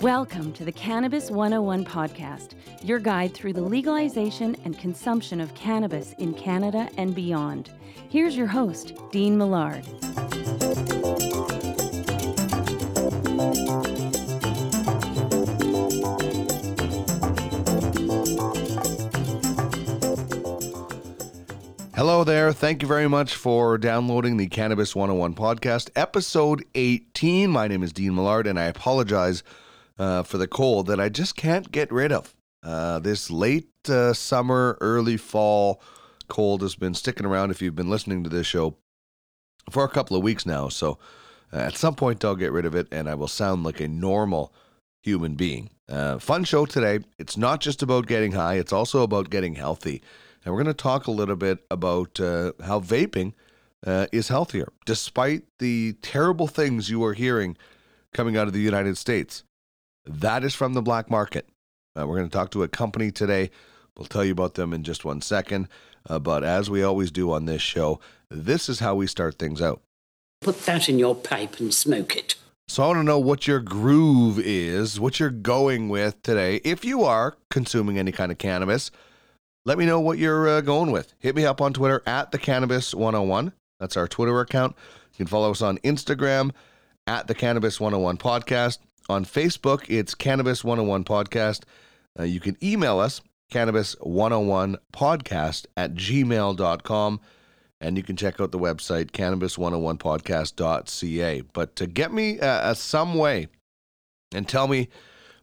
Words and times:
Welcome 0.00 0.52
to 0.54 0.64
the 0.64 0.72
Cannabis 0.74 1.30
101 1.30 1.84
podcast, 1.84 2.54
your 2.82 2.98
guide 2.98 3.34
through 3.34 3.52
the 3.52 3.60
legalization 3.60 4.56
and 4.64 4.76
consumption 4.76 5.40
of 5.40 5.54
cannabis 5.54 6.12
in 6.14 6.34
Canada 6.34 6.88
and 6.96 7.14
beyond. 7.14 7.70
Here's 8.08 8.36
your 8.36 8.48
host, 8.48 8.94
Dean 9.12 9.38
Millard. 9.38 9.84
There. 22.46 22.52
Thank 22.52 22.80
you 22.80 22.86
very 22.86 23.08
much 23.08 23.34
for 23.34 23.76
downloading 23.76 24.36
the 24.36 24.46
Cannabis 24.46 24.94
101 24.94 25.34
podcast, 25.34 25.90
episode 25.96 26.64
18. 26.76 27.50
My 27.50 27.66
name 27.66 27.82
is 27.82 27.92
Dean 27.92 28.14
Millard, 28.14 28.46
and 28.46 28.56
I 28.56 28.66
apologize 28.66 29.42
uh, 29.98 30.22
for 30.22 30.38
the 30.38 30.46
cold 30.46 30.86
that 30.86 31.00
I 31.00 31.08
just 31.08 31.34
can't 31.34 31.72
get 31.72 31.90
rid 31.90 32.12
of. 32.12 32.36
Uh, 32.62 33.00
this 33.00 33.32
late 33.32 33.68
uh, 33.88 34.12
summer, 34.12 34.78
early 34.80 35.16
fall 35.16 35.80
cold 36.28 36.62
has 36.62 36.76
been 36.76 36.94
sticking 36.94 37.26
around 37.26 37.50
if 37.50 37.60
you've 37.60 37.74
been 37.74 37.90
listening 37.90 38.22
to 38.22 38.30
this 38.30 38.46
show 38.46 38.76
for 39.68 39.82
a 39.82 39.88
couple 39.88 40.16
of 40.16 40.22
weeks 40.22 40.46
now. 40.46 40.68
So 40.68 40.98
uh, 41.52 41.56
at 41.56 41.76
some 41.76 41.96
point, 41.96 42.24
I'll 42.24 42.36
get 42.36 42.52
rid 42.52 42.64
of 42.64 42.76
it 42.76 42.86
and 42.92 43.08
I 43.08 43.16
will 43.16 43.26
sound 43.26 43.64
like 43.64 43.80
a 43.80 43.88
normal 43.88 44.54
human 45.02 45.34
being. 45.34 45.70
Uh, 45.88 46.20
fun 46.20 46.44
show 46.44 46.64
today. 46.64 47.00
It's 47.18 47.36
not 47.36 47.60
just 47.60 47.82
about 47.82 48.06
getting 48.06 48.32
high, 48.32 48.54
it's 48.54 48.72
also 48.72 49.02
about 49.02 49.30
getting 49.30 49.56
healthy. 49.56 50.00
And 50.46 50.54
we're 50.54 50.62
going 50.62 50.74
to 50.74 50.82
talk 50.82 51.08
a 51.08 51.10
little 51.10 51.34
bit 51.34 51.66
about 51.72 52.20
uh, 52.20 52.52
how 52.62 52.78
vaping 52.78 53.32
is 53.84 54.28
healthier, 54.28 54.72
despite 54.84 55.42
the 55.58 55.94
terrible 56.02 56.46
things 56.46 56.88
you 56.88 57.04
are 57.04 57.14
hearing 57.14 57.56
coming 58.14 58.36
out 58.36 58.46
of 58.46 58.52
the 58.52 58.60
United 58.60 58.96
States. 58.96 59.42
That 60.04 60.44
is 60.44 60.54
from 60.54 60.74
the 60.74 60.82
black 60.82 61.10
market. 61.10 61.48
Uh, 61.98 62.06
we're 62.06 62.16
going 62.16 62.28
to 62.28 62.32
talk 62.32 62.52
to 62.52 62.62
a 62.62 62.68
company 62.68 63.10
today. 63.10 63.50
We'll 63.98 64.06
tell 64.06 64.24
you 64.24 64.32
about 64.32 64.54
them 64.54 64.72
in 64.72 64.84
just 64.84 65.04
one 65.04 65.20
second. 65.20 65.68
Uh, 66.08 66.20
but 66.20 66.44
as 66.44 66.70
we 66.70 66.84
always 66.84 67.10
do 67.10 67.32
on 67.32 67.46
this 67.46 67.62
show, 67.62 67.98
this 68.30 68.68
is 68.68 68.78
how 68.78 68.94
we 68.94 69.08
start 69.08 69.40
things 69.40 69.60
out. 69.60 69.82
Put 70.42 70.64
that 70.66 70.88
in 70.88 71.00
your 71.00 71.16
pipe 71.16 71.58
and 71.58 71.74
smoke 71.74 72.16
it. 72.16 72.36
So 72.68 72.84
I 72.84 72.86
want 72.88 73.00
to 73.00 73.02
know 73.02 73.18
what 73.18 73.48
your 73.48 73.60
groove 73.60 74.38
is, 74.38 75.00
what 75.00 75.18
you're 75.18 75.30
going 75.30 75.88
with 75.88 76.22
today. 76.22 76.60
If 76.62 76.84
you 76.84 77.02
are 77.02 77.36
consuming 77.50 77.98
any 77.98 78.12
kind 78.12 78.30
of 78.30 78.38
cannabis, 78.38 78.92
let 79.66 79.76
me 79.78 79.84
know 79.84 80.00
what 80.00 80.18
you're 80.18 80.48
uh, 80.48 80.62
going 80.62 80.92
with. 80.92 81.12
Hit 81.18 81.34
me 81.34 81.44
up 81.44 81.60
on 81.60 81.72
Twitter 81.72 82.00
at 82.06 82.30
the 82.30 82.38
Cannabis 82.38 82.94
101. 82.94 83.52
That's 83.80 83.96
our 83.96 84.06
Twitter 84.06 84.38
account. 84.40 84.76
You 85.12 85.16
can 85.16 85.26
follow 85.26 85.50
us 85.50 85.60
on 85.60 85.78
Instagram 85.78 86.52
at 87.08 87.26
the 87.26 87.34
Cannabis 87.34 87.80
101 87.80 88.18
Podcast. 88.18 88.78
On 89.08 89.24
Facebook, 89.24 89.86
it's 89.88 90.14
Cannabis 90.14 90.62
101 90.62 91.02
Podcast. 91.02 91.64
Uh, 92.18 92.22
you 92.22 92.38
can 92.38 92.56
email 92.62 93.00
us, 93.00 93.20
cannabis101podcast 93.52 95.66
at 95.76 95.94
gmail.com. 95.94 97.20
And 97.80 97.96
you 97.96 98.04
can 98.04 98.16
check 98.16 98.40
out 98.40 98.52
the 98.52 98.60
website, 98.60 99.10
cannabis101podcast.ca. 99.10 101.42
But 101.52 101.74
to 101.76 101.86
get 101.88 102.12
me 102.12 102.38
uh, 102.38 102.46
uh, 102.46 102.74
some 102.74 103.14
way 103.14 103.48
and 104.32 104.48
tell 104.48 104.68
me 104.68 104.88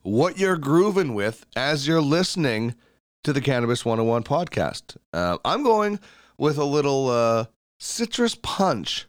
what 0.01 0.37
you're 0.37 0.57
grooving 0.57 1.13
with 1.13 1.45
as 1.57 1.85
you're 1.87 2.01
listening 2.01 2.75
to 3.23 3.33
the 3.33 3.41
Cannabis 3.41 3.85
101 3.85 4.23
podcast. 4.23 4.97
Uh, 5.13 5.37
I'm 5.45 5.63
going 5.63 5.99
with 6.37 6.57
a 6.57 6.65
little 6.65 7.09
uh, 7.09 7.45
citrus 7.79 8.35
punch 8.35 9.07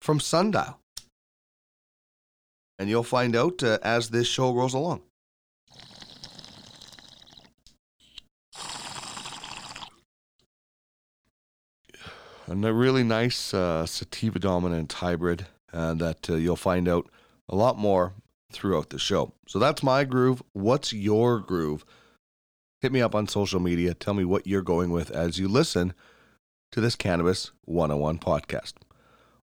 from 0.00 0.20
Sundial 0.20 0.78
and 2.78 2.88
you'll 2.88 3.02
find 3.02 3.34
out 3.34 3.62
uh, 3.62 3.78
as 3.82 4.10
this 4.10 4.26
show 4.26 4.52
rolls 4.52 4.74
along. 4.74 5.02
And 12.48 12.64
a 12.64 12.72
really 12.72 13.02
nice 13.02 13.52
uh, 13.52 13.86
sativa 13.86 14.38
dominant 14.38 14.92
hybrid 14.92 15.46
uh, 15.72 15.94
that 15.94 16.30
uh, 16.30 16.34
you'll 16.34 16.54
find 16.54 16.88
out 16.88 17.10
a 17.48 17.56
lot 17.56 17.76
more 17.76 18.12
throughout 18.52 18.90
the 18.90 19.00
show. 19.00 19.32
So 19.48 19.58
that's 19.58 19.82
my 19.82 20.04
groove. 20.04 20.42
What's 20.52 20.92
your 20.92 21.40
groove? 21.40 21.84
Hit 22.86 22.92
me 22.92 23.02
up 23.02 23.16
on 23.16 23.26
social 23.26 23.58
media. 23.58 23.94
Tell 23.94 24.14
me 24.14 24.24
what 24.24 24.46
you're 24.46 24.62
going 24.62 24.92
with 24.92 25.10
as 25.10 25.40
you 25.40 25.48
listen 25.48 25.92
to 26.70 26.80
this 26.80 26.94
Cannabis 26.94 27.50
101 27.64 28.20
podcast. 28.20 28.74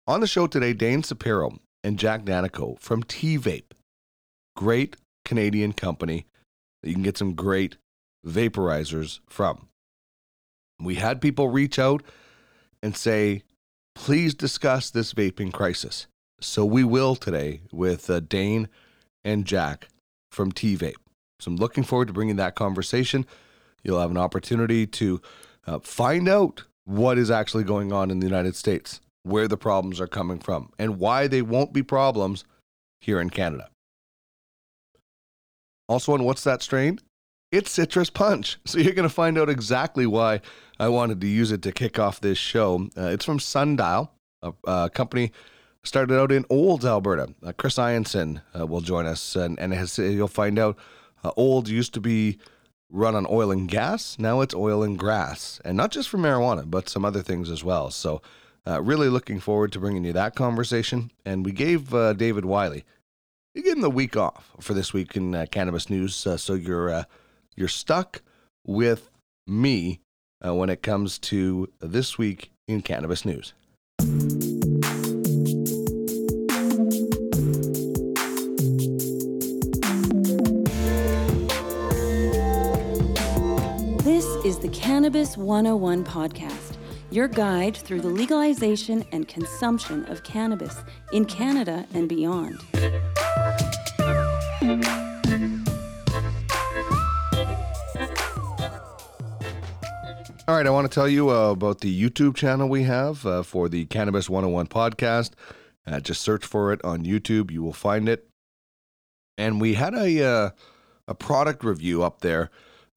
On 0.08 0.22
the 0.22 0.28
show 0.28 0.48
today, 0.48 0.72
Dain 0.72 1.02
Supero 1.02 1.58
and 1.84 2.00
Jack 2.00 2.24
Daneyko 2.24 2.80
from 2.80 3.04
TVape. 3.04 3.74
Great 4.56 4.96
Canadian 5.26 5.74
company 5.74 6.26
that 6.81 6.88
you 6.88 6.96
can 6.96 7.04
get 7.04 7.18
some 7.18 7.34
great 7.34 7.76
vaporizers 8.26 9.20
from. 9.28 9.68
We 10.81 10.96
had 10.96 11.20
people 11.20 11.50
reach 11.50 11.78
out 11.78 12.02
and 12.81 12.96
say, 12.96 13.44
please 13.94 14.34
discuss 14.34 14.90
this 14.90 15.14
vaping 15.14 15.52
crisis. 15.52 16.08
So 16.40 16.64
we 16.64 16.86
will 16.86 17.18
today 17.18 17.60
with 17.74 18.10
uh, 18.10 18.22
Dain 18.22 18.70
and 19.25 19.44
Jack 19.44 19.90
from 20.31 20.54
TVape. 20.54 21.03
So 21.44 21.52
I'm 21.52 21.58
looking 21.58 21.84
forward 21.84 22.08
to 22.08 22.14
bringing 22.14 22.38
that 22.38 22.56
conversation. 22.56 23.26
You'll 23.84 24.00
have 24.00 24.12
an 24.12 24.18
opportunity 24.18 24.88
to 24.88 25.22
uh, 25.68 25.80
find 25.80 26.30
out 26.30 26.64
what 26.86 27.18
is 27.18 27.31
actually 27.31 27.64
going 27.64 27.92
on 27.92 28.12
in 28.12 28.20
the 28.20 28.26
United 28.26 28.56
States 28.56 29.02
where 29.24 29.48
the 29.48 29.58
problems 29.58 30.02
are 30.02 30.08
coming 30.08 30.40
from 30.40 30.70
and 30.78 31.00
why 31.00 31.28
they 31.28 31.42
won't 31.42 31.74
be 31.74 31.81
problems 31.81 32.44
here 33.00 33.20
in 33.20 33.30
Canada. 33.30 33.70
Also, 35.88 36.14
on 36.14 36.24
What's 36.24 36.44
That 36.44 36.62
Strain? 36.62 37.00
It's 37.52 37.72
Citrus 37.72 38.10
Punch. 38.10 38.58
So 38.66 38.80
you're 38.80 38.94
going 38.94 39.08
to 39.08 39.14
find 39.14 39.38
out 39.38 39.50
exactly 39.50 40.06
why 40.06 40.42
I 40.80 40.90
wanted 40.90 41.22
to 41.22 41.28
use 41.28 41.52
it 41.52 41.62
to 41.64 41.72
kick 41.72 42.00
off 42.00 42.20
this 42.20 42.38
show. 42.38 42.90
Uh, 42.98 43.08
it's 43.08 43.25
from 43.25 43.40
Sundial, 43.40 44.12
a, 44.42 44.54
a, 44.66 44.90
company 44.90 45.31
started 45.84 46.18
out 46.18 46.31
in 46.31 46.46
Olds, 46.50 46.86
Alberta. 46.86 47.34
Uh, 47.46 47.52
Chris 47.52 47.75
Ianson 47.75 48.42
uh, 48.58 48.66
will 48.66 48.81
join 48.81 49.06
us, 49.06 49.36
and, 49.36 49.60
and 49.60 49.74
has, 49.74 49.98
you'll 50.00 50.28
find 50.28 50.58
out 50.58 50.78
uh, 51.23 51.31
Olds 51.38 51.72
used 51.72 51.94
to 51.94 52.01
be 52.01 52.38
run 52.89 53.16
on 53.16 53.25
oil 53.29 53.51
and 53.51 53.67
gas. 53.67 54.17
Now 54.19 54.41
it's 54.41 54.53
oil 54.53 54.84
and 54.84 54.97
grass, 54.97 55.59
and 55.66 55.75
not 55.75 55.91
just 55.91 56.09
for 56.09 56.17
marijuana, 56.17 56.69
but 56.69 56.89
some 56.89 57.06
other 57.06 57.22
things 57.22 57.50
as 57.50 57.63
well. 57.63 57.89
So 57.91 58.22
uh, 58.66 58.81
really 58.81 59.09
looking 59.09 59.39
forward 59.39 59.72
to 59.73 59.79
bringing 59.79 60.06
you 60.06 60.13
that 60.13 60.35
conversation. 60.35 61.12
And 61.25 61.45
we 61.45 61.51
gave 61.51 61.94
uh, 61.94 62.13
David 62.13 62.45
Wiley, 62.45 62.85
you 63.53 63.63
gave 63.63 63.73
him 63.73 63.81
the 63.81 63.89
week 63.89 64.17
off 64.17 64.51
for 64.59 64.73
this 64.73 64.94
week 64.94 65.16
in 65.16 65.35
uh, 65.35 65.45
cannabis 65.51 65.89
news, 65.89 66.25
uh, 66.25 66.38
so 66.38 66.53
you're 66.53 66.89
uh, 66.89 67.03
you're 67.56 67.67
stuck 67.67 68.22
with 68.66 69.12
me 69.45 70.00
uh, 70.45 70.56
when 70.56 70.69
it 70.69 70.81
comes 70.81 71.19
to 71.19 71.69
this 71.79 72.17
week 72.17 72.51
in 72.67 72.81
cannabis 72.81 73.25
news. 73.25 73.53
Cannabis 84.73 85.38
101 85.38 86.03
podcast 86.03 86.78
your 87.13 87.28
guide 87.28 87.78
through 87.78 88.01
the 88.01 88.07
legalization 88.07 89.06
and 89.11 89.28
consumption 89.28 90.03
of 90.06 90.23
cannabis 90.23 90.84
in 91.11 91.25
Canada 91.25 91.86
and 91.94 92.09
beyond. 92.09 92.59
All 100.45 100.56
right, 100.56 100.65
I 100.65 100.71
want 100.71 100.89
to 100.89 100.94
tell 100.94 101.07
you 101.07 101.30
uh, 101.30 101.51
about 101.51 101.81
the 101.81 102.09
YouTube 102.09 102.36
channel 102.36 102.68
we 102.68 102.83
have 102.83 103.25
uh, 103.27 103.44
for 103.44 103.69
the 103.69 103.86
Cannabis 103.86 104.27
101 104.27 104.68
podcast. 104.68 105.33
Uh, 105.86 106.00
just 106.00 106.21
search 106.21 106.45
for 106.45 106.74
it 106.74 106.83
on 106.83 107.06
YouTube, 107.06 107.51
you 107.51 107.62
will 107.62 107.74
find 107.74 108.09
it. 108.09 108.27
And 109.38 109.62
we 109.62 109.75
had 109.75 109.94
a 109.94 110.24
uh, 110.24 110.50
a 111.07 111.13
product 111.13 111.63
review 111.63 112.01
up 112.01 112.21
there 112.21 112.50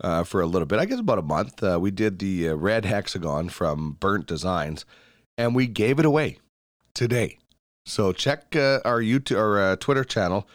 uh, 0.03 0.25
for 0.25 0.41
a 0.41 0.47
little 0.47 0.67
bit. 0.67 0.79
I 0.79 0.85
guess 0.85 1.01
about 1.01 1.19
a 1.19 1.23
month. 1.23 1.63
Uh, 1.63 1.79
we 1.81 1.91
did 1.91 2.19
the 2.19 2.51
uh, 2.51 2.55
red 2.55 2.85
hexagon 2.85 3.49
from 3.49 3.97
Burnt 4.01 4.27
Designs, 4.27 4.85
and 5.39 5.55
we 5.55 5.67
gave 5.67 5.99
it 5.99 6.05
away 6.05 6.39
today. 6.95 7.39
So 7.85 8.13
check 8.13 8.57
uh, 8.57 8.81
our 8.85 9.01
YouTube 9.01 9.39
or 9.39 9.61
uh, 9.61 9.77
Twitter 9.77 10.05
channel 10.05 10.49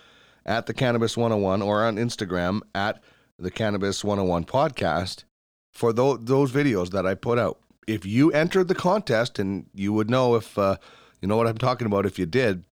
at 0.45 0.65
the 0.65 0.73
Cannabis 0.73 1.15
101 1.15 1.61
or 1.61 1.83
on 1.83 1.95
Instagram 1.95 2.61
at 2.75 3.01
the 3.39 3.51
Cannabis 3.51 4.03
101 4.03 4.45
podcast 4.45 5.23
for 5.71 5.93
those 5.93 6.19
those 6.21 6.51
videos 6.51 6.89
that 6.91 7.05
I 7.05 7.15
put 7.15 7.39
out. 7.39 7.59
If 7.87 8.05
you 8.05 8.31
entered 8.31 8.67
the 8.67 8.75
contest, 8.75 9.39
and 9.39 9.65
you 9.73 9.93
would 9.93 10.09
know 10.09 10.35
if 10.35 10.55
you 10.57 11.27
know 11.27 11.37
what 11.37 11.47
I'm 11.47 11.57
talking 11.57 11.87
about, 11.87 12.05
if 12.05 12.19
you 12.19 12.25
did, 12.25 12.65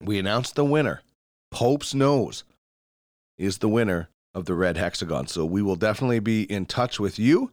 we 0.00 0.18
announced 0.18 0.54
the 0.54 0.64
winner. 0.64 1.02
Pope's 1.50 1.94
Nose 1.94 2.44
is 3.38 3.58
the 3.58 3.68
winner 3.68 4.08
of 4.36 4.44
the 4.44 4.54
red 4.54 4.76
hexagon. 4.76 5.26
So 5.26 5.46
we 5.46 5.62
will 5.62 5.76
definitely 5.76 6.20
be 6.20 6.42
in 6.42 6.66
touch 6.66 7.00
with 7.00 7.18
you 7.18 7.50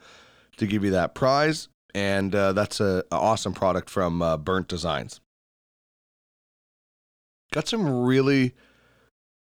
to 0.57 0.67
give 0.67 0.83
you 0.83 0.91
that 0.91 1.15
prize. 1.15 1.69
and 1.95 2.35
uh, 2.35 2.53
that's 2.53 2.79
a, 2.79 3.03
a 3.11 3.15
awesome 3.15 3.53
product 3.53 3.89
from 3.89 4.21
uh, 4.21 4.35
Burnt 4.37 4.67
Designs. 4.67 5.21
Got 7.53 7.67
some 7.67 8.03
really 8.03 8.53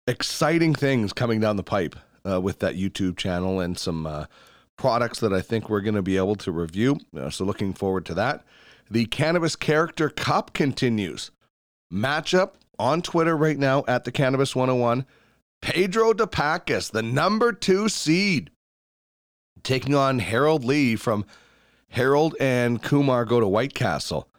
exciting 0.07 0.74
things 0.74 1.13
coming 1.13 1.39
down 1.39 1.57
the 1.57 1.63
pipe 1.63 1.95
uh, 2.28 2.42
with 2.42 2.60
that 2.60 2.75
YouTube 2.75 3.18
channel 3.18 3.60
and 3.60 3.78
some 3.78 4.07
uh, 4.07 4.25
products 4.78 5.19
that 5.19 5.33
I 5.33 5.42
think 5.42 5.69
we're 5.69 5.81
going 5.81 5.95
to 5.95 6.01
be 6.01 6.18
able 6.18 6.36
to 6.38 6.51
review. 6.51 7.00
Uh, 7.16 7.30
so 7.30 7.45
looking 7.45 7.74
forward 7.74 8.06
to 8.06 8.13
that. 8.16 8.45
The 8.90 9.06
Cannabis 9.06 9.56
Character 9.56 10.10
Cup 10.10 10.54
continues. 10.54 11.31
Matchup 11.94 12.54
on 12.80 13.01
Twitter 13.01 13.36
right 13.36 13.57
now 13.57 13.83
at 13.88 14.06
the 14.06 14.12
Cannabis 14.12 14.56
101. 14.56 15.06
Pedro 15.68 16.14
De 16.14 16.25
Pacas, 16.25 16.90
the 16.92 17.04
number 17.04 17.52
two 17.52 17.90
seed, 17.90 18.52
taking 19.64 19.94
on 19.94 20.19
Harold 20.19 20.64
Lee 20.64 20.96
from 20.96 21.25
Harold 21.90 22.38
and 22.40 22.81
Kumar 22.81 23.25
go 23.25 23.42
to 23.42 23.48
White 23.50 23.74
Castle. 23.74 24.30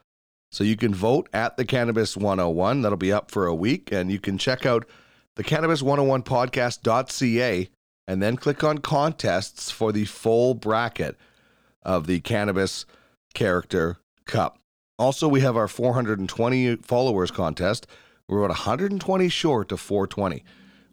So 0.51 0.65
you 0.65 0.75
can 0.75 0.95
vote 0.95 1.29
at 1.35 1.59
the 1.59 1.67
Cannabis 1.67 2.17
101. 2.17 2.81
That'll 2.81 2.97
be 2.97 3.13
up 3.13 3.31
for 3.31 3.47
a 3.47 3.55
week. 3.55 3.93
And 3.93 4.11
you 4.11 4.19
can 4.19 4.39
check 4.39 4.65
out 4.65 4.89
the 5.37 5.45
Cannabis 5.45 5.83
101 5.83 6.23
podcast.ca 6.23 7.69
and 8.07 8.23
then 8.23 8.39
click 8.39 8.65
on 8.65 8.79
contests 8.79 9.71
for 9.71 9.93
the 9.93 10.07
full 10.07 10.55
bracket 10.55 11.19
of 11.83 12.07
the 12.07 12.21
Cannabis 12.21 12.87
Character 13.35 13.99
Cup. 14.25 14.59
Also, 14.99 15.29
we 15.29 15.43
have 15.43 15.59
our 15.59 15.69
420 15.69 16.77
followers 16.77 17.31
contest. 17.31 17.87
We're 18.27 18.39
about 18.39 18.49
120 18.49 19.29
short 19.29 19.73
of 19.73 19.79
420. 19.79 20.43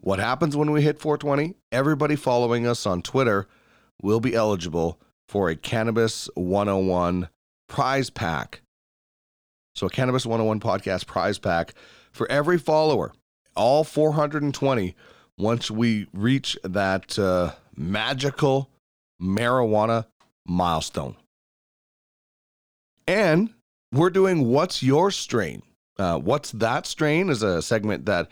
What 0.05 0.19
happens 0.19 0.55
when 0.55 0.69
we 0.69 0.83
hit 0.83 0.99
420? 0.99 1.55
Everybody 1.71 2.15
following 2.15 2.67
us 2.67 2.85
on 2.85 3.01
Twitter 3.01 3.47
will 4.03 4.19
be 4.19 4.35
eligible 4.35 4.99
for 5.27 5.49
a 5.49 5.55
Cannabis 5.55 6.29
101 6.35 7.27
prize 7.67 8.11
pack. 8.11 8.61
So, 9.73 9.87
a 9.87 9.89
Cannabis 9.89 10.23
101 10.23 10.59
podcast 10.59 11.07
prize 11.07 11.39
pack 11.39 11.73
for 12.11 12.31
every 12.31 12.59
follower, 12.59 13.13
all 13.55 13.83
420, 13.83 14.95
once 15.39 15.71
we 15.71 16.05
reach 16.13 16.55
that 16.63 17.17
uh, 17.17 17.53
magical 17.75 18.69
marijuana 19.19 20.05
milestone. 20.45 21.15
And 23.07 23.55
we're 23.91 24.11
doing 24.11 24.49
What's 24.49 24.83
Your 24.83 25.09
Strain? 25.09 25.63
Uh, 25.97 26.19
What's 26.19 26.51
That 26.51 26.85
Strain 26.85 27.31
is 27.31 27.41
a 27.41 27.63
segment 27.63 28.05
that 28.05 28.29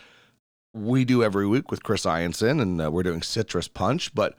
we 0.73 1.05
do 1.05 1.23
every 1.23 1.45
week 1.47 1.69
with 1.69 1.83
Chris 1.83 2.05
Ianson, 2.05 2.61
and 2.61 2.81
uh, 2.81 2.91
we're 2.91 3.03
doing 3.03 3.21
Citrus 3.21 3.67
Punch. 3.67 4.13
But 4.13 4.35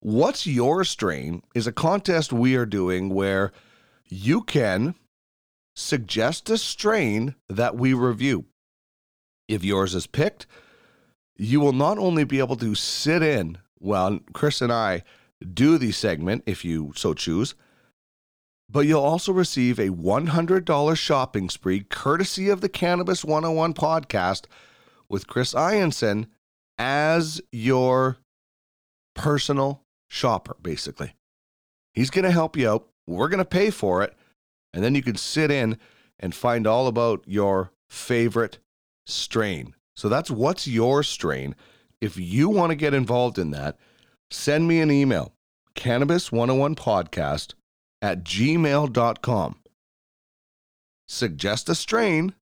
What's 0.00 0.46
Your 0.46 0.84
Strain 0.84 1.42
is 1.54 1.66
a 1.66 1.72
contest 1.72 2.32
we 2.32 2.54
are 2.54 2.66
doing 2.66 3.08
where 3.08 3.52
you 4.06 4.42
can 4.42 4.94
suggest 5.74 6.50
a 6.50 6.58
strain 6.58 7.34
that 7.48 7.76
we 7.76 7.94
review. 7.94 8.44
If 9.48 9.64
yours 9.64 9.94
is 9.94 10.06
picked, 10.06 10.46
you 11.36 11.60
will 11.60 11.72
not 11.72 11.98
only 11.98 12.24
be 12.24 12.38
able 12.38 12.56
to 12.56 12.74
sit 12.74 13.22
in 13.22 13.58
while 13.78 14.20
Chris 14.32 14.60
and 14.60 14.72
I 14.72 15.04
do 15.54 15.78
the 15.78 15.92
segment, 15.92 16.42
if 16.46 16.64
you 16.64 16.92
so 16.96 17.14
choose, 17.14 17.54
but 18.68 18.80
you'll 18.80 19.02
also 19.02 19.32
receive 19.32 19.78
a 19.78 19.88
$100 19.88 20.96
shopping 20.96 21.48
spree 21.48 21.80
courtesy 21.80 22.48
of 22.48 22.60
the 22.60 22.68
Cannabis 22.68 23.24
101 23.24 23.72
podcast 23.74 24.46
with 25.10 25.26
Chris 25.26 25.54
Ianson 25.54 26.26
as 26.78 27.40
your 27.52 28.18
personal 29.14 29.82
shopper, 30.08 30.56
basically. 30.62 31.14
He's 31.92 32.10
going 32.10 32.24
to 32.24 32.30
help 32.30 32.56
you 32.56 32.70
out. 32.70 32.88
We're 33.06 33.28
going 33.28 33.38
to 33.38 33.44
pay 33.44 33.70
for 33.70 34.02
it. 34.02 34.14
And 34.72 34.84
then 34.84 34.94
you 34.94 35.02
can 35.02 35.16
sit 35.16 35.50
in 35.50 35.78
and 36.20 36.34
find 36.34 36.66
all 36.66 36.86
about 36.86 37.24
your 37.26 37.72
favorite 37.88 38.58
strain. 39.06 39.74
So 39.96 40.08
that's 40.08 40.30
what's 40.30 40.68
your 40.68 41.02
strain. 41.02 41.56
If 42.00 42.16
you 42.16 42.48
want 42.48 42.70
to 42.70 42.76
get 42.76 42.94
involved 42.94 43.38
in 43.38 43.50
that, 43.50 43.76
send 44.30 44.68
me 44.68 44.80
an 44.80 44.90
email, 44.90 45.32
cannabis101podcast 45.74 47.54
at 48.00 48.22
gmail.com. 48.22 49.56
Suggest 51.08 51.68
a 51.68 51.74
strain, 51.74 52.34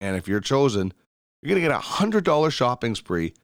and 0.00 0.16
if 0.16 0.26
you're 0.26 0.40
chosen, 0.40 0.92
you're 1.42 1.50
going 1.50 1.62
to 1.62 1.68
get 1.68 1.76
a 1.76 1.82
$100 1.82 2.52
shopping 2.52 2.94
spree. 2.94 3.34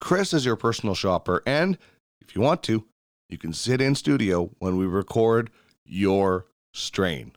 Chris 0.00 0.32
is 0.32 0.44
your 0.44 0.56
personal 0.56 0.94
shopper, 0.94 1.42
and 1.46 1.78
if 2.20 2.34
you 2.34 2.40
want 2.40 2.62
to, 2.64 2.84
you 3.28 3.38
can 3.38 3.52
sit 3.52 3.80
in 3.80 3.94
studio 3.94 4.50
when 4.58 4.76
we 4.76 4.86
record 4.86 5.50
your 5.84 6.46
strain. 6.72 7.32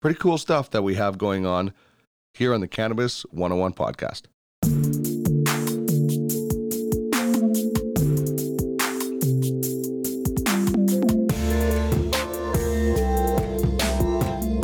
Pretty 0.00 0.18
cool 0.18 0.38
stuff 0.38 0.70
that 0.70 0.82
we 0.82 0.94
have 0.94 1.18
going 1.18 1.46
on 1.46 1.72
here 2.34 2.52
on 2.52 2.60
the 2.60 2.68
Cannabis 2.68 3.22
101 3.30 3.72
podcast. 3.74 4.22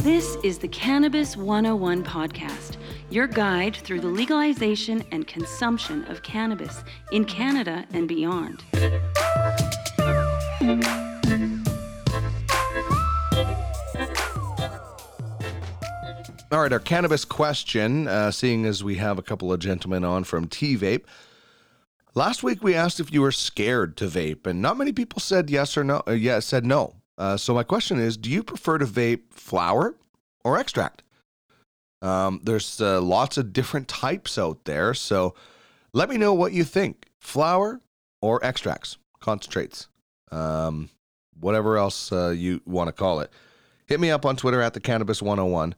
This 0.02 0.36
is 0.42 0.58
the 0.58 0.68
Cannabis 0.68 1.36
101 1.36 2.04
podcast, 2.04 2.76
your 3.12 3.26
guide 3.26 3.76
through 3.76 4.00
the 4.00 4.08
legalization 4.08 5.04
and 5.12 5.26
consumption 5.26 6.04
of 6.06 6.22
cannabis 6.22 6.82
in 7.10 7.24
Canada 7.24 7.84
and 7.92 8.08
beyond. 8.08 8.64
All 16.50 16.60
right, 16.60 16.72
our 16.72 16.80
cannabis 16.80 17.24
question, 17.24 18.08
uh, 18.08 18.30
seeing 18.30 18.66
as 18.66 18.84
we 18.84 18.96
have 18.96 19.18
a 19.18 19.22
couple 19.22 19.52
of 19.52 19.58
gentlemen 19.58 20.04
on 20.04 20.24
from 20.24 20.48
TVape. 20.48 21.04
Last 22.14 22.42
week 22.42 22.62
we 22.62 22.74
asked 22.74 23.00
if 23.00 23.12
you 23.12 23.22
were 23.22 23.32
scared 23.32 23.96
to 23.96 24.06
vape, 24.06 24.46
and 24.46 24.60
not 24.60 24.76
many 24.76 24.92
people 24.92 25.18
said 25.18 25.48
yes 25.48 25.76
or 25.78 25.84
no. 25.84 26.02
Uh, 26.06 26.12
yeah, 26.12 26.40
said 26.40 26.66
no. 26.66 26.96
Uh, 27.16 27.38
so 27.38 27.54
my 27.54 27.62
question 27.62 27.98
is, 27.98 28.16
do 28.16 28.28
you 28.30 28.42
prefer 28.42 28.76
to 28.78 28.84
vape 28.84 29.32
flower 29.32 29.96
or 30.44 30.58
extract? 30.58 31.02
Um, 32.02 32.40
there's 32.42 32.80
uh, 32.80 33.00
lots 33.00 33.38
of 33.38 33.52
different 33.52 33.88
types 33.88 34.36
out 34.36 34.64
there, 34.64 34.92
so 34.92 35.34
let 35.94 36.10
me 36.10 36.18
know 36.18 36.34
what 36.34 36.52
you 36.52 36.64
think: 36.64 37.08
flower 37.20 37.80
or 38.20 38.44
extracts, 38.44 38.98
concentrates, 39.20 39.88
um, 40.30 40.90
whatever 41.38 41.78
else 41.78 42.12
uh, 42.12 42.30
you 42.30 42.60
want 42.66 42.88
to 42.88 42.92
call 42.92 43.20
it. 43.20 43.30
Hit 43.86 44.00
me 44.00 44.10
up 44.10 44.24
on 44.24 44.36
Twitter 44.36 44.62
at 44.62 44.74
the 44.74 44.80
Cannabis 44.80 45.20
101 45.20 45.74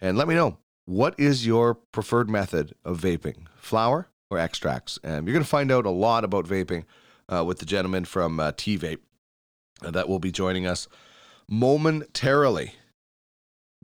and 0.00 0.18
let 0.18 0.28
me 0.28 0.34
know 0.34 0.58
what 0.84 1.18
is 1.18 1.46
your 1.46 1.74
preferred 1.74 2.28
method 2.28 2.74
of 2.84 3.00
vaping, 3.00 3.46
flower 3.56 4.08
or 4.30 4.38
extracts? 4.38 4.98
And 5.02 5.26
you're 5.26 5.32
going 5.32 5.44
to 5.44 5.48
find 5.48 5.70
out 5.70 5.86
a 5.86 5.90
lot 5.90 6.24
about 6.24 6.46
vaping 6.46 6.84
uh, 7.28 7.44
with 7.44 7.58
the 7.58 7.66
gentleman 7.66 8.04
from 8.04 8.40
uh, 8.40 8.52
TVape 8.52 9.00
uh, 9.82 9.90
that 9.90 10.08
will 10.08 10.18
be 10.18 10.32
joining 10.32 10.66
us 10.66 10.88
momentarily. 11.48 12.74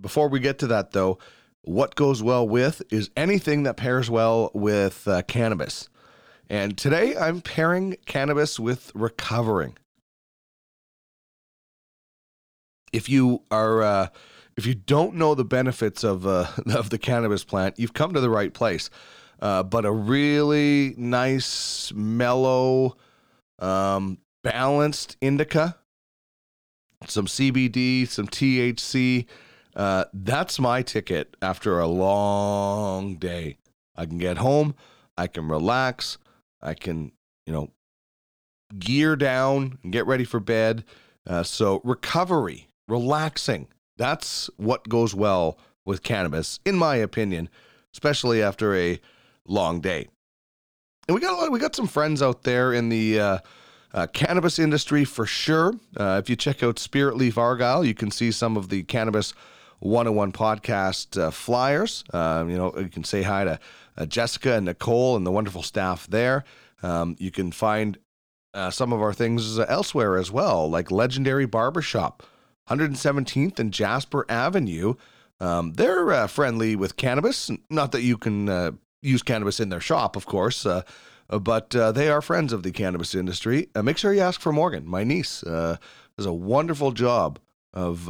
Before 0.01 0.29
we 0.29 0.41
get 0.41 0.59
to 0.59 0.67
that, 0.69 0.91
though, 0.91 1.19
what 1.65 1.95
goes 1.95 2.23
well 2.23 2.47
with 2.47 2.83
is 2.91 3.11
anything 3.17 3.63
that 3.65 3.77
pairs 3.77 4.11
well 4.11 4.51
with 4.55 5.07
uh, 5.09 5.23
cannabis. 5.23 5.89
And 6.49 6.77
today 6.77 7.17
I'm 7.17 7.41
pairing 7.41 7.97
cannabis 8.07 8.61
with 8.61 8.93
recovering. 8.95 9.77
If 12.93 13.09
you 13.09 13.43
are 13.51 13.83
uh, 13.83 14.09
if 14.57 14.67
you 14.67 14.75
don't 14.75 15.17
know 15.17 15.35
the 15.35 15.45
benefits 15.45 16.05
of 16.05 16.27
uh, 16.27 16.47
of 16.75 16.91
the 16.91 16.99
cannabis 16.99 17.45
plant, 17.45 17.79
you've 17.79 17.95
come 17.95 18.13
to 18.15 18.21
the 18.21 18.31
right 18.31 18.53
place. 18.53 18.91
Uh, 19.41 19.63
but 19.63 19.85
a 19.85 19.91
really 19.91 20.95
nice, 20.97 21.93
mellow, 21.93 22.97
um, 23.59 24.17
balanced 24.43 25.17
indica, 25.21 25.77
some 27.07 27.27
CBD, 27.27 28.07
some 28.09 28.29
THC. 28.29 29.27
Uh, 29.75 30.05
that's 30.13 30.59
my 30.59 30.83
ticket 30.83 31.37
after 31.43 31.81
a 31.81 31.87
long 31.87 33.17
day. 33.17 33.57
I 33.97 34.07
can 34.07 34.19
get 34.19 34.39
home, 34.39 34.75
I 35.17 35.27
can 35.27 35.49
relax, 35.49 36.19
I 36.63 36.75
can, 36.75 37.13
you 37.47 37.53
know, 37.53 37.71
gear 38.79 39.17
down 39.17 39.79
and 39.83 39.93
get 39.93 40.07
ready 40.07 40.25
for 40.25 40.41
bed. 40.41 40.85
Uh, 41.27 41.43
so 41.43 41.81
recovery, 41.85 42.69
relaxing, 42.89 43.69
that's 43.97 44.51
what 44.57 44.89
goes 44.89 45.15
well 45.15 45.59
with 45.85 46.03
cannabis, 46.03 46.61
in 46.65 46.77
my 46.77 46.97
opinion, 46.97 47.49
especially 47.93 48.43
after 48.43 48.75
a 48.75 49.01
long 49.47 49.81
day. 49.81 50.09
And 51.07 51.15
we 51.15 51.21
got 51.21 51.33
a 51.33 51.37
lot, 51.37 51.53
we 51.53 51.59
got 51.59 51.77
some 51.77 51.87
friends 51.87 52.23
out 52.23 52.43
there 52.43 52.73
in 52.73 52.89
the 52.89 53.21
uh, 53.21 53.39
uh, 53.93 54.07
cannabis 54.09 54.59
industry 54.59 55.05
for 55.05 55.27
sure. 55.27 55.75
Uh, 55.97 56.21
if 56.23 56.31
you 56.31 56.37
check 56.37 56.63
out 56.63 56.77
Spiritleaf 56.77 57.37
Argyle, 57.37 57.85
you 57.85 57.95
can 57.95 58.11
see 58.11 58.31
some 58.31 58.57
of 58.57 58.69
the 58.69 58.83
cannabis 58.85 59.35
101 59.85 60.33
podcast 60.33 61.21
uh, 61.21 61.31
flyers. 61.31 62.05
Um, 62.13 62.49
you 62.49 62.57
know, 62.57 62.73
you 62.77 62.89
can 62.89 63.05
say 63.05 63.23
hi 63.23 63.45
to 63.45 63.61
uh, 63.97 64.07
Jessica 64.07 64.55
and 64.55 64.65
Nicole 64.67 65.17
and 65.17 65.27
the 65.27 65.31
wonderful 65.31 65.63
staff 65.63 66.07
there. 66.07 66.45
Um, 66.83 67.17
you 67.19 67.31
can 67.31 67.53
find 67.53 67.99
uh, 68.55 68.71
some 68.71 68.93
of 68.93 69.03
our 69.03 69.13
things 69.13 69.59
elsewhere 69.59 70.17
as 70.17 70.31
well, 70.31 70.69
like 70.71 70.91
Legendary 70.91 71.47
Barbershop 71.47 72.23
117th 72.69 73.59
and 73.59 73.73
Jasper 73.73 74.25
Avenue. 74.29 74.95
Um, 75.41 75.75
they're 75.75 76.13
uh, 76.13 76.27
friendly 76.29 76.77
with 76.77 76.97
cannabis. 76.97 77.51
Not 77.69 77.93
that 77.93 78.03
you 78.03 78.17
can 78.17 78.49
uh, 78.49 78.71
use 79.03 79.23
cannabis 79.23 79.61
in 79.61 79.69
their 79.69 79.81
shop, 79.81 80.17
of 80.17 80.25
course, 80.25 80.65
uh, 80.65 80.83
but 81.29 81.75
uh, 81.77 81.93
they 81.93 82.09
are 82.09 82.23
friends 82.23 82.53
of 82.53 82.63
the 82.63 82.71
cannabis 82.71 83.15
industry. 83.15 83.69
Uh, 83.75 83.83
make 83.83 83.99
sure 83.99 84.15
you 84.15 84.21
ask 84.21 84.41
for 84.41 84.53
Morgan, 84.53 84.87
my 84.87 85.05
niece. 85.05 85.43
Uh, 85.43 85.77
does 86.17 86.27
a 86.27 86.33
wonderful 86.33 86.93
job 86.93 87.39
of 87.73 88.09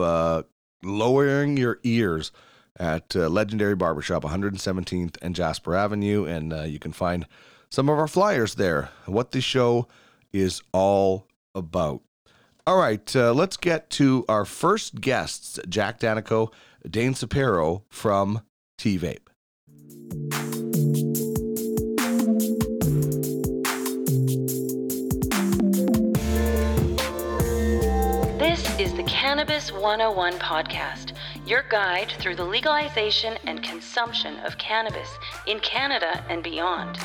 lowering 0.85 1.57
your 1.57 1.79
ears 1.83 2.33
at 2.79 3.15
Legendary 3.15 3.77
Barbershop, 3.77 4.25
117th 4.25 5.17
and 5.23 5.35
Jasper 5.35 5.75
Avenue, 5.77 6.25
and 6.25 6.71
you 6.71 6.79
can 6.79 6.93
find 6.93 7.27
some 7.71 7.89
of 7.89 7.99
our 7.99 8.09
flyers 8.09 8.55
there. 8.57 8.91
What 9.07 9.33
the 9.33 9.41
show 9.41 9.89
is 10.33 10.63
all 10.73 11.27
about. 11.55 12.03
All 12.67 12.79
right, 12.79 13.15
uh, 13.15 13.33
let's 13.35 13.57
get 13.57 13.91
to 13.91 14.25
our 14.29 14.45
first 14.45 15.01
guests 15.01 15.59
Jack 15.69 16.01
Daneyko, 16.01 16.53
Dain 16.89 17.13
Supero 17.15 17.83
from 17.91 18.41
TVape. 18.79 20.54
The 29.05 29.11
Cannabis 29.11 29.71
101 29.71 30.39
podcast, 30.39 31.13
your 31.45 31.63
guide 31.69 32.11
through 32.19 32.37
the 32.37 32.45
legalization 32.45 33.37
and 33.47 33.63
consumption 33.63 34.39
of 34.39 34.57
cannabis 34.57 35.11
in 35.47 35.61
Canada 35.61 36.25
and 36.31 36.43
beyond. 36.43 36.97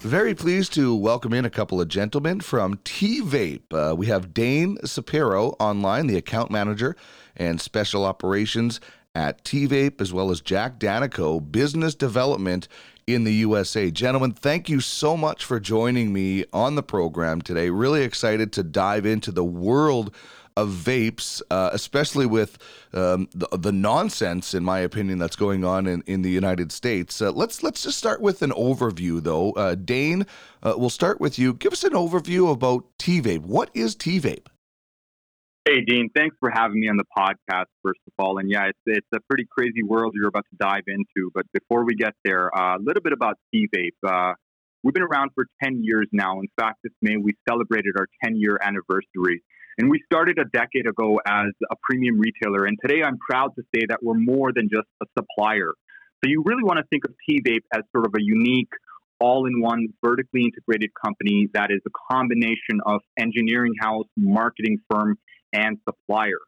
Very 0.00 0.34
pleased 0.34 0.72
to 0.72 0.94
welcome 0.94 1.34
in 1.34 1.44
a 1.44 1.50
couple 1.50 1.82
of 1.82 1.88
gentlemen 1.88 2.40
from 2.40 2.78
TVape. 2.78 3.72
Uh, 3.72 3.94
we 3.94 4.06
have 4.06 4.32
Dain 4.32 4.78
Supero 4.78 5.54
online, 5.60 6.06
the 6.06 6.16
account 6.16 6.50
manager 6.50 6.96
and 7.36 7.60
special 7.60 8.04
operations 8.04 8.80
at 9.14 9.44
TVAPE 9.44 10.00
as 10.00 10.12
well 10.12 10.30
as 10.30 10.40
Jack 10.40 10.78
Daneyko, 10.78 11.50
business 11.50 11.94
development 11.94 12.68
in 13.06 13.24
the 13.24 13.34
USA. 13.34 13.90
Gentlemen, 13.90 14.32
thank 14.32 14.68
you 14.68 14.80
so 14.80 15.16
much 15.16 15.44
for 15.44 15.58
joining 15.58 16.12
me 16.12 16.44
on 16.52 16.74
the 16.76 16.82
program 16.82 17.42
today. 17.42 17.70
Really 17.70 18.02
excited 18.02 18.52
to 18.52 18.62
dive 18.62 19.06
into 19.06 19.32
the 19.32 19.44
world 19.44 20.14
of 20.56 20.70
vapes, 20.70 21.40
uh, 21.50 21.70
especially 21.72 22.26
with 22.26 22.58
um, 22.92 23.28
the, 23.34 23.48
the, 23.56 23.72
nonsense, 23.72 24.52
in 24.52 24.64
my 24.64 24.80
opinion, 24.80 25.18
that's 25.18 25.36
going 25.36 25.64
on 25.64 25.86
in, 25.86 26.02
in 26.06 26.22
the 26.22 26.30
United 26.30 26.72
States. 26.72 27.22
Uh, 27.22 27.30
let's 27.30 27.62
let's 27.62 27.84
just 27.84 27.96
start 27.96 28.20
with 28.20 28.42
an 28.42 28.50
overview, 28.50 29.22
though. 29.22 29.52
Uh, 29.52 29.74
Dain, 29.76 30.26
uh, 30.62 30.74
we'll 30.76 30.90
start 30.90 31.20
with 31.20 31.38
you. 31.38 31.54
Give 31.54 31.72
us 31.72 31.84
an 31.84 31.92
overview 31.92 32.52
about 32.52 32.84
TVape. 32.98 33.42
What 33.42 33.70
is 33.74 33.96
TVape? 33.96 34.46
Hey, 35.66 35.82
Dean, 35.82 36.08
thanks 36.16 36.34
for 36.40 36.50
having 36.50 36.80
me 36.80 36.88
on 36.88 36.96
the 36.96 37.04
podcast, 37.16 37.66
first 37.82 38.00
of 38.06 38.14
all. 38.18 38.38
And 38.38 38.50
yeah, 38.50 38.68
it's, 38.68 38.78
it's 38.86 39.06
a 39.14 39.20
pretty 39.28 39.46
crazy 39.50 39.82
world 39.82 40.14
you're 40.14 40.28
about 40.28 40.46
to 40.50 40.56
dive 40.58 40.84
into. 40.86 41.30
But 41.34 41.44
before 41.52 41.84
we 41.84 41.94
get 41.94 42.14
there, 42.24 42.48
uh, 42.56 42.78
a 42.78 42.80
little 42.80 43.02
bit 43.02 43.12
about 43.12 43.36
TVape. 43.54 43.90
Uh, 44.02 44.32
we've 44.82 44.94
been 44.94 45.02
around 45.02 45.32
for 45.34 45.44
10 45.62 45.84
years 45.84 46.06
now. 46.12 46.40
In 46.40 46.48
fact, 46.58 46.78
this 46.82 46.94
May, 47.02 47.18
we 47.18 47.32
celebrated 47.46 47.96
our 47.98 48.06
10 48.24 48.36
year 48.36 48.58
anniversary. 48.62 49.42
And 49.76 49.90
we 49.90 50.00
started 50.10 50.38
a 50.38 50.46
decade 50.46 50.86
ago 50.88 51.20
as 51.26 51.50
a 51.70 51.76
premium 51.82 52.18
retailer. 52.18 52.64
And 52.64 52.78
today 52.80 53.02
I'm 53.02 53.18
proud 53.18 53.50
to 53.56 53.62
say 53.74 53.82
that 53.90 54.02
we're 54.02 54.14
more 54.14 54.52
than 54.54 54.70
just 54.72 54.88
a 55.02 55.06
supplier. 55.18 55.74
So 56.24 56.30
you 56.30 56.42
really 56.46 56.62
want 56.62 56.78
to 56.78 56.84
think 56.88 57.04
of 57.04 57.14
TVape 57.28 57.64
as 57.74 57.82
sort 57.94 58.06
of 58.06 58.14
a 58.18 58.22
unique, 58.22 58.72
all 59.20 59.44
in 59.44 59.60
one, 59.60 59.88
vertically 60.02 60.44
integrated 60.44 60.90
company 61.04 61.48
that 61.52 61.70
is 61.70 61.80
a 61.86 61.90
combination 62.10 62.80
of 62.86 63.02
engineering 63.18 63.74
house, 63.78 64.06
marketing 64.16 64.78
firm, 64.90 65.18
and 65.52 65.78
supplier. 65.88 66.38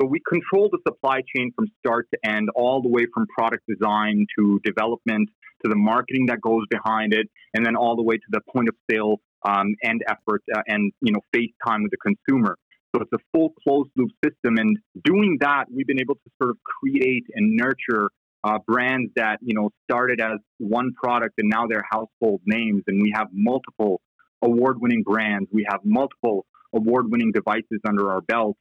So 0.00 0.08
we 0.08 0.20
control 0.28 0.68
the 0.70 0.78
supply 0.86 1.22
chain 1.34 1.52
from 1.54 1.66
start 1.78 2.08
to 2.12 2.28
end, 2.28 2.48
all 2.56 2.82
the 2.82 2.88
way 2.88 3.06
from 3.14 3.26
product 3.26 3.62
design 3.68 4.26
to 4.38 4.60
development 4.64 5.28
to 5.64 5.68
the 5.68 5.76
marketing 5.76 6.26
that 6.26 6.40
goes 6.40 6.64
behind 6.70 7.14
it, 7.14 7.28
and 7.54 7.64
then 7.64 7.76
all 7.76 7.94
the 7.94 8.02
way 8.02 8.16
to 8.16 8.28
the 8.30 8.40
point 8.52 8.68
of 8.68 8.74
sale 8.90 9.20
um, 9.44 9.74
end 9.84 10.02
effort 10.08 10.42
uh, 10.54 10.62
and 10.66 10.92
you 11.00 11.12
know 11.12 11.20
face 11.32 11.50
time 11.64 11.82
with 11.82 11.92
the 11.92 11.98
consumer. 11.98 12.56
So 12.94 13.02
it's 13.02 13.12
a 13.12 13.18
full 13.32 13.54
closed 13.62 13.90
loop 13.96 14.10
system. 14.24 14.58
And 14.58 14.78
doing 15.04 15.38
that, 15.40 15.64
we've 15.74 15.86
been 15.86 16.00
able 16.00 16.16
to 16.16 16.30
sort 16.40 16.50
of 16.50 16.58
create 16.62 17.24
and 17.34 17.56
nurture 17.56 18.10
uh, 18.44 18.58
brands 18.66 19.10
that, 19.16 19.38
you 19.40 19.54
know, 19.54 19.70
started 19.84 20.20
as 20.20 20.38
one 20.58 20.92
product 20.92 21.34
and 21.38 21.48
now 21.48 21.66
they're 21.66 21.84
household 21.90 22.42
names. 22.44 22.82
And 22.86 23.00
we 23.00 23.12
have 23.14 23.28
multiple 23.32 24.00
award 24.42 24.76
winning 24.80 25.04
brands. 25.04 25.48
We 25.52 25.64
have 25.70 25.80
multiple 25.84 26.44
award 26.74 27.10
winning 27.10 27.32
devices 27.32 27.80
under 27.86 28.10
our 28.12 28.20
belt. 28.20 28.56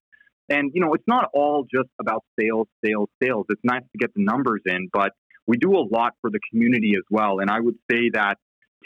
And, 0.50 0.72
you 0.74 0.82
know, 0.82 0.94
it's 0.94 1.08
not 1.08 1.30
all 1.34 1.66
just 1.74 1.90
about 2.00 2.24
sales, 2.40 2.68
sales, 2.84 3.10
sales. 3.24 3.46
It's 3.50 3.62
nice 3.64 3.84
to 3.84 3.98
get 3.98 4.14
the 4.14 4.24
numbers 4.24 4.62
in, 4.66 4.90
but 4.92 5.12
we 5.48 5.58
do 5.58 5.72
a 5.76 5.86
lot 5.90 6.14
for 6.22 6.30
the 6.30 6.40
community 6.52 6.94
as 6.98 7.04
well. 7.10 7.40
And 7.40 7.50
I 7.50 7.60
would 7.60 7.76
say 7.90 8.10
that 8.14 8.36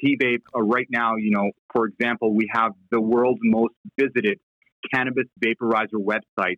TVape, 0.03 0.41
uh, 0.55 0.62
right 0.62 0.88
now, 0.89 1.15
you 1.15 1.32
know, 1.32 1.51
for 1.74 1.86
example, 1.86 2.34
we 2.36 2.48
have 2.51 2.72
the 2.91 3.01
world's 3.01 3.39
most 3.44 3.74
visited 4.00 4.39
cannabis 4.94 5.25
vaporizer 5.44 6.00
website, 6.00 6.58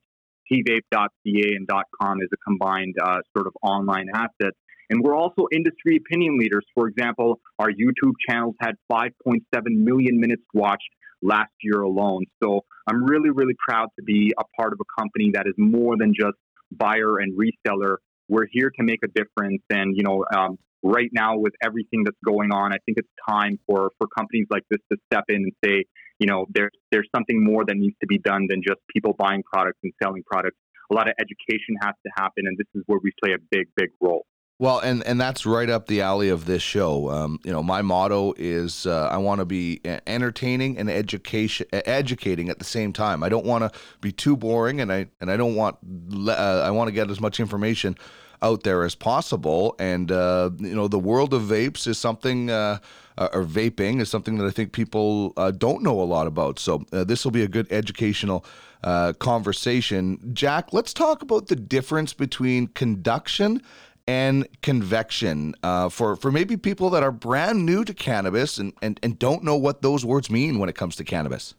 tvape.ca 0.52 1.56
and 1.56 1.70
.com 2.02 2.22
is 2.22 2.30
a 2.34 2.38
combined 2.38 2.96
uh, 3.02 3.20
sort 3.36 3.48
of 3.48 3.54
online 3.62 4.08
asset. 4.14 4.54
And 4.90 5.04
we're 5.04 5.16
also 5.16 5.48
industry 5.52 5.98
opinion 5.98 6.38
leaders. 6.40 6.66
For 6.74 6.88
example, 6.88 7.40
our 7.60 7.70
YouTube 7.70 8.14
channels 8.28 8.56
had 8.62 8.76
5.7 8.92 9.42
million 9.66 10.20
minutes 10.20 10.44
watched 10.54 10.90
last 11.22 11.52
year 11.62 11.82
alone. 11.82 12.24
So 12.44 12.62
I'm 12.88 13.04
really, 13.04 13.30
really 13.30 13.56
proud 13.68 13.90
to 13.98 14.04
be 14.04 14.34
a 14.38 14.44
part 14.60 14.74
of 14.74 14.80
a 14.82 15.02
company 15.02 15.32
that 15.34 15.48
is 15.48 15.54
more 15.58 15.96
than 15.98 16.14
just 16.14 16.38
buyer 16.72 17.20
and 17.20 17.38
reseller. 17.38 17.98
We're 18.30 18.48
here 18.52 18.72
to 18.78 18.84
make 18.84 19.00
a 19.04 19.08
difference. 19.08 19.62
And, 19.70 19.96
you 19.96 20.04
know, 20.04 20.26
um, 20.36 20.58
right 20.84 21.10
now 21.12 21.38
with 21.38 21.54
everything 21.64 22.04
that's 22.04 22.18
going 22.26 22.52
on, 22.52 22.74
I 22.74 22.78
think 22.86 22.98
it's 22.98 23.10
time 23.28 23.60
for, 23.66 23.92
for 23.98 24.08
companies 24.18 24.48
like 24.50 24.64
this 24.70 24.80
to 24.92 24.98
step 25.12 25.26
in 25.30 25.38
and 25.38 25.52
say, 25.64 25.86
you 26.20 26.28
know, 26.28 26.46
there's 26.50 26.72
there's 26.92 27.08
something 27.16 27.44
more 27.44 27.64
that 27.66 27.76
needs 27.78 27.96
to 28.02 28.08
be 28.08 28.18
done 28.18 28.48
than 28.50 28.62
just 28.68 28.80
people 28.94 29.14
buying 29.18 29.44
products 29.44 29.78
and 29.84 29.94
selling 30.02 30.24
products. 30.30 30.58
A 30.92 30.96
lot 30.96 31.08
of 31.08 31.14
education 31.20 31.76
has 31.82 31.94
to 32.06 32.12
happen, 32.16 32.48
and 32.48 32.58
this 32.58 32.68
is 32.74 32.82
where 32.88 33.00
we 33.04 33.12
play 33.24 33.34
a 33.34 33.42
big, 33.52 33.68
big 33.76 33.90
role. 34.02 34.26
Well, 34.60 34.80
and 34.80 35.04
and 35.06 35.22
that's 35.22 35.46
right 35.46 35.70
up 35.70 35.86
the 35.86 36.02
alley 36.02 36.30
of 36.30 36.46
this 36.46 36.64
show. 36.64 37.12
Um, 37.12 37.40
you 37.44 37.52
know, 37.52 37.62
my 37.62 37.84
motto 37.84 38.34
is 38.38 38.88
uh, 38.88 39.08
I 39.12 39.18
want 39.18 39.38
to 39.40 39.46
be 39.46 39.82
entertaining 40.08 40.80
and 40.80 40.90
education 40.90 41.68
educating 41.72 42.50
at 42.50 42.58
the 42.58 42.66
same 42.66 42.92
time. 42.92 43.22
I 43.22 43.30
don't 43.30 43.46
want 43.46 43.72
to 43.72 43.80
be 44.02 44.12
too 44.12 44.36
boring, 44.36 44.82
and 44.82 44.92
I 44.92 45.08
and 45.22 45.30
I 45.30 45.38
don't 45.38 45.54
want 45.54 45.78
uh, 46.28 46.64
I 46.66 46.72
want 46.72 46.88
to 46.88 46.92
get 46.92 47.12
as 47.12 47.22
much 47.22 47.40
information 47.40 47.96
out 48.42 48.64
there 48.64 48.84
as 48.84 48.96
possible. 48.96 49.76
And 49.78 50.12
uh, 50.12 50.50
you 50.58 50.74
know, 50.76 50.88
the 50.88 51.00
world 51.00 51.36
of 51.36 51.44
vapes 51.44 51.86
is 51.86 52.00
something 52.00 52.50
uh, 52.50 52.80
uh, 53.18 53.30
or 53.34 53.44
vaping 53.44 54.02
is 54.02 54.10
something 54.10 54.38
that 54.38 54.46
I 54.46 54.52
think 54.52 54.72
people 54.72 55.34
uh, 55.38 55.52
don't 55.52 55.84
know 55.84 56.02
a 56.02 56.04
lot 56.04 56.28
about. 56.28 56.60
So 56.60 56.84
uh, 56.92 57.04
this 57.04 57.24
will 57.24 57.32
be 57.32 57.44
a 57.44 57.48
good 57.48 57.72
educational 57.72 58.46
uh, 58.84 59.14
conversation. 59.14 60.20
Jack, 60.34 60.72
let's 60.74 60.94
talk 60.94 61.22
about 61.22 61.48
the 61.48 61.56
difference 61.56 62.14
between 62.14 62.68
conduction 62.68 63.62
and 64.08 64.48
convection 64.62 65.54
uh, 65.64 65.90
for 65.90 66.16
for 66.16 66.32
maybe 66.32 66.56
people 66.56 66.90
that 66.92 67.04
are 67.04 67.12
brand 67.12 67.66
new 67.66 67.84
to 67.84 67.94
cannabis 67.94 68.58
and, 68.58 68.74
and, 68.82 69.00
and 69.04 69.20
don't 69.20 69.44
know 69.44 69.58
what 69.58 69.82
those 69.82 70.06
words 70.06 70.30
mean 70.30 70.60
when 70.60 70.70
it 70.70 70.76
comes 70.76 70.96
to 70.96 71.04
cannabis. 71.04 71.56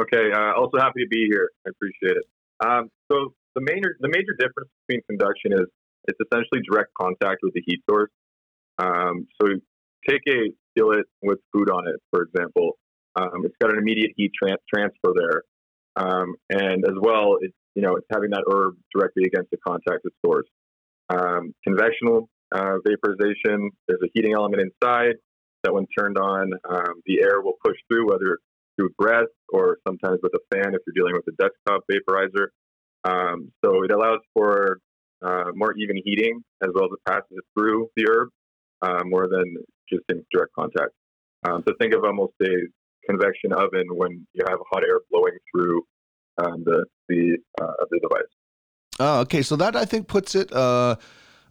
Okay, 0.00 0.32
uh, 0.32 0.52
also 0.56 0.78
happy 0.78 1.02
to 1.02 1.08
be 1.08 1.26
here. 1.28 1.50
I 1.66 1.70
appreciate 1.70 2.16
it. 2.16 2.24
Um, 2.64 2.88
so 3.10 3.34
the 3.54 3.60
major 3.60 3.96
the 4.00 4.08
major 4.08 4.32
difference 4.38 4.70
between 4.86 5.02
conduction 5.10 5.52
is 5.52 5.66
it's 6.08 6.18
essentially 6.20 6.62
direct 6.68 6.90
contact 6.98 7.40
with 7.42 7.54
the 7.54 7.62
heat 7.66 7.82
source. 7.88 8.10
Um, 8.78 9.26
so 9.40 9.48
take 10.08 10.22
a 10.28 10.52
skillet 10.70 11.06
with 11.22 11.38
food 11.52 11.70
on 11.70 11.86
it, 11.88 11.96
for 12.10 12.22
example. 12.22 12.78
Um, 13.14 13.44
it's 13.44 13.54
got 13.60 13.70
an 13.72 13.78
immediate 13.78 14.12
heat 14.16 14.32
tra- 14.40 14.56
transfer 14.72 15.12
there, 15.14 15.42
um, 15.96 16.34
and 16.48 16.84
as 16.86 16.94
well, 16.98 17.36
it's 17.40 17.54
you 17.74 17.82
know 17.82 17.96
it's 17.96 18.06
having 18.10 18.30
that 18.30 18.44
herb 18.50 18.76
directly 18.94 19.24
against 19.24 19.50
the 19.50 19.58
contact 19.66 20.06
of 20.06 20.12
source. 20.24 20.48
Um, 21.12 21.54
convectional 21.66 22.26
uh, 22.52 22.76
vaporization, 22.86 23.70
there's 23.86 24.00
a 24.02 24.10
heating 24.14 24.32
element 24.32 24.62
inside 24.62 25.16
that, 25.62 25.72
when 25.72 25.86
turned 25.96 26.18
on, 26.18 26.50
um, 26.68 26.94
the 27.06 27.20
air 27.22 27.40
will 27.40 27.56
push 27.64 27.76
through, 27.88 28.08
whether 28.10 28.38
through 28.76 28.90
breath 28.98 29.32
or 29.52 29.78
sometimes 29.86 30.18
with 30.22 30.32
a 30.34 30.54
fan 30.54 30.74
if 30.74 30.80
you're 30.86 30.94
dealing 30.94 31.14
with 31.14 31.26
a 31.28 31.36
desktop 31.42 31.84
vaporizer. 31.90 32.46
Um, 33.04 33.52
so 33.64 33.82
it 33.84 33.92
allows 33.92 34.20
for 34.34 34.78
uh, 35.22 35.50
more 35.54 35.74
even 35.76 35.96
heating 36.04 36.42
as 36.62 36.70
well 36.74 36.84
as 36.84 36.90
it 36.92 37.10
passes 37.10 37.38
through 37.56 37.88
the 37.96 38.06
herb 38.08 38.28
uh, 38.80 39.02
more 39.04 39.28
than 39.28 39.56
just 39.90 40.02
in 40.08 40.24
direct 40.32 40.52
contact. 40.58 40.92
Um, 41.44 41.62
so 41.66 41.74
think 41.80 41.94
of 41.94 42.04
almost 42.04 42.34
a 42.42 42.54
convection 43.08 43.52
oven 43.52 43.86
when 43.90 44.26
you 44.32 44.44
have 44.48 44.58
hot 44.72 44.82
air 44.88 45.00
blowing 45.10 45.36
through 45.54 45.82
um, 46.38 46.62
the 46.64 46.84
the 47.08 47.36
uh, 47.60 47.84
the 47.90 48.00
device. 48.00 48.22
Oh, 49.00 49.20
okay. 49.20 49.42
So 49.42 49.56
that 49.56 49.74
I 49.76 49.84
think 49.84 50.06
puts 50.06 50.34
it 50.34 50.52
uh, 50.52 50.96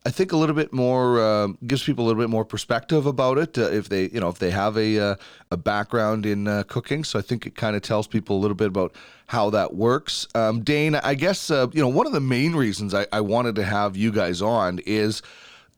I 0.03 0.10
think 0.10 0.31
a 0.31 0.38
little 0.38 0.55
bit 0.55 0.74
more 0.74 1.21
uh, 1.21 1.48
gives 1.67 1.83
people 1.83 2.05
a 2.05 2.07
little 2.07 2.21
bit 2.21 2.29
more 2.29 2.43
perspective 2.43 3.05
about 3.05 3.38
it 3.38 3.55
uh, 3.57 3.69
if 3.69 3.88
they, 3.89 4.10
you 4.10 4.19
know, 4.19 4.29
if 4.29 4.39
they 4.39 4.50
have 4.50 4.75
a 4.75 5.00
uh, 5.00 5.15
a 5.51 5.57
background 5.57 6.25
in 6.25 6.48
uh, 6.48 6.63
cooking. 6.63 7.03
So 7.03 7.19
I 7.19 7.21
think 7.21 7.45
it 7.45 7.55
kind 7.55 7.75
of 7.75 7.83
tells 7.83 8.07
people 8.07 8.36
a 8.36 8.39
little 8.39 8.55
bit 8.55 8.67
about 8.67 8.95
how 9.27 9.51
that 9.51 9.75
works. 9.75 10.27
Um, 10.33 10.62
Dain, 10.62 10.95
I 10.95 11.13
guess 11.13 11.51
uh, 11.51 11.67
you 11.71 11.81
know 11.81 11.88
one 11.88 12.07
of 12.07 12.13
the 12.13 12.19
main 12.19 12.55
reasons 12.55 12.95
I, 12.95 13.05
I 13.12 13.21
wanted 13.21 13.55
to 13.55 13.63
have 13.63 13.95
you 13.95 14.12
guys 14.12 14.41
on 14.41 14.79
is 14.88 15.21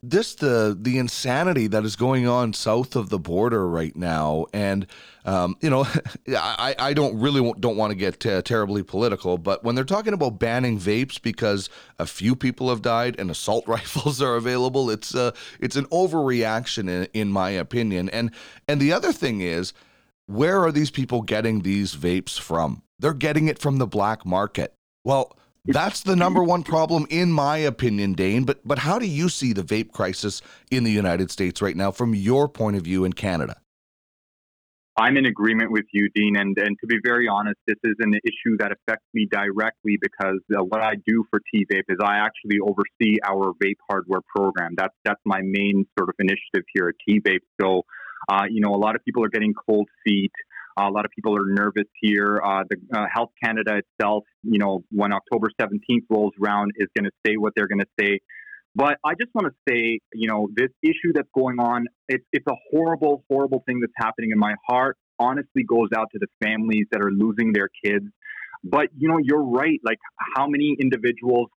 this 0.03 0.36
the 0.36 0.77
the 0.79 0.98
insanity 0.98 1.67
that 1.67 1.86
is 1.86 1.95
going 1.95 2.27
on 2.27 2.51
south 2.51 2.95
of 2.98 3.07
the 3.07 3.17
border 3.17 3.67
right 3.67 3.95
now, 3.95 4.45
and 4.53 4.86
um, 5.24 5.55
you 5.62 5.69
know, 5.69 5.88
I, 6.27 6.75
I 6.77 6.93
don't 6.93 7.17
really 7.17 7.53
don't 7.60 7.77
want 7.77 7.91
to 7.91 7.95
get 7.95 8.25
uh, 8.25 8.41
terribly 8.41 8.83
political, 8.83 9.38
but 9.38 9.63
when 9.63 9.75
they're 9.75 9.86
talking 9.86 10.13
about 10.13 10.39
banning 10.39 10.77
vapes 10.77 11.22
because 11.22 11.69
a 12.00 12.05
few 12.05 12.36
people 12.36 12.69
have 12.69 12.81
died 12.81 13.17
and 13.17 13.31
assault 13.31 13.65
rifles 13.67 14.22
are 14.22 14.36
available, 14.36 14.89
it's 14.89 15.15
uh, 15.15 15.31
it's 15.62 15.77
an 15.77 15.86
overreaction 15.86 16.89
in, 16.89 17.07
in 17.13 17.29
my 17.29 17.51
opinion. 17.51 18.10
And 18.10 18.31
and 18.67 18.81
the 18.81 18.91
other 18.91 19.13
thing 19.13 19.39
is, 19.39 19.72
where 20.25 20.60
are 20.60 20.72
these 20.72 20.91
people 20.91 21.22
getting 21.22 21.62
these 21.62 21.95
vapes 21.95 22.38
from? 22.38 22.83
They're 23.00 23.13
getting 23.13 23.48
it 23.48 23.57
from 23.57 23.77
the 23.77 23.88
black 23.88 24.25
market. 24.25 24.74
Well 25.05 25.38
that's 25.65 26.01
the 26.01 26.15
number 26.15 26.43
one 26.43 26.63
problem, 26.63 27.08
in 27.10 27.32
my 27.32 27.58
opinion, 27.58 28.13
Dain. 28.13 28.43
But 28.43 28.65
but 28.65 28.79
how 28.79 29.00
do 29.00 29.08
you 29.08 29.29
see 29.29 29.53
the 29.53 29.63
vape 29.63 29.91
crisis 29.91 30.41
in 30.72 30.84
the 30.84 30.91
United 30.91 31.32
States 31.32 31.62
right 31.62 31.75
now, 31.75 31.91
from 31.91 32.13
your 32.13 32.50
point 32.50 32.75
of 32.75 32.84
view 32.84 33.05
in 33.05 33.13
Canada? 33.13 33.58
I'm 34.96 35.17
in 35.17 35.25
agreement 35.25 35.72
with 35.72 35.86
you, 35.91 36.08
Dean. 36.13 36.36
And, 36.38 36.55
and 36.58 36.77
to 36.79 36.88
be 36.88 36.98
very 37.03 37.27
honest, 37.27 37.58
this 37.65 37.77
is 37.84 37.96
an 38.00 38.13
issue 38.13 38.58
that 38.60 38.72
affects 38.72 39.05
me 39.13 39.27
directly 39.32 39.98
because 40.00 40.39
uh, 40.55 40.63
what 40.63 40.82
I 40.82 40.93
do 41.08 41.25
for 41.32 41.39
TVape 41.53 41.86
is 41.89 41.98
I 42.03 42.17
actually 42.17 42.60
oversee 42.62 43.17
our 43.27 43.53
vape 43.53 43.79
hardware 43.89 44.22
program. 44.36 44.75
That's 44.77 44.93
that's 45.03 45.22
my 45.25 45.41
main 45.41 45.86
sort 45.98 46.10
of 46.10 46.15
initiative 46.20 46.65
here 46.75 46.89
at 46.89 46.96
TVape. 47.10 47.41
So, 47.60 47.84
uh, 48.32 48.43
you 48.50 48.62
know, 48.62 48.75
a 48.75 48.77
lot 48.77 48.96
of 48.96 49.03
people 49.03 49.24
are 49.24 49.29
getting 49.29 49.53
cold 49.67 49.89
feet. 50.05 50.32
Uh, 50.80 50.88
a 50.88 50.92
lot 50.92 51.06
of 51.06 51.12
people 51.12 51.36
are 51.36 51.46
nervous 51.46 51.88
here. 52.01 52.42
Uh, 52.44 52.63
the 52.70 52.77
uh, 52.98 53.06
Health 53.13 53.30
Canada 53.44 53.77
itself, 53.77 54.24
you 54.44 54.60
know, 54.60 54.84
when 54.89 55.13
October 55.13 55.50
17th 55.60 56.06
rolls 56.10 56.34
around, 56.42 56.72
is 56.77 56.88
going 56.96 57.06
to 57.06 57.12
say 57.25 57.38
what 57.38 57.53
they're 57.56 57.68
going 57.68 57.82
to 57.82 57.89
say. 58.00 58.20
But 58.75 58.98
I 59.06 59.13
just 59.13 59.34
want 59.36 59.48
to 59.48 59.53
say, 59.70 60.00
you 60.13 60.27
know, 60.27 60.48
this 60.53 60.70
issue 60.82 61.13
that's 61.13 61.30
going 61.36 61.60
on, 61.60 61.86
it's, 62.08 62.25
it's 62.32 62.48
a 62.48 62.56
horrible, 62.72 63.24
horrible 63.30 63.63
thing 63.68 63.82
that's 63.82 63.94
happening. 63.98 64.32
And 64.32 64.39
my 64.39 64.56
heart 64.68 64.98
honestly 65.20 65.63
goes 65.63 65.89
out 65.96 66.08
to 66.13 66.20
the 66.20 66.27
families 66.44 66.88
that 66.92 67.01
are 67.01 67.12
losing 67.12 67.53
their 67.53 67.70
kids. 67.86 68.06
But, 68.63 68.88
you 68.98 69.10
know, 69.10 69.20
you're 69.22 69.44
right. 69.44 69.80
Like, 69.84 70.00
how 70.36 70.48
many 70.48 70.75
individuals 70.80 71.50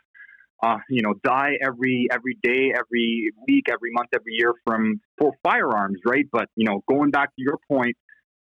uh, 0.63 0.79
you 0.89 1.03
know, 1.03 1.15
die 1.23 1.53
every 1.63 2.09
every 2.11 2.39
day, 2.43 2.73
every 2.75 3.31
week, 3.47 3.65
every 3.71 3.91
month, 3.93 4.09
every 4.15 4.33
year 4.39 4.55
from 4.65 5.01
for 5.19 5.33
firearms, 5.43 5.99
right? 6.07 6.25
But 6.33 6.49
you 6.57 6.67
know, 6.67 6.83
going 6.89 7.11
back 7.11 7.29
to 7.37 7.43
your 7.43 7.59
point, 7.71 7.97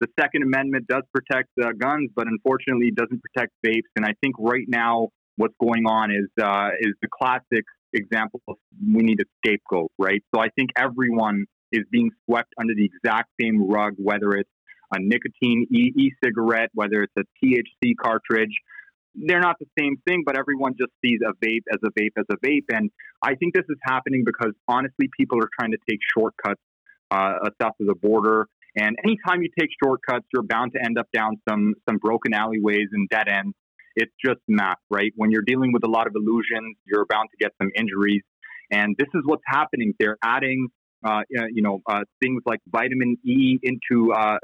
the 0.00 0.08
Second 0.18 0.42
Amendment 0.42 0.86
does 0.86 1.02
protect 1.12 1.48
uh, 1.62 1.72
guns, 1.78 2.10
but 2.14 2.26
unfortunately, 2.26 2.88
it 2.88 2.94
doesn't 2.94 3.20
protect 3.22 3.52
vapes. 3.64 3.90
And 3.96 4.04
I 4.04 4.14
think 4.22 4.34
right 4.38 4.66
now, 4.66 5.08
what's 5.36 5.54
going 5.60 5.86
on 5.86 6.10
is 6.10 6.28
uh, 6.42 6.70
is 6.80 6.94
the 7.02 7.08
classic 7.12 7.64
example 7.92 8.40
of 8.48 8.56
we 8.94 9.02
need 9.02 9.20
a 9.20 9.24
scapegoat, 9.38 9.90
right? 9.98 10.22
So 10.34 10.40
I 10.40 10.48
think 10.56 10.70
everyone 10.76 11.46
is 11.72 11.84
being 11.90 12.10
swept 12.24 12.52
under 12.58 12.74
the 12.74 12.84
exact 12.84 13.30
same 13.40 13.68
rug, 13.68 13.94
whether 13.96 14.32
it's 14.32 14.50
a 14.92 14.98
nicotine 14.98 15.66
e 15.70 16.10
cigarette, 16.24 16.70
whether 16.74 17.02
it's 17.02 17.12
a 17.18 17.24
THC 17.44 17.92
cartridge. 18.00 18.54
They're 19.14 19.40
not 19.40 19.56
the 19.58 19.66
same 19.78 19.96
thing, 20.06 20.22
but 20.24 20.38
everyone 20.38 20.74
just 20.78 20.92
sees 21.04 21.18
a 21.26 21.32
vape 21.44 21.64
as 21.72 21.78
a 21.84 21.90
vape 22.00 22.12
as 22.16 22.24
a 22.30 22.36
vape. 22.46 22.64
And 22.72 22.90
I 23.22 23.34
think 23.34 23.54
this 23.54 23.64
is 23.68 23.76
happening 23.82 24.22
because 24.24 24.52
honestly, 24.68 25.10
people 25.16 25.38
are 25.38 25.48
trying 25.58 25.72
to 25.72 25.78
take 25.88 25.98
shortcuts 26.16 26.60
uh, 27.10 27.50
south 27.60 27.74
of 27.80 27.86
the 27.86 27.94
border. 27.94 28.46
And 28.76 28.96
anytime 29.04 29.42
you 29.42 29.50
take 29.58 29.70
shortcuts, 29.82 30.26
you're 30.32 30.42
bound 30.42 30.72
to 30.74 30.84
end 30.84 30.98
up 30.98 31.08
down 31.12 31.40
some 31.48 31.74
some 31.88 31.98
broken 31.98 32.34
alleyways 32.34 32.88
and 32.92 33.08
dead 33.08 33.28
ends. 33.28 33.54
It's 33.96 34.12
just 34.24 34.40
math, 34.48 34.78
right? 34.90 35.12
When 35.16 35.30
you're 35.30 35.42
dealing 35.42 35.72
with 35.72 35.84
a 35.84 35.88
lot 35.88 36.06
of 36.06 36.14
illusions, 36.14 36.76
you're 36.86 37.06
bound 37.06 37.28
to 37.32 37.36
get 37.38 37.52
some 37.60 37.70
injuries. 37.76 38.22
And 38.70 38.94
this 38.98 39.08
is 39.14 39.22
what's 39.24 39.42
happening. 39.46 39.94
They're 39.98 40.16
adding, 40.22 40.68
uh, 41.04 41.22
you 41.28 41.62
know, 41.62 41.80
uh, 41.90 42.02
things 42.22 42.42
like 42.46 42.60
vitamin 42.68 43.16
E 43.24 43.58
into 43.62 44.12
uh, 44.12 44.38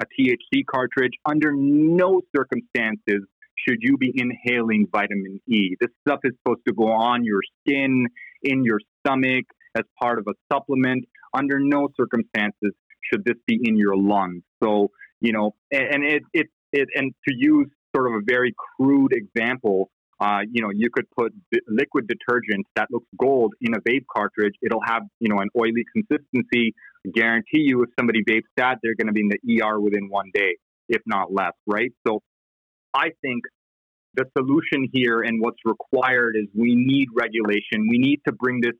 a 0.00 0.04
THC 0.06 0.64
cartridge. 0.66 1.12
Under 1.24 1.52
no 1.52 2.22
circumstances 2.36 3.22
should 3.66 3.78
you 3.80 3.96
be 3.96 4.12
inhaling 4.14 4.86
vitamin 4.90 5.40
E. 5.46 5.76
This 5.80 5.90
stuff 6.06 6.20
is 6.24 6.32
supposed 6.42 6.62
to 6.66 6.74
go 6.74 6.90
on 6.90 7.24
your 7.24 7.40
skin, 7.60 8.06
in 8.42 8.64
your 8.64 8.80
stomach, 9.00 9.44
as 9.76 9.84
part 10.00 10.18
of 10.18 10.26
a 10.28 10.32
supplement. 10.52 11.04
Under 11.32 11.60
no 11.60 11.88
circumstances 11.96 12.72
should 13.12 13.24
this 13.24 13.36
be 13.46 13.58
in 13.62 13.76
your 13.76 13.96
lungs? 13.96 14.42
So, 14.62 14.90
you 15.20 15.32
know, 15.32 15.54
and 15.70 16.04
it, 16.04 16.22
it, 16.32 16.46
it 16.72 16.88
and 16.94 17.12
to 17.28 17.34
use 17.36 17.68
sort 17.94 18.08
of 18.08 18.14
a 18.14 18.24
very 18.24 18.54
crude 18.76 19.12
example, 19.12 19.90
uh, 20.20 20.40
you 20.50 20.62
know, 20.62 20.70
you 20.74 20.90
could 20.92 21.06
put 21.18 21.32
liquid 21.68 22.06
detergent 22.06 22.66
that 22.76 22.88
looks 22.90 23.06
gold 23.18 23.54
in 23.60 23.74
a 23.74 23.80
vape 23.80 24.04
cartridge. 24.14 24.54
It'll 24.62 24.82
have, 24.84 25.02
you 25.18 25.28
know, 25.28 25.38
an 25.38 25.48
oily 25.58 25.84
consistency. 25.94 26.74
I 27.06 27.10
guarantee 27.14 27.64
you, 27.64 27.82
if 27.82 27.90
somebody 27.98 28.22
vapes 28.22 28.42
that, 28.56 28.78
they're 28.82 28.94
going 28.94 29.06
to 29.06 29.12
be 29.12 29.22
in 29.22 29.30
the 29.30 29.62
ER 29.62 29.80
within 29.80 30.08
one 30.10 30.30
day, 30.34 30.56
if 30.88 31.00
not 31.06 31.32
less, 31.32 31.52
right? 31.66 31.90
So 32.06 32.20
I 32.92 33.10
think 33.22 33.44
the 34.14 34.24
solution 34.36 34.88
here 34.92 35.22
and 35.22 35.40
what's 35.40 35.60
required 35.64 36.36
is 36.36 36.48
we 36.54 36.74
need 36.74 37.08
regulation. 37.14 37.86
We 37.88 37.98
need 37.98 38.20
to 38.26 38.32
bring 38.32 38.60
this 38.60 38.74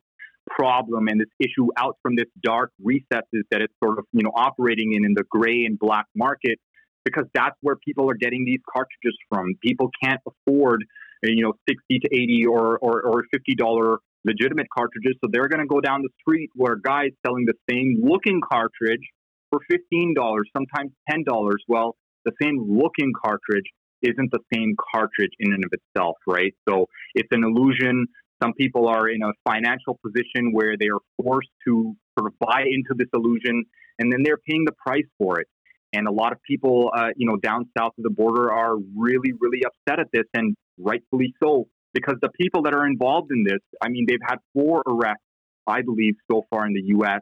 problem 0.51 1.09
and 1.09 1.21
this 1.21 1.29
issue 1.39 1.69
out 1.79 1.97
from 2.03 2.17
this 2.17 2.27
dark 2.43 2.73
recesses 2.83 3.45
that 3.51 3.61
it's 3.63 3.75
sort 3.83 3.99
of 3.99 4.05
you 4.13 4.23
know 4.23 4.33
operating 4.35 4.93
in 4.93 5.05
in 5.05 5.15
the 5.15 5.25
gray 5.31 5.65
and 5.65 5.79
black 5.79 6.07
market 6.15 6.59
because 7.05 7.25
that's 7.35 7.57
where 7.63 7.77
people 7.77 8.11
are 8.11 8.15
getting 8.15 8.45
these 8.45 8.61
cartridges 8.71 9.17
from. 9.29 9.55
People 9.63 9.91
can't 10.03 10.21
afford 10.27 10.85
you 11.23 11.43
know 11.43 11.53
sixty 11.69 11.99
to 12.01 12.09
eighty 12.13 12.45
or 12.47 12.79
or, 12.79 13.03
or 13.03 13.25
fifty 13.33 13.55
dollar 13.55 13.99
legitimate 14.25 14.67
cartridges, 14.77 15.15
so 15.25 15.31
they're 15.33 15.49
going 15.49 15.61
to 15.61 15.67
go 15.67 15.81
down 15.81 16.03
the 16.03 16.11
street 16.21 16.51
where 16.55 16.77
guys 16.77 17.11
selling 17.25 17.47
the 17.47 17.55
same 17.71 18.03
looking 18.03 18.41
cartridge 18.41 19.07
for 19.51 19.61
fifteen 19.71 20.15
dollars, 20.15 20.49
sometimes 20.57 20.93
ten 21.09 21.25
dollars. 21.25 21.63
Well, 21.69 21.97
the 22.25 22.33
same 22.43 22.59
looking 22.69 23.13
cartridge 23.25 23.65
isn't 24.03 24.31
the 24.31 24.41
same 24.55 24.75
cartridge 24.95 25.33
in 25.39 25.53
and 25.53 25.65
of 25.65 25.73
itself, 25.73 26.17
right? 26.27 26.55
So 26.69 26.87
it's 27.15 27.29
an 27.33 27.45
illusion. 27.45 28.07
Some 28.43 28.55
people 28.55 28.89
are 28.89 29.09
in 29.09 29.23
a 29.23 29.33
financial 29.45 29.99
position 30.05 30.53
where 30.53 30.77
they 30.79 30.89
are 30.89 31.01
forced 31.23 31.51
to 31.67 31.95
sort 32.19 32.33
of 32.33 32.39
buy 32.39 32.63
into 32.63 32.95
this 32.97 33.09
illusion, 33.13 33.65
and 33.99 34.13
then 34.13 34.23
they're 34.23 34.39
paying 34.39 34.65
the 34.65 34.73
price 34.73 35.07
for 35.19 35.41
it. 35.41 35.47
And 35.93 36.07
a 36.07 36.13
lot 36.13 36.33
of 36.33 36.39
people, 36.43 36.91
uh, 36.97 37.09
you 37.17 37.27
know, 37.27 37.37
down 37.37 37.69
south 37.77 37.93
of 37.99 38.05
the 38.05 38.11
border 38.11 38.53
are 38.53 38.77
really, 38.97 39.33
really 39.39 39.63
upset 39.65 40.01
at 40.01 40.07
this, 40.13 40.25
and 40.35 40.57
rightfully 40.79 41.35
so, 41.43 41.67
because 41.93 42.15
the 42.23 42.31
people 42.41 42.63
that 42.63 42.75
are 42.75 42.87
involved 42.87 43.31
in 43.33 43.45
this, 43.45 43.61
I 43.83 43.89
mean, 43.89 44.07
they've 44.09 44.19
had 44.27 44.37
four 44.55 44.83
arrests, 44.87 45.25
I 45.67 45.83
believe, 45.83 46.15
so 46.31 46.47
far 46.49 46.67
in 46.67 46.75
the 46.75 46.83
U.S. 46.97 47.21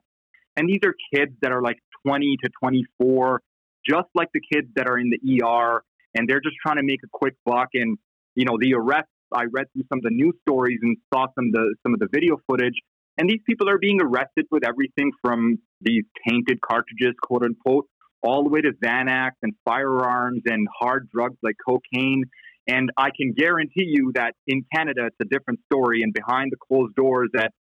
And 0.57 0.69
these 0.69 0.81
are 0.85 0.95
kids 1.15 1.33
that 1.43 1.51
are 1.51 1.63
like 1.63 1.79
20 2.07 2.37
to 2.45 2.51
24, 2.63 3.41
just 3.89 4.09
like 4.15 4.29
the 4.35 4.41
kids 4.53 4.69
that 4.77 4.87
are 4.87 4.99
in 4.99 5.11
the 5.11 5.43
ER, 5.43 5.83
and 6.15 6.29
they're 6.29 6.41
just 6.41 6.57
trying 6.63 6.77
to 6.77 6.83
make 6.83 7.01
a 7.05 7.09
quick 7.11 7.35
buck. 7.45 7.69
And 7.75 7.97
you 8.35 8.45
know, 8.45 8.59
the 8.61 8.75
arrests 8.75 9.11
I 9.33 9.45
read 9.53 9.67
through 9.73 9.85
some 9.89 9.99
of 9.99 10.05
the 10.05 10.11
news 10.11 10.35
stories 10.43 10.79
and 10.83 10.97
saw 11.13 11.27
some 11.35 11.47
of 11.47 11.53
the 11.53 11.75
some 11.83 11.95
of 11.95 12.01
the 12.01 12.09
video 12.13 12.37
footage, 12.47 12.75
and 13.19 13.29
these 13.29 13.41
people 13.47 13.69
are 13.69 13.79
being 13.79 14.01
arrested 14.01 14.47
with 14.51 14.65
everything 14.67 15.13
from 15.23 15.59
these 15.81 16.05
tainted 16.27 16.61
cartridges, 16.61 17.15
quote 17.23 17.43
unquote, 17.43 17.87
all 18.23 18.43
the 18.45 18.51
way 18.51 18.61
to 18.61 18.73
Xanax 18.85 19.33
and 19.43 19.53
firearms 19.65 20.43
and 20.47 20.67
hard 20.79 21.09
drugs 21.13 21.37
like 21.43 21.57
cocaine. 21.67 22.25
And 22.67 22.91
I 22.99 23.09
can 23.17 23.33
guarantee 23.33 23.87
you 23.87 24.13
that 24.15 24.35
in 24.47 24.65
Canada, 24.75 25.07
it's 25.07 25.17
a 25.23 25.25
different 25.25 25.61
story. 25.73 26.03
And 26.03 26.13
behind 26.13 26.53
the 26.53 26.59
closed 26.69 26.95
doors 26.95 27.31
at, 27.37 27.53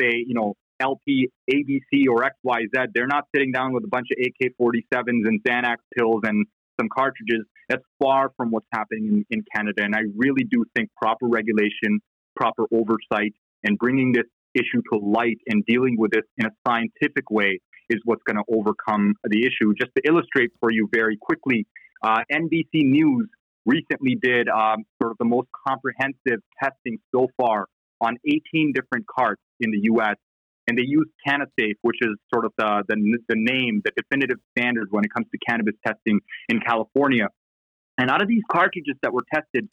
say, 0.00 0.10
you 0.26 0.34
know, 0.34 0.54
LP, 0.80 1.30
ABC, 1.50 2.08
or 2.10 2.22
XYZ, 2.22 2.88
they're 2.92 3.06
not 3.06 3.24
sitting 3.34 3.52
down 3.52 3.72
with 3.72 3.84
a 3.84 3.88
bunch 3.88 4.08
of 4.10 4.18
AK 4.20 4.52
47s 4.60 5.26
and 5.26 5.42
Xanax 5.42 5.76
pills 5.96 6.22
and 6.24 6.46
some 6.80 6.88
cartridges. 6.94 7.46
That's 7.68 7.82
far 8.02 8.32
from 8.36 8.50
what's 8.50 8.66
happening 8.72 9.24
in, 9.30 9.38
in 9.38 9.44
Canada. 9.54 9.82
And 9.82 9.94
I 9.94 10.02
really 10.16 10.44
do 10.50 10.64
think 10.74 10.90
proper 11.00 11.26
regulation, 11.26 12.00
proper 12.36 12.66
oversight, 12.72 13.34
and 13.64 13.78
bringing 13.78 14.12
this 14.12 14.26
issue 14.54 14.82
to 14.92 14.98
light 14.98 15.38
and 15.48 15.64
dealing 15.66 15.96
with 15.98 16.12
this 16.12 16.24
in 16.38 16.46
a 16.46 16.50
scientific 16.66 17.30
way 17.30 17.60
is 17.90 18.00
what's 18.04 18.22
going 18.24 18.36
to 18.36 18.44
overcome 18.52 19.14
the 19.24 19.40
issue. 19.40 19.72
Just 19.78 19.92
to 19.96 20.02
illustrate 20.06 20.50
for 20.60 20.70
you 20.70 20.88
very 20.92 21.16
quickly, 21.16 21.66
uh, 22.02 22.20
NBC 22.32 22.84
News 22.84 23.28
recently 23.64 24.16
did 24.20 24.48
um, 24.48 24.84
sort 25.00 25.12
of 25.12 25.18
the 25.18 25.24
most 25.24 25.48
comprehensive 25.66 26.40
testing 26.62 26.98
so 27.14 27.28
far 27.36 27.66
on 28.00 28.16
18 28.26 28.72
different 28.74 29.06
carts 29.06 29.42
in 29.60 29.70
the 29.70 29.80
U.S 29.84 30.16
and 30.66 30.76
they 30.76 30.84
use 30.84 31.06
CannaSafe, 31.26 31.76
which 31.82 31.98
is 32.00 32.16
sort 32.32 32.44
of 32.44 32.52
the, 32.58 32.82
the, 32.88 33.18
the 33.28 33.36
name, 33.36 33.82
the 33.84 33.92
definitive 33.96 34.38
standard 34.56 34.88
when 34.90 35.04
it 35.04 35.12
comes 35.14 35.26
to 35.30 35.38
cannabis 35.48 35.74
testing 35.86 36.20
in 36.48 36.60
California. 36.60 37.28
And 37.98 38.10
out 38.10 38.22
of 38.22 38.28
these 38.28 38.42
cartridges 38.50 38.96
that 39.02 39.12
were 39.12 39.24
tested, 39.32 39.68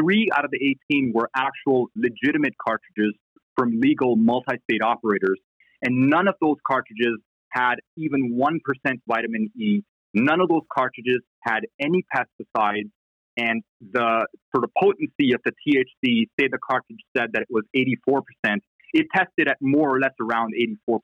three 0.00 0.28
out 0.34 0.44
of 0.44 0.50
the 0.50 0.76
18 0.90 1.12
were 1.14 1.28
actual 1.36 1.88
legitimate 1.94 2.54
cartridges 2.64 3.14
from 3.56 3.80
legal 3.80 4.16
multi-state 4.16 4.82
operators, 4.82 5.38
and 5.82 6.08
none 6.08 6.28
of 6.28 6.34
those 6.40 6.56
cartridges 6.66 7.18
had 7.50 7.76
even 7.96 8.36
one 8.36 8.60
percent 8.64 9.00
vitamin 9.06 9.50
E. 9.56 9.82
None 10.14 10.40
of 10.40 10.48
those 10.48 10.62
cartridges 10.72 11.20
had 11.42 11.60
any 11.80 12.04
pesticides, 12.14 12.90
and 13.36 13.62
the 13.80 14.26
sort 14.54 14.64
of 14.64 14.70
potency 14.80 15.32
of 15.34 15.40
the 15.44 15.52
THC, 15.52 16.28
say 16.38 16.48
the 16.50 16.58
cartridge 16.58 17.00
said 17.16 17.30
that 17.32 17.42
it 17.42 17.48
was 17.50 17.64
84%, 17.76 18.58
it 18.92 19.06
tested 19.14 19.48
at 19.48 19.58
more 19.60 19.94
or 19.94 20.00
less 20.00 20.14
around 20.20 20.54
84%. 20.88 21.00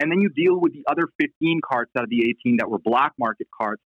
And 0.00 0.10
then 0.10 0.20
you 0.20 0.28
deal 0.30 0.58
with 0.58 0.72
the 0.72 0.84
other 0.90 1.08
15 1.20 1.60
carts 1.64 1.92
out 1.96 2.04
of 2.04 2.10
the 2.10 2.28
18 2.44 2.56
that 2.58 2.68
were 2.68 2.78
black 2.78 3.12
market 3.18 3.46
carts. 3.56 3.82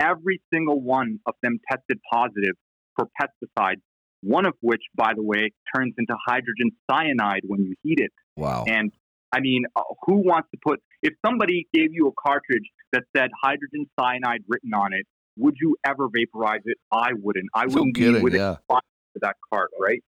Every 0.00 0.40
single 0.52 0.80
one 0.80 1.20
of 1.26 1.34
them 1.42 1.58
tested 1.70 2.00
positive 2.12 2.56
for 2.96 3.08
pesticides, 3.20 3.80
one 4.22 4.46
of 4.46 4.54
which, 4.60 4.82
by 4.94 5.12
the 5.14 5.22
way, 5.22 5.52
turns 5.74 5.94
into 5.98 6.14
hydrogen 6.26 6.70
cyanide 6.90 7.42
when 7.46 7.62
you 7.62 7.74
heat 7.82 8.00
it. 8.00 8.12
Wow. 8.36 8.64
And 8.66 8.92
I 9.32 9.40
mean, 9.40 9.64
uh, 9.74 9.82
who 10.06 10.16
wants 10.16 10.48
to 10.52 10.58
put, 10.64 10.80
if 11.02 11.14
somebody 11.24 11.66
gave 11.72 11.88
you 11.92 12.08
a 12.08 12.12
cartridge 12.28 12.68
that 12.92 13.02
said 13.16 13.30
hydrogen 13.42 13.86
cyanide 13.98 14.44
written 14.48 14.72
on 14.74 14.92
it, 14.92 15.06
would 15.36 15.56
you 15.60 15.76
ever 15.84 16.08
vaporize 16.12 16.62
it? 16.64 16.78
I 16.92 17.10
wouldn't. 17.20 17.46
I 17.54 17.66
wouldn't 17.66 17.96
kidding, 17.96 18.14
be 18.14 18.20
with 18.20 18.34
yeah. 18.34 18.56
that 19.20 19.34
cart, 19.52 19.70
right? 19.80 20.02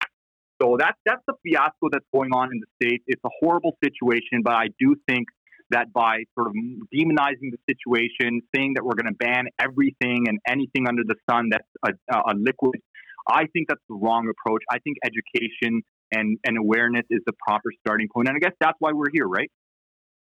So 0.62 0.76
that's 0.78 0.96
that's 1.04 1.22
the 1.26 1.34
fiasco 1.42 1.88
that's 1.90 2.06
going 2.12 2.32
on 2.32 2.50
in 2.52 2.60
the 2.60 2.66
states. 2.86 3.04
It's 3.06 3.20
a 3.24 3.30
horrible 3.40 3.76
situation, 3.82 4.42
but 4.42 4.54
I 4.54 4.68
do 4.78 4.96
think 5.08 5.26
that 5.70 5.92
by 5.92 6.18
sort 6.34 6.48
of 6.48 6.54
demonizing 6.94 7.50
the 7.50 7.58
situation, 7.68 8.40
saying 8.54 8.74
that 8.74 8.84
we're 8.84 8.94
going 8.94 9.12
to 9.12 9.18
ban 9.18 9.46
everything 9.58 10.26
and 10.28 10.38
anything 10.48 10.86
under 10.88 11.02
the 11.04 11.16
sun 11.28 11.50
that's 11.50 11.68
a, 11.84 12.16
a 12.16 12.34
liquid, 12.36 12.80
I 13.28 13.46
think 13.52 13.68
that's 13.68 13.82
the 13.88 13.96
wrong 13.96 14.30
approach. 14.30 14.62
I 14.70 14.78
think 14.78 14.98
education 15.04 15.82
and, 16.12 16.38
and 16.44 16.56
awareness 16.56 17.04
is 17.10 17.20
the 17.26 17.32
proper 17.46 17.70
starting 17.80 18.08
point. 18.12 18.28
and 18.28 18.36
I 18.36 18.40
guess 18.40 18.56
that's 18.60 18.76
why 18.78 18.92
we're 18.92 19.10
here, 19.12 19.26
right? 19.26 19.50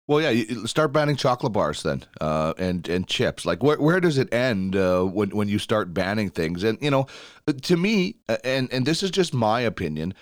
Well, 0.09 0.23
yeah, 0.23 0.65
start 0.65 0.93
banning 0.93 1.17
chocolate 1.17 1.53
bars 1.53 1.83
then, 1.83 2.03
uh, 2.19 2.55
and 2.57 2.89
and 2.89 3.07
chips. 3.07 3.45
Like, 3.45 3.63
where 3.63 3.79
where 3.79 4.01
does 4.01 4.17
it 4.17 4.33
end 4.33 4.75
uh, 4.75 5.03
when 5.05 5.29
when 5.37 5.49
you 5.49 5.59
start 5.59 5.93
banning 5.93 6.31
things? 6.31 6.65
And 6.65 6.79
you 6.81 6.91
know, 6.91 7.07
to 7.47 7.77
me, 7.77 8.17
uh, 8.27 8.39
and 8.43 8.73
and 8.73 8.87
this 8.87 9.03
is 9.03 9.11
just 9.11 9.35
my 9.35 9.61
opinion. 9.61 10.15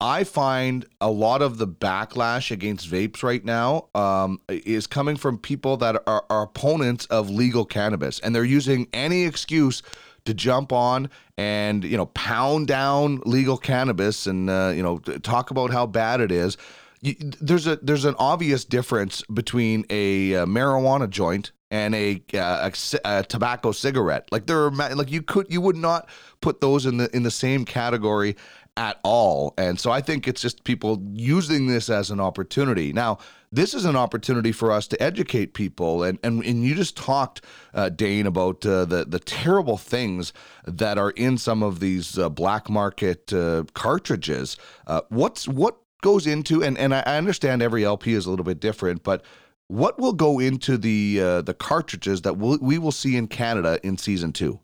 I 0.00 0.24
find 0.24 0.86
a 1.00 1.10
lot 1.10 1.42
of 1.42 1.58
the 1.58 1.68
backlash 1.68 2.50
against 2.50 2.90
vapes 2.90 3.22
right 3.22 3.44
now 3.44 3.88
um, 3.94 4.40
is 4.48 4.86
coming 4.86 5.16
from 5.16 5.36
people 5.36 5.76
that 5.78 6.02
are, 6.06 6.24
are 6.30 6.42
opponents 6.42 7.04
of 7.06 7.28
legal 7.28 7.66
cannabis, 7.66 8.18
and 8.20 8.34
they're 8.34 8.44
using 8.44 8.88
any 8.94 9.24
excuse 9.24 9.82
to 10.24 10.34
jump 10.34 10.72
on 10.72 11.10
and 11.36 11.84
you 11.84 11.96
know 11.96 12.06
pound 12.06 12.66
down 12.66 13.20
legal 13.24 13.56
cannabis 13.56 14.26
and 14.26 14.50
uh, 14.50 14.72
you 14.74 14.82
know 14.82 14.98
talk 14.98 15.50
about 15.50 15.70
how 15.70 15.86
bad 15.86 16.20
it 16.20 16.30
is 16.30 16.56
there's 17.02 17.66
a 17.66 17.76
there's 17.76 18.04
an 18.04 18.14
obvious 18.18 18.64
difference 18.64 19.22
between 19.32 19.86
a 19.88 20.34
uh, 20.34 20.46
marijuana 20.46 21.08
joint 21.08 21.52
and 21.70 21.94
a, 21.94 22.22
uh, 22.34 22.70
a, 22.70 22.98
a 23.04 23.22
tobacco 23.22 23.72
cigarette. 23.72 24.28
Like 24.32 24.46
there 24.46 24.64
are 24.64 24.70
like 24.70 25.10
you 25.10 25.22
could 25.22 25.46
you 25.50 25.60
would 25.60 25.76
not 25.76 26.08
put 26.40 26.60
those 26.60 26.84
in 26.84 26.98
the 26.98 27.14
in 27.16 27.22
the 27.22 27.30
same 27.30 27.64
category 27.64 28.36
at 28.76 28.98
all. 29.02 29.54
And 29.58 29.78
so 29.78 29.90
I 29.90 30.00
think 30.00 30.26
it's 30.26 30.40
just 30.40 30.64
people 30.64 31.02
using 31.12 31.66
this 31.66 31.90
as 31.90 32.10
an 32.10 32.20
opportunity. 32.20 32.92
Now, 32.92 33.18
this 33.52 33.74
is 33.74 33.84
an 33.84 33.96
opportunity 33.96 34.52
for 34.52 34.70
us 34.70 34.86
to 34.88 35.02
educate 35.02 35.54
people 35.54 36.04
and 36.04 36.18
and, 36.22 36.44
and 36.44 36.64
you 36.64 36.74
just 36.74 36.96
talked 36.96 37.42
uh, 37.74 37.88
Dain 37.88 38.26
about 38.26 38.64
uh, 38.64 38.84
the 38.84 39.04
the 39.04 39.18
terrible 39.18 39.76
things 39.76 40.32
that 40.64 40.98
are 40.98 41.10
in 41.10 41.36
some 41.36 41.62
of 41.62 41.80
these 41.80 42.16
uh, 42.16 42.28
black 42.28 42.70
market 42.70 43.32
uh, 43.32 43.64
cartridges. 43.74 44.56
Uh, 44.86 45.00
what's 45.08 45.48
what 45.48 45.78
goes 46.00 46.26
into 46.26 46.62
and 46.62 46.78
and 46.78 46.94
I 46.94 47.00
understand 47.00 47.62
every 47.62 47.84
LP 47.84 48.14
is 48.14 48.26
a 48.26 48.30
little 48.30 48.44
bit 48.44 48.60
different, 48.60 49.02
but 49.02 49.24
what 49.70 50.00
will 50.00 50.12
go 50.12 50.40
into 50.40 50.76
the 50.76 51.20
uh, 51.20 51.42
the 51.42 51.54
cartridges 51.54 52.22
that 52.22 52.36
we'll, 52.36 52.58
we 52.60 52.78
will 52.78 52.92
see 52.92 53.16
in 53.16 53.28
Canada 53.28 53.78
in 53.84 53.98
season 53.98 54.32
two? 54.32 54.58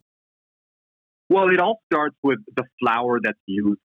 Well, 1.29 1.49
it 1.53 1.61
all 1.61 1.81
starts 1.93 2.17
with 2.23 2.39
the 2.57 2.65
flower 2.81 3.21
that's 3.23 3.39
used, 3.47 3.81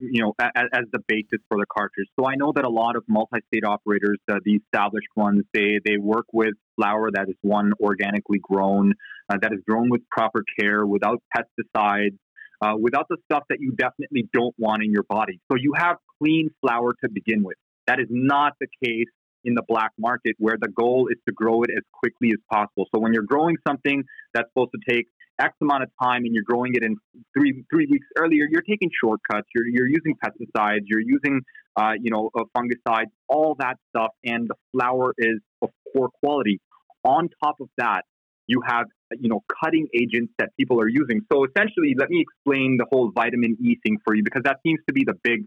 you 0.00 0.22
know, 0.22 0.34
as, 0.40 0.66
as 0.72 0.84
the 0.92 1.00
basis 1.06 1.40
for 1.48 1.58
the 1.58 1.66
cartridge. 1.72 2.08
So 2.18 2.26
I 2.26 2.34
know 2.36 2.52
that 2.54 2.64
a 2.64 2.70
lot 2.70 2.96
of 2.96 3.04
multi-state 3.08 3.64
operators, 3.64 4.18
uh, 4.30 4.36
the 4.44 4.54
established 4.54 5.08
ones, 5.16 5.44
they 5.52 5.80
they 5.84 5.96
work 5.96 6.26
with 6.32 6.54
flower 6.76 7.10
that 7.12 7.28
is 7.28 7.36
one 7.42 7.72
organically 7.80 8.38
grown, 8.40 8.94
uh, 9.28 9.36
that 9.42 9.52
is 9.52 9.60
grown 9.68 9.90
with 9.90 10.02
proper 10.10 10.44
care, 10.58 10.86
without 10.86 11.22
pesticides, 11.34 12.16
uh, 12.62 12.74
without 12.80 13.06
the 13.08 13.16
stuff 13.30 13.42
that 13.48 13.58
you 13.60 13.72
definitely 13.72 14.28
don't 14.32 14.54
want 14.58 14.82
in 14.82 14.92
your 14.92 15.04
body. 15.08 15.40
So 15.50 15.56
you 15.56 15.72
have 15.76 15.96
clean 16.22 16.50
flower 16.60 16.94
to 17.02 17.10
begin 17.10 17.42
with. 17.42 17.56
That 17.86 18.00
is 18.00 18.06
not 18.10 18.52
the 18.60 18.68
case 18.84 19.06
in 19.44 19.54
the 19.54 19.62
black 19.66 19.92
market, 19.98 20.34
where 20.38 20.56
the 20.60 20.68
goal 20.68 21.08
is 21.10 21.18
to 21.26 21.32
grow 21.32 21.62
it 21.62 21.70
as 21.70 21.82
quickly 21.92 22.30
as 22.30 22.40
possible. 22.52 22.86
So 22.94 23.00
when 23.00 23.12
you're 23.12 23.22
growing 23.22 23.56
something 23.66 24.02
that's 24.34 24.48
supposed 24.50 24.72
to 24.72 24.94
take 24.94 25.06
X 25.40 25.54
amount 25.60 25.84
of 25.84 25.90
time 26.02 26.24
and 26.24 26.34
you're 26.34 26.44
growing 26.44 26.74
it 26.74 26.82
in 26.82 26.96
three 27.36 27.64
three 27.72 27.86
weeks 27.90 28.06
earlier, 28.18 28.46
you're 28.50 28.62
taking 28.62 28.90
shortcuts. 29.02 29.46
You're 29.54 29.66
you're 29.66 29.86
using 29.88 30.14
pesticides. 30.24 30.82
You're 30.86 31.00
using 31.00 31.42
uh, 31.76 31.92
you 32.00 32.10
know 32.10 32.30
uh, 32.36 32.44
fungicides, 32.56 33.10
all 33.28 33.56
that 33.58 33.76
stuff, 33.90 34.10
and 34.24 34.48
the 34.48 34.56
flower 34.72 35.14
is 35.18 35.40
of 35.62 35.70
poor 35.94 36.08
quality. 36.22 36.60
On 37.04 37.28
top 37.42 37.56
of 37.60 37.68
that, 37.78 38.02
you 38.46 38.62
have 38.66 38.86
you 39.18 39.28
know 39.28 39.42
cutting 39.62 39.86
agents 39.94 40.32
that 40.38 40.50
people 40.58 40.80
are 40.80 40.88
using. 40.88 41.20
So 41.32 41.44
essentially, 41.44 41.94
let 41.96 42.10
me 42.10 42.20
explain 42.20 42.76
the 42.78 42.86
whole 42.90 43.12
vitamin 43.14 43.56
E 43.60 43.78
thing 43.84 43.98
for 44.04 44.14
you 44.14 44.22
because 44.24 44.42
that 44.44 44.56
seems 44.66 44.80
to 44.88 44.92
be 44.92 45.04
the 45.06 45.14
big 45.22 45.44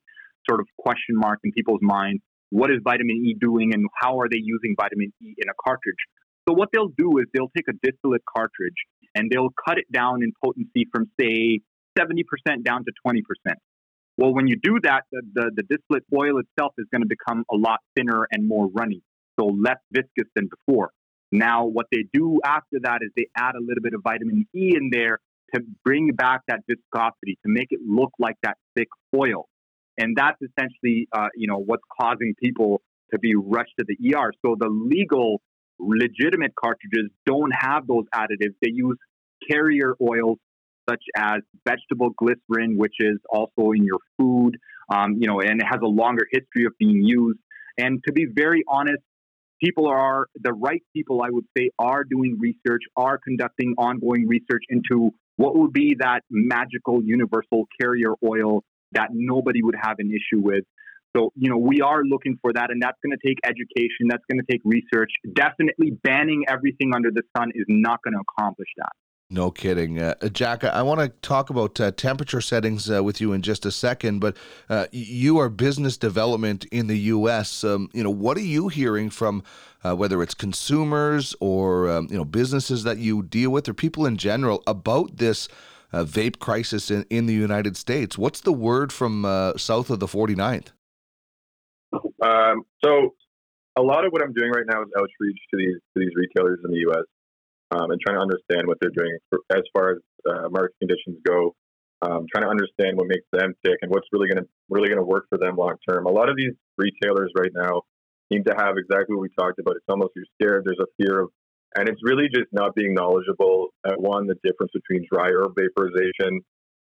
sort 0.49 0.59
of 0.61 0.67
question 0.77 1.15
mark 1.15 1.39
in 1.43 1.51
people's 1.51 1.81
minds. 1.81 2.21
What 2.49 2.71
is 2.71 2.77
vitamin 2.83 3.17
E 3.25 3.35
doing, 3.39 3.73
and 3.73 3.87
how 3.99 4.19
are 4.19 4.29
they 4.29 4.39
using 4.41 4.75
vitamin 4.79 5.11
E 5.21 5.33
in 5.37 5.49
a 5.49 5.53
cartridge? 5.63 5.99
So 6.47 6.55
what 6.55 6.69
they'll 6.73 6.93
do 6.97 7.17
is 7.19 7.25
they'll 7.33 7.51
take 7.55 7.67
a 7.69 7.73
distillate 7.83 8.23
cartridge 8.25 8.75
and 9.15 9.29
they'll 9.29 9.53
cut 9.67 9.77
it 9.77 9.91
down 9.91 10.23
in 10.23 10.31
potency 10.43 10.87
from 10.91 11.09
say 11.19 11.59
70% 11.97 12.23
down 12.63 12.85
to 12.85 12.91
20%. 13.05 13.21
Well, 14.17 14.33
when 14.33 14.47
you 14.47 14.57
do 14.61 14.79
that, 14.83 15.03
the, 15.11 15.21
the, 15.33 15.51
the 15.55 15.63
distillate 15.63 16.03
oil 16.15 16.39
itself 16.39 16.73
is 16.77 16.85
going 16.91 17.01
to 17.01 17.07
become 17.07 17.43
a 17.51 17.55
lot 17.55 17.79
thinner 17.95 18.27
and 18.31 18.47
more 18.47 18.67
runny, 18.67 19.01
so 19.39 19.47
less 19.47 19.77
viscous 19.91 20.29
than 20.35 20.47
before. 20.47 20.91
Now, 21.31 21.65
what 21.65 21.87
they 21.91 22.05
do 22.13 22.39
after 22.45 22.77
that 22.83 22.99
is 23.01 23.09
they 23.15 23.27
add 23.37 23.55
a 23.55 23.61
little 23.61 23.81
bit 23.81 23.93
of 23.93 24.01
vitamin 24.03 24.47
E 24.53 24.73
in 24.75 24.89
there 24.91 25.19
to 25.55 25.61
bring 25.83 26.11
back 26.11 26.41
that 26.47 26.59
viscosity, 26.67 27.37
to 27.45 27.51
make 27.51 27.67
it 27.71 27.79
look 27.85 28.11
like 28.19 28.35
that 28.43 28.57
thick 28.75 28.89
oil. 29.15 29.47
And 29.97 30.15
that's 30.15 30.37
essentially, 30.41 31.07
uh, 31.13 31.27
you 31.35 31.47
know, 31.47 31.57
what's 31.57 31.83
causing 31.99 32.33
people 32.41 32.81
to 33.13 33.19
be 33.19 33.33
rushed 33.35 33.73
to 33.79 33.85
the 33.87 34.15
ER. 34.15 34.33
So 34.45 34.55
the 34.59 34.69
legal, 34.69 35.41
legitimate 35.81 36.53
cartridges 36.55 37.09
don't 37.25 37.51
have 37.51 37.87
those 37.87 38.05
additives. 38.13 38.53
They 38.61 38.71
use 38.71 38.97
carrier 39.49 39.95
oils 40.01 40.37
such 40.89 41.03
as 41.15 41.41
vegetable 41.67 42.11
glycerin, 42.17 42.77
which 42.77 42.95
is 42.99 43.17
also 43.29 43.71
in 43.71 43.83
your 43.83 43.99
food, 44.17 44.57
um, 44.93 45.17
you 45.19 45.27
know, 45.27 45.39
and 45.39 45.61
it 45.61 45.65
has 45.65 45.79
a 45.83 45.87
longer 45.87 46.25
history 46.31 46.65
of 46.65 46.73
being 46.77 47.01
used. 47.03 47.39
And 47.77 48.01
to 48.05 48.13
be 48.13 48.25
very 48.33 48.63
honest, 48.67 49.01
people 49.63 49.87
are 49.87 50.27
the 50.35 50.53
right 50.53 50.81
people, 50.95 51.21
I 51.21 51.29
would 51.29 51.45
say, 51.57 51.69
are 51.79 52.03
doing 52.03 52.37
research, 52.39 52.81
are 52.95 53.17
conducting 53.17 53.75
ongoing 53.77 54.27
research 54.27 54.63
into 54.69 55.11
what 55.37 55.55
would 55.55 55.73
be 55.73 55.95
that 55.99 56.21
magical 56.29 57.01
universal 57.03 57.67
carrier 57.79 58.13
oil 58.23 58.63
that 58.93 59.09
nobody 59.11 59.63
would 59.63 59.75
have 59.81 59.95
an 59.99 60.11
issue 60.11 60.41
with. 60.41 60.65
So, 61.15 61.31
you 61.35 61.49
know, 61.49 61.57
we 61.57 61.81
are 61.81 62.03
looking 62.03 62.37
for 62.41 62.53
that, 62.53 62.71
and 62.71 62.81
that's 62.81 62.97
going 63.03 63.17
to 63.17 63.27
take 63.27 63.37
education, 63.43 64.07
that's 64.07 64.23
going 64.31 64.39
to 64.39 64.51
take 64.51 64.61
research. 64.63 65.11
Definitely 65.33 65.91
banning 66.03 66.45
everything 66.47 66.93
under 66.95 67.11
the 67.11 67.23
sun 67.37 67.51
is 67.53 67.65
not 67.67 67.99
going 68.03 68.13
to 68.13 68.21
accomplish 68.21 68.69
that. 68.77 68.91
No 69.33 69.49
kidding, 69.49 69.97
uh, 69.97 70.15
Jack. 70.33 70.65
I 70.65 70.81
want 70.81 70.99
to 70.99 71.07
talk 71.07 71.49
about 71.49 71.79
uh, 71.79 71.91
temperature 71.91 72.41
settings 72.41 72.91
uh, 72.91 73.01
with 73.01 73.21
you 73.21 73.31
in 73.31 73.41
just 73.41 73.65
a 73.65 73.71
second, 73.71 74.19
but 74.19 74.35
uh, 74.69 74.87
you 74.91 75.37
are 75.37 75.47
business 75.47 75.95
development 75.95 76.65
in 76.65 76.87
the 76.87 76.97
U.S. 76.99 77.63
Um, 77.63 77.89
you 77.93 78.03
know, 78.03 78.09
what 78.09 78.35
are 78.35 78.41
you 78.41 78.67
hearing 78.67 79.09
from 79.09 79.41
uh, 79.85 79.95
whether 79.95 80.21
it's 80.21 80.33
consumers 80.33 81.33
or 81.39 81.89
um, 81.89 82.07
you 82.11 82.17
know 82.17 82.25
businesses 82.25 82.83
that 82.83 82.97
you 82.97 83.23
deal 83.23 83.51
with 83.51 83.69
or 83.69 83.73
people 83.73 84.05
in 84.05 84.17
general 84.17 84.63
about 84.67 85.15
this 85.15 85.47
uh, 85.93 86.03
vape 86.03 86.39
crisis 86.39 86.91
in, 86.91 87.05
in 87.09 87.25
the 87.25 87.33
United 87.33 87.77
States? 87.77 88.17
What's 88.17 88.41
the 88.41 88.51
word 88.51 88.91
from 88.91 89.23
south 89.55 89.89
of 89.89 90.01
the 90.01 90.07
49th? 90.07 90.71
Um, 92.21 92.63
so 92.83 93.15
a 93.77 93.81
lot 93.81 94.05
of 94.05 94.11
what 94.11 94.21
I'm 94.21 94.33
doing 94.33 94.51
right 94.51 94.65
now 94.67 94.81
is 94.83 94.89
outreach 94.97 95.39
to 95.51 95.57
these 95.57 95.75
to 95.75 95.97
these 95.97 96.13
retailers 96.15 96.59
in 96.63 96.71
the 96.71 96.79
U.S. 96.91 97.07
Um, 97.71 97.89
and 97.89 97.99
trying 98.01 98.17
to 98.17 98.21
understand 98.21 98.67
what 98.67 98.77
they're 98.81 98.91
doing 98.95 99.17
for, 99.29 99.39
as 99.49 99.63
far 99.73 99.91
as 99.91 99.97
uh, 100.29 100.49
market 100.49 100.75
conditions 100.79 101.17
go. 101.25 101.55
Um, 102.03 102.25
trying 102.33 102.45
to 102.45 102.49
understand 102.49 102.97
what 102.97 103.05
makes 103.07 103.29
them 103.31 103.53
tick 103.63 103.77
and 103.83 103.91
what's 103.91 104.07
really 104.11 104.27
going 104.27 104.41
to 104.43 104.49
really 104.69 104.89
going 104.89 104.97
to 104.97 105.05
work 105.05 105.27
for 105.29 105.37
them 105.37 105.55
long 105.55 105.75
term. 105.87 106.07
A 106.07 106.11
lot 106.11 106.29
of 106.29 106.35
these 106.35 106.53
retailers 106.77 107.31
right 107.37 107.51
now 107.53 107.83
seem 108.31 108.43
to 108.45 108.55
have 108.57 108.75
exactly 108.77 109.15
what 109.15 109.21
we 109.21 109.29
talked 109.37 109.59
about. 109.59 109.75
It's 109.75 109.85
almost 109.87 110.11
you're 110.15 110.25
scared. 110.41 110.63
There's 110.65 110.81
a 110.81 110.89
fear 110.97 111.21
of, 111.21 111.29
and 111.75 111.87
it's 111.87 112.01
really 112.03 112.27
just 112.33 112.49
not 112.51 112.73
being 112.73 112.95
knowledgeable 112.95 113.69
at 113.85 114.01
one 114.01 114.25
the 114.25 114.35
difference 114.43 114.71
between 114.73 115.05
dry 115.11 115.29
herb 115.29 115.53
vaporization. 115.55 116.41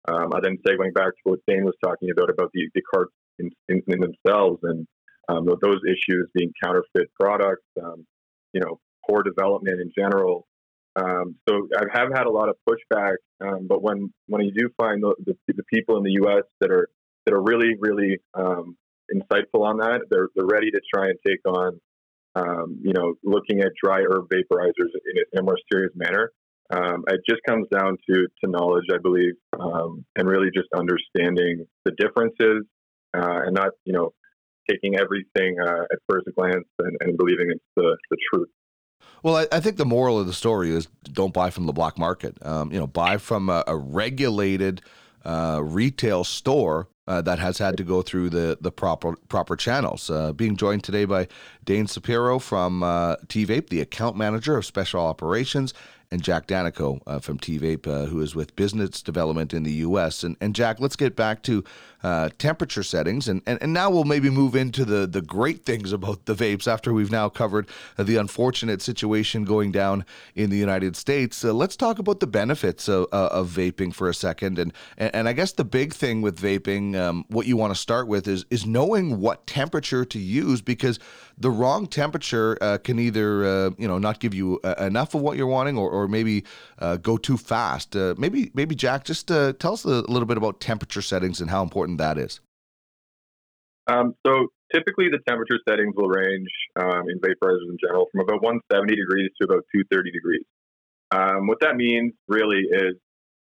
Um, 0.08 0.30
then 0.44 0.58
segueing 0.68 0.94
back 0.94 1.16
to 1.16 1.24
what 1.24 1.40
Dain 1.48 1.64
was 1.64 1.74
talking 1.84 2.10
about 2.12 2.30
about 2.30 2.52
the, 2.54 2.70
the 2.76 2.82
carts 2.94 3.14
in, 3.40 3.50
in, 3.70 3.82
in 3.88 4.00
themselves, 4.02 4.60
and 4.64 4.86
um, 5.30 5.46
those 5.46 5.80
issues 5.88 6.30
being 6.34 6.52
counterfeit 6.64 7.10
products, 7.20 7.66
um, 7.84 8.06
you 8.54 8.62
know, 8.62 8.80
poor 9.08 9.24
development 9.24 9.80
in 9.82 9.92
general. 9.98 10.48
Um, 10.96 11.36
so 11.48 11.68
I 11.78 11.84
have 11.98 12.10
had 12.16 12.26
a 12.26 12.32
lot 12.32 12.50
of 12.50 12.56
pushback, 12.68 13.16
um, 13.42 13.68
but 13.68 13.82
when 13.82 14.14
when 14.28 14.44
you 14.44 14.52
do 14.52 14.70
find 14.78 15.04
the, 15.04 15.14
the, 15.26 15.36
the, 15.48 15.64
people 15.64 15.98
in 15.98 16.04
the 16.04 16.14
U.S. 16.22 16.44
that 16.62 16.72
are 16.72 16.88
that 17.26 17.34
are 17.34 17.42
really 17.42 17.76
really 17.80 18.20
um, 18.34 18.78
insightful 19.14 19.66
on 19.66 19.78
that, 19.80 20.02
they're 20.10 20.30
they're 20.36 20.46
ready 20.46 20.72
to 20.72 20.80
try 20.94 21.08
and 21.08 21.20
take 21.28 21.42
on, 21.46 21.82
um, 22.36 22.80
you 22.82 22.94
know, 22.94 23.16
looking 23.24 23.60
at 23.60 23.72
dry 23.84 24.04
herb 24.04 24.30
vaporizers 24.30 24.72
in 24.80 25.18
a, 25.18 25.24
in 25.34 25.40
a 25.40 25.44
more 25.44 25.58
serious 25.70 25.92
manner. 25.96 26.32
It 27.08 27.22
just 27.30 27.42
comes 27.46 27.68
down 27.70 27.98
to 28.10 28.28
to 28.44 28.50
knowledge, 28.50 28.86
I 28.94 28.98
believe, 28.98 29.34
and 29.54 30.30
really 30.30 30.50
just 30.56 30.70
understanding 30.74 31.66
the 31.84 31.92
differences 31.92 32.66
uh, 33.16 33.42
and 33.46 33.54
not 33.54 33.72
you 33.84 33.94
know 33.94 34.14
taking 34.70 34.98
everything 34.98 35.58
uh, 35.60 35.84
at 35.92 36.00
first 36.10 36.28
glance 36.38 36.68
and, 36.80 36.98
and 37.02 37.18
believing 37.18 37.52
it's 37.52 37.64
the, 37.76 37.98
the 38.10 38.18
truth. 38.32 38.50
Well, 39.24 39.38
I, 39.38 39.48
I, 39.52 39.60
think 39.60 39.78
the 39.78 39.86
moral 39.86 40.20
of 40.20 40.28
the 40.28 40.34
story 40.34 40.70
is 40.72 40.88
don't 41.04 41.34
buy 41.34 41.50
from 41.50 41.66
the 41.66 41.74
black 41.74 41.98
market. 41.98 42.38
Um, 42.46 42.72
you 42.72 42.80
know, 42.80 42.88
buy 42.88 43.18
from 43.18 43.50
a, 43.50 43.64
a 43.68 43.76
regulated 43.76 44.82
uh, 45.24 45.62
retail 45.64 46.24
store 46.24 46.88
uh, 47.08 47.22
that 47.22 47.40
has 47.40 47.58
had 47.58 47.78
to 47.78 47.84
go 47.84 48.02
through 48.02 48.30
the 48.30 48.58
the 48.62 48.72
proper 48.72 49.16
proper 49.28 49.56
channels. 49.56 50.10
Uh, 50.10 50.34
being 50.34 50.56
joined 50.56 50.84
today 50.84 51.06
by 51.06 51.28
Dain 51.64 51.86
Supero 51.86 52.42
from 52.42 52.84
uh, 52.84 53.16
TVape, 53.28 53.70
the 53.70 53.82
account 53.82 54.16
manager 54.16 54.58
of 54.58 54.66
special 54.66 55.02
operations, 55.02 55.74
and 56.12 56.24
Jack 56.24 56.48
Daneyko 56.48 57.02
uh, 57.06 57.20
from 57.20 57.38
TVape, 57.38 57.88
uh, 57.88 58.06
who 58.06 58.22
is 58.22 58.36
with 58.36 58.56
business 58.56 59.02
development 59.02 59.54
in 59.54 59.64
the 59.64 59.74
U.S. 59.74 60.24
And, 60.24 60.36
and 60.42 60.56
Jack, 60.56 60.80
let's 60.80 60.96
get 60.96 61.16
back 61.16 61.44
to 61.44 61.64
uh, 62.06 62.30
temperature 62.38 62.84
settings, 62.84 63.28
and, 63.28 63.42
and 63.48 63.58
and 63.64 63.74
now 63.74 63.90
we'll 63.90 64.04
maybe 64.04 64.30
move 64.30 64.56
into 64.56 64.86
the 64.86 65.08
the 65.08 65.24
great 65.24 65.66
things 65.66 65.92
about 65.92 66.28
the 66.28 66.36
vapes 66.36 66.68
after 66.68 66.94
we've 66.94 67.10
now 67.10 67.28
covered 67.28 67.68
the 67.98 68.16
unfortunate 68.16 68.80
situation 68.80 69.44
going 69.44 69.72
down 69.72 70.06
in 70.36 70.52
the 70.52 70.58
United 70.58 70.96
States. 70.96 71.44
Uh, 71.44 71.52
let's 71.52 71.76
talk 71.76 71.98
about 71.98 72.20
the 72.20 72.28
benefits 72.28 72.88
of, 72.88 73.08
uh, 73.12 73.30
of 73.32 73.50
vaping 73.50 73.92
for 73.92 74.08
a 74.08 74.14
second, 74.14 74.60
and, 74.60 74.72
and 75.00 75.16
and 75.16 75.28
I 75.28 75.34
guess 75.34 75.54
the 75.54 75.66
big 75.66 75.96
thing 75.96 76.22
with 76.22 76.40
vaping, 76.40 76.96
um, 76.96 77.26
what 77.30 77.48
you 77.48 77.58
want 77.58 77.74
to 77.74 77.80
start 77.80 78.08
with 78.08 78.28
is 78.28 78.46
is 78.52 78.68
knowing 78.68 79.20
what 79.20 79.48
temperature 79.48 80.06
to 80.06 80.20
use 80.20 80.62
because 80.62 81.00
the 81.40 81.50
wrong 81.50 81.88
temperature 81.88 82.56
uh, 82.62 82.78
can 82.78 83.00
either 83.00 83.74
you 83.80 83.88
know 83.88 83.98
not 83.98 84.20
give 84.20 84.36
you 84.36 84.60
enough 84.78 85.16
of 85.16 85.22
what 85.22 85.38
you're 85.38 85.48
wanting 85.48 85.76
or, 85.76 85.90
or 85.90 86.08
maybe 86.08 86.44
go 87.02 87.18
too 87.18 87.36
fast. 87.36 87.96
maybe 87.96 88.52
maybe 88.54 88.76
Jack, 88.76 89.06
just 89.06 89.28
tell 89.28 89.74
us 89.74 89.86
a 89.86 90.02
little 90.02 90.28
bit 90.28 90.38
about 90.38 90.60
temperature 90.60 91.02
settings 91.02 91.42
and 91.42 91.50
how 91.50 91.64
important 91.64 91.95
important 91.96 92.00
that 92.00 92.24
is? 92.24 92.40
Um, 93.88 94.16
so 94.26 94.48
typically 94.74 95.10
the 95.10 95.20
temperature 95.28 95.60
settings 95.68 95.94
will 95.96 96.10
range 96.10 96.50
um, 96.76 97.10
in 97.10 97.20
vaporizers 97.20 97.70
in 97.70 97.78
general 97.82 98.08
from 98.12 98.22
about 98.22 98.42
170 98.42 98.96
degrees 98.96 99.30
to 99.40 99.46
about 99.46 99.64
230 99.74 100.12
degrees. 100.12 100.46
Um, 101.12 101.48
what 101.48 101.60
that 101.62 101.76
means 101.76 102.14
really 102.28 102.64
is 102.70 102.96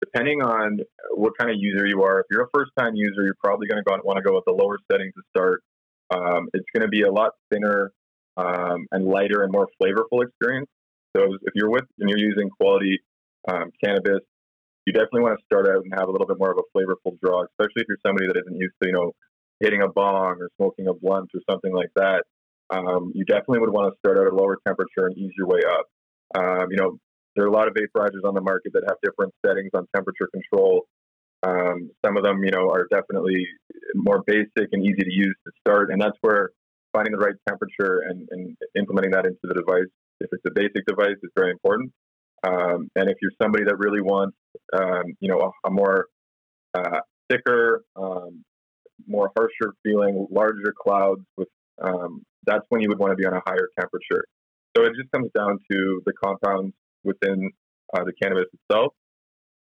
depending 0.02 0.42
on 0.42 0.80
what 1.12 1.34
kind 1.38 1.50
of 1.50 1.58
user 1.60 1.86
you 1.88 2.04
are, 2.04 2.20
if 2.20 2.26
you're 2.32 2.44
a 2.44 2.50
first 2.54 2.72
time 2.78 2.96
user, 2.96 3.24
you're 3.24 3.40
probably 3.44 3.68
going 3.68 3.82
to 3.82 4.02
want 4.04 4.18
to 4.18 4.24
go 4.24 4.36
with 4.36 4.44
the 4.46 4.52
lower 4.52 4.78
settings 4.92 5.14
to 5.14 5.22
start. 5.30 5.64
Um, 6.14 6.50
it's 6.54 6.66
going 6.76 6.82
to 6.82 6.90
be 6.90 7.04
a 7.04 7.12
lot 7.12 7.32
thinner 7.52 7.92
um, 8.36 8.86
and 8.92 9.06
lighter 9.06 9.44
and 9.44 9.52
more 9.52 9.70
flavorful 9.82 10.26
experience. 10.26 10.68
So 11.16 11.38
if 11.44 11.54
you're 11.56 11.70
with 11.70 11.86
and 12.00 12.10
you're 12.10 12.20
using 12.20 12.50
quality 12.50 13.00
um, 13.48 13.72
cannabis, 13.84 14.22
you 14.86 14.94
definitely 14.94 15.22
want 15.22 15.40
to 15.40 15.46
start 15.46 15.68
out 15.68 15.84
and 15.84 15.94
have 15.94 16.08
a 16.08 16.12
little 16.12 16.28
bit 16.28 16.38
more 16.40 16.52
of 16.52 16.58
a 16.58 16.68
flavorful 16.78 17.20
draw, 17.22 17.44
especially 17.44 17.84
if 17.84 17.88
you're 17.88 18.04
somebody 18.06 18.28
that 18.28 18.38
isn't 18.38 18.58
used 18.58 18.76
to, 18.82 18.90
you 18.90 18.94
know, 18.94 19.12
hitting 19.60 19.82
a 19.82 19.88
bong 19.88 20.38
or 20.40 20.50
smoking 20.58 20.88
a 20.88 20.94
blunt 20.94 21.30
or 21.34 21.42
something 21.50 21.74
like 21.74 21.92
that. 21.96 22.24
Um, 22.70 23.12
you 23.14 23.26
definitely 23.26 23.60
would 23.60 23.70
want 23.70 23.94
to 23.94 23.98
start 24.00 24.18
out 24.18 24.28
at 24.28 24.34
a 24.34 24.36
lower 24.36 24.58
temperature 24.66 25.08
and 25.08 25.18
ease 25.18 25.32
your 25.38 25.48
way 25.48 25.62
up. 25.68 25.86
Um, 26.36 26.68
you 26.72 26.78
know, 26.78 26.98
there 27.36 27.46
are 27.46 27.48
a 27.48 27.52
lot 27.52 27.68
of 27.68 27.74
vaporizers 27.74 28.28
on 28.28 28.34
the 28.34 28.42
market 28.42 28.74
that 28.74 28.84
have 28.88 28.98
different 29.04 29.34
settings 29.46 29.72
on 29.74 29.88
temperature 29.96 30.28
control. 30.34 30.86
Um, 31.44 31.92
some 32.06 32.18
of 32.18 32.24
them, 32.24 32.44
you 32.44 32.52
know, 32.52 32.70
are 32.70 32.88
definitely 32.90 33.46
more 33.96 34.24
basic 34.26 34.70
and 34.72 34.84
easy 34.84 35.04
to 35.04 35.12
use 35.12 35.36
to 35.46 35.52
start, 35.60 35.92
and 35.92 36.02
that's 36.02 36.18
where 36.22 36.52
finding 36.94 37.12
the 37.12 37.18
right 37.18 37.36
temperature 37.48 38.04
and, 38.08 38.28
and 38.32 38.56
implementing 38.78 39.12
that 39.12 39.26
into 39.26 39.40
the 39.44 39.54
device, 39.54 39.90
if 40.20 40.30
it's 40.32 40.44
a 40.46 40.52
basic 40.54 40.86
device, 40.88 41.18
is 41.22 41.32
very 41.36 41.52
important. 41.52 41.92
Um, 42.44 42.90
and 42.96 43.10
if 43.10 43.18
you're 43.22 43.32
somebody 43.42 43.64
that 43.66 43.78
really 43.78 44.02
wants, 44.02 44.38
um, 44.74 45.16
you 45.20 45.30
know, 45.30 45.40
a, 45.40 45.68
a 45.68 45.72
more 45.72 46.08
uh, 46.74 47.00
thicker, 47.30 47.84
um, 47.96 48.44
more 49.08 49.32
harsher 49.36 49.74
feeling, 49.84 50.28
larger 50.30 50.74
clouds, 50.78 51.22
with 51.38 51.48
um, 51.82 52.24
that's 52.46 52.66
when 52.70 52.82
you 52.82 52.90
would 52.90 53.00
want 53.00 53.12
to 53.12 53.16
be 53.16 53.26
on 53.26 53.34
a 53.34 53.42
higher 53.46 53.70
temperature. 53.80 54.26
So 54.76 54.84
it 54.84 54.94
just 55.00 55.12
comes 55.12 55.30
down 55.38 55.60
to 55.72 56.02
the 56.06 56.14
compounds 56.24 56.74
within 57.04 57.50
uh, 57.94 58.04
the 58.04 58.14
cannabis 58.22 58.46
itself, 58.54 58.94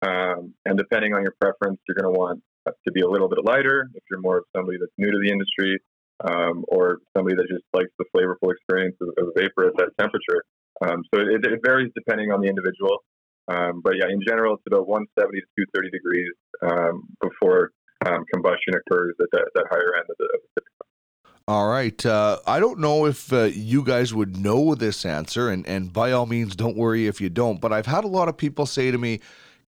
um, 0.03 0.55
and 0.65 0.77
depending 0.77 1.15
on 1.15 1.23
your 1.23 1.35
preference, 1.41 1.79
you're 1.87 1.97
going 2.01 2.13
to 2.13 2.19
want 2.19 2.43
to 2.67 2.93
be 2.93 3.01
a 3.01 3.09
little 3.09 3.29
bit 3.29 3.45
lighter 3.45 3.89
if 3.95 4.03
you're 4.11 4.21
more 4.21 4.39
of 4.39 4.45
somebody 4.57 4.79
that's 4.79 4.93
new 4.99 5.11
to 5.11 5.19
the 5.23 5.31
industry, 5.31 5.79
um, 6.25 6.65
or 6.69 6.99
somebody 7.17 7.37
that 7.37 7.47
just 7.49 7.65
likes 7.73 7.91
the 7.99 8.05
flavorful 8.15 8.53
experience 8.53 8.97
of, 9.01 9.09
of 9.19 9.33
vapor 9.37 9.67
at 9.67 9.77
that 9.77 9.91
temperature. 9.99 10.45
Um, 10.81 11.03
so 11.15 11.21
it, 11.21 11.45
it, 11.45 11.61
varies 11.65 11.93
depending 11.95 12.33
on 12.33 12.41
the 12.41 12.49
individual. 12.49 13.05
Um, 13.49 13.81
but 13.83 13.95
yeah, 13.97 14.07
in 14.11 14.21
general, 14.27 14.55
it's 14.55 14.67
about 14.67 14.87
170 14.87 15.41
to 15.41 15.47
230 15.75 15.91
degrees 15.91 16.33
um, 16.63 17.05
before 17.21 17.71
um, 18.07 18.25
combustion 18.33 18.75
occurs 18.75 19.15
at 19.21 19.27
that, 19.33 19.47
that, 19.55 19.67
higher 19.71 19.95
end 19.97 20.07
of 20.09 20.17
the, 20.19 20.29
of 20.35 20.41
the 20.57 20.63
all 21.49 21.69
right. 21.69 22.07
Uh, 22.07 22.39
I 22.47 22.61
don't 22.61 22.79
know 22.79 23.07
if 23.07 23.33
uh, 23.33 23.51
you 23.53 23.83
guys 23.83 24.15
would 24.15 24.37
know 24.37 24.77
this 24.77 25.05
answer, 25.05 25.51
and, 25.51 25.67
and 25.67 25.93
by 25.93 26.13
all 26.13 26.27
means, 26.27 26.55
don't 26.55 26.77
worry 26.77 27.09
if 27.09 27.21
you 27.21 27.29
don't. 27.29 27.61
But 27.61 27.73
I've 27.73 27.87
had 27.87 28.05
a 28.05 28.09
lot 28.09 28.29
of 28.29 28.37
people 28.37 28.65
say 28.65 28.93
to 28.93 28.99
me, 28.99 29.19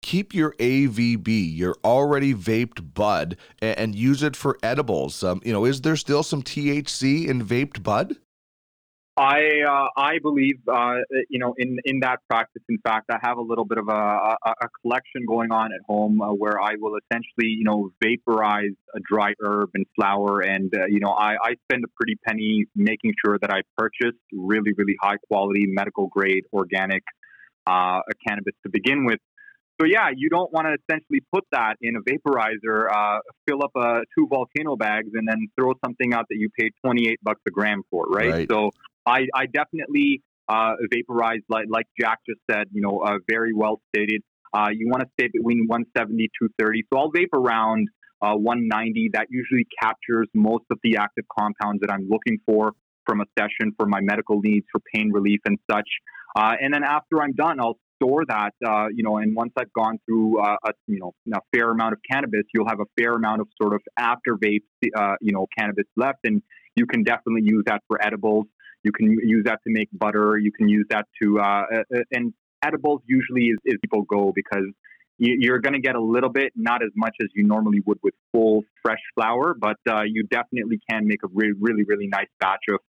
keep 0.03 0.35
your 0.35 0.53
AVB, 0.59 1.57
your 1.57 1.77
already 1.83 2.35
vaped 2.35 2.93
bud, 2.93 3.39
and, 3.63 3.79
and 3.79 3.95
use 3.95 4.23
it 4.23 4.37
for 4.37 4.59
edibles. 4.63 5.25
Um, 5.25 5.41
you 5.45 5.53
know, 5.53 5.65
is 5.65 5.81
there 5.81 5.97
still 5.97 6.23
some 6.23 6.43
THC 6.43 7.27
in 7.27 7.43
vaped 7.43 7.83
bud? 7.83 8.17
I 9.17 9.61
uh, 9.69 9.89
I 9.95 10.19
believe 10.23 10.57
uh, 10.67 10.95
you 11.29 11.39
know 11.39 11.55
in 11.59 11.79
in 11.85 12.01
that 12.01 12.21
practice. 12.31 12.63
In 12.71 12.79
fact, 12.79 13.11
I 13.11 13.19
have 13.23 13.37
a 13.37 13.43
little 13.43 13.67
bit 13.67 13.77
of 13.77 13.89
a, 13.89 13.93
a, 13.93 14.37
a 14.47 14.69
collection 14.81 15.27
going 15.29 15.53
on 15.53 15.73
at 15.73 15.81
home 15.87 16.23
uh, 16.23 16.33
where 16.33 16.59
I 16.59 16.77
will 16.79 16.97
essentially 16.97 17.49
you 17.49 17.65
know 17.65 17.91
vaporize 18.03 18.73
a 18.95 19.01
dry 19.01 19.35
herb 19.45 19.71
and 19.75 19.85
flower, 19.97 20.41
and 20.41 20.75
uh, 20.75 20.87
you 20.87 21.01
know 21.01 21.11
I, 21.11 21.35
I 21.35 21.55
spend 21.69 21.85
a 21.85 21.89
pretty 21.95 22.17
penny 22.27 22.65
making 22.75 23.13
sure 23.23 23.39
that 23.39 23.51
I 23.51 23.63
purchase 23.77 24.19
really 24.33 24.73
really 24.79 24.97
high 25.03 25.19
quality 25.29 25.67
medical 25.67 26.07
grade 26.07 26.45
organic 26.51 27.03
uh, 27.67 28.01
cannabis 28.27 28.55
to 28.65 28.71
begin 28.71 29.05
with. 29.05 29.21
So 29.79 29.87
yeah, 29.87 30.09
you 30.15 30.31
don't 30.31 30.51
want 30.53 30.69
to 30.69 30.77
essentially 30.89 31.21
put 31.33 31.45
that 31.53 31.75
in 31.83 31.97
a 31.97 32.01
vaporizer, 32.01 32.91
uh, 32.91 33.19
fill 33.47 33.63
up 33.63 33.73
uh, 33.75 34.01
two 34.17 34.27
volcano 34.27 34.77
bags, 34.77 35.11
and 35.13 35.29
then 35.29 35.49
throw 35.59 35.75
something 35.85 36.15
out 36.15 36.27
that 36.31 36.37
you 36.37 36.49
paid 36.59 36.73
twenty 36.83 37.09
eight 37.09 37.19
bucks 37.23 37.43
a 37.47 37.51
gram 37.51 37.83
for, 37.91 38.05
right? 38.05 38.31
right. 38.31 38.49
So 38.51 38.71
I, 39.07 39.27
I 39.35 39.47
definitely 39.47 40.23
uh, 40.49 40.75
vaporize, 40.91 41.41
like, 41.49 41.67
like 41.69 41.87
Jack 42.01 42.19
just 42.29 42.41
said, 42.51 42.69
you 42.73 42.83
know, 42.83 43.01
uh, 43.01 43.19
very 43.29 43.53
well 43.55 43.81
stated. 43.95 44.23
Uh, 44.55 44.69
you 44.73 44.89
want 44.89 45.03
to 45.03 45.09
stay 45.19 45.29
between 45.33 45.67
170 45.67 46.29
230. 46.39 46.85
So 46.93 46.99
I'll 46.99 47.11
vape 47.11 47.33
around 47.33 47.89
uh, 48.21 48.35
190. 48.37 49.11
That 49.15 49.27
usually 49.31 49.67
captures 49.83 50.29
most 50.35 50.65
of 50.71 50.79
the 50.83 50.97
active 50.99 51.25
compounds 51.39 51.81
that 51.81 51.91
I'm 51.91 52.09
looking 52.09 52.39
for 52.47 52.73
from 53.07 53.21
a 53.21 53.25
session 53.39 53.73
for 53.79 53.87
my 53.87 54.01
medical 54.01 54.41
needs, 54.41 54.67
for 54.71 54.81
pain 54.95 55.11
relief 55.13 55.41
and 55.47 55.59
such. 55.71 55.89
Uh, 56.37 56.53
and 56.61 56.73
then 56.73 56.85
after 56.85 57.23
I'm 57.23 57.33
done, 57.33 57.61
I'll 57.61 57.79
store 58.03 58.25
that, 58.29 58.53
uh, 58.67 58.87
you 58.95 59.03
know, 59.03 59.17
and 59.19 59.35
once 59.35 59.53
I've 59.57 59.73
gone 59.73 59.99
through 60.07 60.41
uh, 60.41 60.57
a, 60.67 60.71
you 60.87 60.99
know, 60.99 61.13
a 61.35 61.41
fair 61.55 61.71
amount 61.71 61.93
of 61.93 62.01
cannabis, 62.11 62.43
you'll 62.55 62.69
have 62.69 62.81
a 62.81 63.01
fair 63.01 63.15
amount 63.15 63.41
of 63.41 63.49
sort 63.61 63.75
of 63.75 63.81
after 63.99 64.37
vape, 64.37 64.65
uh, 64.97 65.15
you 65.21 65.33
know, 65.33 65.47
cannabis 65.57 65.85
left. 65.97 66.19
And 66.25 66.43
you 66.75 66.87
can 66.87 67.05
definitely 67.05 67.43
use 67.45 67.65
that 67.67 67.83
for 67.87 68.05
edibles. 68.05 68.47
You 68.83 68.93
can 68.93 69.11
use 69.11 69.45
that 69.45 69.61
to 69.67 69.73
make 69.73 69.89
butter. 69.93 70.39
You 70.39 70.53
can 70.53 70.69
use 70.69 70.87
that 70.91 71.07
to, 71.23 71.39
uh, 71.39 71.43
uh, 71.43 71.83
uh 71.95 72.01
and 72.13 72.33
edibles 72.65 73.03
usually 73.07 73.47
is, 73.47 73.59
is 73.65 73.75
people 73.83 74.03
go 74.03 74.33
because 74.35 74.67
you're 75.19 75.61
going 75.61 75.75
to 75.75 75.81
get 75.81 75.95
a 75.95 76.01
little 76.01 76.31
bit, 76.31 76.53
not 76.57 76.83
as 76.83 76.91
much 76.97 77.15
as 77.23 77.29
you 77.35 77.45
normally 77.45 77.81
would 77.87 77.99
with 78.03 78.15
full 78.33 78.63
fresh 78.83 78.99
flower, 79.15 79.55
but 79.55 79.77
uh, 79.89 80.03
you 80.05 80.25
definitely 80.25 80.81
can 80.91 81.07
make 81.07 81.23
a 81.23 81.29
really, 81.33 81.55
really, 81.61 81.85
really 81.85 82.09
nice 82.09 82.27
batch 82.41 82.65
of 82.71 82.81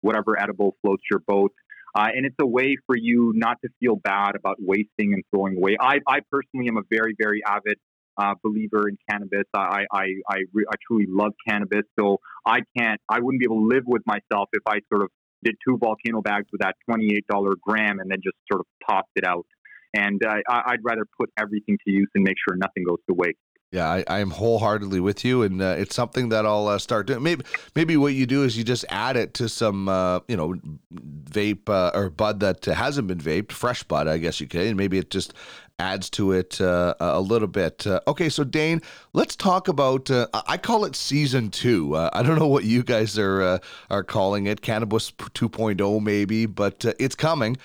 whatever 0.00 0.40
edible 0.40 0.76
floats 0.80 1.02
your 1.10 1.20
boat. 1.20 1.52
Uh, 1.94 2.08
and 2.14 2.24
it's 2.24 2.36
a 2.40 2.46
way 2.46 2.76
for 2.86 2.96
you 2.96 3.32
not 3.34 3.58
to 3.62 3.68
feel 3.78 3.96
bad 3.96 4.34
about 4.34 4.56
wasting 4.58 5.12
and 5.12 5.22
throwing 5.30 5.56
away. 5.58 5.76
I, 5.78 5.98
I 6.08 6.20
personally 6.30 6.68
am 6.68 6.78
a 6.78 6.82
very, 6.90 7.14
very 7.18 7.42
avid 7.46 7.76
uh, 8.16 8.34
believer 8.42 8.88
in 8.88 8.96
cannabis. 9.10 9.44
I, 9.54 9.84
I, 9.92 10.04
I, 10.28 10.36
re- 10.54 10.64
I 10.70 10.76
truly 10.86 11.06
love 11.08 11.32
cannabis. 11.46 11.82
So 11.98 12.18
I 12.46 12.60
can't, 12.76 13.00
I 13.08 13.20
wouldn't 13.20 13.40
be 13.40 13.44
able 13.44 13.68
to 13.68 13.74
live 13.74 13.84
with 13.86 14.02
myself 14.06 14.48
if 14.52 14.62
I 14.66 14.80
sort 14.90 15.02
of 15.02 15.10
did 15.44 15.56
two 15.66 15.78
volcano 15.78 16.20
bags 16.22 16.46
with 16.52 16.60
that 16.60 16.76
$28 16.88 17.20
gram 17.60 18.00
and 18.00 18.10
then 18.10 18.18
just 18.22 18.36
sort 18.50 18.60
of 18.60 18.66
tossed 18.88 19.08
it 19.16 19.24
out. 19.26 19.46
And 19.94 20.22
uh, 20.24 20.36
I'd 20.48 20.80
rather 20.82 21.04
put 21.18 21.30
everything 21.38 21.76
to 21.86 21.92
use 21.92 22.08
and 22.14 22.24
make 22.24 22.36
sure 22.48 22.56
nothing 22.56 22.84
goes 22.84 22.98
to 23.08 23.14
waste. 23.14 23.38
Yeah, 23.72 23.88
I, 23.88 24.04
I 24.06 24.20
am 24.20 24.30
wholeheartedly 24.30 25.00
with 25.00 25.24
you, 25.24 25.42
and 25.42 25.62
uh, 25.62 25.76
it's 25.78 25.94
something 25.94 26.28
that 26.28 26.44
I'll 26.44 26.68
uh, 26.68 26.78
start 26.78 27.06
doing. 27.06 27.22
Maybe, 27.22 27.42
maybe 27.74 27.96
what 27.96 28.12
you 28.12 28.26
do 28.26 28.44
is 28.44 28.56
you 28.56 28.64
just 28.64 28.84
add 28.90 29.16
it 29.16 29.32
to 29.34 29.48
some, 29.48 29.88
uh, 29.88 30.20
you 30.28 30.36
know, 30.36 30.56
vape 31.24 31.70
uh, 31.70 31.90
or 31.94 32.10
bud 32.10 32.40
that 32.40 32.66
hasn't 32.66 33.08
been 33.08 33.18
vaped, 33.18 33.50
fresh 33.50 33.82
bud, 33.82 34.08
I 34.08 34.18
guess 34.18 34.42
you 34.42 34.46
could, 34.46 34.66
and 34.66 34.76
maybe 34.76 34.98
it 34.98 35.10
just 35.10 35.32
adds 35.82 36.08
to 36.10 36.30
it 36.32 36.60
uh, 36.60 36.94
a 37.00 37.20
little 37.20 37.48
bit. 37.48 37.86
Uh, 37.86 38.00
okay, 38.06 38.28
so 38.28 38.44
Dain, 38.44 38.80
let's 39.12 39.34
talk 39.34 39.66
about. 39.66 40.10
I 40.46 40.56
call 40.56 40.84
it 40.84 40.94
season 40.94 41.50
two. 41.50 41.96
I 41.96 42.22
don't 42.22 42.38
know 42.38 42.46
what 42.46 42.64
you 42.64 42.82
guys 42.84 43.18
are 43.18 43.60
are 43.90 44.04
calling 44.04 44.46
it, 44.46 44.62
Cannabis 44.62 45.10
2.0 45.10 46.02
maybe, 46.02 46.46
but 46.46 46.84
it's 46.98 47.16
coming 47.16 47.56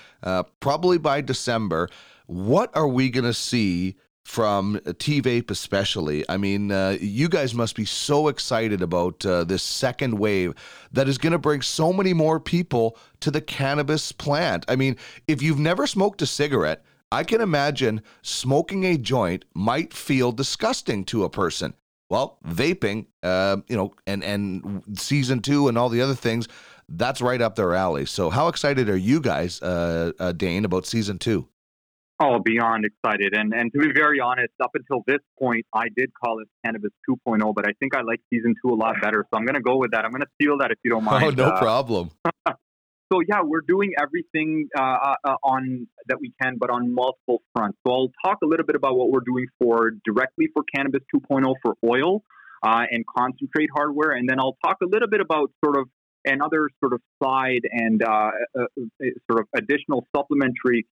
probably 0.60 0.98
by 0.98 1.20
December. 1.20 1.88
What 2.26 2.76
are 2.76 2.88
we 2.88 3.08
going 3.10 3.24
to 3.24 3.34
see? 3.34 3.96
from 4.28 4.76
TVape, 4.84 5.50
especially. 5.50 6.22
I 6.28 6.36
mean, 6.36 6.70
uh, 6.70 6.98
you 7.00 7.30
guys 7.30 7.54
must 7.54 7.74
be 7.74 7.86
so 7.86 8.28
excited 8.28 8.82
about 8.82 9.24
uh, 9.24 9.44
this 9.44 9.62
second 9.62 10.18
wave 10.18 10.52
that 10.92 11.08
is 11.08 11.16
going 11.16 11.32
to 11.32 11.38
bring 11.38 11.62
so 11.62 11.94
many 11.94 12.12
more 12.12 12.38
people 12.38 12.98
to 13.20 13.30
the 13.30 13.40
cannabis 13.40 14.12
plant. 14.12 14.66
I 14.68 14.76
mean, 14.76 14.96
if 15.28 15.40
you've 15.40 15.58
never 15.58 15.86
smoked 15.86 16.20
a 16.20 16.26
cigarette, 16.26 16.84
I 17.10 17.24
can 17.24 17.40
imagine 17.40 18.02
smoking 18.22 18.84
a 18.84 18.98
joint 18.98 19.44
might 19.54 19.94
feel 19.94 20.32
disgusting 20.32 21.04
to 21.06 21.24
a 21.24 21.30
person. 21.30 21.74
Well, 22.10 22.38
vaping, 22.46 23.06
uh, 23.22 23.58
you 23.68 23.76
know, 23.76 23.94
and 24.06 24.24
and 24.24 24.82
season 24.98 25.40
two 25.40 25.68
and 25.68 25.76
all 25.76 25.88
the 25.88 26.00
other 26.00 26.14
things, 26.14 26.48
that's 26.88 27.20
right 27.20 27.40
up 27.40 27.54
their 27.54 27.74
alley. 27.74 28.06
So, 28.06 28.30
how 28.30 28.48
excited 28.48 28.88
are 28.88 28.96
you 28.96 29.20
guys, 29.20 29.60
uh, 29.60 30.12
uh, 30.18 30.32
Dain, 30.32 30.64
about 30.64 30.86
season 30.86 31.18
two? 31.18 31.48
Oh, 32.20 32.40
beyond 32.40 32.84
excited. 32.84 33.34
And 33.36 33.52
and 33.54 33.72
to 33.72 33.78
be 33.78 33.92
very 33.94 34.20
honest, 34.20 34.52
up 34.62 34.70
until 34.74 35.02
this 35.06 35.20
point, 35.38 35.66
I 35.74 35.88
did 35.96 36.10
call 36.22 36.40
it 36.40 36.48
Cannabis 36.64 36.90
2.0, 37.08 37.54
but 37.54 37.66
I 37.66 37.72
think 37.78 37.94
I 37.94 38.00
like 38.00 38.20
season 38.30 38.54
two 38.62 38.72
a 38.72 38.74
lot 38.74 38.96
better. 39.02 39.24
So 39.30 39.38
I'm 39.38 39.44
going 39.44 39.54
to 39.54 39.60
go 39.60 39.76
with 39.76 39.92
that. 39.92 40.04
I'm 40.04 40.10
going 40.10 40.22
to 40.22 40.30
steal 40.40 40.58
that 40.58 40.70
if 40.70 40.78
you 40.82 40.90
don't 40.90 41.04
mind. 41.12 41.24
Oh, 41.24 41.30
no 41.30 41.50
uh, 41.50 41.58
problem. 41.58 42.10
so 43.12 43.20
yeah, 43.26 43.42
we're 43.42 43.62
doing 43.62 43.92
everything 44.00 44.68
uh, 44.76 44.82
uh, 44.82 45.14
uh, 45.24 45.36
on 45.42 45.86
that 46.08 46.18
we 46.20 46.32
can, 46.42 46.56
but 46.58 46.70
on 46.70 46.94
multiple 46.94 47.42
fronts. 47.54 47.78
So 47.86 47.92
I'll 47.92 48.12
talk 48.24 48.38
a 48.42 48.46
little 48.46 48.66
bit 48.66 48.76
about 48.76 48.96
what 48.96 49.10
we're 49.10 49.24
doing 49.26 49.46
for 49.60 49.92
directly 50.04 50.48
for 50.52 50.62
Cannabis 50.74 51.00
2.0 51.14 51.54
for 51.62 51.74
oil. 51.84 52.22
Uh, 52.60 52.82
and 52.90 53.04
concentrate 53.06 53.68
hardware, 53.72 54.10
and 54.10 54.28
then 54.28 54.40
I'll 54.40 54.56
talk 54.64 54.78
a 54.82 54.84
little 54.84 55.06
bit 55.06 55.20
about 55.20 55.52
sort 55.64 55.76
of 55.76 55.88
another 56.24 56.68
sort 56.80 56.92
of 56.92 57.00
side 57.22 57.60
and 57.70 58.02
uh, 58.02 58.30
uh, 58.58 58.64
sort 59.30 59.42
of 59.42 59.46
additional 59.56 60.04
supplementary 60.12 60.84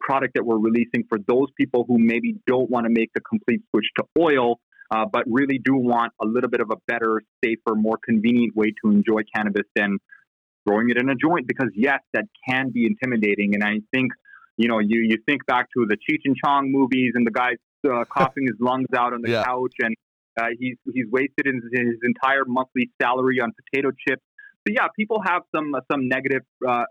product 0.00 0.34
that 0.34 0.44
we're 0.44 0.58
releasing 0.58 1.04
for 1.08 1.16
those 1.26 1.48
people 1.58 1.86
who 1.88 1.98
maybe 1.98 2.34
don't 2.46 2.68
want 2.68 2.84
to 2.84 2.90
make 2.90 3.08
the 3.14 3.22
complete 3.22 3.62
switch 3.70 3.86
to 3.96 4.04
oil, 4.20 4.60
but 4.90 5.22
really 5.26 5.58
do 5.64 5.76
want 5.76 6.12
a 6.20 6.26
little 6.26 6.50
bit 6.50 6.60
of 6.60 6.68
a 6.70 6.76
better, 6.86 7.22
safer, 7.42 7.74
more 7.74 7.96
convenient 8.04 8.54
way 8.54 8.74
to 8.84 8.90
enjoy 8.90 9.22
cannabis 9.34 9.64
than 9.74 9.96
throwing 10.66 10.90
it 10.90 10.98
in 10.98 11.08
a 11.08 11.14
joint. 11.14 11.46
Because 11.46 11.70
yes, 11.74 12.00
that 12.12 12.24
can 12.48 12.70
be 12.70 12.86
intimidating, 12.86 13.54
and 13.54 13.64
I 13.64 13.80
think 13.92 14.12
you 14.56 14.68
know 14.68 14.78
you 14.78 15.00
you 15.00 15.18
think 15.26 15.46
back 15.46 15.68
to 15.76 15.86
the 15.88 15.96
Cheech 15.96 16.22
and 16.24 16.36
Chong 16.44 16.70
movies 16.72 17.12
and 17.14 17.26
the 17.26 17.30
guy 17.30 17.52
uh, 17.88 18.04
coughing 18.10 18.46
his 18.46 18.56
lungs 18.60 18.88
out 18.96 19.12
on 19.12 19.22
the 19.22 19.30
yeah. 19.30 19.44
couch 19.44 19.74
and. 19.80 19.94
Uh, 20.36 20.46
he's 20.58 20.74
he's 20.92 21.04
wasted 21.12 21.46
his, 21.46 21.62
his 21.72 21.94
entire 22.02 22.42
monthly 22.44 22.90
salary 23.00 23.38
on 23.40 23.52
potato 23.52 23.92
chips 24.08 24.24
so 24.66 24.72
yeah, 24.74 24.88
people 24.98 25.20
have 25.24 25.42
some 25.54 25.72
some 25.90 26.08
negative 26.08 26.42
uh, 26.66 26.84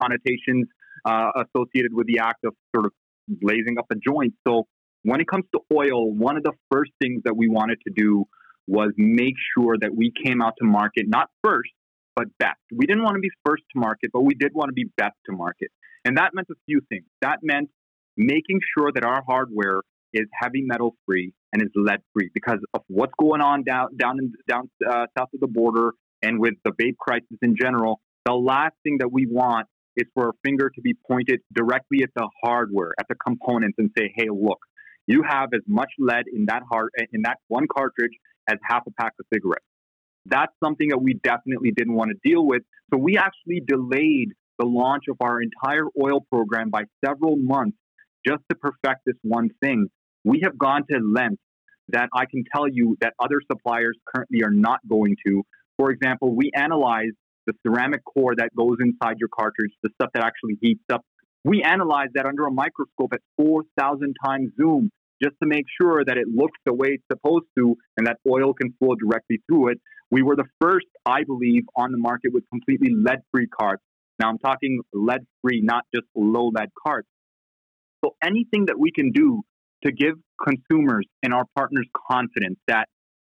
connotations 0.00 0.66
uh, 1.04 1.30
associated 1.36 1.92
with 1.92 2.06
the 2.06 2.20
act 2.20 2.44
of 2.44 2.54
sort 2.74 2.86
of 2.86 2.92
blazing 3.28 3.78
up 3.78 3.86
a 3.90 3.96
joint. 3.96 4.34
So 4.46 4.66
when 5.02 5.20
it 5.20 5.26
comes 5.26 5.44
to 5.54 5.60
oil, 5.74 6.12
one 6.12 6.36
of 6.36 6.44
the 6.44 6.52
first 6.70 6.92
things 7.02 7.22
that 7.24 7.36
we 7.36 7.48
wanted 7.48 7.78
to 7.86 7.92
do 7.94 8.24
was 8.68 8.92
make 8.96 9.34
sure 9.56 9.76
that 9.80 9.94
we 9.94 10.12
came 10.24 10.40
out 10.40 10.54
to 10.60 10.66
market 10.66 11.06
not 11.08 11.28
first 11.42 11.70
but 12.16 12.26
best. 12.38 12.58
We 12.72 12.86
didn't 12.86 13.04
want 13.04 13.14
to 13.16 13.20
be 13.20 13.30
first 13.44 13.62
to 13.74 13.78
market, 13.78 14.10
but 14.12 14.22
we 14.22 14.34
did 14.34 14.52
want 14.54 14.70
to 14.70 14.72
be 14.72 14.86
best 14.96 15.16
to 15.26 15.36
market, 15.36 15.70
and 16.04 16.16
that 16.16 16.34
meant 16.34 16.48
a 16.50 16.56
few 16.66 16.80
things. 16.88 17.04
That 17.20 17.38
meant 17.42 17.70
making 18.16 18.60
sure 18.76 18.90
that 18.92 19.04
our 19.04 19.22
hardware 19.26 19.82
is 20.12 20.26
heavy 20.32 20.62
metal 20.62 20.96
free 21.04 21.32
and 21.52 21.62
is 21.62 21.68
lead 21.74 22.00
free 22.12 22.30
because 22.32 22.58
of 22.74 22.82
what's 22.88 23.12
going 23.20 23.42
on 23.42 23.62
down 23.62 23.96
down 23.96 24.18
in, 24.18 24.32
down 24.48 24.70
uh, 24.88 25.06
south 25.16 25.28
of 25.34 25.40
the 25.40 25.46
border 25.46 25.92
and 26.22 26.40
with 26.40 26.54
the 26.64 26.72
vape 26.72 26.96
crisis 26.98 27.38
in 27.42 27.56
general, 27.56 28.00
the 28.24 28.32
last 28.32 28.74
thing 28.82 28.98
that 28.98 29.12
we 29.12 29.26
want 29.26 29.66
is 29.96 30.06
for 30.14 30.30
a 30.30 30.32
finger 30.44 30.70
to 30.74 30.80
be 30.80 30.94
pointed 31.06 31.40
directly 31.54 32.02
at 32.02 32.10
the 32.14 32.28
hardware, 32.42 32.92
at 32.98 33.06
the 33.08 33.14
components, 33.14 33.76
and 33.78 33.90
say, 33.96 34.12
"Hey, 34.14 34.28
look, 34.30 34.58
you 35.06 35.22
have 35.22 35.50
as 35.54 35.62
much 35.66 35.90
lead 35.98 36.24
in 36.32 36.46
that 36.46 36.62
hard 36.70 36.90
in 37.12 37.22
that 37.22 37.38
one 37.48 37.66
cartridge 37.68 38.12
as 38.48 38.58
half 38.62 38.86
a 38.86 38.90
pack 38.92 39.12
of 39.20 39.26
cigarettes." 39.32 39.65
That's 40.28 40.52
something 40.62 40.88
that 40.88 40.98
we 40.98 41.14
definitely 41.14 41.70
didn't 41.70 41.94
want 41.94 42.10
to 42.10 42.28
deal 42.28 42.46
with. 42.46 42.62
So 42.92 42.98
we 42.98 43.16
actually 43.16 43.62
delayed 43.66 44.32
the 44.58 44.66
launch 44.66 45.04
of 45.10 45.16
our 45.20 45.40
entire 45.40 45.86
oil 46.00 46.20
program 46.32 46.70
by 46.70 46.84
several 47.04 47.36
months 47.36 47.76
just 48.26 48.42
to 48.50 48.56
perfect 48.56 49.02
this 49.06 49.16
one 49.22 49.50
thing. 49.62 49.88
We 50.24 50.40
have 50.44 50.58
gone 50.58 50.82
to 50.90 50.98
lengths 50.98 51.42
that 51.88 52.08
I 52.12 52.24
can 52.26 52.42
tell 52.54 52.66
you 52.68 52.96
that 53.00 53.12
other 53.20 53.40
suppliers 53.50 53.96
currently 54.12 54.42
are 54.42 54.50
not 54.50 54.80
going 54.88 55.16
to 55.26 55.42
for 55.76 55.90
example, 55.90 56.34
we 56.34 56.50
analyze 56.54 57.12
the 57.46 57.52
ceramic 57.66 58.02
core 58.04 58.34
that 58.36 58.50
goes 58.56 58.76
inside 58.80 59.16
your 59.18 59.28
cartridge, 59.28 59.72
the 59.82 59.90
stuff 59.94 60.10
that 60.14 60.24
actually 60.24 60.58
heats 60.60 60.82
up. 60.90 61.02
We 61.44 61.62
analyze 61.62 62.08
that 62.14 62.26
under 62.26 62.46
a 62.46 62.50
microscope 62.50 63.12
at 63.12 63.20
4,000 63.36 64.14
times 64.24 64.50
zoom 64.56 64.90
just 65.22 65.36
to 65.42 65.48
make 65.48 65.64
sure 65.80 66.04
that 66.04 66.16
it 66.16 66.26
looks 66.28 66.58
the 66.64 66.74
way 66.74 66.88
it's 66.98 67.04
supposed 67.10 67.46
to 67.56 67.76
and 67.96 68.06
that 68.06 68.18
oil 68.28 68.52
can 68.52 68.74
flow 68.78 68.94
directly 68.94 69.40
through 69.46 69.68
it. 69.68 69.80
We 70.10 70.22
were 70.22 70.36
the 70.36 70.46
first, 70.60 70.86
I 71.04 71.24
believe, 71.24 71.64
on 71.76 71.92
the 71.92 71.98
market 71.98 72.32
with 72.32 72.44
completely 72.50 72.94
lead 72.94 73.20
free 73.32 73.48
carts. 73.48 73.82
Now 74.18 74.28
I'm 74.28 74.38
talking 74.38 74.80
lead 74.92 75.26
free, 75.42 75.60
not 75.62 75.84
just 75.94 76.06
low 76.14 76.50
lead 76.54 76.70
carts. 76.86 77.08
So 78.04 78.14
anything 78.22 78.66
that 78.66 78.78
we 78.78 78.92
can 78.92 79.10
do 79.10 79.42
to 79.84 79.92
give 79.92 80.14
consumers 80.42 81.06
and 81.22 81.34
our 81.34 81.44
partners 81.56 81.86
confidence 82.08 82.58
that 82.68 82.88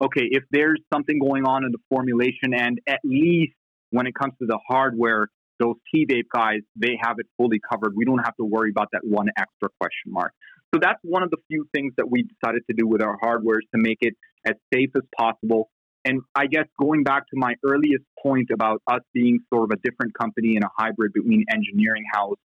okay, 0.01 0.27
if 0.31 0.43
there's 0.51 0.79
something 0.93 1.19
going 1.19 1.45
on 1.45 1.65
in 1.65 1.71
the 1.71 1.79
formulation, 1.89 2.53
and 2.53 2.79
at 2.87 2.99
least 3.03 3.53
when 3.91 4.07
it 4.07 4.15
comes 4.15 4.33
to 4.39 4.45
the 4.45 4.57
hardware, 4.67 5.27
those 5.59 5.75
TVape 5.93 6.29
guys, 6.33 6.59
they 6.75 6.97
have 7.01 7.15
it 7.17 7.27
fully 7.37 7.59
covered. 7.69 7.93
We 7.95 8.05
don't 8.05 8.19
have 8.19 8.35
to 8.37 8.45
worry 8.45 8.69
about 8.69 8.87
that 8.93 9.01
one 9.03 9.27
extra 9.37 9.69
question 9.79 10.13
mark. 10.13 10.31
So 10.73 10.79
that's 10.81 10.99
one 11.03 11.23
of 11.23 11.31
the 11.31 11.37
few 11.49 11.67
things 11.73 11.93
that 11.97 12.09
we 12.09 12.23
decided 12.23 12.61
to 12.69 12.75
do 12.77 12.87
with 12.87 13.01
our 13.01 13.17
hardware 13.19 13.59
is 13.59 13.67
to 13.75 13.81
make 13.81 13.97
it 14.01 14.13
as 14.45 14.53
safe 14.73 14.91
as 14.95 15.01
possible. 15.17 15.69
And 16.09 16.21
I 16.33 16.47
guess 16.47 16.65
going 16.81 17.03
back 17.03 17.27
to 17.27 17.35
my 17.35 17.53
earliest 17.63 18.03
point 18.23 18.49
about 18.51 18.81
us 18.91 19.01
being 19.13 19.37
sort 19.53 19.65
of 19.65 19.77
a 19.77 19.79
different 19.87 20.17
company 20.19 20.55
and 20.55 20.63
a 20.63 20.69
hybrid 20.75 21.13
between 21.13 21.45
engineering 21.53 22.03
house, 22.11 22.37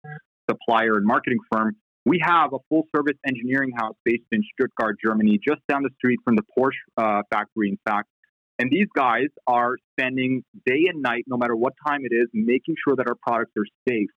supplier, 0.50 0.98
and 0.98 1.06
marketing 1.06 1.38
firm, 1.50 1.78
we 2.06 2.20
have 2.22 2.52
a 2.52 2.58
full 2.68 2.84
service 2.94 3.16
engineering 3.26 3.72
house 3.78 3.96
based 4.04 4.26
in 4.34 4.44
Stuttgart, 4.54 4.98
Germany, 5.02 5.40
just 5.42 5.62
down 5.70 5.82
the 5.82 5.92
street 5.96 6.20
from 6.26 6.36
the 6.36 6.44
Porsche 6.58 6.74
uh, 6.98 7.22
factory, 7.32 7.70
in 7.70 7.78
fact. 7.90 8.10
And 8.60 8.70
these 8.70 8.88
guys 8.94 9.28
are 9.48 9.78
spending 9.98 10.44
day 10.66 10.84
and 10.90 11.02
night, 11.02 11.24
no 11.28 11.38
matter 11.38 11.56
what 11.56 11.72
time 11.88 12.02
it 12.04 12.14
is, 12.14 12.28
making 12.34 12.76
sure 12.86 12.98
that 12.98 13.08
our 13.08 13.16
products 13.26 13.54
are 13.58 13.66
safe. 13.88 14.10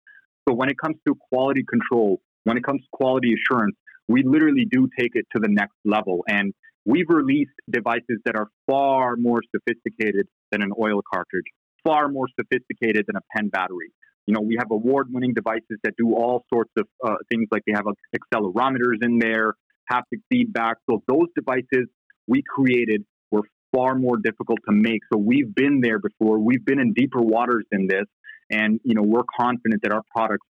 So 0.49 0.55
when 0.55 0.71
it 0.71 0.77
comes 0.83 0.97
to 1.07 1.15
quality 1.31 1.65
control, 1.69 2.23
when 2.45 2.57
it 2.57 2.65
comes 2.65 2.81
to 2.81 2.89
quality 2.95 3.35
assurance, 3.35 3.77
we 4.09 4.23
literally 4.25 4.67
do 4.71 4.89
take 4.99 5.13
it 5.15 5.27
to 5.35 5.41
the 5.41 5.49
next 5.49 5.77
level. 5.85 6.25
And 6.29 6.53
we've 6.85 7.09
released 7.09 7.53
devices 7.71 8.19
that 8.25 8.37
are 8.37 8.49
far 8.67 9.17
more 9.17 9.41
sophisticated 9.55 10.27
than 10.51 10.63
an 10.63 10.73
oil 10.81 11.01
cartridge, 11.13 11.47
far 11.85 12.09
more 12.09 12.27
sophisticated 12.39 13.05
than 13.07 13.17
a 13.17 13.23
pen 13.35 13.49
battery. 13.49 13.91
You 14.27 14.35
know, 14.35 14.41
we 14.41 14.57
have 14.59 14.71
award-winning 14.71 15.35
devices 15.35 15.79
that 15.83 15.95
do 15.99 16.15
all 16.15 16.45
sorts 16.53 16.71
of 16.79 16.87
uh, 17.05 17.17
things, 17.31 17.49
like 17.51 17.63
they 17.67 17.75
have 17.75 17.85
accelerometers 18.17 19.03
in 19.03 19.19
there, 19.19 19.55
haptic 19.91 20.21
feedback. 20.31 20.77
So 20.89 21.03
those 21.07 21.29
devices 21.37 21.89
we 22.27 22.43
created 22.43 23.05
were 23.31 23.43
far 23.75 23.95
more 23.95 24.17
difficult 24.17 24.61
to 24.69 24.75
make. 24.75 25.01
So 25.13 25.19
we've 25.19 25.55
been 25.55 25.81
there 25.83 25.99
before. 25.99 26.39
We've 26.39 26.65
been 26.65 26.81
in 26.81 26.95
deeper 26.95 27.21
waters 27.21 27.65
than 27.71 27.87
this, 27.87 28.07
and 28.51 28.81
you 28.83 28.95
know, 28.95 29.03
we're 29.03 29.25
confident 29.39 29.83
that 29.83 29.93
our 29.93 30.03
products. 30.15 30.47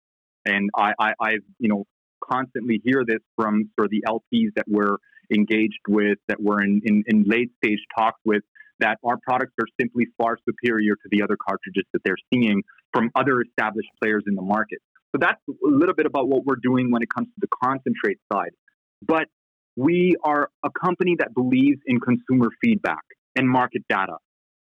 And 0.46 0.70
I, 0.76 0.92
I, 1.00 1.12
I 1.20 1.30
you 1.58 1.68
know, 1.68 1.84
constantly 2.30 2.80
hear 2.84 3.04
this 3.06 3.20
from 3.36 3.70
sort 3.78 3.86
of 3.86 3.90
the 3.90 4.04
LPs 4.08 4.50
that 4.56 4.66
we're 4.68 4.96
engaged 5.32 5.80
with, 5.88 6.18
that 6.28 6.40
we're 6.40 6.62
in, 6.62 6.80
in, 6.84 7.04
in 7.06 7.24
late 7.24 7.50
stage 7.62 7.78
talks 7.96 8.20
with, 8.24 8.42
that 8.80 8.98
our 9.04 9.16
products 9.22 9.52
are 9.60 9.66
simply 9.80 10.06
far 10.18 10.36
superior 10.48 10.94
to 10.94 11.08
the 11.10 11.22
other 11.22 11.36
cartridges 11.36 11.84
that 11.92 12.02
they're 12.04 12.16
seeing 12.32 12.62
from 12.92 13.10
other 13.14 13.42
established 13.42 13.88
players 14.02 14.24
in 14.26 14.34
the 14.34 14.42
market. 14.42 14.78
So 15.14 15.18
that's 15.20 15.40
a 15.48 15.52
little 15.62 15.94
bit 15.94 16.06
about 16.06 16.28
what 16.28 16.44
we're 16.44 16.60
doing 16.60 16.90
when 16.90 17.02
it 17.02 17.08
comes 17.08 17.28
to 17.28 17.40
the 17.40 17.48
concentrate 17.62 18.18
side. 18.32 18.50
But 19.00 19.28
we 19.76 20.16
are 20.24 20.50
a 20.64 20.70
company 20.70 21.16
that 21.18 21.34
believes 21.34 21.80
in 21.86 22.00
consumer 22.00 22.48
feedback 22.62 23.02
and 23.36 23.48
market 23.48 23.82
data. 23.88 24.16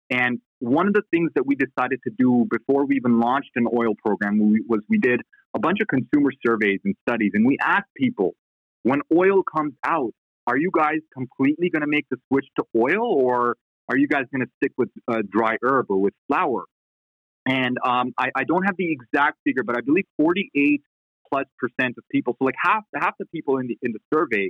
And 0.10 0.40
one 0.60 0.88
of 0.88 0.94
the 0.94 1.04
things 1.12 1.32
that 1.36 1.46
we 1.46 1.56
decided 1.56 2.00
to 2.06 2.12
do 2.18 2.46
before 2.50 2.86
we 2.86 2.96
even 2.96 3.20
launched 3.20 3.52
an 3.56 3.68
oil 3.76 3.94
program 4.04 4.40
was 4.68 4.80
we 4.90 4.98
did 4.98 5.22
a 5.56 5.60
bunch 5.60 5.80
of 5.82 5.88
consumer 5.88 6.32
surveys 6.46 6.80
and 6.86 6.96
studies, 7.08 7.32
and 7.34 7.46
we 7.46 7.58
asked 7.62 7.94
people 7.96 8.36
when 8.84 9.02
oil 9.16 9.44
comes 9.44 9.74
out, 9.86 10.14
are 10.48 10.58
you 10.58 10.72
guys 10.74 11.00
completely 11.14 11.70
going 11.70 11.82
to 11.82 11.88
make 11.88 12.06
the 12.10 12.18
switch 12.30 12.46
to 12.58 12.64
oil, 12.76 13.04
or 13.04 13.58
are 13.90 13.98
you 13.98 14.08
guys 14.08 14.24
going 14.34 14.46
to 14.46 14.52
stick 14.58 14.72
with 14.78 14.90
uh, 15.08 15.22
dry 15.30 15.58
herb 15.62 15.88
or 15.90 16.00
with 16.00 16.14
flower? 16.28 16.64
And 17.46 17.78
um, 17.86 18.14
I, 18.18 18.30
I, 18.36 18.44
don't 18.46 18.64
have 18.64 18.76
the 18.78 18.92
exact 18.92 19.38
figure, 19.46 19.64
but 19.64 19.78
I 19.78 19.82
believe 19.82 20.06
48 20.18 20.82
plus 21.30 21.46
percent 21.60 21.96
of 21.98 22.04
people, 22.12 22.36
so 22.40 22.46
like 22.46 22.56
half 22.62 22.84
half 22.96 23.14
the 23.20 23.26
people 23.26 23.58
in 23.58 23.68
the 23.68 23.78
in 23.82 23.92
the 23.92 24.00
survey 24.14 24.50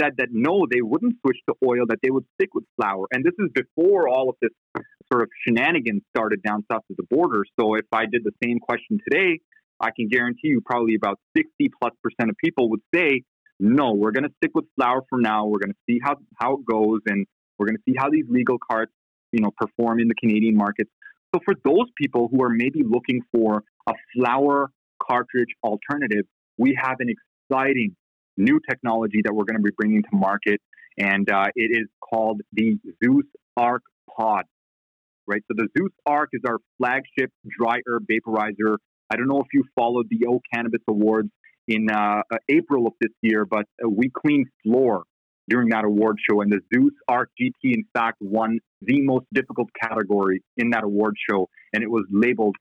said 0.00 0.12
that 0.18 0.28
no, 0.30 0.66
they 0.70 0.80
wouldn't 0.80 1.16
switch 1.20 1.38
to 1.48 1.54
oil, 1.66 1.84
that 1.88 1.98
they 2.02 2.10
would 2.10 2.24
stick 2.34 2.54
with 2.54 2.64
flower. 2.76 3.06
And 3.12 3.24
this 3.24 3.34
is 3.38 3.50
before 3.54 4.08
all 4.08 4.28
of 4.28 4.36
this 4.40 4.50
sort 5.12 5.22
of 5.22 5.28
shenanigans 5.46 6.02
started 6.14 6.42
down 6.42 6.64
south 6.70 6.82
of 6.90 6.96
the 6.96 7.04
border. 7.10 7.44
So 7.58 7.74
if 7.74 7.86
I 7.92 8.06
did 8.06 8.22
the 8.24 8.32
same 8.42 8.58
question 8.58 8.98
today, 9.10 9.40
I 9.80 9.90
can 9.94 10.08
guarantee 10.08 10.48
you 10.48 10.60
probably 10.64 10.94
about 10.94 11.18
60 11.36 11.70
plus 11.80 11.92
percent 12.02 12.30
of 12.30 12.36
people 12.42 12.70
would 12.70 12.82
say, 12.94 13.22
no, 13.60 13.92
we're 13.92 14.12
going 14.12 14.24
to 14.24 14.34
stick 14.42 14.52
with 14.54 14.66
flower 14.76 15.02
for 15.08 15.20
now. 15.20 15.46
We're 15.46 15.58
going 15.58 15.72
to 15.72 15.78
see 15.88 16.00
how, 16.02 16.16
how 16.40 16.54
it 16.54 16.66
goes 16.66 17.00
and 17.06 17.26
we're 17.58 17.66
going 17.66 17.76
to 17.76 17.82
see 17.88 17.94
how 17.98 18.10
these 18.10 18.24
legal 18.28 18.58
carts, 18.58 18.92
you 19.32 19.40
know, 19.40 19.50
perform 19.56 20.00
in 20.00 20.08
the 20.08 20.14
Canadian 20.14 20.56
markets. 20.56 20.90
So 21.34 21.40
for 21.44 21.54
those 21.64 21.86
people 21.96 22.28
who 22.30 22.42
are 22.42 22.50
maybe 22.50 22.82
looking 22.82 23.20
for 23.32 23.64
a 23.88 23.92
flower 24.14 24.70
cartridge 25.02 25.50
alternative, 25.62 26.24
we 26.56 26.78
have 26.80 26.96
an 27.00 27.08
exciting 27.08 27.94
new 28.38 28.60
technology 28.68 29.20
that 29.24 29.34
we're 29.34 29.44
going 29.44 29.56
to 29.56 29.62
be 29.62 29.70
bringing 29.76 30.02
to 30.02 30.08
market, 30.12 30.60
and 30.96 31.30
uh, 31.30 31.46
it 31.54 31.70
is 31.70 31.88
called 32.00 32.40
the 32.52 32.78
Zeus 33.02 33.24
Arc 33.56 33.82
Pod. 34.16 34.44
Right, 35.26 35.42
so 35.46 35.54
the 35.56 35.68
Zeus 35.76 35.92
Arc 36.06 36.30
is 36.32 36.40
our 36.48 36.56
flagship 36.78 37.30
dry 37.46 37.80
herb 37.86 38.06
vaporizer. 38.06 38.76
I 39.10 39.16
don't 39.16 39.28
know 39.28 39.40
if 39.40 39.48
you 39.52 39.64
followed 39.74 40.06
the 40.10 40.26
O 40.26 40.40
Cannabis 40.52 40.80
Awards 40.88 41.28
in 41.66 41.90
uh, 41.90 42.22
uh 42.30 42.36
April 42.48 42.86
of 42.86 42.94
this 43.00 43.12
year, 43.20 43.44
but 43.44 43.66
uh, 43.84 43.88
we 43.88 44.10
cleaned 44.10 44.46
floor 44.62 45.04
during 45.48 45.70
that 45.70 45.84
award 45.84 46.16
show, 46.30 46.40
and 46.40 46.52
the 46.52 46.60
Zeus 46.72 46.92
Arc 47.08 47.30
GT, 47.40 47.74
in 47.74 47.84
fact, 47.94 48.18
won 48.20 48.58
the 48.82 49.00
most 49.02 49.26
difficult 49.32 49.68
category 49.80 50.42
in 50.56 50.70
that 50.70 50.84
award 50.84 51.14
show, 51.28 51.48
and 51.72 51.82
it 51.82 51.90
was 51.90 52.04
labeled 52.10 52.56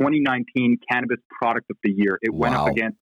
2019 0.00 0.78
Cannabis 0.90 1.18
Product 1.30 1.66
of 1.70 1.76
the 1.82 1.92
Year. 1.96 2.18
It 2.22 2.32
wow. 2.32 2.38
went 2.38 2.54
up 2.54 2.68
against 2.68 2.98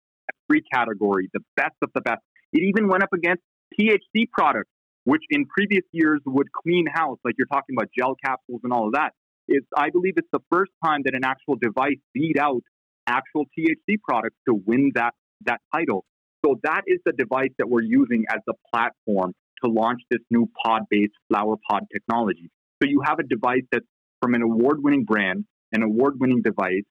every 0.49 0.63
category, 0.73 1.29
the 1.33 1.41
best 1.57 1.75
of 1.83 1.91
the 1.95 2.01
best. 2.01 2.21
It 2.53 2.63
even 2.63 2.89
went 2.89 3.03
up 3.03 3.13
against 3.13 3.43
THC 3.79 4.31
products, 4.33 4.71
which 5.05 5.23
in 5.31 5.47
previous 5.47 5.85
years 5.93 6.21
would 6.27 6.49
clean 6.53 6.87
house, 6.93 7.19
like 7.25 7.35
you're 7.39 7.47
talking 7.47 7.77
about 7.77 7.89
gel 7.97 8.15
capsules 8.25 8.61
and 8.65 8.73
all 8.73 8.87
of 8.87 8.93
that. 8.95 9.13
It's, 9.49 9.67
I 9.77 9.91
believe 9.91 10.15
it's 10.17 10.29
the 10.33 10.43
first 10.51 10.73
time 10.85 11.03
that 11.05 11.15
an 11.15 11.25
actual 11.25 11.57
device 11.61 11.99
beat 12.13 12.39
out 12.39 12.63
actual 13.07 13.45
THC 13.57 13.97
products 14.03 14.37
to 14.49 14.55
win 14.55 14.93
that, 14.95 15.15
that 15.45 15.61
title. 15.73 16.05
So 16.45 16.59
that 16.65 16.83
is 16.87 16.99
the 17.05 17.13
device 17.13 17.51
that 17.59 17.69
we're 17.69 17.83
using 17.83 18.25
as 18.31 18.41
the 18.47 18.55
platform 18.73 19.33
to 19.65 19.71
launch 19.71 20.01
this 20.11 20.21
new 20.31 20.49
pod-based 20.65 21.13
flower 21.29 21.55
pod 21.71 21.85
technology. 21.93 22.51
So 22.83 22.89
you 22.89 23.03
have 23.05 23.19
a 23.19 23.23
device 23.23 23.63
that's 23.71 23.87
from 24.21 24.35
an 24.35 24.43
award-winning 24.43 25.05
brand, 25.05 25.45
an 25.73 25.83
award-winning 25.83 26.43
device 26.43 26.85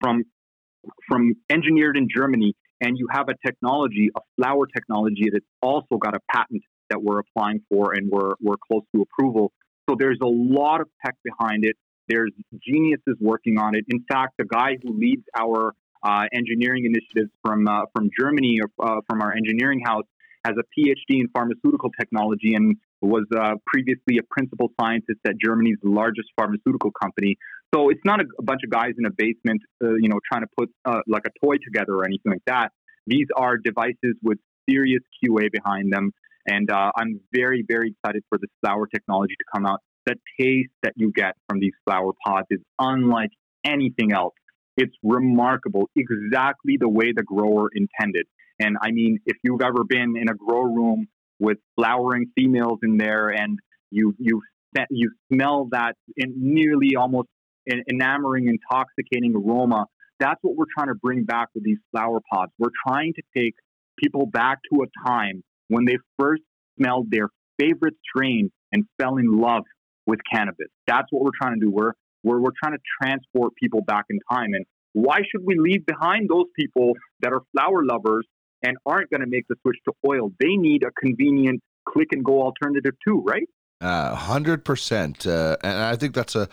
from 0.00 0.24
from 1.08 1.34
engineered 1.48 1.96
in 1.96 2.08
Germany 2.14 2.54
and 2.82 2.98
you 2.98 3.06
have 3.10 3.28
a 3.28 3.34
technology, 3.46 4.10
a 4.14 4.20
flower 4.36 4.66
technology 4.66 5.30
that's 5.32 5.46
also 5.62 5.96
got 5.96 6.14
a 6.14 6.20
patent 6.34 6.62
that 6.90 7.02
we're 7.02 7.20
applying 7.20 7.60
for 7.70 7.92
and 7.94 8.10
we're, 8.10 8.34
we're 8.40 8.56
close 8.68 8.82
to 8.94 9.02
approval. 9.02 9.52
So 9.88 9.96
there's 9.98 10.18
a 10.22 10.26
lot 10.26 10.80
of 10.80 10.88
tech 11.04 11.14
behind 11.24 11.64
it. 11.64 11.76
There's 12.08 12.32
geniuses 12.66 13.16
working 13.20 13.58
on 13.58 13.74
it. 13.76 13.84
In 13.88 14.04
fact, 14.10 14.34
the 14.36 14.44
guy 14.44 14.76
who 14.82 14.98
leads 14.98 15.22
our 15.38 15.72
uh, 16.02 16.24
engineering 16.32 16.84
initiatives 16.84 17.30
from 17.44 17.68
uh, 17.68 17.82
from 17.94 18.10
Germany, 18.18 18.58
uh, 18.82 18.96
from 19.08 19.22
our 19.22 19.32
engineering 19.32 19.80
house, 19.84 20.04
has 20.44 20.56
a 20.58 20.64
PhD 20.76 21.20
in 21.20 21.28
pharmaceutical 21.32 21.90
technology 21.98 22.54
and 22.54 22.76
was 23.00 23.24
uh, 23.36 23.54
previously 23.66 24.18
a 24.18 24.22
principal 24.30 24.72
scientist 24.80 25.20
at 25.26 25.34
Germany's 25.42 25.78
largest 25.84 26.28
pharmaceutical 26.36 26.90
company. 26.90 27.36
So 27.74 27.88
it's 27.88 28.00
not 28.04 28.20
a, 28.20 28.24
a 28.38 28.42
bunch 28.42 28.60
of 28.64 28.70
guys 28.70 28.92
in 28.98 29.06
a 29.06 29.10
basement, 29.10 29.62
uh, 29.82 29.94
you 29.94 30.08
know, 30.08 30.20
trying 30.30 30.42
to 30.42 30.48
put 30.58 30.70
uh, 30.84 31.00
like 31.06 31.22
a 31.26 31.46
toy 31.46 31.56
together 31.64 31.94
or 31.94 32.04
anything 32.04 32.32
like 32.32 32.44
that. 32.46 32.70
These 33.06 33.26
are 33.36 33.56
devices 33.56 34.14
with 34.22 34.38
serious 34.68 35.00
QA 35.24 35.50
behind 35.50 35.92
them, 35.92 36.12
and 36.46 36.70
uh, 36.70 36.92
I'm 36.96 37.20
very, 37.32 37.64
very 37.66 37.94
excited 37.94 38.22
for 38.28 38.38
this 38.38 38.50
flower 38.60 38.86
technology 38.86 39.34
to 39.34 39.44
come 39.54 39.66
out. 39.66 39.80
The 40.06 40.16
taste 40.38 40.70
that 40.82 40.92
you 40.96 41.12
get 41.12 41.34
from 41.48 41.60
these 41.60 41.72
flower 41.84 42.12
pods 42.24 42.46
is 42.50 42.60
unlike 42.78 43.30
anything 43.64 44.12
else. 44.12 44.34
It's 44.76 44.94
remarkable, 45.02 45.88
exactly 45.96 46.76
the 46.78 46.88
way 46.88 47.12
the 47.14 47.22
grower 47.22 47.68
intended. 47.74 48.26
And 48.58 48.76
I 48.82 48.90
mean, 48.90 49.18
if 49.26 49.36
you've 49.42 49.62
ever 49.62 49.84
been 49.84 50.14
in 50.16 50.28
a 50.28 50.34
grow 50.34 50.62
room 50.62 51.08
with 51.38 51.58
flowering 51.76 52.30
females 52.36 52.78
in 52.82 52.96
there, 52.96 53.28
and 53.28 53.58
you 53.90 54.14
you 54.18 54.42
you 54.90 55.12
smell 55.32 55.68
that 55.72 55.96
in 56.16 56.34
nearly 56.36 56.96
almost 56.96 57.28
enamoring, 57.66 58.48
intoxicating 58.48 59.34
aroma. 59.34 59.86
That's 60.20 60.38
what 60.42 60.56
we're 60.56 60.66
trying 60.76 60.88
to 60.88 60.94
bring 60.94 61.24
back 61.24 61.48
with 61.54 61.64
these 61.64 61.78
flower 61.90 62.20
pods. 62.32 62.52
We're 62.58 62.70
trying 62.86 63.14
to 63.14 63.22
take 63.36 63.54
people 63.98 64.26
back 64.26 64.58
to 64.72 64.82
a 64.82 65.08
time 65.08 65.42
when 65.68 65.84
they 65.84 65.96
first 66.18 66.42
smelled 66.78 67.10
their 67.10 67.28
favorite 67.58 67.94
strain 68.08 68.50
and 68.72 68.84
fell 69.00 69.16
in 69.16 69.26
love 69.26 69.64
with 70.06 70.20
cannabis. 70.32 70.68
That's 70.86 71.06
what 71.10 71.22
we're 71.22 71.30
trying 71.40 71.58
to 71.60 71.66
do. 71.66 71.70
We're, 71.70 71.92
we're, 72.22 72.40
we're 72.40 72.50
trying 72.62 72.76
to 72.76 72.82
transport 73.02 73.54
people 73.56 73.82
back 73.82 74.04
in 74.10 74.18
time. 74.30 74.54
And 74.54 74.64
why 74.92 75.18
should 75.30 75.44
we 75.44 75.56
leave 75.58 75.86
behind 75.86 76.28
those 76.28 76.46
people 76.56 76.92
that 77.20 77.32
are 77.32 77.42
flower 77.52 77.84
lovers 77.84 78.26
and 78.62 78.76
aren't 78.86 79.10
going 79.10 79.20
to 79.20 79.26
make 79.26 79.46
the 79.48 79.56
switch 79.62 79.78
to 79.84 79.92
oil. 80.08 80.30
They 80.38 80.56
need 80.56 80.84
a 80.84 80.90
convenient 80.92 81.60
click 81.88 82.08
and 82.12 82.24
go 82.24 82.42
alternative 82.42 82.94
too, 83.06 83.22
right? 83.26 83.48
Uh, 83.80 84.14
hundred 84.14 84.60
uh, 84.60 84.62
percent, 84.62 85.26
uh, 85.26 85.56
and 85.64 85.78
I 85.78 85.96
think 85.96 86.14
that's 86.14 86.36
a 86.36 86.48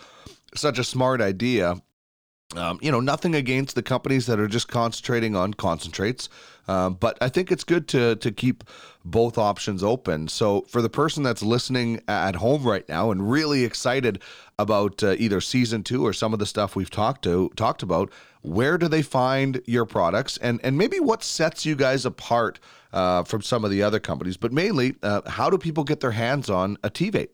such 0.54 0.78
a 0.78 0.84
smart 0.84 1.20
idea. 1.20 1.76
Um, 2.56 2.80
you 2.82 2.90
know, 2.90 2.98
nothing 2.98 3.36
against 3.36 3.76
the 3.76 3.82
companies 3.82 4.26
that 4.26 4.40
are 4.40 4.48
just 4.48 4.66
concentrating 4.66 5.36
on 5.36 5.54
concentrates, 5.54 6.28
um, 6.66 6.94
but 6.94 7.16
I 7.20 7.28
think 7.28 7.52
it's 7.52 7.62
good 7.62 7.86
to 7.88 8.16
to 8.16 8.32
keep 8.32 8.64
both 9.04 9.38
options 9.38 9.84
open. 9.84 10.26
So 10.26 10.62
for 10.62 10.82
the 10.82 10.90
person 10.90 11.22
that's 11.22 11.44
listening 11.44 12.02
at 12.08 12.34
home 12.34 12.64
right 12.64 12.88
now 12.88 13.12
and 13.12 13.30
really 13.30 13.64
excited 13.64 14.20
about 14.58 15.00
uh, 15.02 15.14
either 15.18 15.40
season 15.40 15.84
two 15.84 16.04
or 16.04 16.12
some 16.12 16.32
of 16.32 16.40
the 16.40 16.46
stuff 16.46 16.74
we've 16.74 16.90
talked 16.90 17.22
to 17.22 17.50
talked 17.54 17.84
about, 17.84 18.10
where 18.42 18.78
do 18.78 18.88
they 18.88 19.02
find 19.02 19.62
your 19.66 19.86
products, 19.86 20.36
and 20.38 20.60
and 20.64 20.76
maybe 20.76 20.98
what 20.98 21.22
sets 21.22 21.64
you 21.64 21.76
guys 21.76 22.04
apart 22.04 22.58
uh, 22.92 23.22
from 23.22 23.42
some 23.42 23.64
of 23.64 23.70
the 23.70 23.82
other 23.82 24.00
companies? 24.00 24.36
But 24.36 24.52
mainly, 24.52 24.96
uh, 25.04 25.20
how 25.24 25.50
do 25.50 25.56
people 25.56 25.84
get 25.84 26.00
their 26.00 26.10
hands 26.10 26.50
on 26.50 26.78
a 26.82 26.90
TVape? 26.90 27.28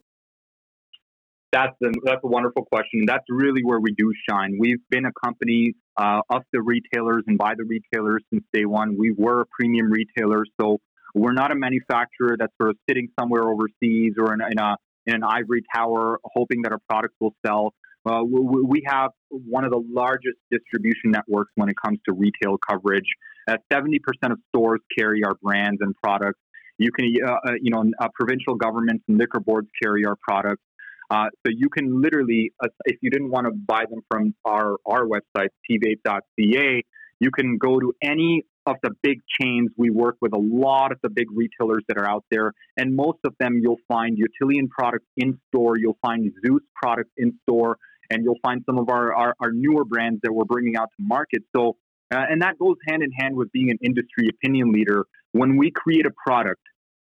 That's 1.52 1.76
a, 1.82 1.88
that's 2.04 2.20
a 2.24 2.26
wonderful 2.26 2.64
question. 2.64 3.04
That's 3.06 3.24
really 3.28 3.62
where 3.64 3.80
we 3.80 3.92
do 3.92 4.12
shine. 4.28 4.56
We've 4.58 4.80
been 4.90 5.06
a 5.06 5.12
company 5.24 5.74
uh, 5.96 6.20
of 6.28 6.42
the 6.52 6.60
retailers 6.60 7.22
and 7.26 7.38
by 7.38 7.54
the 7.56 7.64
retailers 7.64 8.22
since 8.32 8.44
day 8.52 8.64
one. 8.64 8.96
We 8.98 9.14
were 9.16 9.42
a 9.42 9.46
premium 9.58 9.90
retailer, 9.90 10.44
so 10.60 10.78
we're 11.14 11.32
not 11.32 11.52
a 11.52 11.54
manufacturer 11.54 12.36
that's 12.38 12.52
sort 12.60 12.70
of 12.70 12.76
sitting 12.88 13.08
somewhere 13.18 13.44
overseas 13.48 14.14
or 14.18 14.34
in, 14.34 14.40
in 14.50 14.58
a 14.58 14.76
in 15.06 15.14
an 15.14 15.22
ivory 15.22 15.62
tower 15.74 16.18
hoping 16.24 16.62
that 16.62 16.72
our 16.72 16.80
products 16.88 17.14
will 17.20 17.34
sell. 17.46 17.72
Uh, 18.04 18.22
we, 18.22 18.62
we, 18.62 18.82
have 18.86 19.10
one 19.30 19.64
of 19.64 19.70
the 19.70 19.82
largest 19.92 20.36
distribution 20.50 21.10
networks 21.10 21.50
when 21.56 21.68
it 21.68 21.74
comes 21.82 21.98
to 22.08 22.12
retail 22.12 22.56
coverage. 22.58 23.06
Uh, 23.48 23.56
70% 23.72 23.98
of 24.24 24.38
stores 24.48 24.80
carry 24.96 25.24
our 25.24 25.34
brands 25.42 25.78
and 25.80 25.94
products. 26.02 26.38
You 26.78 26.90
can, 26.92 27.12
uh, 27.24 27.32
uh 27.32 27.52
you 27.60 27.70
know, 27.70 27.84
uh, 27.98 28.08
provincial 28.14 28.54
governments 28.54 29.04
and 29.08 29.18
liquor 29.18 29.40
boards 29.40 29.68
carry 29.82 30.04
our 30.04 30.16
products. 30.16 30.62
Uh, 31.10 31.26
so 31.44 31.52
you 31.54 31.68
can 31.68 32.02
literally, 32.02 32.52
uh, 32.62 32.68
if 32.84 32.96
you 33.00 33.10
didn't 33.10 33.30
want 33.30 33.46
to 33.46 33.52
buy 33.52 33.84
them 33.88 34.00
from 34.10 34.34
our 34.44 34.76
our 34.86 35.06
website, 35.06 35.48
tvape.ca, 35.70 36.82
you 37.20 37.30
can 37.30 37.58
go 37.58 37.78
to 37.78 37.92
any 38.02 38.44
of 38.66 38.76
the 38.82 38.90
big 39.02 39.20
chains. 39.40 39.70
We 39.76 39.90
work 39.90 40.16
with 40.20 40.32
a 40.34 40.38
lot 40.38 40.90
of 40.90 40.98
the 41.02 41.08
big 41.08 41.28
retailers 41.32 41.84
that 41.88 41.96
are 41.96 42.08
out 42.08 42.24
there, 42.30 42.52
and 42.76 42.96
most 42.96 43.18
of 43.24 43.34
them 43.38 43.60
you'll 43.62 43.80
find 43.88 44.18
Utillian 44.18 44.68
products 44.68 45.06
in 45.16 45.38
store. 45.48 45.78
You'll 45.78 45.98
find 46.02 46.32
Zeus 46.44 46.62
products 46.74 47.12
in 47.16 47.38
store, 47.48 47.78
and 48.10 48.24
you'll 48.24 48.40
find 48.42 48.62
some 48.66 48.78
of 48.78 48.88
our, 48.88 49.14
our, 49.14 49.34
our 49.40 49.52
newer 49.52 49.84
brands 49.84 50.20
that 50.22 50.32
we're 50.32 50.44
bringing 50.44 50.76
out 50.76 50.88
to 50.96 51.04
market. 51.06 51.42
So, 51.54 51.76
uh, 52.12 52.24
and 52.28 52.42
that 52.42 52.58
goes 52.58 52.76
hand 52.88 53.02
in 53.02 53.12
hand 53.12 53.36
with 53.36 53.52
being 53.52 53.70
an 53.70 53.78
industry 53.82 54.28
opinion 54.28 54.72
leader. 54.72 55.04
When 55.32 55.56
we 55.56 55.70
create 55.70 56.06
a 56.06 56.12
product, 56.26 56.62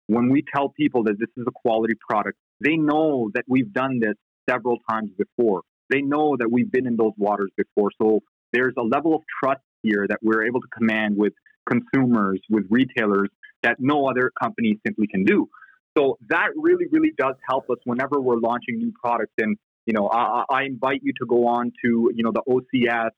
when 0.07 0.31
we 0.31 0.45
tell 0.55 0.69
people 0.69 1.05
that 1.05 1.19
this 1.19 1.31
is 1.37 1.45
a 1.47 1.53
quality 1.53 1.95
product, 2.09 2.39
they 2.61 2.77
know 2.77 3.31
that 3.35 3.45
we've 3.49 3.73
done 3.73 4.01
this 4.01 4.15
several 4.49 4.79
times 4.89 5.11
before. 5.19 5.63
They 5.91 6.01
know 6.01 6.37
that 6.39 6.51
we've 6.51 6.71
been 6.71 6.87
in 6.87 6.97
those 6.97 7.13
waters 7.17 7.51
before. 7.57 7.91
So 8.01 8.21
there's 8.53 8.75
a 8.79 8.83
level 8.83 9.15
of 9.15 9.23
trust 9.43 9.63
here 9.83 10.07
that 10.09 10.19
we're 10.23 10.47
able 10.47 10.61
to 10.61 10.69
command 10.77 11.17
with 11.17 11.33
consumers, 11.69 12.41
with 12.51 12.65
retailers 12.71 13.29
that 13.63 13.77
no 13.79 14.09
other 14.09 14.31
company 14.41 14.79
simply 14.87 15.07
can 15.07 15.25
do. 15.25 15.49
So 15.97 16.19
that 16.29 16.49
really, 16.57 16.87
really 16.91 17.13
does 17.17 17.35
help 17.49 17.71
us 17.71 17.79
whenever 17.85 18.21
we're 18.21 18.39
launching 18.39 18.79
new 18.79 18.93
products. 19.03 19.33
And 19.39 19.57
you 19.87 19.93
know, 19.93 20.09
I, 20.09 20.45
I 20.51 20.63
invite 20.65 21.01
you 21.03 21.13
to 21.21 21.27
go 21.27 21.47
on 21.47 21.73
to 21.85 22.11
you 22.15 22.25
know 22.25 22.33
the 22.33 22.43
OCS, 22.49 23.11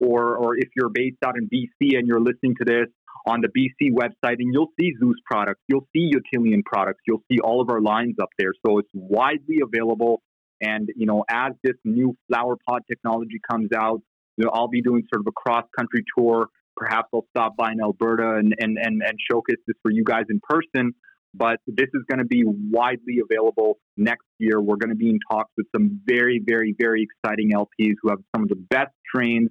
or 0.00 0.36
or 0.36 0.56
if 0.56 0.68
you're 0.76 0.88
based 0.88 1.18
out 1.24 1.34
in 1.36 1.48
BC 1.48 1.98
and 1.98 2.06
you're 2.06 2.20
listening 2.20 2.54
to 2.58 2.64
this, 2.64 2.86
on 3.26 3.40
the 3.40 3.48
BC 3.48 3.92
website 3.92 4.36
and 4.38 4.52
you'll 4.52 4.72
see 4.80 4.92
Zeus 4.98 5.16
products, 5.24 5.60
you'll 5.68 5.86
see 5.94 6.10
Utillian 6.12 6.64
products, 6.64 7.00
you'll 7.06 7.22
see 7.30 7.38
all 7.38 7.60
of 7.60 7.70
our 7.70 7.80
lines 7.80 8.16
up 8.20 8.30
there. 8.38 8.52
So 8.66 8.78
it's 8.78 8.90
widely 8.92 9.58
available. 9.62 10.22
And, 10.60 10.88
you 10.96 11.06
know, 11.06 11.24
as 11.28 11.52
this 11.62 11.76
new 11.84 12.16
flower 12.28 12.56
pot 12.68 12.82
technology 12.88 13.40
comes 13.50 13.70
out, 13.76 14.00
you 14.36 14.44
know, 14.44 14.50
I'll 14.52 14.68
be 14.68 14.82
doing 14.82 15.02
sort 15.12 15.20
of 15.20 15.26
a 15.26 15.32
cross 15.32 15.64
country 15.76 16.04
tour. 16.16 16.48
Perhaps 16.76 17.08
I'll 17.12 17.26
stop 17.36 17.56
by 17.56 17.72
in 17.72 17.80
Alberta 17.80 18.36
and, 18.36 18.54
and, 18.58 18.78
and, 18.78 19.02
and 19.02 19.18
showcase 19.30 19.58
this 19.66 19.76
for 19.82 19.90
you 19.90 20.04
guys 20.04 20.24
in 20.30 20.40
person. 20.48 20.94
But 21.34 21.58
this 21.66 21.88
is 21.94 22.02
going 22.10 22.18
to 22.18 22.26
be 22.26 22.44
widely 22.44 23.20
available 23.22 23.78
next 23.96 24.26
year. 24.38 24.60
We're 24.60 24.76
going 24.76 24.90
to 24.90 24.96
be 24.96 25.08
in 25.08 25.18
talks 25.30 25.50
with 25.56 25.66
some 25.74 26.00
very, 26.06 26.42
very, 26.44 26.74
very 26.78 27.06
exciting 27.08 27.52
LPs 27.52 27.94
who 28.02 28.10
have 28.10 28.18
some 28.34 28.42
of 28.42 28.48
the 28.48 28.62
best 28.70 28.92
strains, 29.08 29.48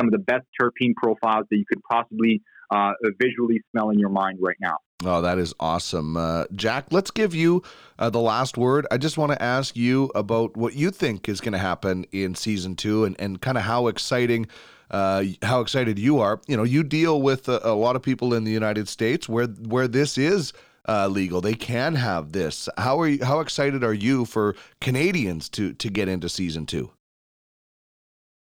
some 0.00 0.08
of 0.08 0.12
the 0.12 0.18
best 0.18 0.46
terpene 0.60 0.94
profiles 0.96 1.46
that 1.50 1.56
you 1.56 1.64
could 1.70 1.82
possibly 1.90 2.42
uh, 2.70 2.92
visually 3.20 3.60
smell 3.70 3.90
in 3.90 3.98
your 3.98 4.10
mind 4.10 4.38
right 4.40 4.56
now. 4.60 4.76
Oh, 5.04 5.22
that 5.22 5.38
is 5.38 5.54
awesome. 5.60 6.16
Uh, 6.16 6.44
Jack, 6.54 6.86
let's 6.90 7.12
give 7.12 7.32
you 7.32 7.62
uh, 7.98 8.10
the 8.10 8.18
last 8.18 8.58
word. 8.58 8.86
I 8.90 8.98
just 8.98 9.16
want 9.16 9.30
to 9.30 9.40
ask 9.40 9.76
you 9.76 10.10
about 10.14 10.56
what 10.56 10.74
you 10.74 10.90
think 10.90 11.28
is 11.28 11.40
going 11.40 11.52
to 11.52 11.58
happen 11.58 12.04
in 12.10 12.34
season 12.34 12.74
two 12.74 13.04
and, 13.04 13.14
and 13.20 13.40
kind 13.40 13.56
of 13.56 13.64
how 13.64 13.86
exciting. 13.86 14.46
Uh, 14.90 15.24
how 15.42 15.60
excited 15.60 15.98
you 15.98 16.18
are! 16.18 16.40
You 16.48 16.56
know, 16.56 16.62
you 16.62 16.82
deal 16.82 17.20
with 17.20 17.46
a, 17.48 17.60
a, 17.62 17.74
lot 17.74 17.94
of 17.94 18.00
people 18.00 18.32
in 18.32 18.44
the 18.44 18.50
United 18.50 18.88
States 18.88 19.28
where 19.28 19.46
where 19.46 19.86
this 19.86 20.16
is 20.16 20.54
uh, 20.88 21.06
legal. 21.08 21.42
They 21.42 21.54
can 21.54 21.94
have 21.94 22.32
this. 22.32 22.70
How 22.78 22.98
are 22.98 23.06
you? 23.06 23.22
How 23.22 23.40
excited 23.40 23.84
are 23.84 23.92
you 23.92 24.24
for 24.24 24.56
Canadians 24.80 25.50
to 25.50 25.74
to 25.74 25.90
get 25.90 26.08
into 26.08 26.30
season 26.30 26.64
two? 26.64 26.90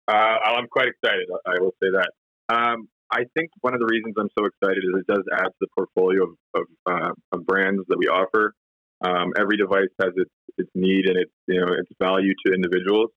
Uh, 0.08 0.38
I'm 0.46 0.68
quite 0.68 0.88
excited. 0.88 1.28
I 1.46 1.60
will 1.60 1.76
say 1.84 1.90
that. 1.92 2.12
Um, 2.48 2.88
I 3.12 3.26
think 3.36 3.52
one 3.60 3.74
of 3.74 3.80
the 3.80 3.88
reasons 3.88 4.16
I'm 4.18 4.30
so 4.38 4.46
excited 4.46 4.84
is 4.84 5.02
it 5.02 5.08
does 5.08 5.24
add 5.38 5.48
to 5.48 5.60
the 5.60 5.68
portfolio 5.78 6.24
of, 6.24 6.30
of, 6.56 6.64
uh, 6.86 7.12
of 7.34 7.46
brands 7.46 7.82
that 7.90 7.98
we 7.98 8.08
offer. 8.08 8.54
Um, 9.04 9.34
every 9.38 9.58
device 9.58 9.90
has 10.00 10.12
its, 10.16 10.32
its 10.58 10.70
need 10.76 11.08
and 11.08 11.18
its 11.18 11.32
you 11.48 11.60
know 11.60 11.74
its 11.74 11.90
value 12.00 12.34
to 12.46 12.54
individuals, 12.54 13.10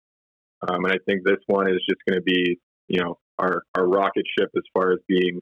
um, 0.66 0.84
and 0.84 0.92
I 0.92 0.96
think 1.06 1.24
this 1.24 1.40
one 1.46 1.68
is 1.68 1.78
just 1.88 2.00
going 2.08 2.18
to 2.18 2.22
be 2.22 2.58
you 2.88 3.02
know 3.02 3.18
our 3.38 3.62
our 3.76 3.86
rocket 3.86 4.24
ship 4.38 4.48
as 4.56 4.62
far 4.72 4.92
as 4.92 4.98
being 5.06 5.40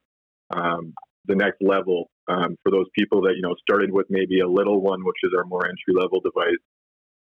um, 0.50 0.94
the 1.26 1.36
next 1.36 1.62
level 1.62 2.10
um, 2.28 2.56
for 2.64 2.72
those 2.72 2.86
people 2.98 3.22
that 3.22 3.34
you 3.36 3.42
know 3.42 3.54
started 3.60 3.92
with 3.92 4.06
maybe 4.10 4.40
a 4.40 4.48
little 4.48 4.80
one, 4.80 5.04
which 5.04 5.22
is 5.22 5.30
our 5.36 5.44
more 5.44 5.64
entry 5.64 5.94
level 5.94 6.20
device. 6.20 6.62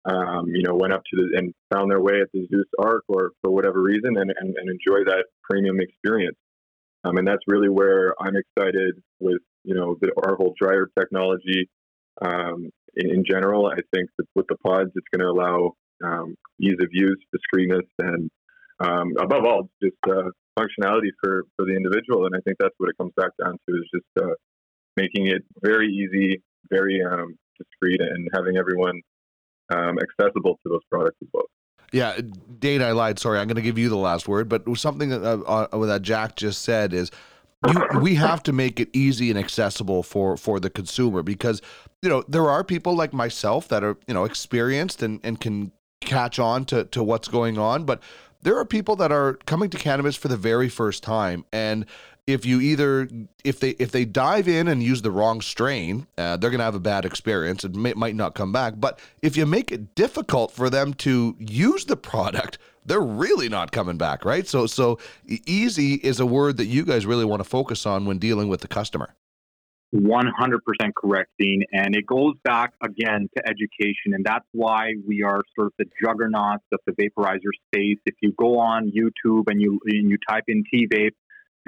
Um, 0.07 0.47
you 0.55 0.63
know, 0.63 0.75
went 0.75 0.95
up 0.95 1.03
to 1.13 1.17
the 1.17 1.37
and 1.37 1.53
found 1.75 1.91
their 1.91 2.01
way 2.01 2.21
at 2.23 2.29
the 2.33 2.47
Zeus 2.51 2.67
Arc 2.79 3.05
or 3.09 3.33
for 3.43 3.51
whatever 3.51 3.83
reason, 3.83 4.17
and, 4.17 4.33
and, 4.39 4.55
and 4.57 4.71
enjoy 4.71 5.05
that 5.05 5.25
premium 5.43 5.81
experience. 5.81 6.39
Um, 7.05 7.17
and 7.17 7.27
that's 7.27 7.43
really 7.47 7.69
where 7.69 8.15
I'm 8.21 8.35
excited 8.37 9.03
with, 9.21 9.41
you 9.65 9.75
know, 9.75 9.97
the, 10.01 10.13
our 10.25 10.37
whole 10.37 10.55
dryer 10.61 10.89
technology 10.99 11.69
um, 12.21 12.71
in, 12.97 13.11
in, 13.11 13.25
general. 13.25 13.67
I 13.67 13.81
think 13.95 14.11
that 14.19 14.27
with 14.35 14.47
the 14.49 14.57
pods, 14.65 14.91
it's 14.95 15.07
going 15.15 15.21
to 15.21 15.31
allow 15.31 15.73
um, 16.05 16.35
ease 16.61 16.77
of 16.81 16.89
use, 16.91 17.19
discreetness, 17.33 17.87
and 17.99 18.31
um, 18.81 19.13
above 19.19 19.45
all, 19.45 19.71
just 19.83 19.97
uh, 20.09 20.31
functionality 20.59 21.11
for, 21.23 21.45
for 21.57 21.65
the 21.65 21.75
individual. 21.75 22.27
And 22.27 22.35
I 22.35 22.41
think 22.45 22.59
that's 22.59 22.75
what 22.79 22.91
it 22.91 22.99
comes 22.99 23.13
back 23.17 23.31
down 23.43 23.57
to 23.69 23.77
is 23.77 23.89
just 23.95 24.27
uh, 24.27 24.35
making 24.97 25.29
it 25.29 25.43
very 25.63 25.89
easy, 25.89 26.43
very 26.71 27.03
um, 27.03 27.37
discreet, 27.59 28.01
and 28.01 28.29
having 28.35 28.57
everyone 28.57 29.01
um, 29.71 29.97
accessible 29.99 30.59
to 30.63 30.69
those 30.69 30.85
products 30.91 31.17
as 31.23 31.29
well. 31.33 31.47
Yeah, 31.93 32.19
Dain, 32.59 32.83
I 32.83 32.93
lied. 32.93 33.19
Sorry, 33.19 33.39
I'm 33.39 33.49
going 33.49 33.57
to 33.57 33.63
give 33.63 33.79
you 33.79 33.89
the 33.89 33.97
last 33.97 34.29
word. 34.29 34.49
But 34.49 34.63
something 34.79 35.13
uh, 35.13 35.17
uh, 35.17 35.87
that 35.87 36.03
Jack 36.03 36.37
just 36.37 36.63
said 36.63 36.93
is, 36.93 37.11
you, 37.67 38.01
we 38.01 38.15
have 38.15 38.43
to 38.45 38.53
make 38.53 38.81
it 38.81 38.89
easy 38.93 39.31
and 39.31 39.39
accessible 39.39 40.03
for 40.03 40.37
for 40.37 40.61
the 40.61 40.71
consumer 40.71 41.23
because 41.23 41.61
you 42.01 42.09
know 42.09 42.25
there 42.27 42.49
are 42.49 42.65
people 42.65 42.95
like 42.95 43.13
myself 43.13 43.69
that 43.69 43.85
are 43.85 43.97
you 44.07 44.15
know 44.15 44.25
experienced 44.25 45.03
and 45.03 45.21
and 45.23 45.41
can 45.41 45.73
catch 46.01 46.39
on 46.39 46.65
to 46.67 46.85
to 46.85 47.03
what's 47.03 47.29
going 47.29 47.59
on, 47.59 47.85
but 47.85 48.01
there 48.43 48.57
are 48.57 48.65
people 48.65 48.97
that 48.97 49.13
are 49.13 49.35
coming 49.45 49.69
to 49.71 49.77
cannabis 49.77 50.17
for 50.17 50.29
the 50.29 50.37
very 50.37 50.69
first 50.69 51.03
time 51.03 51.45
and 51.53 51.85
if 52.33 52.47
you 52.47 52.61
either 52.61 53.09
if 53.45 53.61
they 53.61 53.71
if 53.71 53.91
they 53.91 54.05
dive 54.05 54.49
in 54.49 54.69
and 54.69 54.83
use 54.83 55.03
the 55.03 55.11
wrong 55.11 55.41
strain, 55.41 56.07
uh, 56.19 56.37
they're 56.37 56.51
going 56.51 56.59
to 56.59 56.65
have 56.65 56.75
a 56.75 56.81
bad 56.81 57.05
experience 57.05 57.65
and 57.65 57.77
may, 57.77 57.93
might 57.95 58.15
not 58.15 58.35
come 58.35 58.53
back. 58.53 58.75
But 58.77 58.99
if 59.23 59.37
you 59.37 59.47
make 59.47 59.73
it 59.73 59.95
difficult 59.95 60.53
for 60.53 60.71
them 60.71 60.95
to 60.95 61.37
use 61.39 61.85
the 61.85 61.97
product, 61.97 62.59
they're 62.85 63.01
really 63.01 63.49
not 63.49 63.73
coming 63.73 63.97
back, 63.97 64.25
right? 64.25 64.47
So 64.47 64.67
so 64.67 64.99
easy 65.27 65.95
is 65.95 66.21
a 66.21 66.27
word 66.27 66.57
that 66.59 66.67
you 66.67 66.85
guys 66.85 67.07
really 67.07 67.25
want 67.25 67.41
to 67.41 67.49
focus 67.49 67.87
on 67.87 68.07
when 68.07 68.19
dealing 68.19 68.49
with 68.49 68.61
the 68.61 68.69
customer. 68.69 69.15
100% 69.95 70.29
correct, 70.97 71.31
Dean. 71.39 71.65
And 71.73 71.97
it 71.97 72.07
goes 72.07 72.35
back 72.45 72.75
again 72.81 73.29
to 73.37 73.43
education. 73.49 74.15
And 74.15 74.25
that's 74.25 74.45
why 74.53 74.93
we 75.07 75.23
are 75.23 75.41
sort 75.57 75.69
of 75.69 75.73
the 75.79 75.87
juggernauts 76.03 76.65
of 76.73 76.79
the 76.87 76.93
vaporizer 76.93 77.51
space. 77.67 77.99
If 78.07 78.15
you 78.23 78.33
go 78.39 78.59
on 78.59 78.93
YouTube 78.93 79.51
and 79.51 79.61
you, 79.61 79.81
and 79.87 80.09
you 80.09 80.17
type 80.29 80.45
in 80.47 80.63
TVape, 80.73 81.11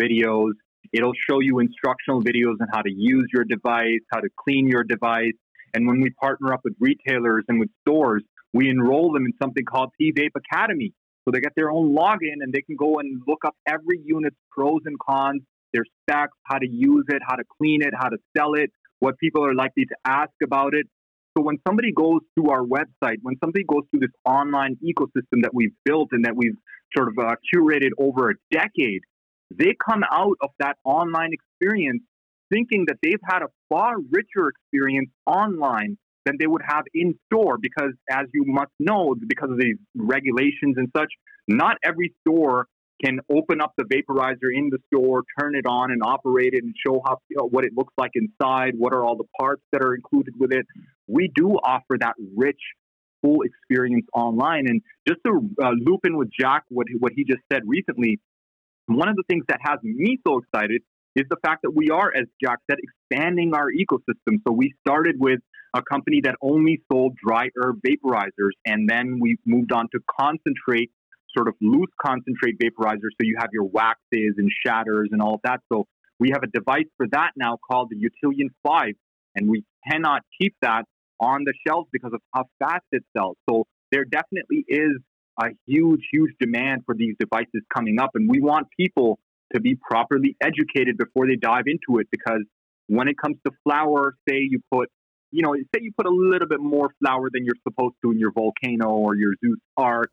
videos. 0.00 0.52
It'll 0.92 1.14
show 1.28 1.40
you 1.40 1.58
instructional 1.60 2.22
videos 2.22 2.56
on 2.60 2.68
how 2.72 2.82
to 2.82 2.92
use 2.92 3.28
your 3.32 3.44
device, 3.44 4.00
how 4.12 4.20
to 4.20 4.28
clean 4.36 4.68
your 4.68 4.84
device. 4.84 5.32
And 5.74 5.86
when 5.86 6.00
we 6.00 6.10
partner 6.10 6.52
up 6.52 6.60
with 6.64 6.74
retailers 6.80 7.44
and 7.48 7.58
with 7.58 7.70
stores, 7.80 8.22
we 8.52 8.68
enroll 8.68 9.12
them 9.12 9.24
in 9.24 9.32
something 9.40 9.64
called 9.64 9.90
TVape 10.00 10.32
Academy. 10.36 10.92
So 11.24 11.30
they 11.30 11.40
get 11.40 11.52
their 11.56 11.70
own 11.70 11.94
login 11.94 12.40
and 12.40 12.52
they 12.52 12.62
can 12.62 12.76
go 12.76 12.98
and 12.98 13.22
look 13.26 13.44
up 13.46 13.54
every 13.66 14.00
unit's 14.04 14.36
pros 14.50 14.80
and 14.84 14.98
cons, 14.98 15.42
their 15.72 15.84
specs, 16.02 16.36
how 16.44 16.58
to 16.58 16.68
use 16.68 17.04
it, 17.08 17.22
how 17.26 17.36
to 17.36 17.44
clean 17.58 17.82
it, 17.82 17.94
how 17.96 18.08
to 18.08 18.18
sell 18.36 18.54
it, 18.54 18.70
what 18.98 19.18
people 19.18 19.44
are 19.44 19.54
likely 19.54 19.84
to 19.86 19.94
ask 20.04 20.32
about 20.42 20.74
it. 20.74 20.86
So 21.36 21.42
when 21.42 21.58
somebody 21.66 21.92
goes 21.92 22.20
to 22.38 22.50
our 22.50 22.62
website, 22.62 23.16
when 23.22 23.36
somebody 23.42 23.64
goes 23.64 23.84
through 23.90 24.00
this 24.00 24.10
online 24.24 24.76
ecosystem 24.84 25.42
that 25.42 25.54
we've 25.54 25.72
built 25.84 26.08
and 26.12 26.24
that 26.26 26.36
we've 26.36 26.56
sort 26.94 27.08
of 27.08 27.18
uh, 27.18 27.36
curated 27.54 27.90
over 27.98 28.30
a 28.30 28.34
decade, 28.50 29.00
they 29.58 29.74
come 29.88 30.02
out 30.10 30.36
of 30.40 30.50
that 30.58 30.76
online 30.84 31.30
experience 31.32 32.02
thinking 32.52 32.84
that 32.86 32.96
they've 33.02 33.20
had 33.24 33.42
a 33.42 33.48
far 33.68 33.94
richer 34.10 34.48
experience 34.48 35.10
online 35.26 35.96
than 36.24 36.36
they 36.38 36.46
would 36.46 36.62
have 36.66 36.84
in 36.94 37.14
store 37.26 37.56
because 37.60 37.92
as 38.10 38.26
you 38.32 38.44
must 38.46 38.70
know 38.78 39.14
because 39.26 39.50
of 39.50 39.58
these 39.58 39.76
regulations 39.96 40.76
and 40.76 40.88
such 40.96 41.12
not 41.48 41.76
every 41.84 42.14
store 42.20 42.66
can 43.04 43.18
open 43.30 43.60
up 43.60 43.72
the 43.76 43.84
vaporizer 43.84 44.54
in 44.54 44.70
the 44.70 44.78
store 44.86 45.22
turn 45.38 45.56
it 45.56 45.66
on 45.66 45.90
and 45.90 46.02
operate 46.04 46.54
it 46.54 46.62
and 46.62 46.74
show 46.86 47.02
how 47.04 47.18
you 47.28 47.36
know, 47.36 47.48
what 47.48 47.64
it 47.64 47.72
looks 47.76 47.92
like 47.98 48.12
inside 48.14 48.74
what 48.76 48.92
are 48.92 49.04
all 49.04 49.16
the 49.16 49.28
parts 49.40 49.62
that 49.72 49.82
are 49.82 49.94
included 49.94 50.34
with 50.38 50.52
it. 50.52 50.66
We 51.08 51.32
do 51.34 51.54
offer 51.64 51.96
that 51.98 52.14
rich 52.36 52.60
full 53.22 53.42
experience 53.42 54.06
online. 54.12 54.66
And 54.68 54.82
just 55.08 55.20
to 55.26 55.40
uh, 55.62 55.70
loop 55.70 56.00
in 56.04 56.16
with 56.16 56.28
jack 56.38 56.64
what, 56.68 56.86
what 56.98 57.12
he 57.14 57.24
just 57.24 57.40
said 57.50 57.62
recently 57.66 58.20
one 58.96 59.08
of 59.08 59.16
the 59.16 59.24
things 59.28 59.44
that 59.48 59.60
has 59.62 59.78
me 59.82 60.18
so 60.26 60.38
excited 60.38 60.82
is 61.14 61.26
the 61.28 61.36
fact 61.44 61.62
that 61.62 61.72
we 61.74 61.90
are, 61.90 62.12
as 62.14 62.24
Jack 62.42 62.58
said, 62.70 62.78
expanding 62.82 63.54
our 63.54 63.68
ecosystem. 63.70 64.38
So 64.46 64.52
we 64.52 64.72
started 64.86 65.16
with 65.18 65.40
a 65.74 65.82
company 65.82 66.20
that 66.24 66.36
only 66.42 66.82
sold 66.90 67.16
dry 67.24 67.48
herb 67.56 67.80
vaporizers, 67.86 68.52
and 68.66 68.88
then 68.88 69.18
we 69.20 69.36
moved 69.46 69.72
on 69.72 69.88
to 69.92 70.00
concentrate, 70.20 70.90
sort 71.36 71.48
of 71.48 71.54
loose 71.60 71.90
concentrate 72.04 72.58
vaporizers. 72.58 73.12
So 73.12 73.22
you 73.22 73.36
have 73.38 73.50
your 73.52 73.64
waxes 73.64 74.34
and 74.36 74.50
shatters 74.66 75.08
and 75.12 75.20
all 75.22 75.34
of 75.34 75.40
that. 75.44 75.60
So 75.72 75.86
we 76.18 76.30
have 76.30 76.42
a 76.42 76.46
device 76.46 76.86
for 76.96 77.06
that 77.12 77.30
now 77.36 77.58
called 77.70 77.90
the 77.90 77.96
Utillian 77.96 78.48
5, 78.66 78.92
and 79.36 79.48
we 79.48 79.64
cannot 79.90 80.22
keep 80.40 80.54
that 80.62 80.84
on 81.20 81.44
the 81.44 81.52
shelves 81.66 81.88
because 81.92 82.12
of 82.12 82.20
how 82.34 82.44
fast 82.58 82.84
it 82.92 83.04
sells. 83.16 83.36
So 83.48 83.64
there 83.90 84.04
definitely 84.04 84.64
is 84.68 84.98
a 85.40 85.48
huge, 85.66 86.00
huge 86.12 86.32
demand 86.40 86.82
for 86.86 86.94
these 86.94 87.14
devices 87.18 87.62
coming 87.74 87.98
up. 88.00 88.10
And 88.14 88.28
we 88.28 88.40
want 88.40 88.68
people 88.78 89.18
to 89.54 89.60
be 89.60 89.74
properly 89.74 90.36
educated 90.42 90.96
before 90.98 91.26
they 91.26 91.36
dive 91.36 91.64
into 91.66 92.00
it 92.00 92.08
because 92.10 92.42
when 92.86 93.08
it 93.08 93.16
comes 93.16 93.36
to 93.46 93.52
flower, 93.64 94.16
say 94.28 94.36
you 94.38 94.60
put, 94.70 94.90
you 95.30 95.42
know, 95.42 95.54
say 95.74 95.80
you 95.82 95.92
put 95.96 96.06
a 96.06 96.10
little 96.10 96.48
bit 96.48 96.60
more 96.60 96.90
flower 97.00 97.28
than 97.32 97.44
you're 97.44 97.54
supposed 97.66 97.94
to 98.02 98.10
in 98.10 98.18
your 98.18 98.32
volcano 98.32 98.90
or 98.90 99.14
your 99.14 99.34
Zeus 99.44 99.58
arc, 99.76 100.10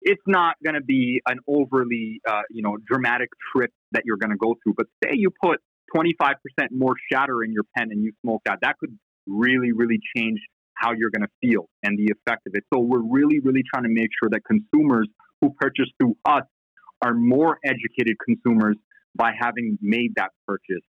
it's 0.00 0.22
not 0.26 0.56
going 0.64 0.74
to 0.74 0.80
be 0.80 1.20
an 1.26 1.38
overly, 1.46 2.20
uh, 2.28 2.42
you 2.50 2.62
know, 2.62 2.76
dramatic 2.86 3.30
trip 3.52 3.72
that 3.92 4.02
you're 4.04 4.16
going 4.16 4.30
to 4.30 4.36
go 4.36 4.56
through. 4.62 4.74
But 4.76 4.86
say 5.02 5.10
you 5.14 5.30
put 5.42 5.60
25% 5.94 6.34
more 6.70 6.94
shatter 7.10 7.42
in 7.42 7.52
your 7.52 7.64
pen 7.76 7.90
and 7.90 8.02
you 8.02 8.12
smoke 8.22 8.42
that, 8.44 8.58
that 8.62 8.78
could 8.78 8.96
really, 9.26 9.72
really 9.72 9.98
change 10.16 10.38
how 10.78 10.92
you're 10.92 11.10
going 11.10 11.26
to 11.26 11.48
feel 11.48 11.68
and 11.82 11.98
the 11.98 12.12
effect 12.12 12.46
of 12.46 12.52
it. 12.54 12.64
So 12.72 12.80
we're 12.80 13.02
really, 13.02 13.40
really 13.40 13.62
trying 13.72 13.84
to 13.84 13.90
make 13.90 14.10
sure 14.20 14.30
that 14.30 14.40
consumers 14.44 15.08
who 15.40 15.50
purchase 15.60 15.88
through 16.00 16.16
us 16.24 16.44
are 17.02 17.14
more 17.14 17.58
educated 17.64 18.16
consumers 18.24 18.76
by 19.14 19.32
having 19.38 19.78
made 19.80 20.14
that 20.16 20.30
purchase. 20.46 20.84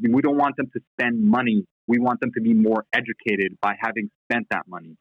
We 0.00 0.20
don't 0.20 0.36
want 0.36 0.56
them 0.56 0.70
to 0.74 0.80
spend 0.92 1.22
money. 1.22 1.64
We 1.86 1.98
want 1.98 2.20
them 2.20 2.30
to 2.34 2.40
be 2.40 2.52
more 2.52 2.84
educated 2.92 3.56
by 3.62 3.74
having 3.80 4.10
spent 4.30 4.46
that 4.50 4.62
money. 4.68 4.96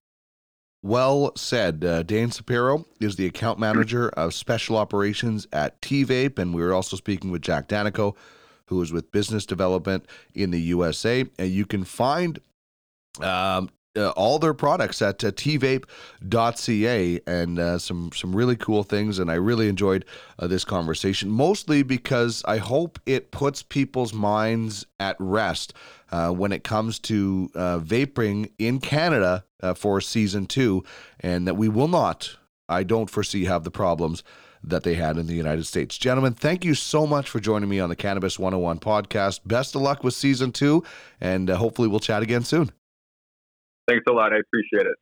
Well 0.83 1.33
said. 1.35 1.83
Uh, 1.83 2.03
Dain 2.03 2.29
Supero 2.29 2.85
is 2.99 3.15
the 3.15 3.25
account 3.25 3.59
manager 3.59 4.09
of 4.09 4.33
special 4.33 4.77
operations 4.77 5.47
at 5.51 5.81
TVape, 5.81 6.38
and 6.38 6.53
we 6.53 6.61
are 6.63 6.73
also 6.73 6.95
speaking 6.95 7.31
with 7.31 7.41
Jack 7.41 7.67
Daneyko, 7.67 8.15
who 8.67 8.81
is 8.81 8.93
with 8.93 9.11
business 9.11 9.45
development 9.45 10.05
in 10.33 10.51
the 10.51 10.61
USA. 10.61 11.25
And 11.39 11.49
you 11.49 11.65
can 11.65 11.83
find 11.83 12.39
um, 13.21 13.69
uh, 13.97 14.09
all 14.11 14.39
their 14.39 14.53
products 14.53 15.01
at 15.01 15.23
uh, 15.23 15.31
tvape.ca 15.31 17.19
and 17.27 17.59
uh, 17.59 17.77
some 17.77 18.11
some 18.13 18.35
really 18.35 18.55
cool 18.55 18.83
things 18.83 19.19
and 19.19 19.31
I 19.31 19.35
really 19.35 19.67
enjoyed 19.67 20.05
uh, 20.39 20.47
this 20.47 20.63
conversation 20.63 21.29
mostly 21.29 21.83
because 21.83 22.43
I 22.47 22.57
hope 22.57 22.99
it 23.05 23.31
puts 23.31 23.63
people's 23.63 24.13
minds 24.13 24.85
at 24.99 25.15
rest 25.19 25.73
uh, 26.11 26.31
when 26.31 26.51
it 26.51 26.63
comes 26.63 26.99
to 26.99 27.49
uh, 27.55 27.79
vaping 27.79 28.51
in 28.57 28.79
Canada 28.79 29.43
for 29.75 29.99
season 29.99 30.45
2 30.45 30.83
and 31.19 31.47
that 31.47 31.55
we 31.55 31.67
will 31.67 31.87
not 31.87 32.37
I 32.69 32.83
don't 32.83 33.09
foresee 33.09 33.45
have 33.45 33.63
the 33.63 33.71
problems 33.71 34.23
that 34.63 34.83
they 34.83 34.95
had 34.95 35.17
in 35.17 35.27
the 35.27 35.33
United 35.33 35.65
States. 35.65 35.97
Gentlemen, 35.97 36.33
thank 36.33 36.65
you 36.65 36.73
so 36.75 37.07
much 37.07 37.29
for 37.29 37.39
joining 37.39 37.69
me 37.69 37.79
on 37.79 37.89
the 37.89 37.95
Cannabis 37.95 38.37
101 38.37 38.79
podcast. 38.79 39.39
Best 39.45 39.75
of 39.75 39.81
luck 39.81 40.03
with 40.03 40.13
season 40.13 40.51
2 40.51 40.83
and 41.19 41.49
hopefully 41.49 41.87
we'll 41.87 41.99
chat 41.99 42.21
again 42.21 42.43
soon. 42.43 42.71
Thanks 43.88 44.03
a 44.07 44.11
lot. 44.11 44.33
I 44.33 44.39
appreciate 44.39 44.85
it. 44.85 44.95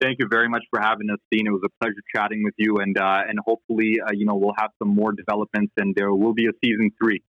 Thank 0.00 0.18
you 0.18 0.26
very 0.28 0.48
much 0.48 0.64
for 0.70 0.80
having 0.80 1.08
us, 1.10 1.18
Dean. 1.30 1.46
It 1.46 1.50
was 1.50 1.62
a 1.64 1.70
pleasure 1.80 2.02
chatting 2.14 2.42
with 2.42 2.54
you, 2.58 2.78
and 2.78 2.98
uh, 2.98 3.22
and 3.28 3.38
hopefully, 3.46 4.00
uh, 4.04 4.10
you 4.12 4.26
know, 4.26 4.34
we'll 4.34 4.54
have 4.58 4.70
some 4.78 4.88
more 4.88 5.12
developments, 5.12 5.72
and 5.76 5.94
there 5.94 6.12
will 6.12 6.34
be 6.34 6.46
a 6.46 6.52
season 6.62 6.90
three. 7.00 7.22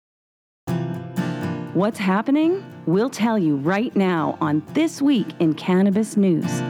What's 1.76 2.00
happening? 2.00 2.66
We'll 2.86 3.10
tell 3.10 3.38
you 3.38 3.58
right 3.58 3.94
now 3.96 4.38
on 4.40 4.64
This 4.74 5.02
Week 5.02 5.28
in 5.40 5.54
Cannabis 5.56 6.16
News. 6.16 6.62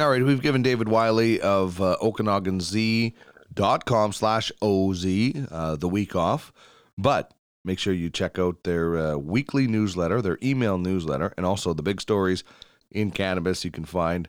All 0.00 0.10
right, 0.10 0.24
we've 0.24 0.40
given 0.40 0.62
David 0.62 0.88
Wiley 0.88 1.42
of 1.42 1.82
uh, 1.82 1.98
OkanaganZ.com 2.00 4.12
slash 4.12 4.50
OZ 4.62 5.04
uh, 5.52 5.76
the 5.76 5.88
week 5.88 6.16
off, 6.16 6.50
but 6.96 7.33
Make 7.64 7.78
sure 7.78 7.94
you 7.94 8.10
check 8.10 8.38
out 8.38 8.64
their 8.64 8.96
uh, 8.96 9.16
weekly 9.16 9.66
newsletter, 9.66 10.20
their 10.20 10.38
email 10.42 10.76
newsletter, 10.76 11.32
and 11.36 11.46
also 11.46 11.72
the 11.72 11.82
big 11.82 12.00
stories 12.00 12.44
in 12.90 13.10
cannabis 13.10 13.64
you 13.64 13.70
can 13.70 13.84
find 13.84 14.28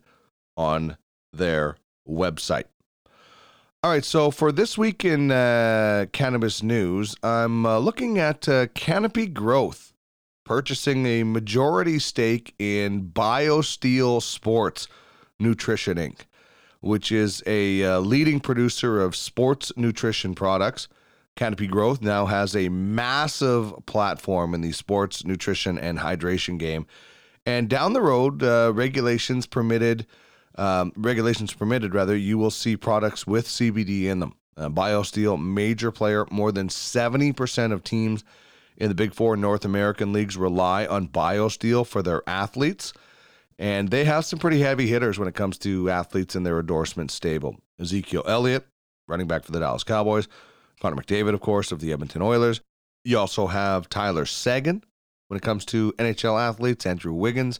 on 0.56 0.98
their 1.34 1.76
website. 2.08 2.66
All 3.84 3.92
right, 3.92 4.06
so 4.06 4.32
for 4.32 4.52
this 4.52 4.78
week 4.78 5.06
in 5.06 5.32
uh, 5.32 6.06
cannabis 6.12 6.64
news, 6.64 7.16
I'm 7.22 7.66
uh, 7.66 7.78
looking 7.78 8.18
at 8.18 8.50
uh, 8.50 8.68
Canopy 8.68 9.28
Growth 9.28 9.94
purchasing 10.46 11.06
a 11.06 11.24
majority 11.24 12.00
stake 12.00 12.54
in 12.58 13.10
BioSteel 13.10 14.22
Sports 14.22 14.88
Nutrition 15.40 15.98
Inc., 15.98 16.22
which 16.80 17.12
is 17.12 17.44
a 17.46 17.84
uh, 17.84 18.00
leading 18.00 18.40
producer 18.40 19.02
of 19.02 19.16
sports 19.16 19.72
nutrition 19.76 20.36
products 20.36 20.88
Canopy 21.36 21.68
Growth 21.68 22.02
now 22.02 22.26
has 22.26 22.56
a 22.56 22.70
massive 22.70 23.74
platform 23.86 24.54
in 24.54 24.62
the 24.62 24.72
sports, 24.72 25.26
nutrition, 25.26 25.78
and 25.78 26.00
hydration 26.00 26.58
game. 26.58 26.88
And 27.46 27.70
down 27.70 27.94
the 27.94 28.02
road, 28.02 28.42
uh, 28.42 28.72
regulations 28.74 29.46
permitted, 29.46 30.08
um, 30.58 30.94
regulations 30.96 31.54
permitted 31.54 31.94
rather, 31.94 32.16
you 32.16 32.38
will 32.38 32.52
see 32.52 32.78
products 32.78 33.28
with 33.28 33.48
CBD 33.48 34.06
in 34.06 34.20
them. 34.20 34.36
Uh, 34.58 34.70
BioSteel, 34.70 35.42
major 35.42 35.92
player, 35.92 36.26
more 36.32 36.52
than 36.52 36.70
70% 36.70 37.74
of 37.74 37.84
teams 37.84 38.24
in 38.78 38.88
the 38.88 38.96
Big 38.96 39.14
Four 39.14 39.36
North 39.36 39.66
American 39.66 40.14
leagues 40.14 40.38
rely 40.38 40.86
on 40.86 41.10
BioSteel 41.10 41.86
for 41.86 42.02
their 42.02 42.24
athletes. 42.28 42.94
And 43.60 43.90
they 43.90 44.06
have 44.06 44.26
some 44.26 44.40
pretty 44.40 44.60
heavy 44.62 44.88
hitters 44.88 45.20
when 45.20 45.28
it 45.28 45.36
comes 45.36 45.58
to 45.60 45.90
athletes 45.90 46.36
and 46.36 46.46
their 46.46 46.60
endorsement 46.60 47.12
stable. 47.12 47.58
Ezekiel 47.80 48.24
Elliott, 48.26 48.66
running 49.08 49.28
back 49.28 49.44
for 49.44 49.52
the 49.52 49.60
Dallas 49.60 49.84
Cowboys, 49.84 50.28
Connor 50.82 51.02
McDavid, 51.02 51.34
of 51.34 51.42
course, 51.42 51.72
of 51.72 51.80
the 51.80 51.92
Edmonton 51.92 52.22
Oilers. 52.22 52.62
You 53.04 53.20
also 53.20 53.48
have 53.48 53.90
Tyler 53.90 54.26
Seguin 54.26 54.84
when 55.28 55.38
it 55.38 55.44
comes 55.44 55.66
to 55.66 55.94
NHL 55.94 56.40
athletes, 56.40 56.86
Andrew 56.86 57.14
Wiggins 57.14 57.60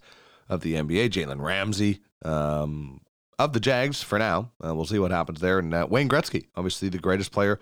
of 0.50 0.62
the 0.62 0.76
NBA, 0.76 1.10
Jalen 1.10 1.42
Ramsey 1.42 2.02
um, 2.24 3.02
of 3.40 3.54
the 3.54 3.60
Jags 3.60 4.02
for 4.02 4.20
now. 4.20 4.52
Uh, 4.64 4.76
we'll 4.76 4.86
see 4.86 5.00
what 5.00 5.12
happens 5.12 5.40
there. 5.42 5.60
And 5.60 5.74
uh, 5.74 5.88
Wayne 5.90 6.10
Gretzky, 6.10 6.46
obviously 6.56 6.90
the 6.90 6.98
greatest 6.98 7.32
player 7.32 7.60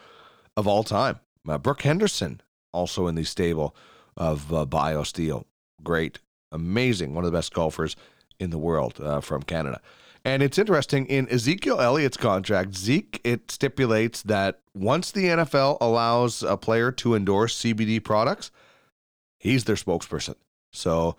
of 0.55 0.67
all 0.67 0.83
time. 0.83 1.19
Uh, 1.47 1.57
Brooke 1.57 1.81
Henderson, 1.81 2.41
also 2.71 3.07
in 3.07 3.15
the 3.15 3.23
stable 3.23 3.75
of 4.15 4.53
uh, 4.53 4.65
BioSteel. 4.65 5.45
Great, 5.83 6.19
amazing, 6.51 7.13
one 7.13 7.25
of 7.25 7.31
the 7.31 7.37
best 7.37 7.53
golfers 7.53 7.95
in 8.39 8.49
the 8.49 8.57
world 8.57 8.99
uh, 9.01 9.21
from 9.21 9.43
Canada. 9.43 9.81
And 10.25 10.41
it's 10.41 10.57
interesting 10.57 11.05
in 11.07 11.27
Ezekiel 11.29 11.81
Elliott's 11.81 12.17
contract, 12.17 12.75
Zeke, 12.75 13.19
it 13.25 13.51
stipulates 13.51 14.23
that 14.23 14.61
once 14.73 15.11
the 15.11 15.25
NFL 15.25 15.77
allows 15.81 16.43
a 16.43 16.55
player 16.55 16.91
to 16.93 17.13
endorse 17.13 17.61
CBD 17.61 18.01
products, 18.01 18.49
he's 19.37 19.65
their 19.65 19.75
spokesperson. 19.75 20.35
So 20.71 21.17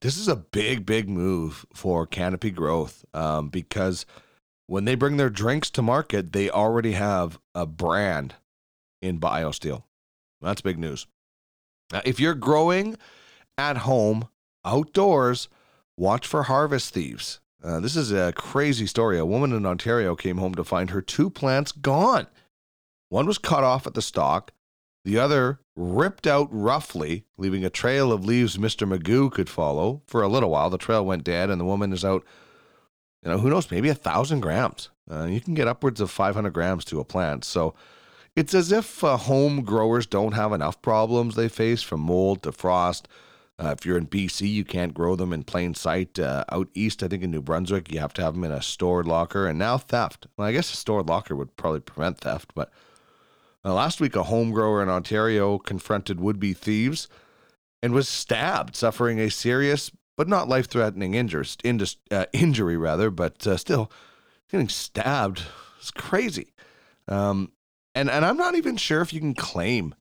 this 0.00 0.18
is 0.18 0.26
a 0.26 0.36
big, 0.36 0.84
big 0.84 1.08
move 1.08 1.64
for 1.72 2.04
Canopy 2.04 2.50
Growth 2.50 3.04
um, 3.14 3.48
because 3.48 4.06
when 4.66 4.84
they 4.84 4.96
bring 4.96 5.16
their 5.16 5.30
drinks 5.30 5.70
to 5.70 5.82
market, 5.82 6.32
they 6.32 6.50
already 6.50 6.92
have 6.92 7.38
a 7.54 7.64
brand 7.64 8.34
in 9.00 9.20
BioSteel. 9.20 9.84
That's 10.40 10.60
big 10.60 10.78
news. 10.78 11.06
Now, 11.92 12.02
if 12.04 12.18
you're 12.18 12.34
growing 12.34 12.96
at 13.56 13.78
home, 13.78 14.28
outdoors, 14.64 15.48
watch 15.96 16.26
for 16.26 16.44
harvest 16.44 16.92
thieves. 16.92 17.40
Uh, 17.66 17.80
this 17.80 17.96
is 17.96 18.12
a 18.12 18.32
crazy 18.36 18.86
story. 18.86 19.18
A 19.18 19.26
woman 19.26 19.52
in 19.52 19.66
Ontario 19.66 20.14
came 20.14 20.36
home 20.36 20.54
to 20.54 20.62
find 20.62 20.90
her 20.90 21.02
two 21.02 21.28
plants 21.28 21.72
gone. 21.72 22.28
One 23.08 23.26
was 23.26 23.38
cut 23.38 23.64
off 23.64 23.88
at 23.88 23.94
the 23.94 24.02
stalk, 24.02 24.52
the 25.04 25.18
other 25.18 25.58
ripped 25.74 26.28
out 26.28 26.48
roughly, 26.52 27.24
leaving 27.36 27.64
a 27.64 27.70
trail 27.70 28.12
of 28.12 28.24
leaves 28.24 28.56
Mr. 28.56 28.88
Magoo 28.88 29.32
could 29.32 29.48
follow. 29.48 30.02
For 30.06 30.22
a 30.22 30.28
little 30.28 30.50
while, 30.50 30.70
the 30.70 30.78
trail 30.78 31.04
went 31.04 31.24
dead, 31.24 31.50
and 31.50 31.60
the 31.60 31.64
woman 31.64 31.92
is 31.92 32.04
out, 32.04 32.24
you 33.24 33.30
know, 33.30 33.38
who 33.38 33.50
knows, 33.50 33.70
maybe 33.70 33.88
a 33.88 33.94
thousand 33.94 34.40
grams. 34.40 34.90
Uh, 35.10 35.24
you 35.24 35.40
can 35.40 35.54
get 35.54 35.68
upwards 35.68 36.00
of 36.00 36.10
500 36.10 36.52
grams 36.52 36.84
to 36.86 37.00
a 37.00 37.04
plant. 37.04 37.44
So 37.44 37.74
it's 38.36 38.54
as 38.54 38.70
if 38.70 39.02
uh, 39.02 39.16
home 39.16 39.62
growers 39.62 40.06
don't 40.06 40.32
have 40.32 40.52
enough 40.52 40.80
problems 40.82 41.34
they 41.34 41.48
face 41.48 41.82
from 41.82 42.00
mold 42.00 42.44
to 42.44 42.52
frost 42.52 43.08
uh, 43.58 43.74
if 43.76 43.86
you're 43.86 43.96
in 43.96 44.06
BC, 44.06 44.48
you 44.48 44.64
can't 44.64 44.92
grow 44.92 45.16
them 45.16 45.32
in 45.32 45.42
plain 45.42 45.74
sight. 45.74 46.18
Uh, 46.18 46.44
out 46.50 46.68
east, 46.74 47.02
I 47.02 47.08
think 47.08 47.22
in 47.22 47.30
New 47.30 47.40
Brunswick, 47.40 47.90
you 47.90 48.00
have 48.00 48.12
to 48.14 48.22
have 48.22 48.34
them 48.34 48.44
in 48.44 48.52
a 48.52 48.60
stored 48.60 49.06
locker. 49.06 49.46
And 49.46 49.58
now 49.58 49.78
theft. 49.78 50.26
Well, 50.36 50.46
I 50.46 50.52
guess 50.52 50.72
a 50.72 50.76
stored 50.76 51.08
locker 51.08 51.34
would 51.34 51.56
probably 51.56 51.80
prevent 51.80 52.18
theft. 52.18 52.52
But 52.54 52.70
uh, 53.64 53.72
last 53.72 54.00
week, 54.00 54.14
a 54.14 54.24
home 54.24 54.50
grower 54.50 54.82
in 54.82 54.90
Ontario 54.90 55.58
confronted 55.58 56.20
would 56.20 56.38
be 56.38 56.52
thieves 56.52 57.08
and 57.82 57.94
was 57.94 58.08
stabbed, 58.08 58.76
suffering 58.76 59.18
a 59.18 59.30
serious 59.30 59.90
but 60.16 60.28
not 60.28 60.48
life 60.48 60.68
threatening 60.68 61.14
injury, 61.14 61.46
uh, 62.10 62.24
injury, 62.32 62.76
rather, 62.76 63.10
but 63.10 63.46
uh, 63.46 63.56
still 63.56 63.90
getting 64.50 64.68
stabbed. 64.68 65.42
It's 65.78 65.90
crazy. 65.90 66.54
Um, 67.06 67.52
and, 67.94 68.10
and 68.10 68.24
I'm 68.24 68.36
not 68.36 68.54
even 68.54 68.76
sure 68.76 69.02
if 69.02 69.12
you 69.12 69.20
can 69.20 69.34
claim 69.34 69.94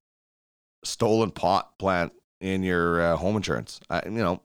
stolen 0.84 1.32
pot 1.32 1.78
plant 1.78 2.14
in 2.39 2.63
your 2.63 3.01
uh, 3.01 3.15
home 3.17 3.36
insurance. 3.36 3.79
I, 3.89 4.01
you 4.05 4.11
know, 4.11 4.41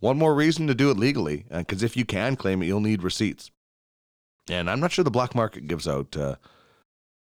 one 0.00 0.18
more 0.18 0.34
reason 0.34 0.66
to 0.66 0.74
do 0.74 0.90
it 0.90 0.98
legally, 0.98 1.44
because 1.50 1.82
uh, 1.82 1.86
if 1.86 1.96
you 1.96 2.04
can 2.04 2.36
claim 2.36 2.62
it, 2.62 2.66
you'll 2.66 2.80
need 2.80 3.02
receipts. 3.02 3.50
And 4.50 4.68
I'm 4.68 4.80
not 4.80 4.92
sure 4.92 5.04
the 5.04 5.10
black 5.10 5.34
market 5.34 5.68
gives 5.68 5.86
out 5.86 6.16
uh, 6.16 6.36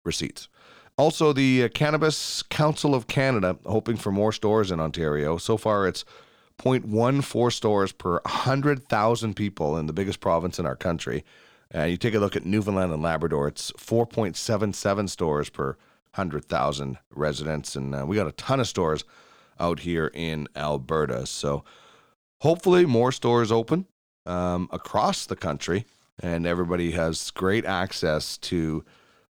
receipts. 0.03 0.47
Also, 0.97 1.33
the 1.33 1.63
uh, 1.63 1.69
Cannabis 1.69 2.43
Council 2.43 2.93
of 2.93 3.07
Canada 3.07 3.57
hoping 3.65 3.97
for 3.97 4.11
more 4.11 4.31
stores 4.31 4.71
in 4.71 4.79
Ontario. 4.79 5.37
So 5.37 5.57
far, 5.57 5.87
it's 5.87 6.03
0.14 6.59 7.51
stores 7.51 7.91
per 7.91 8.13
100,000 8.13 9.35
people 9.35 9.77
in 9.77 9.85
the 9.85 9.93
biggest 9.93 10.19
province 10.19 10.59
in 10.59 10.65
our 10.65 10.75
country. 10.75 11.23
Uh, 11.73 11.83
you 11.83 11.97
take 11.97 12.13
a 12.13 12.19
look 12.19 12.35
at 12.35 12.45
Newfoundland 12.45 12.91
and 12.91 13.01
Labrador, 13.01 13.47
it's 13.47 13.71
4.77 13.73 15.09
stores 15.09 15.49
per 15.49 15.77
100,000 16.15 16.97
residents. 17.11 17.75
And 17.75 17.95
uh, 17.95 18.05
we 18.05 18.15
got 18.15 18.27
a 18.27 18.33
ton 18.33 18.59
of 18.59 18.67
stores 18.67 19.05
out 19.61 19.81
here 19.81 20.11
in 20.13 20.47
Alberta. 20.55 21.25
So 21.25 21.63
hopefully 22.41 22.85
more 22.85 23.11
stores 23.11 23.51
open 23.51 23.85
um, 24.25 24.67
across 24.71 25.25
the 25.25 25.35
country 25.35 25.85
and 26.21 26.45
everybody 26.45 26.91
has 26.91 27.31
great 27.31 27.65
access 27.65 28.37
to 28.37 28.83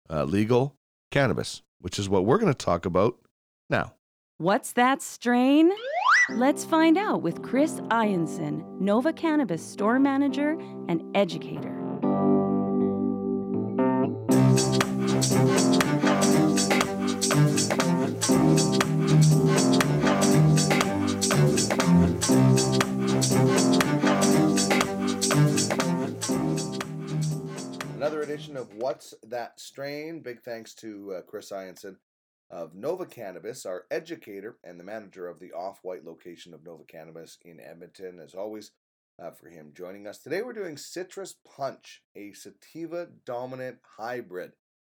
uh, 0.08 0.24
legal 0.24 0.76
cannabis, 1.10 1.62
which 1.80 1.98
is 1.98 2.08
what 2.08 2.24
we're 2.24 2.38
going 2.38 2.52
to 2.52 2.64
talk 2.64 2.86
about 2.86 3.18
now. 3.68 3.94
What's 4.38 4.72
that 4.72 5.02
strain? 5.02 5.70
Let's 6.30 6.64
find 6.64 6.96
out 6.96 7.22
with 7.22 7.42
Chris 7.42 7.80
Ianson, 7.90 8.80
Nova 8.80 9.12
Cannabis 9.12 9.62
store 9.62 9.98
manager 9.98 10.58
and 10.88 11.04
educator. 11.14 11.76
Another 28.00 28.22
edition 28.22 28.56
of 28.56 28.72
What's 28.76 29.12
That 29.24 29.60
Strain? 29.60 30.22
Big 30.22 30.40
thanks 30.40 30.72
to 30.76 31.16
uh, 31.18 31.20
Chris 31.20 31.52
Ianson 31.52 31.96
of 32.50 32.74
Nova 32.74 33.04
Cannabis, 33.04 33.66
our 33.66 33.84
educator 33.90 34.56
and 34.64 34.80
the 34.80 34.84
manager 34.84 35.28
of 35.28 35.38
the 35.38 35.52
Off 35.52 35.80
White 35.82 36.06
location 36.06 36.54
of 36.54 36.64
Nova 36.64 36.84
Cannabis 36.84 37.36
in 37.44 37.60
Edmonton. 37.60 38.18
As 38.18 38.32
always, 38.32 38.70
uh, 39.22 39.32
for 39.32 39.50
him 39.50 39.72
joining 39.74 40.06
us 40.06 40.16
today, 40.16 40.40
we're 40.40 40.54
doing 40.54 40.78
Citrus 40.78 41.34
Punch, 41.46 42.02
a 42.16 42.32
sativa 42.32 43.08
dominant 43.26 43.80
hybrid. 43.98 44.52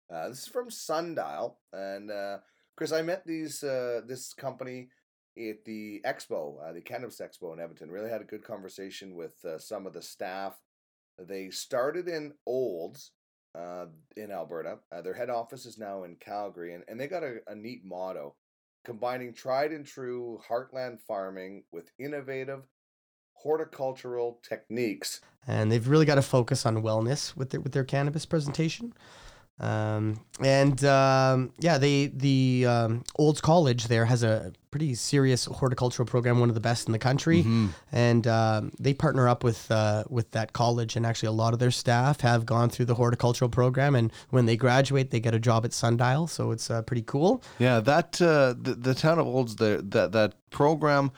Uh, 0.09 0.29
this 0.29 0.43
is 0.43 0.47
from 0.47 0.71
Sundial, 0.71 1.59
and 1.73 2.09
uh, 2.09 2.37
Chris, 2.77 2.93
I 2.93 3.03
met 3.03 3.27
these 3.27 3.65
uh, 3.65 4.03
this 4.07 4.33
company 4.33 4.91
at 5.37 5.65
the 5.65 6.01
expo, 6.07 6.55
uh, 6.65 6.73
the 6.73 6.81
Cannabis 6.81 7.21
Expo 7.21 7.53
in 7.53 7.59
Edmonton. 7.59 7.91
Really 7.91 8.11
had 8.11 8.21
a 8.21 8.25
good 8.25 8.45
conversation 8.45 9.17
with 9.17 9.45
some 9.59 9.89
of 9.89 9.93
the 9.93 10.03
staff. 10.03 10.62
They 11.19 11.51
started 11.51 12.09
in 12.09 12.33
Olds 12.47 13.13
uh, 13.55 13.87
in 14.17 14.31
Alberta. 14.31 14.79
Uh, 14.91 15.03
their 15.03 15.15
head 15.15 15.31
office 15.31 15.67
is 15.67 15.79
now 15.79 16.05
in 16.05 16.17
Calgary, 16.17 16.75
and, 16.75 16.85
and 16.89 16.99
they 16.99 17.07
got 17.07 17.23
a, 17.23 17.39
a 17.47 17.55
neat 17.55 17.85
motto 17.85 18.35
combining 18.85 19.33
tried 19.33 19.73
and 19.73 19.87
true 19.87 20.41
heartland 20.49 21.01
farming 21.01 21.65
with 21.71 21.91
innovative 21.99 22.65
horticultural 23.35 24.41
techniques. 24.49 25.21
And 25.47 25.71
they've 25.71 25.87
really 25.87 26.07
got 26.07 26.17
to 26.17 26.23
focus 26.23 26.65
on 26.67 26.83
wellness 26.83 27.37
with 27.37 27.51
their 27.51 27.61
with 27.61 27.73
their 27.73 27.85
cannabis 27.85 28.27
presentation. 28.27 28.93
Um, 29.63 30.19
and 30.41 30.85
um, 30.85 31.53
yeah, 31.61 31.79
they 31.79 32.07
the 32.09 32.67
um, 32.67 33.05
Olds 33.17 33.41
College 33.41 33.87
there 33.87 34.05
has 34.07 34.23
a 34.25 34.53
pretty 34.73 34.95
serious 34.95 35.45
horticultural 35.45 36.07
program, 36.07 36.41
one 36.41 36.49
of 36.49 36.55
the 36.55 36.61
best 36.61 36.87
in 36.89 36.93
the 36.93 36.99
country, 36.99 37.41
Mm-hmm. 37.43 37.67
and 37.93 38.27
um, 38.27 38.73
they 38.81 38.93
partner 38.95 39.29
up 39.29 39.45
with 39.45 39.71
uh, 39.71 40.03
with 40.11 40.31
that 40.33 40.53
college. 40.53 40.97
And 40.97 41.07
actually, 41.07 41.29
a 41.29 41.33
lot 41.33 41.53
of 41.53 41.59
their 41.61 41.71
staff 41.71 42.21
have 42.23 42.45
gone 42.45 42.71
through 42.71 42.87
the 42.87 42.95
horticultural 42.97 43.49
program, 43.51 43.95
and 43.95 44.13
when 44.31 44.47
they 44.47 44.57
graduate, 44.57 45.11
they 45.11 45.21
get 45.21 45.35
a 45.35 45.39
job 45.39 45.65
at 45.65 45.73
Sundial. 45.73 46.27
So 46.27 46.51
it's 46.51 46.69
uh, 46.71 46.83
pretty 46.83 47.03
cool. 47.03 47.43
Yeah, 47.59 47.79
that 47.81 48.21
uh, 48.21 48.55
the, 48.61 48.75
the 48.75 48.95
town 48.95 49.19
of 49.21 49.27
Olds, 49.27 49.57
the, 49.57 49.81
that 49.91 50.13
that 50.13 50.35
program. 50.51 51.13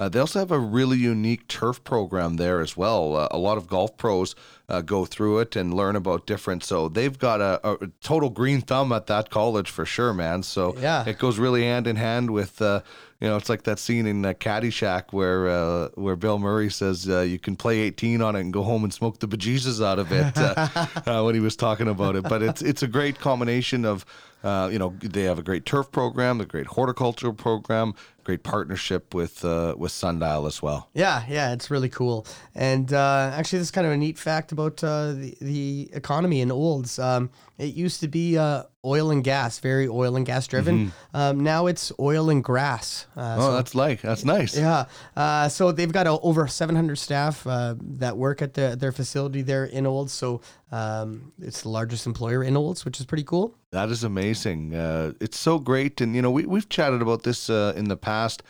Uh, 0.00 0.08
they 0.08 0.18
also 0.18 0.38
have 0.38 0.50
a 0.50 0.58
really 0.58 0.96
unique 0.96 1.46
turf 1.46 1.84
program 1.84 2.36
there 2.36 2.60
as 2.62 2.74
well. 2.74 3.14
Uh, 3.16 3.28
a 3.30 3.36
lot 3.36 3.58
of 3.58 3.68
golf 3.68 3.98
pros 3.98 4.34
uh, 4.70 4.80
go 4.80 5.04
through 5.04 5.40
it 5.40 5.54
and 5.56 5.74
learn 5.74 5.94
about 5.94 6.26
different. 6.26 6.64
So 6.64 6.88
they've 6.88 7.18
got 7.18 7.42
a, 7.42 7.60
a 7.84 7.88
total 8.00 8.30
green 8.30 8.62
thumb 8.62 8.92
at 8.92 9.08
that 9.08 9.28
college 9.28 9.68
for 9.68 9.84
sure, 9.84 10.14
man. 10.14 10.42
So 10.42 10.74
Yeah. 10.78 11.04
it 11.06 11.18
goes 11.18 11.38
really 11.38 11.64
hand 11.64 11.86
in 11.86 11.96
hand 11.96 12.30
with. 12.30 12.62
Uh, 12.62 12.80
you 13.20 13.28
know, 13.28 13.36
it's 13.36 13.50
like 13.50 13.64
that 13.64 13.78
scene 13.78 14.06
in 14.06 14.24
uh, 14.24 14.32
Caddyshack 14.32 15.12
where 15.12 15.46
uh, 15.50 15.88
where 15.94 16.16
Bill 16.16 16.38
Murray 16.38 16.70
says 16.70 17.06
uh, 17.06 17.20
you 17.20 17.38
can 17.38 17.54
play 17.54 17.80
18 17.80 18.22
on 18.22 18.34
it 18.34 18.40
and 18.40 18.50
go 18.50 18.62
home 18.62 18.82
and 18.82 18.94
smoke 18.94 19.18
the 19.20 19.28
bejesus 19.28 19.84
out 19.84 19.98
of 19.98 20.10
it 20.10 20.32
uh, 20.38 20.86
uh, 21.06 21.22
when 21.24 21.34
he 21.34 21.40
was 21.42 21.54
talking 21.54 21.86
about 21.86 22.16
it. 22.16 22.22
But 22.22 22.42
it's 22.42 22.62
it's 22.62 22.82
a 22.82 22.88
great 22.88 23.18
combination 23.18 23.84
of 23.84 24.06
uh, 24.42 24.68
you 24.72 24.78
know 24.78 24.94
they 25.02 25.24
have 25.24 25.38
a 25.38 25.42
great 25.42 25.64
turf 25.66 25.90
program, 25.90 26.40
a 26.40 26.44
great 26.46 26.66
horticultural 26.66 27.32
program, 27.34 27.94
great 28.24 28.42
partnership 28.42 29.14
with 29.14 29.44
uh, 29.44 29.74
with 29.76 29.92
Sundial 29.92 30.46
as 30.46 30.62
well. 30.62 30.88
Yeah, 30.94 31.24
yeah, 31.28 31.52
it's 31.52 31.70
really 31.70 31.88
cool. 31.88 32.26
And 32.54 32.92
uh, 32.92 33.32
actually, 33.34 33.58
this 33.60 33.68
is 33.68 33.70
kind 33.72 33.86
of 33.86 33.92
a 33.92 33.96
neat 33.96 34.18
fact 34.18 34.52
about 34.52 34.82
uh, 34.84 35.12
the, 35.12 35.36
the 35.40 35.90
economy 35.92 36.40
in 36.40 36.50
Olds. 36.50 36.98
Um, 36.98 37.30
it 37.58 37.74
used 37.74 38.00
to 38.00 38.08
be 38.08 38.38
uh, 38.38 38.62
oil 38.86 39.10
and 39.10 39.22
gas, 39.22 39.58
very 39.58 39.86
oil 39.86 40.16
and 40.16 40.24
gas 40.24 40.46
driven. 40.46 40.92
Um, 41.12 41.40
now 41.40 41.66
it's 41.66 41.92
oil 42.00 42.30
and 42.30 42.42
grass. 42.42 43.06
Uh, 43.16 43.20
Mm-hmm. 43.20 43.40
Oh, 43.42 43.52
that's 43.52 43.74
like 43.74 44.00
that's 44.00 44.24
nice. 44.24 44.56
yeah. 44.56 44.86
Uh, 45.16 45.48
so 45.48 45.70
they've 45.72 45.92
got 45.92 46.06
over 46.06 46.46
700 46.48 46.96
staff 46.96 47.46
uh, 47.46 47.74
that 47.98 48.16
work 48.16 48.40
at 48.42 48.54
the, 48.54 48.76
their 48.78 48.92
facility 48.92 49.42
there 49.42 49.64
in 49.66 49.86
Olds. 49.86 50.12
So 50.12 50.40
um, 50.72 51.32
it's 51.40 51.62
the 51.62 51.68
largest 51.68 52.06
employer 52.06 52.42
in 52.44 52.56
Olds, 52.56 52.84
which 52.84 53.00
is 53.00 53.06
pretty 53.06 53.24
cool. 53.24 53.54
That 53.72 53.88
is 53.90 54.04
amazing. 54.04 54.74
Uh, 54.74 55.12
it's 55.20 55.38
so 55.38 55.58
great, 55.58 56.00
and 56.00 56.14
you 56.14 56.22
know 56.22 56.30
we 56.30 56.46
we've 56.46 56.68
chatted 56.68 57.02
about 57.02 57.22
this 57.22 57.50
uh, 57.50 57.72
in 57.76 57.88
the 57.88 57.96
past. 57.96 58.42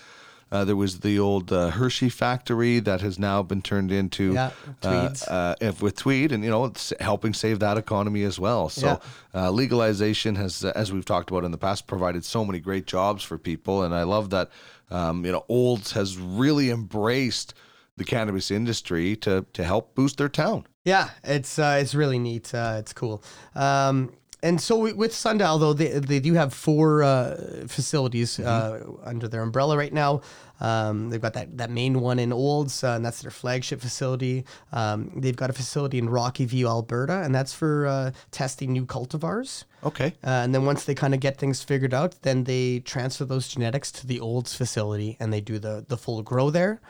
Uh, 0.52 0.64
there 0.64 0.74
was 0.74 0.98
the 1.00 1.16
old 1.16 1.52
uh, 1.52 1.70
Hershey 1.70 2.08
factory 2.08 2.80
that 2.80 3.00
has 3.02 3.20
now 3.20 3.40
been 3.40 3.62
turned 3.62 3.92
into 3.92 4.32
Yeah, 4.32 4.50
uh, 4.82 5.06
Tweeds. 5.06 5.22
uh, 5.28 5.54
if- 5.60 5.80
with 5.80 5.94
Tweed, 5.94 6.32
and 6.32 6.42
you 6.42 6.50
know 6.50 6.64
it's 6.64 6.92
helping 7.00 7.32
save 7.34 7.60
that 7.60 7.78
economy 7.78 8.24
as 8.24 8.38
well. 8.40 8.68
So 8.68 9.00
uh, 9.32 9.50
legalization 9.52 10.34
has, 10.34 10.64
uh, 10.64 10.72
as 10.74 10.92
we've 10.92 11.04
talked 11.04 11.30
about 11.30 11.44
in 11.44 11.52
the 11.52 11.58
past, 11.58 11.86
provided 11.86 12.24
so 12.24 12.44
many 12.44 12.58
great 12.58 12.86
jobs 12.86 13.22
for 13.22 13.38
people, 13.38 13.84
and 13.84 13.94
I 13.94 14.02
love 14.02 14.30
that. 14.30 14.50
Um, 14.90 15.24
you 15.24 15.30
know, 15.30 15.44
Olds 15.48 15.92
has 15.92 16.18
really 16.18 16.68
embraced 16.70 17.54
the 17.96 18.04
cannabis 18.04 18.50
industry 18.50 19.14
to 19.16 19.46
to 19.52 19.62
help 19.62 19.94
boost 19.94 20.18
their 20.18 20.28
town. 20.28 20.64
Yeah, 20.84 21.10
it's 21.24 21.58
uh, 21.58 21.78
it's 21.80 21.94
really 21.94 22.18
neat. 22.18 22.54
Uh, 22.54 22.76
it's 22.78 22.92
cool. 22.92 23.22
Um, 23.54 24.12
and 24.42 24.60
so 24.60 24.76
wi- 24.76 24.96
with 24.96 25.14
Sundial, 25.14 25.58
though, 25.58 25.72
they, 25.74 25.98
they 25.98 26.20
do 26.20 26.34
have 26.34 26.54
four 26.54 27.02
uh, 27.02 27.64
facilities 27.66 28.40
uh, 28.40 28.80
under 29.04 29.28
their 29.28 29.42
umbrella 29.42 29.76
right 29.76 29.92
now. 29.92 30.22
Um, 30.60 31.10
they've 31.10 31.20
got 31.20 31.34
that, 31.34 31.56
that 31.58 31.70
main 31.70 32.00
one 32.00 32.18
in 32.18 32.32
Olds, 32.32 32.84
uh, 32.84 32.92
and 32.92 33.04
that's 33.04 33.22
their 33.22 33.30
flagship 33.30 33.80
facility. 33.80 34.44
Um, 34.72 35.10
they've 35.16 35.36
got 35.36 35.50
a 35.50 35.52
facility 35.52 35.98
in 35.98 36.08
Rocky 36.08 36.44
View, 36.44 36.68
Alberta, 36.68 37.22
and 37.22 37.34
that's 37.34 37.52
for 37.52 37.86
uh, 37.86 38.10
testing 38.30 38.72
new 38.72 38.86
cultivars. 38.86 39.64
Okay. 39.84 40.14
Uh, 40.24 40.40
and 40.44 40.54
then 40.54 40.64
once 40.64 40.84
they 40.84 40.94
kind 40.94 41.14
of 41.14 41.20
get 41.20 41.38
things 41.38 41.62
figured 41.62 41.94
out, 41.94 42.16
then 42.22 42.44
they 42.44 42.80
transfer 42.80 43.24
those 43.24 43.48
genetics 43.48 43.90
to 43.92 44.06
the 44.06 44.20
Olds 44.20 44.54
facility 44.54 45.16
and 45.20 45.32
they 45.32 45.40
do 45.40 45.58
the, 45.58 45.84
the 45.88 45.96
full 45.96 46.22
grow 46.22 46.50
there. 46.50 46.80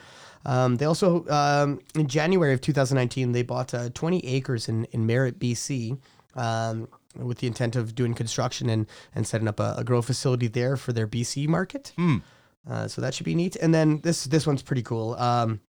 Um, 0.47 0.77
they 0.77 0.87
also, 0.87 1.27
um, 1.29 1.81
in 1.95 2.07
January 2.09 2.53
of 2.55 2.61
2019, 2.61 3.33
they 3.33 3.43
bought 3.43 3.75
uh, 3.75 3.91
20 3.91 4.25
acres 4.27 4.69
in, 4.69 4.85
in 4.87 5.05
Merritt, 5.07 5.39
BC, 5.39 5.99
um, 6.35 6.89
with 7.17 7.39
the 7.39 7.47
intent 7.47 7.77
of 7.77 7.95
doing 7.95 8.15
construction 8.15 8.71
and, 8.71 8.87
and 9.15 9.27
setting 9.27 9.49
up 9.49 9.61
a, 9.61 9.75
a 9.79 9.85
grow 9.85 10.01
facility 10.01 10.47
there 10.47 10.77
for 10.77 10.93
their 10.93 11.07
BC 11.07 11.47
market. 11.49 11.93
Uh, 12.69 12.87
so 12.89 13.01
that 13.01 13.15
should 13.15 13.25
be 13.27 13.35
neat. 13.35 13.57
And 13.57 13.75
then 13.75 14.01
this 14.03 14.25
this 14.25 14.47
one's 14.47 14.63
pretty 14.63 14.83
cool. 14.83 15.15
Um, 15.15 15.61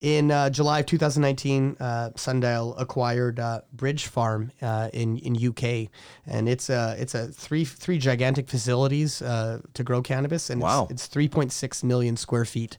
in 0.00 0.30
uh, 0.30 0.50
July 0.50 0.80
of 0.80 0.86
2019, 0.86 1.76
uh, 1.80 2.10
Sundial 2.14 2.76
acquired 2.76 3.40
uh, 3.40 3.62
Bridge 3.72 4.06
Farm 4.06 4.52
uh, 4.62 4.90
in 4.92 5.18
in 5.18 5.34
UK, 5.48 5.88
and 6.26 6.48
it's 6.48 6.68
a 6.70 6.94
it's 6.98 7.14
a 7.14 7.28
three 7.28 7.64
three 7.64 7.98
gigantic 7.98 8.48
facilities 8.48 9.22
uh, 9.22 9.60
to 9.74 9.82
grow 9.82 10.02
cannabis, 10.02 10.50
and 10.50 10.60
Wow. 10.60 10.86
it's, 10.90 11.06
it's 11.06 11.14
3.6 11.14 11.82
million 11.84 12.16
square 12.16 12.44
feet. 12.44 12.76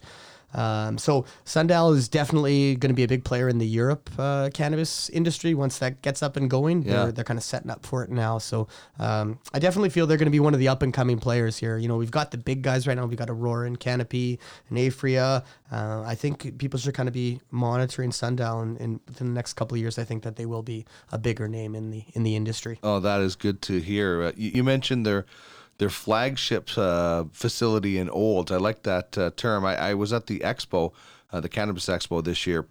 Um, 0.53 0.97
so 0.97 1.25
Sundial 1.43 1.93
is 1.93 2.07
definitely 2.07 2.75
going 2.75 2.89
to 2.89 2.95
be 2.95 3.03
a 3.03 3.07
big 3.07 3.23
player 3.23 3.49
in 3.49 3.57
the 3.57 3.67
Europe 3.67 4.09
uh, 4.17 4.49
cannabis 4.53 5.09
industry 5.09 5.53
once 5.53 5.79
that 5.79 6.01
gets 6.01 6.23
up 6.23 6.37
and 6.37 6.49
going. 6.49 6.83
Yeah. 6.83 6.93
They're, 6.93 7.11
they're 7.11 7.23
kind 7.25 7.37
of 7.37 7.43
setting 7.43 7.69
up 7.69 7.85
for 7.85 8.03
it 8.03 8.09
now. 8.09 8.37
So 8.37 8.67
um, 8.99 9.39
I 9.53 9.59
definitely 9.59 9.89
feel 9.89 10.07
they're 10.07 10.17
going 10.17 10.27
to 10.27 10.31
be 10.31 10.39
one 10.39 10.53
of 10.53 10.59
the 10.59 10.67
up 10.67 10.81
and 10.81 10.93
coming 10.93 11.19
players 11.19 11.57
here. 11.57 11.77
You 11.77 11.87
know, 11.87 11.97
we've 11.97 12.11
got 12.11 12.31
the 12.31 12.37
big 12.37 12.61
guys 12.61 12.87
right 12.87 12.95
now. 12.95 13.05
We've 13.05 13.17
got 13.17 13.29
Aurora 13.29 13.67
and 13.67 13.79
Canopy 13.79 14.39
and 14.69 14.77
Aphria. 14.77 15.43
Uh, 15.71 16.03
I 16.05 16.15
think 16.15 16.57
people 16.57 16.79
should 16.79 16.93
kind 16.93 17.09
of 17.09 17.13
be 17.13 17.41
monitoring 17.51 18.11
Sundial, 18.11 18.61
and, 18.61 18.79
and 18.79 18.99
within 19.07 19.27
the 19.27 19.33
next 19.33 19.53
couple 19.53 19.75
of 19.75 19.81
years, 19.81 19.97
I 19.97 20.03
think 20.03 20.23
that 20.23 20.35
they 20.35 20.45
will 20.45 20.61
be 20.61 20.85
a 21.11 21.17
bigger 21.17 21.47
name 21.47 21.75
in 21.75 21.89
the 21.91 22.05
in 22.13 22.23
the 22.23 22.35
industry. 22.35 22.79
Oh, 22.83 22.99
that 22.99 23.21
is 23.21 23.35
good 23.35 23.61
to 23.63 23.81
hear. 23.81 24.23
Uh, 24.23 24.31
you, 24.37 24.51
you 24.55 24.63
mentioned 24.63 25.05
their 25.05 25.25
their 25.77 25.89
flagship 25.89 26.69
uh, 26.77 27.25
facility 27.31 27.97
in 27.97 28.09
Olds. 28.09 28.51
I 28.51 28.57
like 28.57 28.83
that 28.83 29.17
uh, 29.17 29.31
term. 29.35 29.65
I, 29.65 29.75
I 29.91 29.93
was 29.93 30.13
at 30.13 30.27
the 30.27 30.39
expo, 30.39 30.93
uh, 31.31 31.39
the 31.41 31.49
cannabis 31.49 31.85
expo 31.87 32.23
this 32.23 32.47
year, 32.47 32.65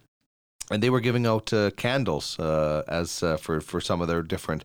and 0.71 0.81
they 0.81 0.89
were 0.89 1.01
giving 1.01 1.25
out 1.27 1.53
uh, 1.53 1.71
candles 1.71 2.39
uh, 2.39 2.83
as 2.87 3.21
uh, 3.23 3.37
for 3.37 3.61
for 3.61 3.79
some 3.81 4.01
of 4.01 4.07
their 4.07 4.21
different. 4.23 4.63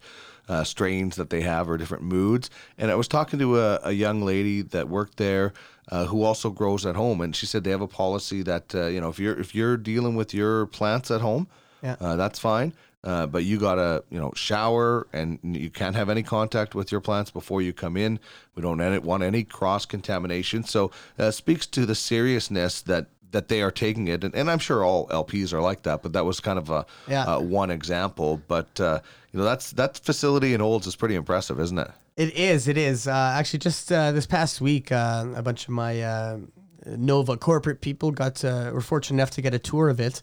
Uh, 0.48 0.64
strains 0.64 1.14
that 1.14 1.30
they 1.30 1.42
have 1.42 1.70
or 1.70 1.76
different 1.78 2.02
moods, 2.02 2.50
and 2.76 2.90
I 2.90 2.96
was 2.96 3.06
talking 3.06 3.38
to 3.38 3.60
a, 3.60 3.78
a 3.84 3.92
young 3.92 4.20
lady 4.22 4.62
that 4.62 4.88
worked 4.88 5.16
there 5.16 5.52
uh, 5.92 6.06
who 6.06 6.24
also 6.24 6.50
grows 6.50 6.84
at 6.84 6.96
home, 6.96 7.20
and 7.20 7.36
she 7.36 7.46
said 7.46 7.62
they 7.62 7.70
have 7.70 7.80
a 7.80 7.86
policy 7.86 8.42
that 8.42 8.74
uh, 8.74 8.86
you 8.86 9.00
know 9.00 9.08
if 9.10 9.20
you're 9.20 9.38
if 9.38 9.54
you're 9.54 9.76
dealing 9.76 10.16
with 10.16 10.34
your 10.34 10.66
plants 10.66 11.08
at 11.12 11.20
home, 11.20 11.46
Yeah. 11.84 11.94
uh, 12.00 12.16
that's 12.16 12.40
fine. 12.40 12.72
Uh, 13.02 13.26
but 13.26 13.44
you 13.44 13.58
gotta, 13.58 14.04
you 14.10 14.20
know, 14.20 14.30
shower 14.36 15.06
and 15.12 15.38
you 15.42 15.70
can't 15.70 15.96
have 15.96 16.10
any 16.10 16.22
contact 16.22 16.74
with 16.74 16.92
your 16.92 17.00
plants 17.00 17.30
before 17.30 17.62
you 17.62 17.72
come 17.72 17.96
in. 17.96 18.18
We 18.54 18.62
don't 18.62 19.02
want 19.04 19.22
any 19.22 19.42
cross 19.42 19.86
contamination. 19.86 20.64
So 20.64 20.90
uh, 21.18 21.30
speaks 21.30 21.66
to 21.68 21.86
the 21.86 21.94
seriousness 21.94 22.82
that 22.82 23.06
that 23.32 23.46
they 23.46 23.62
are 23.62 23.70
taking 23.70 24.08
it, 24.08 24.24
and, 24.24 24.34
and 24.34 24.50
I'm 24.50 24.58
sure 24.58 24.82
all 24.84 25.06
LPs 25.06 25.52
are 25.52 25.60
like 25.62 25.82
that. 25.84 26.02
But 26.02 26.12
that 26.14 26.24
was 26.24 26.40
kind 26.40 26.58
of 26.58 26.68
a 26.68 26.84
Yeah. 27.06 27.22
uh, 27.22 27.38
one 27.40 27.70
example. 27.70 28.42
But 28.48 28.78
uh, 28.80 29.00
you 29.32 29.38
know, 29.38 29.44
that's 29.44 29.70
that 29.72 29.96
facility 29.98 30.52
in 30.52 30.60
Olds 30.60 30.86
is 30.86 30.96
pretty 30.96 31.14
impressive, 31.14 31.58
isn't 31.60 31.78
it? 31.78 31.90
It 32.16 32.34
is. 32.36 32.68
It 32.68 32.76
is. 32.76 33.06
Uh, 33.06 33.12
actually, 33.38 33.60
just 33.60 33.90
uh, 33.92 34.12
this 34.12 34.26
past 34.26 34.60
week, 34.60 34.90
uh, 34.92 35.24
a 35.36 35.42
bunch 35.42 35.62
of 35.64 35.70
my 35.70 36.02
uh, 36.02 36.38
Nova 36.84 37.36
corporate 37.36 37.80
people 37.80 38.10
got 38.10 38.42
were 38.42 38.80
fortunate 38.82 39.16
enough 39.16 39.30
to 39.30 39.42
get 39.42 39.54
a 39.54 39.58
tour 39.60 39.88
of 39.88 40.00
it, 40.00 40.20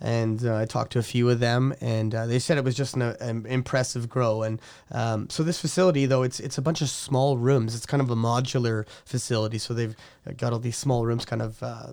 and 0.00 0.44
uh, 0.44 0.56
I 0.56 0.64
talked 0.64 0.92
to 0.92 0.98
a 0.98 1.02
few 1.02 1.28
of 1.30 1.40
them, 1.40 1.74
and 1.80 2.14
uh, 2.14 2.26
they 2.26 2.38
said 2.38 2.58
it 2.58 2.64
was 2.64 2.76
just 2.76 2.94
an, 2.94 3.02
an 3.02 3.46
impressive 3.46 4.08
grow. 4.08 4.42
And 4.42 4.60
um, 4.90 5.28
so 5.30 5.42
this 5.42 5.60
facility, 5.60 6.06
though, 6.06 6.22
it's 6.22 6.40
it's 6.40 6.58
a 6.58 6.62
bunch 6.62 6.80
of 6.80 6.88
small 6.88 7.38
rooms. 7.38 7.74
It's 7.74 7.86
kind 7.86 8.00
of 8.00 8.10
a 8.10 8.16
modular 8.16 8.86
facility, 9.04 9.58
so 9.58 9.74
they've 9.74 9.96
got 10.36 10.52
all 10.52 10.58
these 10.58 10.76
small 10.76 11.04
rooms, 11.06 11.24
kind 11.24 11.42
of. 11.42 11.62
Uh, 11.62 11.92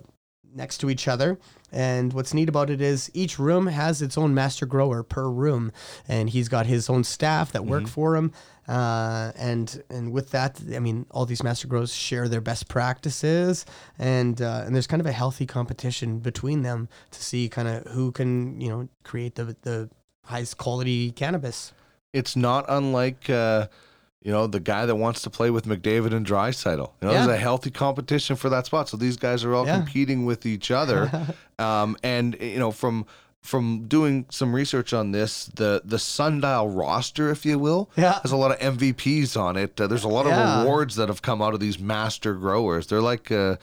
next 0.54 0.78
to 0.78 0.88
each 0.88 1.06
other. 1.06 1.38
And 1.70 2.12
what's 2.14 2.32
neat 2.32 2.48
about 2.48 2.70
it 2.70 2.80
is 2.80 3.10
each 3.12 3.38
room 3.38 3.66
has 3.66 4.00
its 4.00 4.16
own 4.16 4.32
master 4.32 4.64
grower 4.64 5.02
per 5.02 5.28
room, 5.28 5.70
and 6.08 6.30
he's 6.30 6.48
got 6.48 6.66
his 6.66 6.88
own 6.88 7.04
staff 7.04 7.52
that 7.52 7.66
work 7.66 7.86
for 7.86 8.16
him. 8.16 8.32
Uh, 8.68 9.32
and 9.36 9.82
and 9.90 10.12
with 10.12 10.30
that, 10.30 10.60
I 10.74 10.78
mean, 10.80 11.06
all 11.10 11.24
these 11.26 11.42
master 11.42 11.68
growers 11.68 11.94
share 11.94 12.28
their 12.28 12.40
best 12.40 12.68
practices, 12.68 13.64
and 13.98 14.40
uh, 14.42 14.62
and 14.66 14.74
there's 14.74 14.86
kind 14.86 15.00
of 15.00 15.06
a 15.06 15.12
healthy 15.12 15.46
competition 15.46 16.18
between 16.18 16.62
them 16.62 16.88
to 17.12 17.22
see 17.22 17.48
kind 17.48 17.68
of 17.68 17.86
who 17.92 18.10
can 18.12 18.60
you 18.60 18.68
know 18.68 18.88
create 19.04 19.34
the 19.36 19.56
the 19.62 19.88
highest 20.24 20.58
quality 20.58 21.12
cannabis. 21.12 21.72
It's 22.12 22.34
not 22.36 22.64
unlike. 22.68 23.30
Uh, 23.30 23.68
you 24.22 24.32
know, 24.32 24.48
the 24.48 24.58
guy 24.58 24.86
that 24.86 24.96
wants 24.96 25.22
to 25.22 25.30
play 25.30 25.50
with 25.50 25.66
McDavid 25.66 26.12
and 26.12 26.26
Draisaitl. 26.26 26.78
You 27.00 27.06
know, 27.06 27.12
Yeah. 27.12 27.26
there's 27.26 27.36
a 27.36 27.40
healthy 27.40 27.70
competition 27.70 28.34
for 28.34 28.48
that 28.48 28.66
spot. 28.66 28.88
So 28.88 28.96
these 28.96 29.16
guys 29.16 29.44
are 29.44 29.54
all 29.54 29.64
Yeah. 29.64 29.76
competing 29.76 30.24
with 30.24 30.44
each 30.44 30.72
other. 30.72 31.08
um, 31.60 31.96
and 32.02 32.36
you 32.40 32.58
know, 32.58 32.72
from 32.72 33.06
from 33.46 33.86
doing 33.88 34.26
some 34.30 34.54
research 34.54 34.92
on 34.92 35.12
this, 35.12 35.46
the 35.54 35.80
the 35.84 35.98
Sundial 35.98 36.68
roster, 36.68 37.30
if 37.30 37.46
you 37.46 37.58
will, 37.58 37.90
Yeah. 37.96 38.20
has 38.22 38.32
a 38.32 38.36
lot 38.36 38.50
of 38.50 38.58
MVPs 38.58 39.36
on 39.36 39.56
it. 39.56 39.80
Uh, 39.80 39.86
there's 39.86 40.04
a 40.04 40.08
lot 40.08 40.26
of 40.26 40.32
Yeah. 40.32 40.62
awards 40.62 40.96
that 40.96 41.08
have 41.08 41.22
come 41.22 41.40
out 41.40 41.54
of 41.54 41.60
these 41.60 41.78
master 41.78 42.34
growers. 42.34 42.88
They're 42.88 43.00
like 43.00 43.30
uh, 43.30 43.56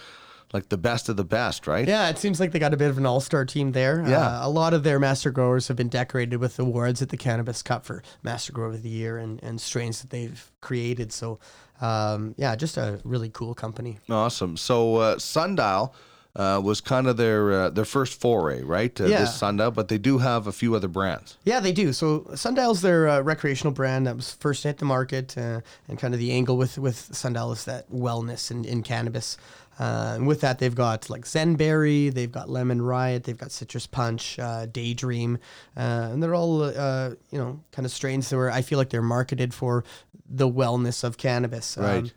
like 0.54 0.70
the 0.70 0.78
best 0.78 1.10
of 1.10 1.18
the 1.18 1.24
best, 1.24 1.66
right? 1.66 1.88
Yeah, 1.88 2.10
it 2.10 2.20
seems 2.20 2.40
like 2.40 2.52
they 2.52 2.60
got 2.60 2.76
a 2.76 2.78
bit 2.78 2.90
of 2.92 3.00
an 3.00 3.08
all-star 3.08 3.44
team 3.44 3.72
there. 3.72 4.04
Yeah. 4.08 4.20
Uh, 4.40 4.48
a 4.48 4.50
lot 4.52 4.76
of 4.76 4.84
their 4.84 5.00
master 5.00 5.32
growers 5.32 5.68
have 5.68 5.76
been 5.78 5.90
decorated 5.90 6.38
with 6.38 6.60
awards 6.60 7.02
at 7.02 7.10
the 7.10 7.18
Cannabis 7.18 7.64
Cup 7.64 7.84
for 7.86 8.04
Master 8.22 8.54
Grower 8.54 8.68
of 8.68 8.84
the 8.84 8.90
Year 8.90 9.18
and, 9.18 9.42
and 9.42 9.60
strains 9.60 10.02
that 10.02 10.12
they've 10.12 10.52
created. 10.62 11.12
So, 11.12 11.40
um, 11.82 12.36
yeah, 12.38 12.56
just 12.56 12.78
a 12.78 13.00
really 13.04 13.30
cool 13.30 13.56
company. 13.56 13.98
Awesome. 14.12 14.56
So 14.56 14.98
uh, 14.98 15.18
Sundial 15.18 15.96
uh, 16.36 16.60
was 16.64 16.82
kind 16.82 17.08
of 17.08 17.18
their 17.18 17.52
uh, 17.52 17.70
their 17.70 17.86
first 17.86 18.20
foray, 18.20 18.64
right? 18.64 19.00
Uh, 19.00 19.06
Yeah. 19.06 19.20
This 19.22 19.36
Sundial, 19.36 19.72
but 19.72 19.88
they 19.88 20.00
do 20.00 20.18
have 20.18 20.48
a 20.48 20.52
few 20.52 20.74
other 20.76 20.88
brands. 20.88 21.38
Yeah, 21.44 21.60
they 21.60 21.72
do. 21.74 21.94
So 21.94 22.26
Sundial's 22.36 22.82
their 22.82 23.08
uh, 23.08 23.22
recreational 23.22 23.72
brand 23.74 24.08
that 24.08 24.16
was 24.16 24.32
first 24.34 24.64
hit 24.64 24.78
the 24.80 24.86
market, 24.86 25.38
uh, 25.38 25.62
and 25.88 26.00
kind 26.00 26.14
of 26.14 26.20
the 26.20 26.32
angle 26.32 26.58
with 26.58 26.78
with 26.78 27.10
Sundial 27.16 27.52
is 27.52 27.66
that 27.66 27.90
wellness 27.92 28.50
in, 28.52 28.66
in 28.66 28.82
cannabis. 28.84 29.38
Uh, 29.80 30.14
and 30.16 30.28
with 30.28 30.42
that, 30.42 30.60
they've 30.60 30.76
got 30.76 31.10
like 31.10 31.26
Zenberry, 31.26 32.14
they've 32.14 32.32
got 32.32 32.48
Lemon 32.48 32.80
Riot, 32.82 33.24
they've 33.24 33.38
got 33.38 33.52
Citrus 33.52 33.88
Punch, 33.88 34.38
uh, 34.38 34.68
Daydream, 34.68 35.40
uh, 35.76 36.10
and 36.12 36.22
they're 36.22 36.36
all 36.36 36.62
uh, 36.64 37.10
you 37.32 37.40
know 37.40 37.60
kind 37.72 37.86
of 37.86 37.92
strains 37.92 38.30
that 38.30 38.38
were 38.38 38.52
I 38.52 38.62
feel 38.62 38.78
like 38.78 38.90
they're 38.92 39.02
marketed 39.02 39.52
for 39.54 39.84
the 40.30 40.48
wellness 40.50 41.04
of 41.04 41.18
cannabis. 41.18 41.78
Um, 41.78 41.84
Right. 41.84 42.14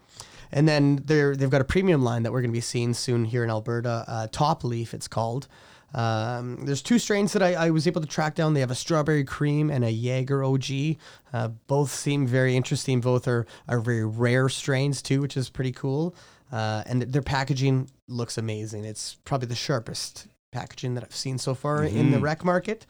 And 0.56 0.66
then 0.66 1.02
they're 1.04 1.36
they've 1.36 1.50
got 1.50 1.60
a 1.60 1.64
premium 1.64 2.02
line 2.02 2.22
that 2.22 2.32
we're 2.32 2.40
going 2.40 2.50
to 2.50 2.56
be 2.56 2.62
seeing 2.62 2.94
soon 2.94 3.26
here 3.26 3.44
in 3.44 3.50
Alberta. 3.50 4.04
Uh, 4.08 4.26
Top 4.32 4.64
Leaf, 4.64 4.94
it's 4.94 5.06
called. 5.06 5.48
Um, 5.94 6.64
there's 6.64 6.82
two 6.82 6.98
strains 6.98 7.34
that 7.34 7.42
I, 7.42 7.66
I 7.66 7.70
was 7.70 7.86
able 7.86 8.00
to 8.00 8.06
track 8.06 8.34
down. 8.34 8.54
They 8.54 8.60
have 8.60 8.70
a 8.70 8.74
strawberry 8.74 9.22
cream 9.22 9.70
and 9.70 9.84
a 9.84 9.90
Jaeger 9.90 10.42
OG. 10.42 10.96
Uh, 11.32 11.48
both 11.66 11.90
seem 11.90 12.26
very 12.26 12.56
interesting. 12.56 13.02
Both 13.02 13.28
are, 13.28 13.46
are 13.68 13.80
very 13.80 14.04
rare 14.04 14.48
strains 14.48 15.02
too, 15.02 15.20
which 15.20 15.36
is 15.36 15.50
pretty 15.50 15.72
cool. 15.72 16.14
Uh, 16.50 16.82
and 16.86 17.02
their 17.02 17.22
packaging 17.22 17.90
looks 18.08 18.38
amazing. 18.38 18.84
It's 18.86 19.18
probably 19.26 19.48
the 19.48 19.54
sharpest 19.54 20.26
packaging 20.52 20.94
that 20.94 21.04
I've 21.04 21.14
seen 21.14 21.36
so 21.36 21.54
far 21.54 21.84
in 21.84 22.12
the 22.12 22.18
rec 22.18 22.44
market. 22.44 22.86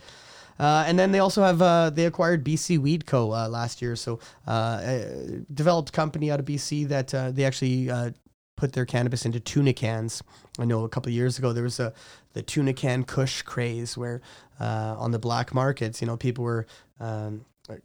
Uh, 0.58 0.84
and 0.86 0.98
then 0.98 1.12
they 1.12 1.18
also 1.18 1.42
have 1.42 1.60
uh, 1.60 1.90
they 1.90 2.06
acquired 2.06 2.44
BC 2.44 2.78
Weed 2.78 3.06
Co. 3.06 3.32
Uh, 3.32 3.48
last 3.48 3.82
year, 3.82 3.96
so 3.96 4.18
uh, 4.46 4.80
a 4.82 5.44
developed 5.52 5.92
company 5.92 6.30
out 6.30 6.40
of 6.40 6.46
BC 6.46 6.88
that 6.88 7.14
uh, 7.14 7.30
they 7.30 7.44
actually 7.44 7.90
uh, 7.90 8.10
put 8.56 8.72
their 8.72 8.86
cannabis 8.86 9.26
into 9.26 9.40
tuna 9.40 9.72
cans. 9.72 10.22
I 10.58 10.64
know 10.64 10.84
a 10.84 10.88
couple 10.88 11.12
years 11.12 11.38
ago 11.38 11.52
there 11.52 11.64
was 11.64 11.78
a 11.78 11.92
the 12.32 12.42
tuna 12.42 12.72
can 12.72 13.04
Kush 13.04 13.42
craze 13.42 13.96
where 13.96 14.20
on 14.58 15.10
the 15.10 15.18
black 15.18 15.54
markets, 15.54 16.00
you 16.00 16.06
know, 16.06 16.16
people 16.16 16.44
were 16.44 16.66
um, 17.00 17.44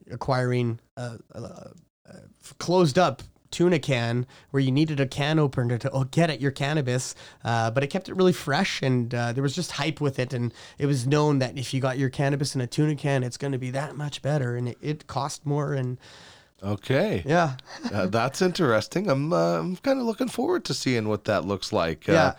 acquiring 0.10 0.80
closed 2.58 2.98
up 2.98 3.22
tuna 3.52 3.80
can 3.80 4.26
where 4.52 4.62
you 4.62 4.72
needed 4.72 5.00
a 5.00 5.06
can 5.08 5.38
opener 5.40 5.78
to 5.78 5.90
oh, 5.92 6.06
get 6.06 6.30
at 6.30 6.40
your 6.42 6.52
cannabis, 6.52 7.14
uh, 7.44 7.70
but 7.72 7.84
it 7.84 7.88
kept 7.88 8.10
it 8.10 8.16
really 8.16 8.34
fresh 8.34 8.82
and 8.82 9.14
uh, 9.14 9.32
there 9.34 9.44
was 9.44 9.54
just 9.56 9.74
hype 9.74 10.02
with 10.02 10.18
it. 10.20 10.34
And 10.34 10.54
it 10.78 10.86
was 10.86 11.06
known 11.06 11.40
that 11.40 11.58
if 11.58 11.74
you 11.74 11.80
got 11.82 11.98
your 11.98 12.10
cannabis 12.10 12.56
in 12.56 12.62
a 12.62 12.68
tuna 12.68 12.96
can, 12.96 13.24
it's 13.24 13.38
going 13.38 13.52
to 13.54 13.58
be 13.60 13.72
that 13.72 13.96
much 13.96 14.22
better 14.22 14.56
and 14.56 14.68
it, 14.70 14.78
it 14.82 15.08
cost 15.08 15.46
more. 15.46 15.74
And 15.74 15.98
Okay. 16.64 17.24
yeah, 17.26 17.58
uh, 17.94 18.06
that's 18.08 18.42
interesting. 18.42 19.10
I'm 19.10 19.34
uh, 19.34 19.60
I'm 19.60 19.76
kind 19.78 20.00
of 20.00 20.06
looking 20.06 20.28
forward 20.28 20.64
to 20.66 20.74
seeing 20.74 21.08
what 21.08 21.26
that 21.26 21.46
looks 21.46 21.74
like. 21.74 22.08
Uh, 22.08 22.14
Yeah. 22.14 22.34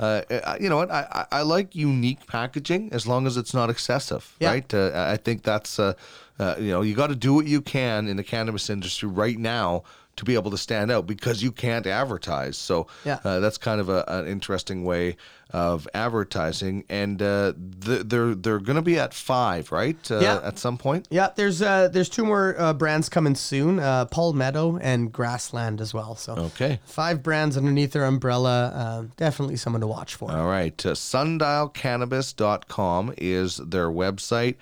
Uh, 0.00 0.22
you 0.60 0.68
know 0.68 0.76
what? 0.76 0.92
I, 0.92 1.26
I 1.30 1.38
I 1.40 1.42
like 1.42 1.74
unique 1.74 2.24
packaging 2.28 2.90
as 2.92 3.04
long 3.06 3.26
as 3.26 3.36
it's 3.36 3.52
not 3.52 3.68
excessive, 3.68 4.32
Yeah. 4.38 4.50
right? 4.50 4.72
Uh, 4.74 4.92
I 4.94 5.16
think 5.16 5.42
that's 5.42 5.78
uh, 5.80 5.94
uh, 6.38 6.54
you 6.58 6.70
know 6.70 6.82
you 6.82 6.94
got 6.94 7.08
to 7.08 7.16
do 7.16 7.34
what 7.34 7.46
you 7.46 7.60
can 7.60 8.06
in 8.06 8.16
the 8.16 8.22
cannabis 8.22 8.70
industry 8.70 9.08
right 9.08 9.38
now 9.38 9.82
to 10.18 10.24
be 10.24 10.34
able 10.34 10.50
to 10.50 10.58
stand 10.58 10.90
out 10.90 11.06
because 11.06 11.42
you 11.42 11.50
can't 11.50 11.86
advertise. 11.86 12.58
So 12.58 12.86
Yeah. 13.04 13.18
uh, 13.24 13.40
that's 13.40 13.56
kind 13.58 13.80
of 13.80 13.88
a, 13.88 14.04
an 14.06 14.26
interesting 14.28 14.84
way 14.84 15.16
of 15.50 15.88
advertising, 15.94 16.84
and 16.90 17.22
uh, 17.22 17.54
th- 17.82 18.02
they're 18.04 18.34
they're 18.34 18.58
going 18.58 18.76
to 18.76 18.82
be 18.82 18.98
at 18.98 19.14
five, 19.14 19.72
right? 19.72 19.96
Uh, 20.10 20.18
Yeah. 20.20 20.40
At 20.44 20.58
some 20.58 20.76
point. 20.76 21.08
Yeah, 21.10 21.30
there's 21.36 21.62
uh, 21.62 21.88
there's 21.88 22.10
two 22.10 22.26
more 22.26 22.54
uh, 22.58 22.74
brands 22.74 23.08
coming 23.08 23.34
soon, 23.34 23.78
uh, 23.80 24.04
Palmetto 24.04 24.76
and 24.82 25.10
Grassland 25.10 25.80
as 25.80 25.94
well. 25.94 26.16
So 26.16 26.34
Okay. 26.34 26.80
five 26.84 27.22
brands 27.22 27.56
underneath 27.56 27.92
their 27.92 28.04
umbrella. 28.04 28.72
Um, 28.74 29.12
definitely 29.16 29.56
someone 29.56 29.80
to 29.80 29.86
watch 29.86 30.16
for. 30.16 30.30
All 30.30 30.46
right. 30.46 30.84
Uh, 30.84 30.90
sundialcannabis.com 30.94 33.14
is 33.16 33.56
their 33.58 33.88
website. 33.88 34.56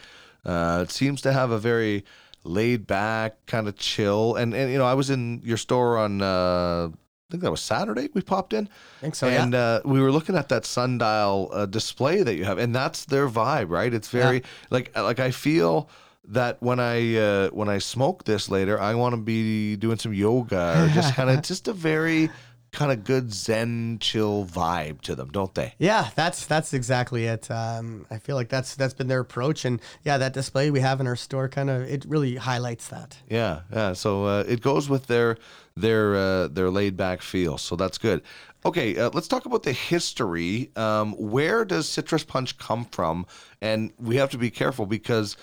Uh, 0.44 0.84
it 0.86 0.92
seems 0.92 1.20
to 1.22 1.32
have 1.32 1.50
a 1.50 1.58
very 1.58 2.04
laid 2.46 2.86
back, 2.86 3.46
kind 3.46 3.68
of 3.68 3.76
chill. 3.76 4.36
And, 4.36 4.54
and, 4.54 4.70
you 4.70 4.78
know, 4.78 4.86
I 4.86 4.94
was 4.94 5.10
in 5.10 5.40
your 5.44 5.56
store 5.56 5.98
on, 5.98 6.22
uh, 6.22 6.88
I 6.88 7.32
think 7.32 7.42
that 7.42 7.50
was 7.50 7.60
Saturday 7.60 8.08
we 8.14 8.22
popped 8.22 8.52
in. 8.52 8.68
I 8.98 9.00
think 9.00 9.14
so. 9.16 9.26
and 9.26 9.52
yeah. 9.52 9.58
uh, 9.58 9.80
we 9.84 10.00
were 10.00 10.12
looking 10.12 10.36
at 10.36 10.48
that 10.50 10.64
sundial 10.64 11.50
uh, 11.52 11.66
display 11.66 12.22
that 12.22 12.36
you 12.36 12.44
have, 12.44 12.58
and 12.58 12.74
that's 12.74 13.04
their 13.04 13.28
vibe, 13.28 13.68
right? 13.70 13.92
It's 13.92 14.08
very 14.08 14.44
like 14.70 14.96
like 14.96 15.18
I 15.18 15.32
feel 15.32 15.90
that 16.28 16.60
when 16.60 16.78
I 16.78 17.16
uh, 17.16 17.48
when 17.50 17.68
I 17.68 17.78
smoke 17.78 18.24
this 18.24 18.48
later, 18.48 18.80
I 18.80 18.94
want 18.94 19.14
to 19.14 19.20
be 19.20 19.74
doing 19.74 19.98
some 19.98 20.14
yoga 20.14 20.84
or 20.84 20.88
just 20.94 21.14
kind 21.14 21.30
of 21.30 21.42
just 21.42 21.66
a 21.66 21.72
very 21.72 22.30
kind 22.76 22.92
of 22.92 23.02
good 23.04 23.32
Zen 23.32 23.98
chill 24.00 24.44
vibe 24.44 25.00
to 25.00 25.14
them, 25.16 25.30
don't 25.30 25.52
they? 25.54 25.74
Yeah, 25.78 26.10
that's 26.14 26.46
that's 26.46 26.72
exactly 26.72 27.24
it. 27.24 27.50
Um, 27.50 28.06
I 28.10 28.18
feel 28.18 28.36
like 28.36 28.48
that's 28.48 28.76
that's 28.76 28.94
been 28.94 29.08
their 29.08 29.20
approach, 29.20 29.64
and 29.64 29.80
yeah, 30.04 30.18
that 30.18 30.32
display 30.32 30.70
we 30.70 30.80
have 30.80 31.00
in 31.00 31.06
our 31.06 31.16
store 31.16 31.48
kind 31.48 31.70
of 31.70 31.82
it 31.82 32.04
really 32.04 32.36
highlights 32.36 32.88
that. 32.88 33.18
Yeah, 33.28 33.62
yeah. 33.72 33.94
So 33.94 34.26
uh, 34.26 34.44
it 34.46 34.60
goes 34.60 34.88
with 34.88 35.06
their 35.06 35.38
their 35.76 36.14
uh, 36.14 36.48
their 36.48 36.70
laid 36.70 36.96
back 36.96 37.22
feel. 37.22 37.58
So 37.58 37.74
that's 37.74 37.98
good. 37.98 38.22
Okay, 38.64 38.98
uh, 38.98 39.10
let's 39.12 39.28
talk 39.28 39.46
about 39.46 39.62
the 39.62 39.72
history. 39.72 40.70
Um, 40.76 41.12
where 41.12 41.64
does 41.64 41.88
citrus 41.88 42.24
punch 42.24 42.58
come 42.58 42.84
from? 42.84 43.26
And 43.60 43.92
we 43.98 44.16
have 44.16 44.30
to 44.30 44.38
be 44.38 44.50
careful 44.50 44.86
because 44.86 45.36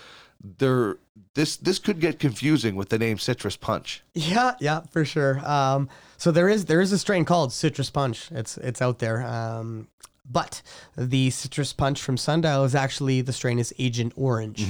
there 0.58 0.98
this 1.36 1.56
this 1.58 1.80
could 1.80 2.00
get 2.00 2.20
confusing 2.20 2.76
with 2.76 2.90
the 2.90 3.00
name 3.00 3.18
citrus 3.18 3.56
punch. 3.56 4.04
Yeah, 4.14 4.56
yeah, 4.60 4.82
for 4.92 5.06
sure. 5.06 5.40
Um, 5.48 5.90
so 6.24 6.32
there 6.32 6.48
is 6.48 6.66
there 6.66 6.80
is 6.80 6.94
a 6.94 6.98
strain 6.98 7.26
called 7.26 7.52
Citrus 7.52 7.90
Punch. 7.90 8.32
It's 8.32 8.58
it's 8.60 8.82
out 8.82 9.00
there. 9.00 9.24
Um, 9.24 9.90
but 10.24 10.62
the 10.98 11.30
Citrus 11.32 11.74
Punch 11.74 12.02
from 12.02 12.16
Sundial 12.16 12.64
is 12.64 12.76
actually 12.76 13.20
the 13.20 13.34
strain 13.34 13.60
is 13.60 13.74
Agent 13.78 14.14
Orange, 14.16 14.62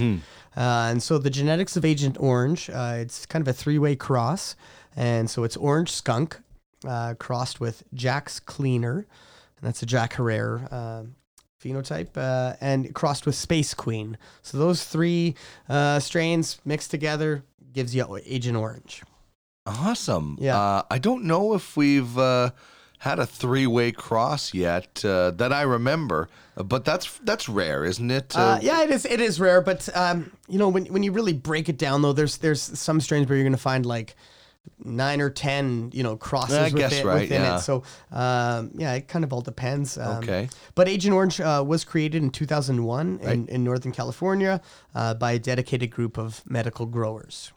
uh, 0.57 0.89
and 0.89 1.03
so 1.03 1.19
the 1.19 1.29
genetics 1.29 1.77
of 1.77 1.85
Agent 1.85 2.17
Orange, 2.19 2.71
uh, 2.71 2.95
it's 2.97 3.27
kind 3.27 3.43
of 3.43 3.47
a 3.47 3.53
three 3.53 3.77
way 3.77 3.95
cross, 3.95 4.55
and 4.95 5.29
so 5.29 5.43
it's 5.43 5.55
Orange 5.55 5.91
Skunk 5.91 6.39
uh, 6.87 7.13
crossed 7.19 7.59
with 7.59 7.83
Jack's 7.93 8.39
Cleaner, 8.39 9.05
and 9.57 9.61
that's 9.61 9.83
a 9.83 9.85
Jack 9.85 10.15
Herer. 10.15 10.67
Uh, 10.71 11.03
phenotype 11.63 12.17
uh, 12.17 12.55
and 12.61 12.95
crossed 12.95 13.27
with 13.27 13.35
Space 13.35 13.75
Queen. 13.75 14.17
So 14.41 14.57
those 14.57 14.83
three 14.83 15.35
uh, 15.69 15.99
strains 15.99 16.59
mixed 16.65 16.89
together 16.89 17.43
gives 17.71 17.95
you 17.95 18.19
Agent 18.25 18.57
Orange. 18.57 19.03
Awesome. 19.65 20.37
Yeah. 20.39 20.59
Uh, 20.59 20.83
I 20.91 20.97
don't 20.97 21.23
know 21.23 21.53
if 21.53 21.77
we've 21.77 22.17
uh, 22.17 22.51
had 22.99 23.19
a 23.19 23.25
three 23.25 23.67
way 23.67 23.91
cross 23.91 24.53
yet 24.53 25.03
uh, 25.05 25.31
that 25.31 25.53
I 25.53 25.61
remember, 25.61 26.27
but 26.55 26.83
that's 26.85 27.17
that's 27.19 27.47
rare, 27.47 27.85
isn't 27.85 28.11
it? 28.11 28.35
Uh, 28.35 28.59
yeah, 28.61 28.83
it 28.83 28.91
is. 28.91 29.05
It 29.05 29.21
is 29.21 29.39
rare, 29.39 29.61
but 29.61 29.89
um, 29.95 30.31
you 30.47 30.59
know, 30.59 30.69
when 30.69 30.85
when 30.87 31.03
you 31.03 31.11
really 31.11 31.33
break 31.33 31.69
it 31.69 31.77
down, 31.77 32.01
though, 32.01 32.13
there's 32.13 32.37
there's 32.37 32.61
some 32.61 32.99
strains 32.99 33.27
where 33.27 33.37
you're 33.37 33.45
going 33.45 33.53
to 33.53 33.57
find 33.57 33.85
like 33.85 34.15
nine 34.83 35.21
or 35.21 35.29
ten, 35.29 35.91
you 35.93 36.03
know, 36.03 36.15
crosses 36.15 36.57
I 36.57 36.63
with 36.63 36.75
guess 36.75 36.93
it, 36.93 37.05
right, 37.05 37.21
within 37.21 37.41
yeah. 37.41 37.57
it. 37.57 37.59
So 37.61 37.83
um, 38.11 38.71
yeah, 38.75 38.93
it 38.93 39.07
kind 39.07 39.23
of 39.23 39.31
all 39.31 39.41
depends. 39.41 39.97
Um, 39.97 40.17
Okay. 40.23 40.49
But 40.75 40.87
Agent 40.87 41.13
Orange 41.13 41.41
uh, 41.41 41.63
was 41.65 41.83
created 41.83 42.21
in 42.21 42.29
2001 42.29 43.19
in, 43.21 43.47
in 43.47 43.63
Northern 43.63 43.91
California 43.91 44.61
uh, 44.95 45.13
by 45.13 45.33
a 45.33 45.39
dedicated 45.39 45.91
group 45.91 46.17
of 46.17 46.41
medical 46.45 46.85
growers. 46.85 47.51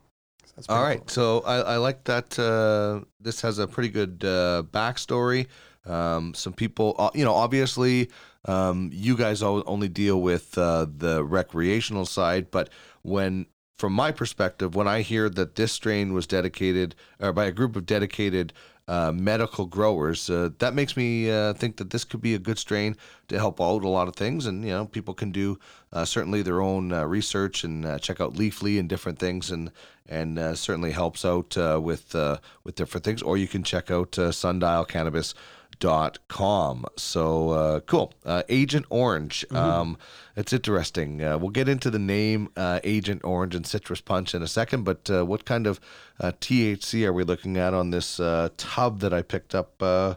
That's 0.57 0.68
All 0.70 0.82
right, 0.82 1.09
so 1.11 1.40
I, 1.40 1.57
I 1.57 1.76
like 1.76 2.04
that. 2.04 2.38
Uh, 2.38 3.04
this 3.20 3.42
has 3.42 3.59
a 3.59 3.66
pretty 3.66 3.90
good 3.90 4.24
uh, 4.24 4.62
backstory. 4.70 5.48
Um, 5.84 6.32
some 6.32 6.54
people, 6.54 6.94
uh, 6.98 7.11
you 7.14 7.24
know, 7.24 7.34
obviously, 7.34 8.11
um, 8.46 8.90
you 8.92 9.16
guys 9.16 9.42
only 9.42 9.88
deal 9.88 10.22
with 10.22 10.57
uh, 10.57 10.86
the 10.96 11.22
recreational 11.22 12.07
side, 12.07 12.50
but 12.50 12.70
when 13.02 13.46
from 13.78 13.92
my 13.92 14.11
perspective, 14.11 14.74
when 14.74 14.88
I 14.88 15.02
hear 15.02 15.28
that 15.28 15.57
this 15.57 15.72
strain 15.72 16.14
was 16.14 16.26
dedicated 16.26 16.94
or 17.20 17.32
by 17.34 17.44
a 17.44 17.52
group 17.52 17.76
of 17.76 17.84
dedicated 17.84 18.54
uh, 18.89 19.11
medical 19.12 19.66
growers, 19.66 20.30
uh, 20.30 20.51
that 20.59 20.74
makes 20.74 20.97
me 20.97 21.30
uh, 21.30 21.53
think 21.55 21.76
that 21.76 21.91
this 21.91 22.05
could 22.05 22.20
be 22.20 22.34
a 22.34 22.39
good 22.39 22.59
strain 22.59 22.97
to 23.28 23.37
help 23.37 23.61
out 23.61 23.82
a 23.82 23.89
lot 23.89 24.07
of 24.07 24.14
things. 24.14 24.47
And 24.47 24.64
you 24.64 24.70
know, 24.70 24.87
people 24.87 25.12
can 25.12 25.32
do 25.32 25.59
uh, 25.93 26.05
certainly 26.05 26.43
their 26.43 26.61
own 26.61 26.93
uh, 26.93 27.05
research 27.05 27.64
and 27.64 27.84
uh, 27.84 27.99
check 27.99 28.20
out 28.20 28.34
Leafly 28.34 28.78
and 28.78 28.89
different 28.89 29.18
things, 29.18 29.51
and 29.51 29.72
and 30.09 30.39
certainly 30.57 30.93
helps 30.93 31.24
out 31.24 31.57
with 31.82 32.14
with 32.62 32.74
different 32.76 33.05
things. 33.05 33.22
Or 33.22 33.37
you 33.37 33.49
can 33.49 33.64
check 33.64 33.91
out 33.91 34.16
Sundial 34.30 34.84
Cannabis 34.84 35.34
dot 35.78 36.18
com. 36.28 36.84
So 36.96 37.50
uh, 37.50 37.80
cool. 37.80 38.12
Uh, 38.24 38.42
agent 38.48 38.86
orange 38.90 39.44
um, 39.52 39.96
it's 40.36 40.52
interesting. 40.52 41.22
Uh, 41.22 41.38
we'll 41.38 41.50
get 41.50 41.68
into 41.68 41.90
the 41.90 41.98
name 41.98 42.50
uh, 42.56 42.80
agent 42.84 43.22
orange 43.24 43.54
and 43.54 43.66
citrus 43.66 44.00
punch 44.00 44.34
in 44.34 44.42
a 44.42 44.46
second 44.46 44.84
but 44.84 45.08
uh, 45.10 45.24
what 45.24 45.44
kind 45.44 45.66
of 45.66 45.80
uh, 46.20 46.32
thc 46.40 47.04
are 47.04 47.12
we 47.12 47.24
looking 47.24 47.56
at 47.56 47.72
on 47.74 47.90
this 47.90 48.20
uh, 48.20 48.48
tub 48.56 49.00
that 49.00 49.12
i 49.12 49.22
picked 49.22 49.54
up 49.54 49.82
uh, 49.82 50.14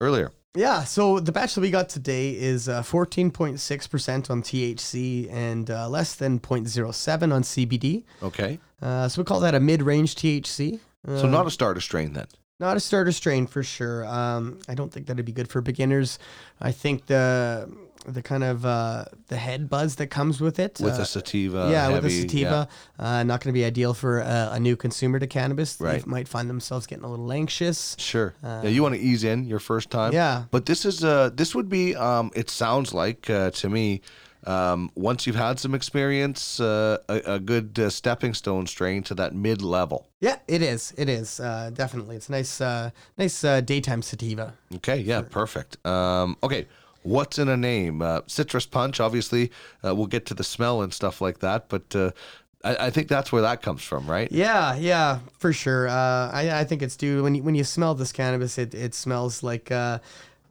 earlier? 0.00 0.30
Yeah, 0.54 0.84
so 0.84 1.20
the 1.20 1.30
batch 1.30 1.54
that 1.54 1.60
we 1.60 1.70
got 1.70 1.88
today 1.88 2.30
is 2.30 2.68
uh, 2.68 2.82
14.6% 2.82 4.30
on 4.30 4.42
THC 4.42 5.32
and 5.32 5.70
uh, 5.70 5.88
less 5.88 6.14
than 6.14 6.40
0.07 6.40 7.32
on 7.32 7.42
CBD. 7.42 8.04
okay. 8.22 8.58
Uh, 8.82 9.08
so 9.08 9.20
we 9.20 9.24
call 9.24 9.40
that 9.40 9.54
a 9.54 9.60
mid 9.60 9.82
range 9.82 10.14
THC. 10.16 10.80
so 11.06 11.28
not 11.28 11.46
a 11.46 11.50
starter 11.50 11.80
strain 11.80 12.12
then 12.12 12.26
Not 12.60 12.76
a 12.76 12.80
starter 12.80 13.12
strain 13.12 13.46
for 13.46 13.62
sure. 13.62 14.04
Um, 14.06 14.58
I 14.68 14.74
don't 14.74 14.92
think 14.92 15.06
that'd 15.06 15.24
be 15.24 15.32
good 15.32 15.48
for 15.48 15.60
beginners. 15.60 16.18
I 16.60 16.72
think 16.72 17.06
the 17.06 17.70
the 18.06 18.22
kind 18.22 18.42
of 18.42 18.64
uh, 18.64 19.04
the 19.26 19.36
head 19.36 19.68
buzz 19.68 19.96
that 19.96 20.06
comes 20.08 20.40
with 20.40 20.58
it. 20.58 20.80
with 20.80 20.98
uh, 20.98 21.02
a 21.02 21.04
sativa 21.04 21.68
yeah, 21.70 21.88
with 21.88 21.98
a 22.04 22.08
heavy- 22.08 22.20
sativa, 22.22 22.68
uh, 22.98 23.22
not 23.22 23.42
going 23.42 23.52
to 23.52 23.58
be 23.58 23.64
ideal 23.64 23.92
for 23.92 24.20
a, 24.20 24.50
a 24.52 24.60
new 24.60 24.76
consumer 24.76 25.18
to 25.18 25.26
cannabis. 25.26 25.78
Right. 25.80 26.02
They 26.04 26.10
might 26.10 26.26
find 26.26 26.48
themselves 26.48 26.86
getting 26.86 27.04
a 27.04 27.10
little 27.10 27.30
anxious. 27.32 27.94
Sure. 27.98 28.34
yeah, 28.42 28.62
you 28.64 28.82
want 28.82 28.94
to 28.94 29.00
ease 29.00 29.24
in 29.24 29.44
your 29.44 29.58
first 29.60 29.90
time. 29.90 30.10
Uh, 30.10 30.14
Yeah. 30.14 30.44
But 30.50 30.66
this 30.66 30.84
is 30.84 31.04
uh 31.04 31.30
this 31.34 31.54
would 31.54 31.68
be 31.68 31.94
um 31.96 32.30
it 32.34 32.50
sounds 32.50 32.92
like 32.92 33.28
uh, 33.30 33.50
to 33.52 33.68
me 33.68 34.00
um 34.46 34.90
once 34.94 35.26
you've 35.26 35.36
had 35.36 35.58
some 35.58 35.74
experience 35.74 36.60
uh, 36.60 36.98
a, 37.08 37.34
a 37.34 37.38
good 37.40 37.78
uh, 37.78 37.90
stepping 37.90 38.34
stone 38.34 38.66
strain 38.66 39.02
to 39.02 39.14
that 39.14 39.34
mid 39.34 39.62
level. 39.62 40.06
Yeah, 40.20 40.36
it 40.46 40.62
is. 40.62 40.94
It 40.96 41.08
is 41.08 41.40
uh, 41.40 41.70
definitely. 41.74 42.16
It's 42.16 42.30
nice, 42.30 42.60
uh, 42.60 42.90
nice 43.16 43.44
uh, 43.44 43.60
daytime 43.60 44.02
sativa. 44.02 44.54
Okay, 44.76 44.98
yeah, 44.98 45.22
perfect. 45.22 45.84
Um 45.86 46.36
okay, 46.42 46.66
what's 47.02 47.38
in 47.38 47.48
a 47.48 47.56
name? 47.56 48.02
Uh, 48.02 48.20
citrus 48.26 48.66
punch 48.66 49.00
obviously 49.00 49.50
uh, 49.84 49.94
we'll 49.94 50.06
get 50.06 50.24
to 50.26 50.34
the 50.34 50.44
smell 50.44 50.82
and 50.82 50.92
stuff 50.92 51.20
like 51.20 51.38
that, 51.40 51.68
but 51.68 51.94
uh 51.96 52.10
I, 52.64 52.86
I 52.86 52.90
think 52.90 53.06
that's 53.08 53.30
where 53.30 53.42
that 53.42 53.62
comes 53.62 53.82
from, 53.82 54.10
right? 54.10 54.30
Yeah, 54.32 54.74
yeah, 54.74 55.20
for 55.38 55.52
sure. 55.52 55.86
Uh, 55.88 56.30
I, 56.32 56.60
I 56.60 56.64
think 56.64 56.82
it's 56.82 56.96
due 56.96 57.22
when 57.22 57.36
you, 57.36 57.42
when 57.44 57.54
you 57.54 57.62
smell 57.62 57.94
this 57.94 58.10
cannabis, 58.10 58.58
it, 58.58 58.74
it 58.74 58.94
smells 58.94 59.44
like 59.44 59.70
uh, 59.70 60.00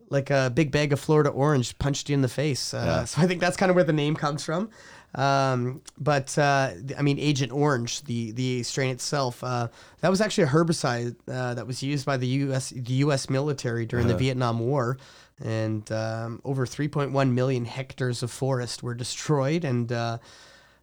like 0.09 0.29
a 0.29 0.51
big 0.53 0.71
bag 0.71 0.93
of 0.93 0.99
Florida 0.99 1.29
orange 1.29 1.77
punched 1.79 2.09
you 2.09 2.13
in 2.13 2.21
the 2.21 2.29
face. 2.29 2.73
Uh, 2.73 2.83
Yeah. 2.85 3.05
So 3.05 3.21
I 3.21 3.27
think 3.27 3.41
that's 3.41 3.57
kind 3.57 3.69
of 3.69 3.75
where 3.75 3.83
the 3.83 3.93
name 3.93 4.15
comes 4.15 4.43
from. 4.43 4.69
Um, 5.15 5.81
but 5.97 6.37
uh, 6.37 6.71
I 6.97 7.01
mean, 7.01 7.17
Agent 7.17 7.51
Orange, 7.51 8.03
the 8.03 8.31
the 8.31 8.61
strain 8.63 8.91
itself, 8.91 9.43
uh, 9.43 9.69
that 10.01 10.09
was 10.09 10.21
actually 10.21 10.43
a 10.43 10.47
herbicide 10.47 11.15
uh, 11.27 11.53
that 11.55 11.65
was 11.65 11.81
used 11.81 12.05
by 12.05 12.17
the 12.17 12.27
U.S. 12.27 12.69
the 12.69 12.93
U.S. 12.93 13.29
military 13.29 13.85
during 13.85 14.07
the 14.07 14.15
Vietnam 14.15 14.59
War, 14.59 14.97
and 15.43 15.89
um, 15.91 16.41
over 16.43 16.65
3.1 16.65 17.31
million 17.31 17.65
hectares 17.65 18.21
of 18.21 18.31
forest 18.31 18.83
were 18.83 18.93
destroyed, 18.93 19.63
and 19.63 19.91
uh, 19.91 20.17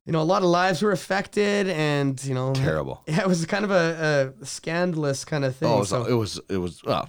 you 0.06 0.12
know 0.12 0.22
a 0.22 0.24
lot 0.24 0.42
of 0.42 0.48
lives 0.48 0.82
were 0.82 0.92
affected, 0.92 1.68
and 1.68 2.22
you 2.24 2.34
know 2.34 2.54
Terrible. 2.54 3.02
yeah, 3.06 3.20
it 3.24 3.28
was 3.28 3.44
kind 3.46 3.64
of 3.64 3.70
a, 3.70 4.32
a 4.40 4.44
scandalous 4.46 5.24
kind 5.24 5.44
of 5.44 5.54
thing. 5.54 5.68
Oh, 5.68 5.76
it 5.76 5.80
was, 5.80 5.88
so, 5.90 6.04
it 6.06 6.14
was 6.14 6.40
it 6.48 6.56
was 6.58 6.82
uh, 6.84 7.06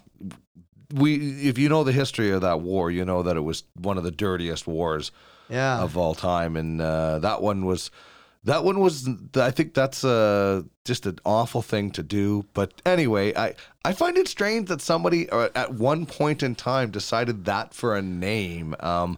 we 0.95 1.47
if 1.47 1.57
you 1.57 1.69
know 1.69 1.83
the 1.83 1.91
history 1.91 2.31
of 2.31 2.41
that 2.41 2.61
war, 2.61 2.89
you 2.89 3.05
know 3.05 3.23
that 3.23 3.35
it 3.35 3.41
was 3.41 3.63
one 3.75 3.97
of 3.97 4.03
the 4.03 4.11
dirtiest 4.11 4.67
wars 4.67 5.11
yeah, 5.49 5.81
of 5.81 5.97
all 5.97 6.15
time, 6.15 6.55
and 6.55 6.81
uh, 6.81 7.19
that 7.19 7.41
one 7.41 7.65
was 7.65 7.91
that 8.45 8.63
one 8.63 8.79
was 8.79 9.09
I 9.35 9.51
think 9.51 9.73
that's 9.73 10.03
uh, 10.03 10.63
just 10.85 11.05
an 11.05 11.19
awful 11.25 11.61
thing 11.61 11.91
to 11.91 12.03
do. 12.03 12.45
But 12.53 12.81
anyway, 12.85 13.35
I 13.35 13.55
I 13.83 13.93
find 13.93 14.17
it 14.17 14.27
strange 14.27 14.69
that 14.69 14.81
somebody 14.81 15.29
uh, 15.29 15.49
at 15.55 15.73
one 15.73 16.05
point 16.05 16.43
in 16.43 16.55
time 16.55 16.91
decided 16.91 17.45
that 17.45 17.73
for 17.73 17.95
a 17.95 18.01
name. 18.01 18.75
Um, 18.79 19.17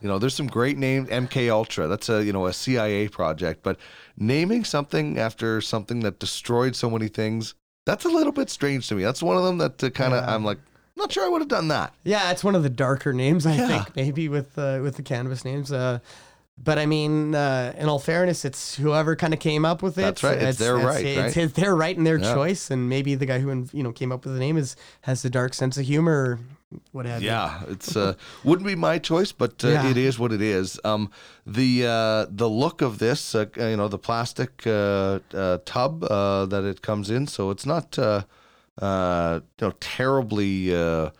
you 0.00 0.06
know, 0.08 0.20
there's 0.20 0.34
some 0.34 0.46
great 0.46 0.78
names. 0.78 1.08
MK 1.08 1.50
Ultra, 1.50 1.88
that's 1.88 2.08
a 2.08 2.24
you 2.24 2.32
know 2.32 2.46
a 2.46 2.52
CIA 2.52 3.08
project, 3.08 3.62
but 3.62 3.78
naming 4.16 4.64
something 4.64 5.18
after 5.18 5.60
something 5.60 6.00
that 6.00 6.20
destroyed 6.20 6.76
so 6.76 6.88
many 6.88 7.08
things, 7.08 7.54
that's 7.84 8.04
a 8.04 8.08
little 8.08 8.32
bit 8.32 8.48
strange 8.48 8.88
to 8.88 8.94
me. 8.94 9.02
That's 9.02 9.22
one 9.22 9.36
of 9.36 9.42
them 9.42 9.58
that 9.58 9.82
uh, 9.82 9.90
kind 9.90 10.14
of 10.14 10.22
Yeah. 10.22 10.34
I'm 10.34 10.44
like, 10.44 10.58
not 10.98 11.10
sure 11.12 11.24
I 11.24 11.28
would 11.28 11.40
have 11.40 11.48
done 11.48 11.68
that. 11.68 11.94
yeah, 12.04 12.30
it's 12.30 12.44
one 12.44 12.54
of 12.54 12.62
the 12.62 12.70
darker 12.70 13.12
names 13.12 13.46
I 13.46 13.54
Yeah. 13.56 13.66
think 13.68 13.96
maybe 13.96 14.28
with 14.28 14.58
uh, 14.58 14.80
with 14.82 14.96
the 14.96 15.02
cannabis 15.02 15.44
names. 15.44 15.72
Uh, 15.72 16.00
but 16.60 16.76
I 16.76 16.86
mean, 16.86 17.36
uh, 17.36 17.72
in 17.78 17.88
all 17.88 18.00
fairness, 18.00 18.44
it's 18.44 18.74
whoever 18.74 19.14
kind 19.14 19.32
of 19.32 19.38
came 19.38 19.64
up 19.64 19.80
with 19.80 19.96
it. 19.96 20.02
That's 20.02 20.24
right. 20.24 20.42
It's 20.42 20.58
their 20.58 20.76
right, 20.76 21.06
It's, 21.06 21.16
right? 21.16 21.34
his, 21.34 21.52
their 21.52 21.76
right 21.76 21.96
and 21.96 22.04
their 22.04 22.18
Yeah. 22.18 22.34
choice, 22.34 22.68
and 22.70 22.88
maybe 22.88 23.14
the 23.14 23.26
guy 23.26 23.38
who 23.38 23.68
you 23.72 23.82
know 23.84 23.92
came 23.92 24.10
up 24.10 24.24
with 24.24 24.34
the 24.34 24.40
name 24.40 24.56
is 24.56 24.74
has 25.02 25.24
a 25.24 25.30
dark 25.30 25.54
sense 25.54 25.78
of 25.78 25.84
humor, 25.86 26.12
or 26.12 26.38
what 26.90 27.06
have 27.06 27.22
you. 27.22 27.28
Yeah, 27.28 27.62
it's 27.68 27.94
uh, 27.96 28.14
wouldn't 28.42 28.66
be 28.66 28.74
my 28.74 28.98
choice, 28.98 29.30
but 29.30 29.64
uh, 29.64 29.68
Yeah. 29.68 29.88
it 29.90 29.96
is 29.96 30.18
what 30.18 30.32
it 30.32 30.42
is. 30.42 30.80
Um, 30.84 31.10
the 31.46 31.86
uh, 31.86 32.26
the 32.28 32.48
look 32.48 32.82
of 32.82 32.98
this, 32.98 33.36
uh, 33.36 33.46
you 33.56 33.76
know, 33.76 33.86
the 33.86 33.98
plastic 33.98 34.66
uh, 34.66 35.20
uh, 35.32 35.58
tub 35.64 36.02
uh, 36.10 36.44
that 36.46 36.64
it 36.64 36.82
comes 36.82 37.08
in, 37.08 37.28
so 37.28 37.50
it's 37.52 37.66
not 37.66 37.96
uh, 38.80 39.40
you 39.60 39.66
know 39.66 39.72
terribly 39.80 40.74
uh, 40.74 41.10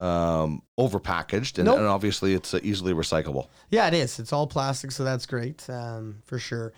um, 0.00 0.62
overpackaged, 0.78 1.58
and, 1.58 1.66
Nope. 1.66 1.78
and 1.78 1.86
obviously 1.86 2.34
it's 2.34 2.52
uh, 2.54 2.60
easily 2.62 2.92
recyclable. 2.92 3.48
Yeah, 3.70 3.86
it 3.88 3.94
is. 3.94 4.18
It's 4.18 4.32
all 4.32 4.46
plastic, 4.46 4.90
so 4.92 5.04
that's 5.04 5.26
great 5.26 5.68
um, 5.70 6.22
for 6.26 6.38
sure. 6.38 6.72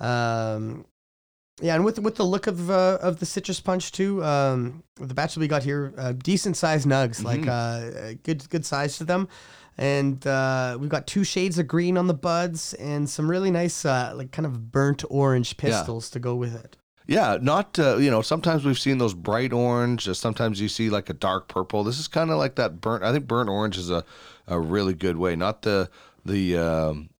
Um, 0.00 0.84
yeah, 1.62 1.74
and 1.74 1.84
with 1.86 1.98
with 2.00 2.16
the 2.16 2.24
look 2.24 2.46
of 2.46 2.70
uh, 2.70 2.98
of 3.00 3.18
the 3.18 3.24
citrus 3.26 3.60
punch 3.60 3.90
too, 3.92 4.22
um, 4.22 4.82
the 4.96 5.14
batch 5.14 5.34
that 5.34 5.40
we 5.40 5.48
got 5.48 5.62
here, 5.62 5.94
uh, 5.96 6.12
decent 6.12 6.56
sized 6.56 6.86
nugs, 6.86 7.24
like 7.24 7.40
Mhm. 7.42 8.12
uh, 8.12 8.18
good 8.24 8.46
good 8.50 8.66
size 8.66 8.98
to 8.98 9.04
them, 9.04 9.26
and 9.78 10.26
uh, 10.26 10.76
we've 10.78 10.90
got 10.90 11.06
two 11.06 11.24
shades 11.24 11.58
of 11.58 11.66
green 11.66 11.96
on 11.96 12.08
the 12.08 12.14
buds 12.14 12.74
and 12.74 13.08
some 13.08 13.30
really 13.30 13.50
nice 13.50 13.86
uh, 13.86 14.12
like 14.14 14.32
kind 14.32 14.44
of 14.44 14.70
burnt 14.70 15.02
orange 15.08 15.54
Yeah. 15.56 15.70
pistils 15.70 16.10
to 16.10 16.18
go 16.18 16.34
with 16.34 16.54
it. 16.54 16.76
Yeah, 17.06 17.38
not 17.40 17.78
uh, 17.78 17.98
you 17.98 18.10
know. 18.10 18.20
Sometimes 18.22 18.64
we've 18.64 18.78
seen 18.78 18.98
those 18.98 19.14
bright 19.14 19.52
orange. 19.52 20.08
uh, 20.08 20.14
Sometimes 20.14 20.60
you 20.60 20.68
see 20.68 20.90
like 20.90 21.08
a 21.08 21.12
dark 21.14 21.46
purple. 21.48 21.84
This 21.84 22.00
is 22.00 22.08
kind 22.08 22.30
of 22.30 22.38
like 22.38 22.56
that 22.56 22.80
burnt. 22.80 23.04
I 23.04 23.12
think 23.12 23.26
burnt 23.28 23.48
orange 23.48 23.78
is 23.78 23.90
a, 23.90 24.04
a 24.48 24.58
really 24.58 24.94
good 24.94 25.16
way. 25.16 25.36
Not 25.36 25.62
the 25.62 25.88
the 26.24 26.56
um, 26.58 27.10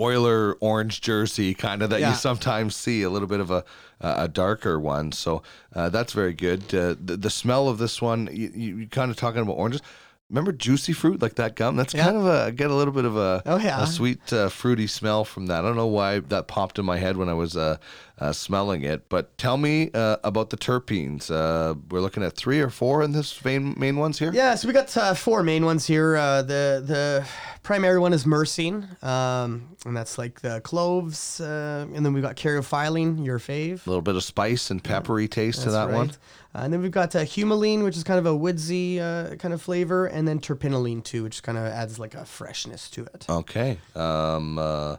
Oiler 0.00 0.54
orange 0.60 1.00
jersey 1.00 1.54
kind 1.54 1.82
of 1.82 1.90
that 1.90 1.98
Yeah. 2.00 2.10
you 2.10 2.14
sometimes 2.16 2.76
see. 2.76 3.02
A 3.02 3.10
little 3.10 3.26
bit 3.26 3.40
of 3.40 3.50
a 3.50 3.64
a 4.00 4.28
darker 4.28 4.78
one. 4.78 5.10
So 5.10 5.42
uh, 5.74 5.88
that's 5.88 6.12
very 6.12 6.32
good. 6.32 6.72
Uh, 6.72 6.94
the, 7.04 7.16
the 7.16 7.30
smell 7.30 7.68
of 7.68 7.78
this 7.78 8.00
one. 8.00 8.28
You, 8.32 8.52
you, 8.54 8.76
you 8.76 8.86
kind 8.86 9.10
of 9.10 9.16
talking 9.16 9.40
about 9.42 9.54
oranges. 9.54 9.82
Remember 10.30 10.52
juicy 10.52 10.92
fruit 10.92 11.22
like 11.22 11.36
that 11.36 11.56
gum? 11.56 11.76
That's 11.76 11.94
Yeah. 11.94 12.04
kind 12.04 12.16
of 12.18 12.26
a 12.26 12.44
I 12.44 12.50
get 12.50 12.70
a 12.70 12.74
little 12.74 12.92
bit 12.92 13.06
of 13.06 13.16
a 13.16 13.42
Oh, 13.46 13.56
yeah. 13.56 13.82
a 13.82 13.86
sweet 13.86 14.30
uh, 14.30 14.50
fruity 14.50 14.86
smell 14.86 15.24
from 15.24 15.46
that. 15.46 15.60
I 15.64 15.68
don't 15.68 15.76
know 15.76 15.86
why 15.86 16.18
that 16.18 16.46
popped 16.48 16.78
in 16.78 16.84
my 16.84 16.98
head 16.98 17.16
when 17.16 17.30
I 17.30 17.32
was 17.32 17.56
uh, 17.56 17.78
uh, 18.18 18.32
smelling 18.34 18.82
it. 18.82 19.08
But 19.08 19.38
tell 19.38 19.56
me 19.56 19.90
uh, 19.94 20.18
about 20.22 20.50
the 20.50 20.58
terpenes. 20.58 21.30
Uh, 21.30 21.76
we're 21.90 22.00
looking 22.02 22.22
at 22.22 22.34
three 22.34 22.60
or 22.60 22.68
four 22.68 23.02
in 23.02 23.12
this 23.12 23.42
main 23.42 23.74
main 23.78 23.96
ones 23.96 24.18
here. 24.18 24.30
Yeah, 24.34 24.54
so 24.54 24.68
we 24.68 24.74
got 24.74 24.94
uh, 24.98 25.14
four 25.14 25.42
main 25.42 25.64
ones 25.64 25.86
here. 25.86 26.16
Uh, 26.16 26.42
the 26.42 26.82
the 26.86 27.26
primary 27.62 27.98
one 27.98 28.12
is 28.12 28.24
myrcene, 28.26 29.02
um, 29.02 29.68
and 29.86 29.96
that's 29.96 30.18
like 30.18 30.42
the 30.42 30.60
cloves, 30.60 31.40
uh, 31.40 31.86
and 31.94 32.04
then 32.04 32.12
we've 32.12 32.22
got 32.22 32.36
caryophyllene, 32.36 33.24
your 33.24 33.38
fave. 33.38 33.86
A 33.86 33.88
little 33.90 34.02
bit 34.02 34.14
of 34.14 34.22
spice 34.24 34.70
and 34.70 34.84
peppery 34.84 35.26
taste 35.26 35.62
to 35.62 35.70
that 35.70 35.90
one. 35.90 36.12
Uh, 36.54 36.60
and 36.62 36.72
then 36.72 36.80
we've 36.80 36.90
got 36.90 37.14
uh, 37.14 37.20
humulene, 37.20 37.84
which 37.84 37.96
is 37.96 38.04
kind 38.04 38.18
of 38.18 38.26
a 38.26 38.34
woodsy 38.34 38.98
uh, 39.00 39.34
kind 39.36 39.52
of 39.52 39.60
flavor, 39.60 40.06
and 40.06 40.26
then 40.26 40.38
terpinolene 40.40 41.04
too, 41.04 41.22
which 41.22 41.42
kind 41.42 41.58
of 41.58 41.64
adds 41.66 41.98
like 41.98 42.14
a 42.14 42.24
freshness 42.24 42.88
to 42.90 43.02
it. 43.04 43.26
Okay. 43.28 43.78
Um, 43.94 44.58
uh, 44.58 44.96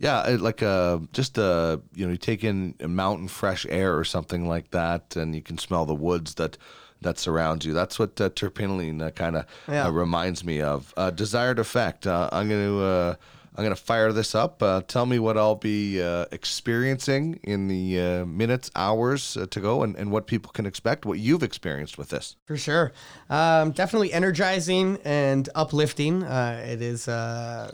yeah, 0.00 0.28
it, 0.28 0.40
like 0.40 0.62
uh, 0.62 0.98
just 1.12 1.38
uh, 1.38 1.78
you 1.94 2.04
know, 2.06 2.12
you 2.12 2.18
take 2.18 2.42
in 2.44 2.74
a 2.80 2.88
mountain 2.88 3.28
fresh 3.28 3.64
air 3.68 3.96
or 3.96 4.04
something 4.04 4.48
like 4.48 4.70
that, 4.72 5.16
and 5.16 5.34
you 5.34 5.42
can 5.42 5.58
smell 5.58 5.86
the 5.86 5.94
woods 5.94 6.34
that 6.34 6.58
that 7.00 7.16
surrounds 7.18 7.64
you. 7.64 7.72
That's 7.74 7.96
what 7.98 8.20
uh, 8.20 8.28
terpinolene 8.30 9.00
uh, 9.00 9.10
kind 9.12 9.36
of 9.36 9.46
Yeah. 9.68 9.86
uh, 9.86 9.90
reminds 9.90 10.42
me 10.44 10.60
of. 10.60 10.92
Uh, 10.96 11.10
desired 11.10 11.60
effect. 11.60 12.08
Uh, 12.08 12.28
I'm 12.32 12.48
going 12.48 12.66
to 12.66 12.80
uh, 12.82 13.14
I'm 13.56 13.64
going 13.64 13.74
to 13.74 13.82
fire 13.82 14.12
this 14.12 14.34
up. 14.34 14.62
Uh, 14.62 14.82
tell 14.86 15.04
me 15.04 15.18
what 15.18 15.36
I'll 15.36 15.56
be 15.56 16.00
uh, 16.00 16.26
experiencing 16.30 17.40
in 17.42 17.66
the 17.66 18.00
uh, 18.00 18.24
minutes, 18.24 18.70
hours 18.76 19.36
uh, 19.36 19.46
to 19.50 19.60
go, 19.60 19.82
and, 19.82 19.96
and 19.96 20.12
what 20.12 20.26
people 20.26 20.52
can 20.52 20.64
expect, 20.64 21.04
what 21.04 21.18
you've 21.18 21.42
experienced 21.42 21.98
with 21.98 22.10
this. 22.10 22.36
For 22.46 22.56
sure. 22.56 22.92
Um, 23.28 23.72
definitely 23.72 24.12
energizing 24.12 24.98
and 25.04 25.48
uplifting. 25.54 26.22
Uh, 26.22 26.64
it 26.64 26.80
is 26.80 27.08
uh, 27.08 27.72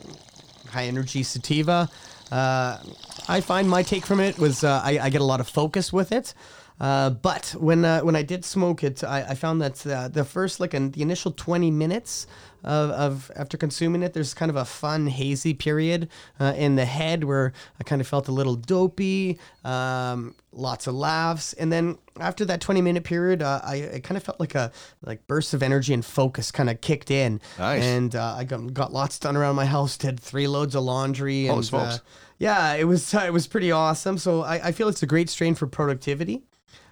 high 0.69 0.85
energy 0.85 1.21
sativa. 1.21 1.87
I 2.31 3.41
find 3.41 3.69
my 3.69 3.83
take 3.83 4.05
from 4.05 4.19
it 4.19 4.39
was 4.39 4.63
I, 4.63 4.99
I 5.01 5.09
get 5.09 5.21
a 5.21 5.25
lot 5.25 5.39
of 5.39 5.47
focus 5.47 5.93
with 5.93 6.11
it. 6.11 6.33
But 6.79 7.55
when 7.57 7.83
when 7.83 8.15
I 8.15 8.23
did 8.23 8.43
smoke 8.43 8.83
it, 8.83 9.03
I, 9.03 9.21
I 9.29 9.35
found 9.35 9.61
that 9.61 9.75
the 10.13 10.25
first 10.25 10.59
like 10.59 10.73
an, 10.73 10.91
the 10.91 11.01
initial 11.03 11.31
twenty 11.31 11.69
minutes 11.69 12.25
of, 12.65 12.89
of 12.91 13.31
after 13.37 13.55
consuming 13.57 14.03
it, 14.03 14.13
there's 14.13 14.33
kind 14.33 14.49
of 14.49 14.57
a 14.57 14.65
fun 14.65 15.07
hazy 15.07 15.53
period 15.53 16.09
uh, 16.39 16.53
in 16.57 16.75
the 16.75 16.83
head 16.85 17.23
where 17.23 17.53
I 17.79 17.83
kind 17.85 18.01
of 18.01 18.07
felt 18.07 18.27
a 18.27 18.31
little 18.33 18.55
dopey, 18.55 19.39
um, 19.63 20.35
lots 20.51 20.87
of 20.87 20.95
laughs, 20.95 21.53
and 21.53 21.71
then 21.71 21.97
after 22.19 22.43
that 22.45 22.59
twenty 22.61 22.81
minute 22.81 23.03
period, 23.03 23.41
uh, 23.41 23.61
I, 23.63 23.89
I 23.95 23.99
kind 23.99 24.17
of 24.17 24.23
felt 24.23 24.39
like 24.39 24.55
a 24.55 24.71
like 25.01 25.25
burst 25.27 25.53
of 25.53 25.63
energy 25.63 25.93
and 25.93 26.03
focus 26.03 26.51
kind 26.51 26.69
of 26.69 26.81
kicked 26.81 27.11
in, 27.11 27.39
Nice. 27.59 27.83
and 27.83 28.15
uh, 28.15 28.35
I 28.37 28.43
got, 28.43 28.73
got 28.73 28.91
lots 28.91 29.19
done 29.19 29.37
around 29.37 29.55
my 29.55 29.65
house. 29.65 29.95
Did 29.97 30.19
three 30.19 30.47
loads 30.47 30.75
of 30.75 30.83
laundry, 30.83 31.45
Holy 31.45 31.57
and 31.57 31.65
smokes. 31.65 31.95
uh, 31.95 31.99
yeah, 32.39 32.73
it 32.73 32.85
was 32.85 33.13
it 33.13 33.31
was 33.31 33.47
pretty 33.47 33.71
awesome. 33.71 34.17
So 34.17 34.41
I, 34.41 34.67
I 34.67 34.71
feel 34.71 34.87
it's 34.89 35.03
a 35.03 35.07
great 35.07 35.29
strain 35.29 35.55
for 35.55 35.67
productivity. 35.67 36.43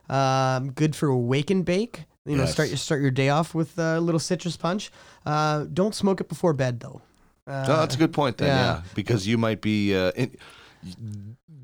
Um, 0.09 0.71
good 0.71 0.95
for 0.95 1.15
wake 1.15 1.49
and 1.49 1.63
bake. 1.65 2.03
You 2.26 2.38
know, 2.38 2.43
Yes. 2.43 2.53
start 2.53 2.69
your 2.69 2.78
start 2.78 3.01
your 3.01 3.11
day 3.11 3.30
off 3.30 3.53
with 3.53 3.78
a 3.78 3.99
little 3.99 4.19
citrus 4.19 4.55
punch. 4.55 4.91
Uh, 5.26 5.65
don't 5.74 5.93
smoke 5.93 6.21
it 6.21 6.30
before 6.30 6.53
bed 6.53 6.80
though. 6.80 7.01
Uh, 7.45 7.65
No, 7.67 7.78
that's 7.78 7.95
a 7.95 7.97
good 7.97 8.13
point 8.13 8.38
then, 8.38 8.47
yeah. 8.47 8.76
yeah. 8.76 8.82
Because 8.95 9.28
you 9.28 9.38
might 9.38 9.61
be 9.61 9.93
uh, 9.95 10.11
in, 10.15 10.38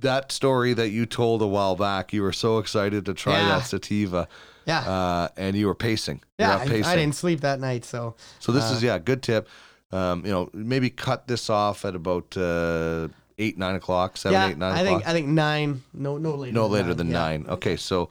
that 0.02 0.32
story 0.32 0.74
that 0.74 0.90
you 0.90 1.06
told 1.06 1.42
a 1.42 1.48
while 1.48 1.76
back. 1.76 2.12
You 2.14 2.22
were 2.24 2.34
so 2.34 2.58
excited 2.58 3.06
to 3.06 3.14
try 3.14 3.40
Yeah. 3.40 3.48
that 3.60 3.66
sativa, 3.66 4.28
Yeah, 4.66 4.80
uh, 4.80 5.28
and 5.38 5.56
you 5.56 5.68
were 5.68 5.76
pacing. 5.76 6.22
Yeah. 6.38 6.56
out 6.56 6.62
I, 6.62 6.68
pacing. 6.68 6.86
I 6.86 6.96
didn't 6.96 7.16
sleep 7.16 7.40
that 7.42 7.60
night, 7.62 7.86
so 7.86 8.16
So 8.40 8.52
this 8.52 8.66
Uh, 8.70 8.74
is 8.76 8.84
yeah, 8.84 8.98
good 9.00 9.22
tip. 9.24 9.48
Um, 9.92 10.26
you 10.26 10.32
know, 10.32 10.50
maybe 10.54 10.90
cut 10.90 11.28
this 11.28 11.50
off 11.50 11.84
at 11.86 11.96
about 11.96 12.36
uh, 12.38 13.08
eight, 13.40 13.58
nine 13.58 13.76
o'clock, 13.76 14.18
seven, 14.18 14.34
yeah. 14.34 14.50
eight, 14.50 14.58
nine 14.58 14.74
I 14.74 14.82
o'clock. 14.82 15.00
think 15.04 15.08
I 15.10 15.14
think 15.14 15.28
nine. 15.30 15.84
No, 15.94 16.18
no 16.18 16.36
later. 16.36 16.54
no 16.54 16.64
than 16.64 16.72
later 16.74 16.88
nine. 16.90 16.98
than 16.98 17.08
yeah. 17.08 17.20
nine. 17.20 17.46
Okay, 17.48 17.76
so 17.78 18.10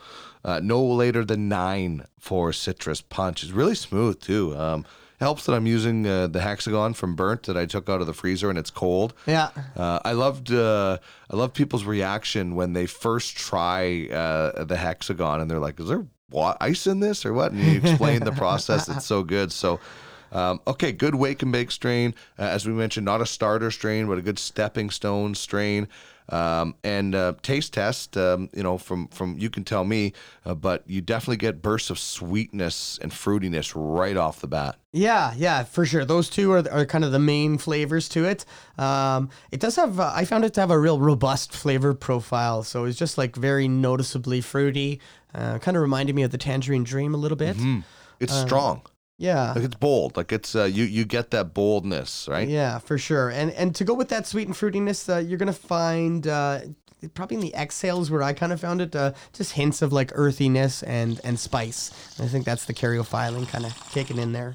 uh, 0.48 0.60
no 0.62 0.82
later 0.82 1.24
than 1.24 1.48
nine 1.48 2.06
for 2.18 2.52
citrus 2.52 3.00
punch. 3.02 3.42
It's 3.42 3.52
really 3.52 3.74
smooth 3.74 4.20
too. 4.20 4.56
Um, 4.56 4.84
helps 5.20 5.44
that 5.46 5.52
I'm 5.52 5.66
using 5.66 6.06
uh, 6.06 6.28
the 6.28 6.40
hexagon 6.40 6.94
from 6.94 7.16
Burnt 7.16 7.42
that 7.44 7.56
I 7.56 7.66
took 7.66 7.88
out 7.88 8.00
of 8.00 8.06
the 8.06 8.14
freezer 8.14 8.48
and 8.50 8.58
it's 8.58 8.70
cold. 8.70 9.12
Yeah, 9.26 9.50
Uh, 9.76 9.98
I 10.04 10.12
loved 10.12 10.52
uh, 10.52 10.98
I 11.32 11.36
love 11.36 11.52
people's 11.52 11.84
reaction 11.84 12.54
when 12.54 12.72
they 12.72 12.86
first 12.86 13.36
try 13.36 14.08
uh, 14.10 14.64
the 14.64 14.76
hexagon 14.76 15.40
and 15.40 15.50
they're 15.50 15.66
like, 15.68 15.78
"Is 15.80 15.88
there 15.88 16.06
ice 16.60 16.86
in 16.86 17.00
this 17.00 17.26
or 17.26 17.32
what?" 17.34 17.52
And 17.52 17.60
you 17.60 17.78
explain 17.78 18.20
the 18.24 18.32
process. 18.44 18.88
It's 18.88 19.06
so 19.06 19.22
good. 19.22 19.52
So. 19.52 19.80
Um, 20.30 20.60
okay, 20.66 20.92
good 20.92 21.14
wake 21.14 21.42
and 21.42 21.50
bake 21.50 21.70
strain. 21.70 22.14
Uh, 22.38 22.42
as 22.42 22.66
we 22.66 22.74
mentioned, 22.74 23.06
not 23.06 23.22
a 23.22 23.24
starter 23.24 23.70
strain, 23.70 24.06
but 24.06 24.18
a 24.18 24.22
good 24.22 24.38
stepping 24.38 24.90
stone 24.90 25.34
strain. 25.34 25.88
Um, 26.30 26.74
and 26.84 27.14
uh, 27.14 27.34
taste 27.40 27.72
test, 27.72 28.16
um, 28.16 28.50
you 28.54 28.62
know, 28.62 28.76
from 28.76 29.08
from 29.08 29.38
you 29.38 29.48
can 29.48 29.64
tell 29.64 29.84
me, 29.84 30.12
uh, 30.44 30.54
but 30.54 30.84
you 30.86 31.00
definitely 31.00 31.38
get 31.38 31.62
bursts 31.62 31.88
of 31.88 31.98
sweetness 31.98 32.98
and 33.00 33.10
fruitiness 33.10 33.72
right 33.74 34.16
off 34.16 34.40
the 34.40 34.46
bat. 34.46 34.76
Yeah, 34.92 35.32
yeah, 35.36 35.64
for 35.64 35.86
sure. 35.86 36.04
Those 36.04 36.28
two 36.28 36.52
are, 36.52 36.70
are 36.70 36.84
kind 36.84 37.04
of 37.04 37.12
the 37.12 37.18
main 37.18 37.56
flavors 37.58 38.08
to 38.10 38.24
it. 38.24 38.44
Um, 38.76 39.30
it 39.50 39.60
does 39.60 39.76
have, 39.76 39.98
uh, 40.00 40.12
I 40.14 40.24
found 40.24 40.44
it 40.44 40.54
to 40.54 40.60
have 40.60 40.70
a 40.70 40.78
real 40.78 40.98
robust 40.98 41.52
flavor 41.52 41.94
profile. 41.94 42.62
So 42.62 42.84
it's 42.84 42.98
just 42.98 43.16
like 43.18 43.34
very 43.36 43.68
noticeably 43.68 44.40
fruity. 44.40 45.00
Uh, 45.34 45.58
kind 45.58 45.76
of 45.76 45.82
reminded 45.82 46.14
me 46.14 46.22
of 46.22 46.30
the 46.30 46.38
Tangerine 46.38 46.84
Dream 46.84 47.14
a 47.14 47.18
little 47.18 47.36
bit. 47.36 47.56
It's 48.20 48.32
Uh, 48.32 48.46
strong, 48.46 48.82
Yeah. 49.18 49.52
like 49.52 49.64
it's 49.64 49.74
bold, 49.74 50.16
like 50.16 50.30
it's 50.32 50.54
uh, 50.54 50.64
you 50.64 50.84
you 50.84 51.04
get 51.04 51.32
that 51.32 51.52
boldness, 51.52 52.28
right? 52.28 52.48
Yeah, 52.48 52.78
for 52.78 52.96
sure. 52.98 53.30
And 53.30 53.50
and 53.52 53.74
to 53.74 53.84
go 53.84 53.92
with 53.92 54.08
that 54.10 54.26
sweet 54.26 54.46
and 54.46 54.56
fruitiness, 54.56 55.12
uh, 55.12 55.18
you're 55.18 55.38
gonna 55.38 55.52
find 55.52 56.26
uh, 56.26 56.60
probably 57.14 57.36
in 57.36 57.40
the 57.42 57.54
exhales 57.54 58.10
where 58.12 58.22
I 58.22 58.32
kind 58.32 58.52
of 58.52 58.60
found 58.60 58.80
it, 58.80 58.94
uh, 58.94 59.12
just 59.32 59.52
hints 59.52 59.82
of 59.82 59.92
like 59.92 60.12
earthiness 60.14 60.84
and 60.84 61.20
and 61.24 61.38
spice. 61.38 61.90
And 62.16 62.26
I 62.26 62.28
think 62.28 62.44
that's 62.44 62.64
the 62.66 62.74
caryophyllene 62.74 63.48
kind 63.48 63.66
of 63.66 63.74
kicking 63.90 64.18
in 64.18 64.32
there. 64.32 64.54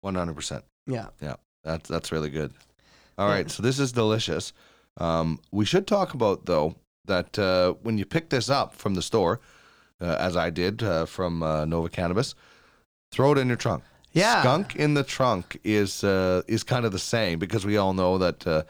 One 0.00 0.14
hundred 0.14 0.34
percent. 0.36 0.64
Yeah. 0.86 1.08
Yeah, 1.20 1.36
that's 1.62 1.88
that's 1.88 2.10
really 2.10 2.30
good. 2.30 2.52
All 3.18 3.28
right, 3.28 3.50
so 3.50 3.62
this 3.62 3.78
is 3.78 3.92
delicious. 3.92 4.52
Um, 4.98 5.40
we 5.50 5.64
should 5.64 5.86
talk 5.86 6.14
about 6.14 6.46
though 6.46 6.76
that 7.06 7.38
uh, 7.38 7.72
when 7.82 7.98
you 7.98 8.04
pick 8.04 8.28
this 8.28 8.48
up 8.50 8.74
from 8.74 8.94
the 8.94 9.02
store, 9.02 9.40
uh, 10.00 10.16
as 10.18 10.36
I 10.36 10.50
did 10.50 10.82
uh, 10.82 11.06
from 11.06 11.42
uh, 11.42 11.64
Nova 11.64 11.88
Cannabis, 11.88 12.34
throw 13.12 13.32
it 13.32 13.38
in 13.38 13.48
your 13.48 13.56
trunk. 13.56 13.84
Yeah. 14.12 14.40
skunk 14.40 14.76
in 14.76 14.94
the 14.94 15.02
trunk 15.04 15.58
is 15.62 16.02
uh, 16.02 16.40
is 16.48 16.62
kind 16.62 16.86
of 16.86 16.92
the 16.92 16.98
same 16.98 17.38
because 17.38 17.66
we 17.66 17.76
all 17.76 17.92
know 17.92 18.16
that 18.16 18.46
uh, 18.46 18.62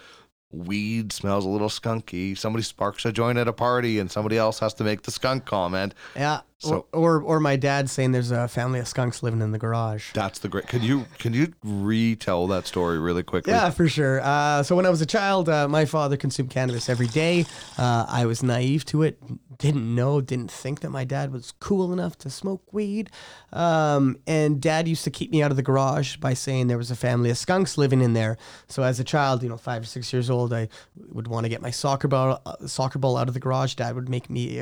weed 0.50 1.12
smells 1.12 1.44
a 1.44 1.48
little 1.48 1.68
skunky. 1.68 2.36
Somebody 2.36 2.64
sparks 2.64 3.04
a 3.04 3.12
joint 3.12 3.38
at 3.38 3.46
a 3.46 3.52
party, 3.52 4.00
and 4.00 4.10
somebody 4.10 4.38
else 4.38 4.58
has 4.58 4.74
to 4.74 4.84
make 4.84 5.02
the 5.02 5.10
skunk 5.12 5.44
comment. 5.44 5.94
Yeah. 6.16 6.40
So- 6.58 6.86
or, 6.92 7.18
or 7.20 7.22
or 7.22 7.40
my 7.40 7.56
dad 7.56 7.90
saying 7.90 8.12
there's 8.12 8.30
a 8.30 8.48
family 8.48 8.80
of 8.80 8.88
skunks 8.88 9.22
living 9.22 9.42
in 9.42 9.52
the 9.52 9.58
garage. 9.58 10.12
That's 10.14 10.38
the 10.38 10.48
great. 10.48 10.66
Can 10.68 10.82
you 10.82 11.04
can 11.18 11.34
you 11.34 11.52
retell 11.62 12.46
that 12.46 12.66
story 12.66 12.98
really 12.98 13.22
quickly? 13.22 13.52
Yeah, 13.52 13.68
for 13.70 13.86
sure. 13.88 14.20
Uh, 14.22 14.62
so 14.62 14.74
when 14.74 14.86
I 14.86 14.90
was 14.90 15.00
a 15.02 15.06
child, 15.06 15.48
uh, 15.50 15.68
my 15.68 15.84
father 15.84 16.16
consumed 16.16 16.50
cannabis 16.50 16.88
every 16.88 17.08
day. 17.08 17.44
Uh, 17.76 18.06
I 18.08 18.24
was 18.24 18.42
naive 18.42 18.86
to 18.86 19.02
it, 19.02 19.20
didn't 19.58 19.94
know, 19.94 20.22
didn't 20.22 20.50
think 20.50 20.80
that 20.80 20.88
my 20.90 21.04
dad 21.04 21.30
was 21.30 21.52
cool 21.60 21.92
enough 21.92 22.16
to 22.18 22.30
smoke 22.30 22.72
weed. 22.72 23.10
Um, 23.52 24.16
and 24.26 24.58
dad 24.60 24.88
used 24.88 25.04
to 25.04 25.10
keep 25.10 25.30
me 25.30 25.42
out 25.42 25.50
of 25.50 25.58
the 25.58 25.62
garage 25.62 26.16
by 26.16 26.32
saying 26.32 26.68
there 26.68 26.78
was 26.78 26.90
a 26.90 26.96
family 26.96 27.28
of 27.30 27.36
skunks 27.38 27.76
living 27.76 28.00
in 28.00 28.14
there. 28.14 28.38
So 28.68 28.82
as 28.82 28.98
a 28.98 29.04
child, 29.04 29.42
you 29.42 29.48
know, 29.50 29.58
five 29.58 29.82
or 29.82 29.86
six 29.86 30.10
years 30.12 30.30
old, 30.30 30.54
I 30.54 30.68
would 31.10 31.28
want 31.28 31.44
to 31.44 31.48
get 31.50 31.60
my 31.60 31.70
soccer 31.70 32.08
ball, 32.08 32.40
uh, 32.46 32.66
soccer 32.66 32.98
ball 32.98 33.18
out 33.18 33.28
of 33.28 33.34
the 33.34 33.40
garage. 33.40 33.74
Dad 33.74 33.94
would 33.94 34.08
make 34.08 34.30
me. 34.30 34.58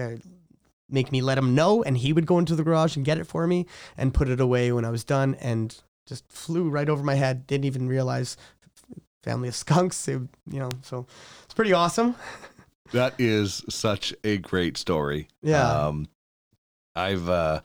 Make 0.88 1.10
me 1.10 1.22
let 1.22 1.38
him 1.38 1.54
know, 1.54 1.82
and 1.82 1.96
he 1.96 2.12
would 2.12 2.26
go 2.26 2.38
into 2.38 2.54
the 2.54 2.62
garage 2.62 2.94
and 2.96 3.04
get 3.04 3.18
it 3.18 3.24
for 3.26 3.46
me 3.46 3.66
and 3.96 4.12
put 4.12 4.28
it 4.28 4.38
away 4.40 4.70
when 4.70 4.84
I 4.84 4.90
was 4.90 5.02
done, 5.04 5.34
and 5.40 5.74
just 6.06 6.30
flew 6.30 6.68
right 6.68 6.88
over 6.88 7.02
my 7.02 7.14
head. 7.14 7.46
Didn't 7.46 7.64
even 7.64 7.88
realize 7.88 8.36
family 9.22 9.48
of 9.48 9.54
skunks. 9.64 10.06
It, 10.08 10.20
you 10.50 10.58
know, 10.60 10.68
so 10.82 11.06
it's 11.44 11.54
pretty 11.54 11.72
awesome. 11.72 12.14
That 12.92 13.14
is 13.18 13.64
such 13.70 14.14
a 14.22 14.36
great 14.38 14.76
story. 14.76 15.28
Yeah. 15.42 15.86
Um, 15.86 16.08
I've 16.94 17.28
uh, 17.28 17.60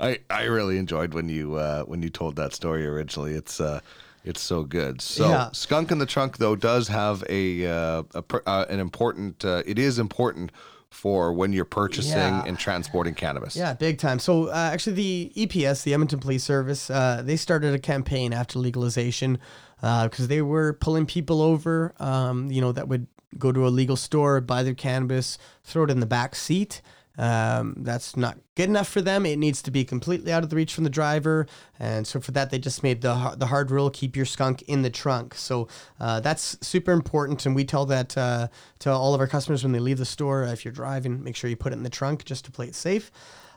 I 0.00 0.18
I 0.30 0.44
really 0.44 0.78
enjoyed 0.78 1.14
when 1.14 1.28
you 1.28 1.54
uh, 1.56 1.82
when 1.84 2.02
you 2.02 2.08
told 2.08 2.36
that 2.36 2.52
story 2.54 2.86
originally. 2.86 3.34
It's 3.34 3.60
uh, 3.60 3.80
it's 4.24 4.40
so 4.40 4.64
good. 4.64 5.00
So 5.02 5.28
Yeah. 5.28 5.50
skunk 5.52 5.90
in 5.92 5.98
the 5.98 6.06
trunk 6.06 6.38
though 6.38 6.56
does 6.56 6.88
have 6.88 7.22
a, 7.28 7.66
uh, 7.66 8.02
a 8.14 8.24
uh, 8.46 8.64
an 8.70 8.80
important. 8.80 9.44
Uh, 9.44 9.62
it 9.66 9.78
is 9.78 9.98
important 9.98 10.50
for 10.92 11.32
when 11.32 11.52
you're 11.52 11.64
purchasing 11.64 12.12
Yeah. 12.18 12.44
and 12.46 12.58
transporting 12.58 13.14
cannabis. 13.14 13.56
Yeah, 13.56 13.72
big 13.72 13.98
time. 13.98 14.18
So 14.18 14.48
uh, 14.48 14.70
actually, 14.72 14.92
the 14.94 15.32
EPS, 15.34 15.82
the 15.84 15.94
Edmonton 15.94 16.20
Police 16.20 16.44
Service, 16.44 16.90
uh, 16.90 17.22
they 17.24 17.36
started 17.36 17.74
a 17.74 17.78
campaign 17.78 18.32
after 18.32 18.58
legalization 18.58 19.38
because 19.80 20.28
they 20.28 20.42
were 20.42 20.74
pulling 20.74 21.06
people 21.06 21.40
over. 21.42 21.94
Um, 21.98 22.50
you 22.50 22.60
know, 22.60 22.72
that 22.72 22.88
would 22.88 23.06
go 23.38 23.50
to 23.50 23.66
a 23.66 23.70
legal 23.70 23.96
store, 23.96 24.40
buy 24.40 24.62
their 24.62 24.74
cannabis, 24.74 25.38
throw 25.64 25.84
it 25.84 25.90
in 25.90 26.00
the 26.00 26.06
back 26.06 26.34
seat. 26.34 26.82
Um, 27.18 27.74
that's 27.78 28.16
not 28.16 28.38
good 28.56 28.68
enough 28.68 28.88
for 28.88 29.02
them. 29.02 29.26
It 29.26 29.38
needs 29.38 29.60
to 29.62 29.70
be 29.70 29.84
completely 29.84 30.32
out 30.32 30.42
of 30.42 30.50
the 30.50 30.56
reach 30.56 30.74
from 30.74 30.84
the 30.84 30.90
driver, 30.90 31.46
and 31.78 32.06
so 32.06 32.20
for 32.20 32.32
that 32.32 32.50
they 32.50 32.58
just 32.58 32.82
made 32.82 33.02
the 33.02 33.34
the 33.36 33.46
hard 33.46 33.70
rule: 33.70 33.90
keep 33.90 34.16
your 34.16 34.24
skunk 34.24 34.62
in 34.62 34.82
the 34.82 34.90
trunk. 34.90 35.34
So 35.34 35.68
uh, 36.00 36.20
that's 36.20 36.56
super 36.66 36.92
important, 36.92 37.44
and 37.44 37.54
we 37.54 37.64
tell 37.64 37.84
that 37.86 38.16
uh, 38.16 38.48
to 38.80 38.90
all 38.90 39.14
of 39.14 39.20
our 39.20 39.26
customers 39.26 39.62
when 39.62 39.72
they 39.72 39.78
leave 39.78 39.98
the 39.98 40.06
store. 40.06 40.44
If 40.44 40.64
you're 40.64 40.72
driving, 40.72 41.22
make 41.22 41.36
sure 41.36 41.50
you 41.50 41.56
put 41.56 41.72
it 41.72 41.76
in 41.76 41.82
the 41.82 41.90
trunk 41.90 42.24
just 42.24 42.44
to 42.46 42.50
play 42.50 42.66
it 42.66 42.74
safe. 42.74 43.10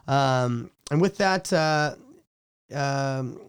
Um, 0.07 0.71
and 0.91 1.01
with 1.01 1.17
that, 1.17 1.51
uh, 1.51 1.95
um, 2.73 3.39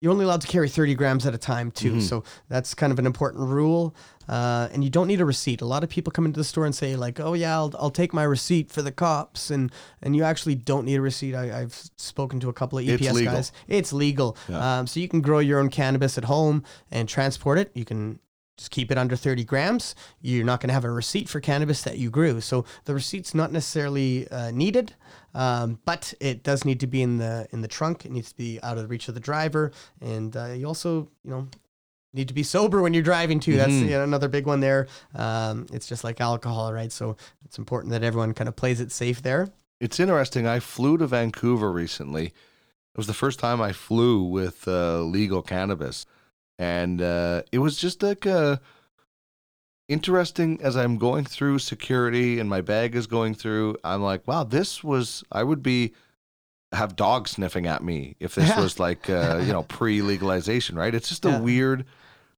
you're 0.00 0.12
only 0.12 0.24
allowed 0.24 0.40
to 0.42 0.46
carry 0.48 0.68
30 0.68 0.94
grams 0.94 1.26
at 1.26 1.34
a 1.34 1.38
time 1.38 1.70
too. 1.70 1.94
Mhm. 1.94 2.02
So 2.02 2.22
that's 2.48 2.72
kind 2.74 2.92
of 2.92 2.98
an 2.98 3.06
important 3.06 3.48
rule. 3.48 3.94
Uh, 4.28 4.68
and 4.72 4.84
you 4.84 4.90
don't 4.90 5.06
need 5.06 5.20
a 5.20 5.24
receipt. 5.24 5.62
A 5.62 5.64
lot 5.64 5.82
of 5.82 5.88
people 5.88 6.10
come 6.10 6.26
into 6.26 6.38
the 6.38 6.44
store 6.44 6.66
and 6.66 6.74
say 6.74 6.94
like, 6.96 7.18
"Oh 7.18 7.32
yeah, 7.32 7.54
I'll, 7.56 7.72
I'll 7.78 7.90
take 7.90 8.12
my 8.12 8.22
receipt 8.24 8.70
for 8.70 8.82
the 8.82 8.92
cops," 8.92 9.50
and 9.50 9.72
and 10.02 10.14
you 10.14 10.22
actually 10.22 10.54
don't 10.54 10.84
need 10.84 10.96
a 10.96 11.00
receipt. 11.00 11.34
I, 11.34 11.62
I've 11.62 11.74
spoken 11.96 12.38
to 12.40 12.50
a 12.50 12.52
couple 12.52 12.78
of 12.78 12.86
It's 12.86 13.02
EPS 13.02 13.12
legal. 13.14 13.32
guys. 13.34 13.52
It's 13.68 13.90
legal. 13.92 14.36
Yeah. 14.46 14.80
Um, 14.80 14.86
so 14.86 15.00
you 15.00 15.08
can 15.08 15.22
grow 15.22 15.38
your 15.38 15.58
own 15.58 15.70
cannabis 15.70 16.18
at 16.18 16.24
home 16.24 16.62
and 16.90 17.08
transport 17.08 17.56
it. 17.58 17.70
You 17.74 17.86
can 17.86 18.18
just 18.58 18.70
keep 18.70 18.90
it 18.90 18.98
under 18.98 19.16
30 19.16 19.44
grams. 19.44 19.94
You're 20.20 20.44
not 20.44 20.60
going 20.60 20.68
to 20.68 20.74
have 20.74 20.84
a 20.84 20.90
receipt 20.90 21.28
for 21.28 21.40
cannabis 21.40 21.80
that 21.82 21.96
you 21.96 22.10
grew. 22.10 22.40
So 22.42 22.64
the 22.84 22.92
receipt's 22.92 23.34
not 23.34 23.52
necessarily 23.52 24.28
uh, 24.28 24.50
needed, 24.50 24.94
um, 25.32 25.78
but 25.86 26.12
it 26.20 26.42
does 26.42 26.64
need 26.64 26.80
to 26.80 26.86
be 26.86 27.00
in 27.00 27.16
the 27.18 27.48
in 27.52 27.62
the 27.62 27.68
trunk. 27.68 28.04
It 28.04 28.10
needs 28.12 28.30
to 28.32 28.36
be 28.36 28.58
out 28.62 28.76
of 28.76 28.82
the 28.82 28.88
reach 28.88 29.08
of 29.08 29.14
the 29.14 29.20
driver, 29.20 29.70
and 30.00 30.36
uh, 30.36 30.46
you 30.48 30.66
also, 30.66 31.08
you 31.24 31.30
know, 31.30 31.48
need 32.12 32.26
to 32.28 32.34
be 32.34 32.42
sober 32.42 32.82
when 32.82 32.92
you're 32.94 33.02
driving 33.02 33.38
too. 33.38 33.56
That's 33.56 33.72
Mhm. 33.72 33.82
you 33.84 33.90
know, 33.90 34.02
another 34.02 34.28
big 34.28 34.46
one 34.46 34.60
there. 34.60 34.88
Um, 35.14 35.66
it's 35.72 35.86
just 35.86 36.02
like 36.04 36.20
alcohol, 36.20 36.72
right? 36.72 36.90
So 36.90 37.16
it's 37.44 37.58
important 37.58 37.92
that 37.92 38.02
everyone 38.02 38.34
kind 38.34 38.48
of 38.48 38.56
plays 38.56 38.80
it 38.80 38.90
safe 38.90 39.22
there. 39.22 39.48
It's 39.80 40.00
interesting. 40.00 40.46
I 40.46 40.58
flew 40.58 40.98
to 40.98 41.06
Vancouver 41.06 41.70
recently. 41.70 42.26
It 42.26 42.96
was 42.96 43.06
the 43.06 43.14
first 43.14 43.38
time 43.38 43.60
I 43.60 43.70
flew 43.72 44.24
with 44.24 44.66
uh, 44.66 45.02
legal 45.02 45.42
cannabis, 45.42 46.04
and 46.58 47.00
uh, 47.00 47.42
it 47.52 47.58
was 47.58 47.76
just 47.76 48.02
like 48.02 48.26
uh, 48.26 48.56
interesting. 49.88 50.60
As 50.62 50.76
I'm 50.76 50.98
going 50.98 51.24
through 51.24 51.58
security 51.60 52.38
and 52.38 52.48
my 52.48 52.60
bag 52.60 52.94
is 52.94 53.06
going 53.06 53.34
through, 53.34 53.76
I'm 53.84 54.02
like, 54.02 54.26
wow, 54.26 54.44
this 54.44 54.82
was. 54.84 55.24
I 55.32 55.42
would 55.44 55.62
be 55.62 55.92
have 56.72 56.96
dogs 56.96 57.30
sniffing 57.32 57.66
at 57.66 57.82
me 57.82 58.14
if 58.20 58.34
this 58.34 58.54
was 58.56 58.78
like 58.78 59.08
uh, 59.08 59.40
you 59.44 59.52
know 59.52 59.62
pre 59.64 60.02
legalization, 60.02 60.76
right? 60.76 60.94
It's 60.94 61.08
just 61.08 61.24
a 61.24 61.30
Yeah. 61.30 61.40
weird. 61.40 61.80
It 61.80 61.86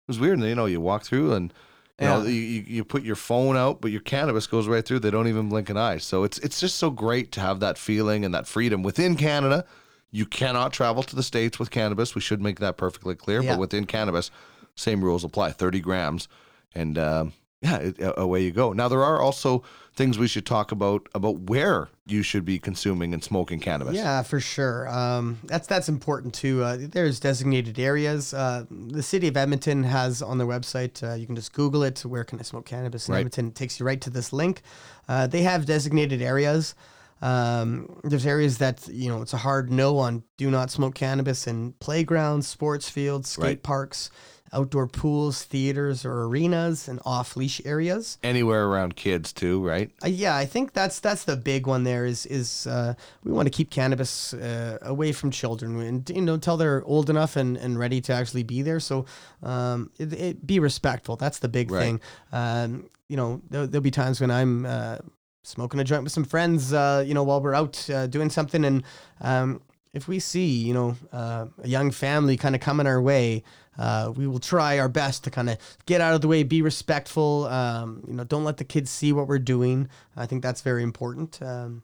was 0.08 0.18
weird. 0.18 0.38
And, 0.38 0.48
you 0.48 0.54
know, 0.54 0.66
you 0.66 0.80
walk 0.80 1.02
through 1.04 1.32
and. 1.34 1.52
You 2.00 2.06
know, 2.06 2.22
Yeah. 2.22 2.28
you, 2.30 2.40
you 2.40 2.64
you 2.66 2.84
put 2.84 3.02
your 3.02 3.14
phone 3.14 3.58
out, 3.58 3.82
but 3.82 3.90
your 3.90 4.00
cannabis 4.00 4.46
goes 4.46 4.66
right 4.66 4.82
through. 4.82 5.00
They 5.00 5.10
don't 5.10 5.28
even 5.28 5.50
blink 5.50 5.68
an 5.68 5.76
eye. 5.76 5.98
So 5.98 6.24
it's 6.24 6.38
it's 6.38 6.58
just 6.58 6.76
so 6.76 6.88
great 6.88 7.30
to 7.32 7.40
have 7.42 7.60
that 7.60 7.76
feeling 7.76 8.24
and 8.24 8.32
that 8.32 8.46
freedom 8.46 8.82
within 8.82 9.16
Canada. 9.16 9.66
You 10.10 10.26
cannot 10.26 10.72
travel 10.72 11.02
to 11.04 11.16
the 11.16 11.22
states 11.22 11.58
with 11.58 11.70
cannabis. 11.70 12.14
We 12.14 12.20
should 12.20 12.40
make 12.42 12.58
that 12.60 12.76
perfectly 12.76 13.14
clear. 13.14 13.42
Yeah. 13.42 13.52
But 13.52 13.60
within 13.60 13.84
cannabis, 13.86 14.30
same 14.74 15.04
rules 15.04 15.24
apply. 15.24 15.52
Thirty 15.52 15.80
grams, 15.80 16.28
and 16.74 16.98
um, 16.98 17.32
yeah, 17.62 17.76
it, 17.76 17.96
away 17.98 18.42
you 18.42 18.50
go. 18.50 18.72
Now 18.72 18.88
there 18.88 19.04
are 19.04 19.20
also 19.20 19.62
things 19.94 20.18
we 20.18 20.28
should 20.28 20.46
talk 20.46 20.72
about 20.72 21.08
about 21.14 21.40
where 21.40 21.88
you 22.06 22.22
should 22.22 22.44
be 22.44 22.58
consuming 22.58 23.12
and 23.12 23.22
smoking 23.22 23.60
cannabis. 23.60 23.94
Yeah, 23.94 24.22
for 24.22 24.40
sure. 24.40 24.88
Um, 24.88 25.38
that's 25.44 25.66
that's 25.66 25.88
important 25.88 26.34
too. 26.34 26.62
Uh, 26.62 26.78
there's 26.80 27.20
designated 27.20 27.78
areas. 27.78 28.32
Uh, 28.32 28.64
the 28.70 29.02
city 29.02 29.28
of 29.28 29.36
Edmonton 29.36 29.84
has 29.84 30.22
on 30.22 30.38
their 30.38 30.46
website. 30.46 31.02
Uh, 31.08 31.14
you 31.14 31.26
can 31.26 31.36
just 31.36 31.52
Google 31.52 31.82
it. 31.82 32.00
Where 32.00 32.24
can 32.24 32.38
I 32.40 32.42
smoke 32.42 32.64
cannabis 32.66 33.08
in 33.08 33.12
Right. 33.12 33.20
Edmonton? 33.20 33.48
It 33.48 33.54
takes 33.54 33.78
you 33.78 33.86
right 33.86 34.00
to 34.00 34.10
this 34.10 34.32
link. 34.32 34.62
Uh, 35.08 35.26
they 35.26 35.42
have 35.42 35.66
designated 35.66 36.22
areas. 36.22 36.74
Um, 37.22 38.00
there's 38.04 38.26
areas 38.26 38.58
that 38.58 38.88
you 38.88 39.08
know 39.08 39.22
it's 39.22 39.34
a 39.34 39.38
hard 39.38 39.70
no 39.70 39.98
on. 39.98 40.22
Do 40.36 40.50
not 40.50 40.70
smoke 40.70 40.94
cannabis 40.94 41.46
in 41.46 41.72
playgrounds, 41.74 42.46
sports 42.46 42.88
fields, 42.88 43.28
skate 43.30 43.42
Right. 43.44 43.62
parks, 43.62 44.10
outdoor 44.52 44.86
pools, 44.86 45.44
theaters, 45.44 46.04
or 46.06 46.22
arenas, 46.24 46.88
and 46.88 46.98
off 47.04 47.36
leash 47.36 47.60
areas. 47.66 48.16
Anywhere 48.22 48.64
around 48.66 48.96
kids 48.96 49.32
too, 49.34 49.62
right? 49.64 49.90
Uh, 50.02 50.08
yeah, 50.08 50.34
I 50.34 50.46
think 50.46 50.72
that's 50.72 50.98
that's 50.98 51.24
the 51.24 51.36
big 51.36 51.66
one. 51.66 51.84
There 51.84 52.06
is 52.06 52.24
is 52.26 52.66
uh, 52.66 52.94
we 53.22 53.32
want 53.32 53.46
to 53.46 53.50
keep 53.50 53.70
cannabis 53.70 54.32
uh, 54.32 54.78
away 54.80 55.12
from 55.12 55.30
children, 55.30 55.78
and 55.82 56.08
you 56.08 56.22
know, 56.22 56.34
until 56.34 56.56
they're 56.56 56.82
old 56.84 57.10
enough 57.10 57.36
and, 57.36 57.56
and 57.58 57.78
ready 57.78 58.00
to 58.00 58.14
actually 58.14 58.44
be 58.44 58.62
there. 58.62 58.80
So, 58.80 59.04
um, 59.42 59.90
it, 59.98 60.12
it 60.14 60.46
be 60.46 60.58
respectful. 60.58 61.16
That's 61.16 61.40
the 61.40 61.48
big 61.48 61.70
Right. 61.70 61.80
thing. 61.82 62.00
Um, 62.32 62.88
you 63.08 63.16
know, 63.16 63.42
there, 63.50 63.66
there'll 63.66 63.82
be 63.82 63.90
times 63.90 64.20
when 64.22 64.30
I'm 64.30 64.64
uh, 64.64 64.98
smoking 65.42 65.80
a 65.80 65.84
joint 65.84 66.02
with 66.04 66.12
some 66.12 66.24
friends. 66.24 66.72
Uh, 66.72 67.04
you 67.06 67.14
know, 67.14 67.22
while 67.22 67.40
we're 67.40 67.54
out 67.54 67.88
uh, 67.90 68.06
doing 68.06 68.30
something, 68.30 68.64
and 68.64 68.82
um, 69.20 69.60
if 69.92 70.06
we 70.08 70.18
see 70.18 70.46
you 70.46 70.74
know 70.74 70.96
uh, 71.12 71.46
a 71.62 71.68
young 71.68 71.90
family 71.90 72.36
kind 72.36 72.54
of 72.54 72.60
coming 72.60 72.86
our 72.86 73.00
way. 73.00 73.42
Uh, 73.78 74.12
we 74.14 74.26
will 74.26 74.40
try 74.40 74.78
our 74.78 74.90
best 74.90 75.24
to 75.24 75.30
kind 75.30 75.48
of 75.48 75.56
get 75.86 76.02
out 76.02 76.12
of 76.12 76.20
the 76.20 76.28
way, 76.28 76.42
be 76.42 76.60
respectful. 76.60 77.46
Um, 77.46 78.04
you 78.06 78.12
know, 78.12 78.24
don't 78.24 78.44
let 78.44 78.58
the 78.58 78.64
kids 78.64 78.90
see 78.90 79.10
what 79.10 79.26
we're 79.26 79.38
doing. 79.38 79.88
I 80.14 80.26
think 80.26 80.42
that's 80.42 80.60
very 80.60 80.82
important. 80.82 81.40
Um, 81.40 81.82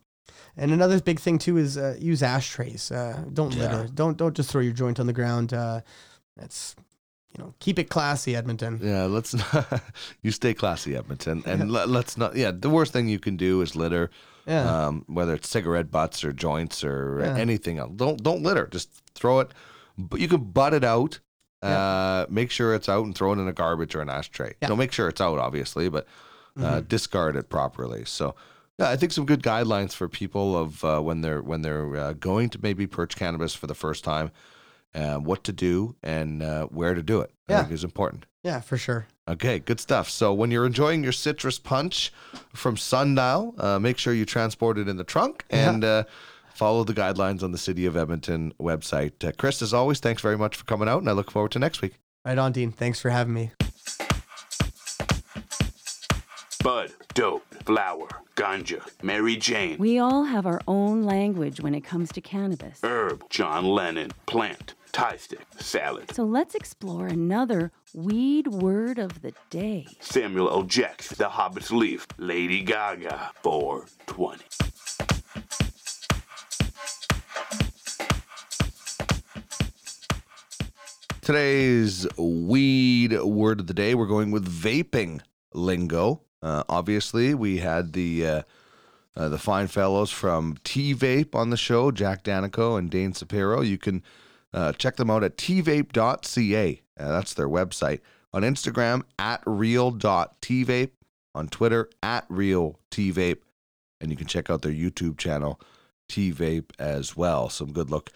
and 0.58 0.72
another 0.72 1.00
big 1.00 1.18
thing 1.20 1.38
too 1.38 1.56
is 1.56 1.78
uh, 1.78 1.96
use 1.98 2.22
ashtrays. 2.22 2.90
Uh, 2.90 3.24
don't 3.32 3.54
Yeah. 3.54 3.62
litter. 3.62 3.88
Don't 3.94 4.18
don't 4.18 4.36
just 4.36 4.50
throw 4.50 4.60
your 4.60 4.74
joint 4.74 5.00
on 5.00 5.06
the 5.06 5.14
ground. 5.14 5.54
Uh, 5.54 5.80
that's 6.36 6.76
you 7.36 7.44
know, 7.44 7.54
keep 7.60 7.78
it 7.78 7.88
classy, 7.90 8.34
Edmonton. 8.36 8.80
Yeah, 8.82 9.04
let's 9.04 9.34
not. 9.34 9.82
you 10.22 10.30
stay 10.30 10.54
classy, 10.54 10.96
Edmonton, 10.96 11.42
and 11.46 11.70
let, 11.70 11.88
let's 11.88 12.16
not. 12.16 12.36
Yeah, 12.36 12.50
the 12.52 12.70
worst 12.70 12.92
thing 12.92 13.08
you 13.08 13.18
can 13.18 13.36
do 13.36 13.60
is 13.62 13.76
litter. 13.76 14.10
Yeah. 14.46 14.86
um, 14.86 15.04
whether 15.08 15.34
it's 15.34 15.48
cigarette 15.48 15.90
butts 15.90 16.22
or 16.24 16.32
joints 16.32 16.84
or 16.84 17.20
Yeah. 17.20 17.36
anything 17.36 17.78
else. 17.78 17.90
Don't 17.96 18.22
don't 18.22 18.42
litter. 18.44 18.68
Just 18.68 18.90
throw 19.14 19.40
it. 19.40 19.50
But 19.98 20.20
you 20.20 20.28
can 20.28 20.44
butt 20.44 20.72
it 20.72 20.84
out. 20.84 21.18
Uh, 21.62 22.26
make 22.28 22.52
sure 22.52 22.72
it's 22.74 22.88
out 22.88 23.04
and 23.04 23.12
throw 23.14 23.32
it 23.32 23.40
in 23.40 23.48
a 23.48 23.52
garbage 23.52 23.96
or 23.96 24.00
an 24.02 24.08
ashtray. 24.08 24.54
Yeah. 24.62 24.68
No, 24.68 24.76
make 24.76 24.92
sure 24.92 25.08
it's 25.08 25.20
out, 25.20 25.38
obviously, 25.40 25.88
but 25.88 26.06
uh, 26.60 26.80
discard 26.80 27.34
it 27.36 27.48
properly. 27.48 28.04
So. 28.04 28.34
Yeah, 28.78 28.90
I 28.90 28.96
think 28.96 29.10
some 29.12 29.24
good 29.24 29.42
guidelines 29.42 29.94
for 29.94 30.06
people 30.06 30.54
of 30.56 30.84
uh, 30.84 31.00
when 31.00 31.22
they're 31.22 31.40
when 31.42 31.62
they're 31.62 31.96
uh, 31.96 32.12
going 32.12 32.50
to 32.50 32.58
maybe 32.62 32.86
purchase 32.86 33.18
cannabis 33.18 33.54
for 33.54 33.66
the 33.66 33.74
first 33.74 34.04
time, 34.04 34.30
uh, 34.94 35.16
what 35.16 35.44
to 35.44 35.52
do 35.52 35.94
and 36.02 36.42
uh, 36.42 36.66
where 36.66 36.94
to 36.94 37.02
do 37.02 37.20
it. 37.20 37.30
I 37.48 37.52
Yeah. 37.52 37.62
think 37.62 37.72
is 37.74 37.84
important. 37.84 38.26
yeah, 38.42 38.60
for 38.60 38.76
sure. 38.78 39.06
Okay, 39.28 39.58
good 39.58 39.80
stuff. 39.80 40.08
So 40.08 40.32
when 40.32 40.50
you're 40.52 40.66
enjoying 40.66 41.02
your 41.02 41.12
citrus 41.12 41.58
punch 41.58 42.12
from 42.54 42.76
Sundial, 42.76 43.54
uh, 43.58 43.78
make 43.80 43.98
sure 43.98 44.14
you 44.14 44.24
transport 44.24 44.78
it 44.78 44.86
in 44.88 44.96
the 44.96 45.04
trunk 45.04 45.44
and 45.50 45.82
uh, 45.84 46.04
follow 46.54 46.84
the 46.84 46.94
guidelines 46.94 47.42
on 47.42 47.50
the 47.52 47.58
City 47.58 47.86
of 47.86 47.96
Edmonton 47.96 48.52
website. 48.60 49.22
Uh, 49.26 49.32
Chris, 49.36 49.62
as 49.62 49.74
always, 49.74 49.98
thanks 49.98 50.22
very 50.22 50.38
much 50.38 50.54
for 50.56 50.64
coming 50.64 50.88
out, 50.88 50.98
and 51.00 51.08
I 51.08 51.12
look 51.12 51.30
forward 51.32 51.50
to 51.52 51.58
next 51.58 51.82
week. 51.82 51.94
Right 52.24 52.38
on, 52.38 52.52
Dean. 52.52 52.70
Thanks 52.70 53.00
for 53.00 53.10
having 53.10 53.34
me. 53.34 53.50
Bud, 56.66 56.90
dope, 57.14 57.47
flower, 57.64 58.09
ganja, 58.34 58.82
Mary 59.01 59.36
Jane, 59.36 59.78
We 59.78 60.01
all 60.01 60.24
have 60.24 60.47
our 60.47 60.60
own 60.66 61.05
language 61.05 61.60
when 61.60 61.76
it 61.76 61.82
comes 61.82 62.10
to 62.10 62.20
cannabis. 62.20 62.80
herb, 62.82 63.22
John 63.30 63.64
Lennon, 63.64 64.10
plant, 64.26 64.74
Thai 64.90 65.16
stick, 65.16 65.47
salad, 65.60 66.12
So 66.12 66.24
let's 66.24 66.56
explore 66.56 67.06
another 67.06 67.70
weed 67.94 68.48
word 68.48 68.98
of 68.98 69.22
the 69.22 69.32
day. 69.48 69.86
Samuel 70.01 70.51
L. 70.51 70.64
Jackson, 70.64 71.14
The 71.16 71.28
Hobbit's 71.28 71.70
Leaf, 71.70 72.05
Lady 72.18 72.62
Gaga, 72.64 73.30
420. 73.44 74.43
Today's 81.20 82.09
weed 82.18 83.16
word 83.22 83.60
of 83.60 83.68
the 83.68 83.74
day, 83.74 83.94
we're 83.94 84.06
going 84.06 84.32
with 84.32 84.44
vaping 84.48 85.20
lingo. 85.55 86.22
Uh, 86.47 86.62
obviously, 86.68 87.35
we 87.35 87.59
had 87.59 87.93
the 87.93 88.24
uh, 88.24 88.43
uh, 89.16 89.28
the 89.28 89.39
fine 89.39 89.66
fellows 89.66 90.12
from 90.12 90.56
TVape 90.59 91.35
on 91.35 91.51
the 91.51 91.56
show, 91.56 91.90
Jack 91.90 92.23
Daneyko 92.23 92.78
and 92.78 92.89
Dain 92.89 93.12
Supero. 93.12 93.66
You 93.66 93.78
can 93.78 94.05
uh, 94.55 94.73
check 94.73 94.94
them 94.94 95.10
out 95.10 95.24
at 95.24 95.36
tvape.ca. 95.36 96.82
Uh, 96.98 97.09
that's 97.09 97.35
their 97.35 97.48
website. 97.48 97.98
On 98.32 98.43
Instagram, 98.43 99.02
at 99.18 99.43
real.tvape. 99.44 100.90
On 101.35 101.48
Twitter, 101.48 101.90
at 102.01 102.28
realtvape. 102.28 103.39
And 104.01 104.12
you 104.12 104.16
can 104.16 104.28
check 104.28 104.48
out 104.48 104.62
their 104.62 104.73
YouTube 104.73 105.18
channel, 105.18 105.60
TVape, 106.09 106.70
as 106.78 107.16
well. 107.16 107.48
Some 107.48 107.73
good 107.73 107.90
look 107.90 108.12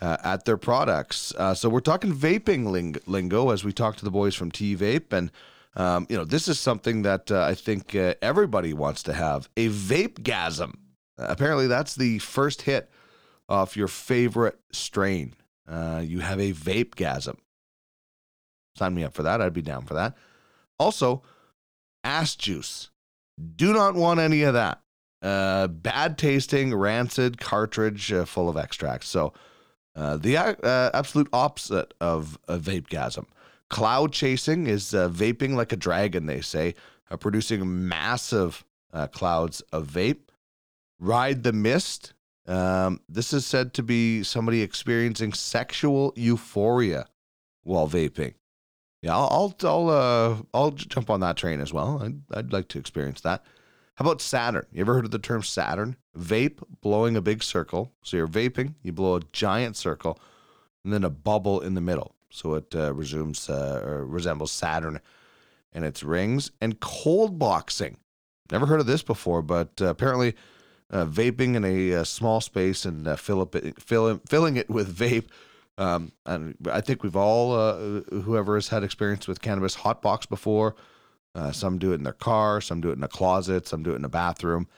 uh, 0.00 0.18
at 0.22 0.44
their 0.44 0.56
products. 0.56 1.34
Uh, 1.36 1.54
so 1.54 1.68
we're 1.68 1.80
talking 1.80 2.14
vaping 2.14 2.66
ling- 2.66 3.00
lingo 3.06 3.50
as 3.50 3.64
we 3.64 3.72
talk 3.72 3.96
to 3.96 4.04
the 4.04 4.10
boys 4.10 4.36
from 4.36 4.52
TVape, 4.52 5.12
and 5.12 5.32
um, 5.74 6.06
you 6.08 6.16
know 6.16 6.24
this 6.24 6.48
is 6.48 6.60
something 6.60 7.02
that 7.02 7.30
uh, 7.30 7.42
I 7.42 7.54
think 7.54 7.94
uh, 7.94 8.14
everybody 8.20 8.74
wants 8.74 9.02
to 9.04 9.12
have 9.12 9.48
a 9.56 9.68
vape 9.68 10.20
gasm. 10.20 10.74
Uh, 11.18 11.26
apparently, 11.28 11.66
that's 11.66 11.94
the 11.94 12.18
first 12.18 12.62
hit 12.62 12.90
off 13.48 13.76
your 13.76 13.88
favorite 13.88 14.58
strain. 14.72 15.34
Uh, 15.66 16.02
you 16.04 16.20
have 16.20 16.40
a 16.40 16.52
vape 16.52 16.94
gasm. 16.94 17.36
Sign 18.76 18.94
me 18.94 19.04
up 19.04 19.14
for 19.14 19.22
that. 19.22 19.40
I'd 19.40 19.52
be 19.52 19.62
down 19.62 19.84
for 19.84 19.94
that. 19.94 20.14
Also, 20.78 21.22
ass 22.04 22.34
juice. 22.34 22.90
Do 23.56 23.72
not 23.72 23.94
want 23.94 24.20
any 24.20 24.42
of 24.42 24.54
that. 24.54 24.80
Uh, 25.22 25.68
bad 25.68 26.18
tasting, 26.18 26.74
rancid 26.74 27.38
cartridge 27.38 28.12
uh, 28.12 28.24
full 28.24 28.48
of 28.48 28.56
extracts. 28.56 29.08
So, 29.08 29.32
the 29.94 30.36
absolute 30.36 31.28
opposite 31.32 31.94
of 32.00 32.38
a 32.48 32.58
vape 32.58 32.88
gasm. 32.88 33.26
Cloud 33.72 34.12
chasing 34.12 34.66
is 34.66 34.92
uh, 34.92 35.08
vaping 35.08 35.54
like 35.54 35.72
a 35.72 35.76
dragon, 35.76 36.26
they 36.26 36.42
say, 36.42 36.74
uh, 37.10 37.16
producing 37.16 37.88
massive 37.88 38.66
uh, 38.92 39.06
clouds 39.06 39.62
of 39.72 39.88
vape. 39.88 40.28
Ride 41.00 41.42
the 41.42 41.54
mist. 41.54 42.12
Um, 42.46 43.00
this 43.08 43.32
is 43.32 43.46
said 43.46 43.72
to 43.74 43.82
be 43.82 44.24
somebody 44.24 44.60
experiencing 44.60 45.32
sexual 45.32 46.12
euphoria 46.16 47.06
while 47.62 47.88
vaping. 47.88 48.34
Yeah, 49.00 49.16
I'll 49.16 49.54
I'll 49.62 49.68
I'll, 49.68 49.88
uh, 49.88 50.36
I'll 50.52 50.70
jump 50.72 51.08
on 51.08 51.20
that 51.20 51.38
train 51.38 51.60
as 51.60 51.72
well. 51.72 52.02
I'd, 52.02 52.20
I'd 52.36 52.52
like 52.52 52.68
to 52.68 52.78
experience 52.78 53.22
that. 53.22 53.42
How 53.94 54.04
about 54.04 54.20
Saturn? 54.20 54.66
You 54.70 54.82
ever 54.82 54.92
heard 54.92 55.06
of 55.06 55.12
the 55.12 55.18
term 55.18 55.42
Saturn? 55.42 55.96
Vape, 56.18 56.62
blowing 56.82 57.16
a 57.16 57.22
big 57.22 57.42
circle. 57.42 57.90
So 58.02 58.18
you're 58.18 58.28
vaping, 58.28 58.74
you 58.82 58.92
blow 58.92 59.16
a 59.16 59.22
giant 59.32 59.78
circle, 59.78 60.20
and 60.84 60.92
then 60.92 61.04
a 61.04 61.10
bubble 61.10 61.60
in 61.60 61.72
the 61.72 61.80
middle. 61.80 62.14
So 62.32 62.54
it 62.54 62.74
uh, 62.74 62.94
resumes 62.94 63.48
uh, 63.48 63.82
or 63.84 64.06
resembles 64.06 64.50
Saturn 64.50 65.00
and 65.72 65.84
its 65.84 66.02
rings. 66.02 66.50
And 66.60 66.80
cold 66.80 67.38
boxing. 67.38 67.98
Never 68.50 68.66
heard 68.66 68.80
of 68.80 68.86
this 68.86 69.02
before, 69.02 69.42
but 69.42 69.80
uh, 69.80 69.86
apparently 69.86 70.34
uh, 70.90 71.06
vaping 71.06 71.54
in 71.54 71.64
a, 71.64 71.94
uh 71.94 72.04
small 72.04 72.40
space 72.40 72.84
and 72.84 73.06
uh, 73.06 73.16
it, 73.54 73.80
fill, 73.80 74.20
filling 74.26 74.56
it 74.56 74.68
with 74.68 74.94
vape 74.94 75.28
Um, 75.78 76.12
and 76.26 76.56
I 76.70 76.82
think 76.82 77.02
we've 77.02 77.16
all, 77.16 77.56
whoever 78.10 78.56
has 78.56 78.68
had 78.68 78.82
experience 78.82 79.26
with 79.26 79.40
cannabis 79.40 79.74
hot 79.74 80.02
box 80.02 80.26
before, 80.26 80.74
some 81.52 81.78
do 81.78 81.92
it 81.92 81.96
in 81.96 82.02
their 82.02 82.12
car, 82.12 82.60
some 82.60 82.80
do 82.82 82.90
it 82.90 82.98
in 82.98 83.02
a 83.02 83.08
closet, 83.08 83.66
some 83.66 83.82
do 83.82 83.92
it 83.92 83.96
in 83.96 84.04
a 84.04 84.10
bathroom. 84.10 84.68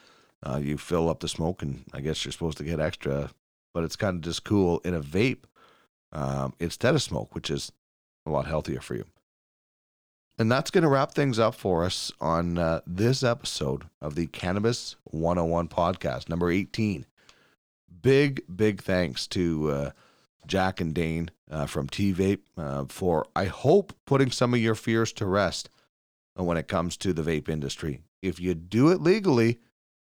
You 0.57 0.77
fill 0.77 1.09
up 1.09 1.19
the 1.19 1.27
smoke, 1.27 1.61
and 1.61 1.83
I 1.93 1.99
guess 1.99 2.23
you're 2.23 2.31
supposed 2.31 2.57
to 2.59 2.63
get 2.63 2.79
extra, 2.79 3.31
but 3.73 3.83
it's 3.83 3.97
kind 3.97 4.15
of 4.15 4.21
just 4.21 4.45
cool 4.45 4.79
in 4.85 4.93
a 4.93 5.01
vape 5.01 5.43
um, 6.15 6.53
instead 6.59 6.95
of 6.95 7.03
smoke, 7.03 7.35
which 7.35 7.51
is 7.51 7.71
a 8.25 8.31
lot 8.31 8.47
healthier 8.47 8.81
for 8.81 8.95
you. 8.95 9.05
And 10.37 10.51
that's 10.51 10.71
going 10.71 10.83
to 10.83 10.89
wrap 10.89 11.11
things 11.11 11.39
up 11.39 11.55
for 11.55 11.85
us 11.85 12.11
on 12.19 12.57
uh, 12.57 12.81
this 12.87 13.23
episode 13.23 13.83
of 14.01 14.15
the 14.15 14.27
Cannabis 14.27 14.95
101 15.05 15.69
podcast, 15.69 16.27
number 16.27 16.49
18. 16.49 17.05
Big, 18.01 18.41
big 18.53 18.81
thanks 18.81 19.27
to 19.27 19.69
uh, 19.71 19.91
Jack 20.47 20.81
and 20.81 20.93
Dain 20.93 21.31
uh, 21.49 21.65
from 21.67 21.87
TVape 21.87 22.41
uh, 22.57 22.85
for, 22.89 23.27
I 23.35 23.45
hope, 23.45 23.93
putting 24.05 24.31
some 24.31 24.53
of 24.53 24.59
your 24.59 24.75
fears 24.75 25.13
to 25.13 25.25
rest 25.25 25.69
when 26.35 26.57
it 26.57 26.67
comes 26.67 26.97
to 26.97 27.13
the 27.13 27.23
vape 27.23 27.47
industry. 27.47 28.01
If 28.21 28.39
you 28.39 28.55
do 28.55 28.89
it 28.89 29.01
legally, 29.01 29.59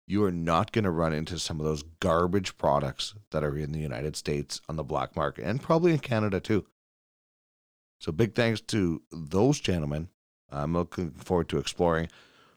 you 0.06 0.24
are 0.24 0.32
not 0.32 0.72
going 0.72 0.84
to 0.84 0.90
run 0.90 1.12
into 1.12 1.38
some 1.38 1.58
of 1.58 1.66
those 1.66 1.82
garbage 2.00 2.56
products 2.58 3.14
that 3.30 3.42
are 3.42 3.56
in 3.56 3.72
the 3.72 3.80
United 3.80 4.16
States 4.16 4.60
on 4.68 4.76
the 4.76 4.84
black 4.84 5.16
market 5.16 5.44
and 5.44 5.62
probably 5.62 5.92
in 5.92 5.98
Canada 5.98 6.40
too. 6.40 6.64
So, 7.98 8.12
big 8.12 8.34
thanks 8.34 8.60
to 8.62 9.02
those 9.10 9.58
gentlemen. 9.58 10.08
I'm 10.50 10.74
looking 10.74 11.10
forward 11.12 11.48
to 11.48 11.58
exploring 11.58 12.08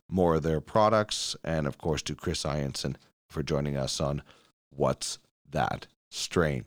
more 0.09 0.35
of 0.35 0.43
their 0.43 0.61
products 0.61 1.35
and, 1.43 1.65
of 1.65 1.77
course, 1.77 2.01
to 2.03 2.15
Chris 2.15 2.43
Ianson 2.43 2.95
for 3.29 3.41
joining 3.41 3.77
us 3.77 4.01
on 4.01 4.21
What's 4.69 5.19
That 5.49 5.87
Strain. 6.09 6.65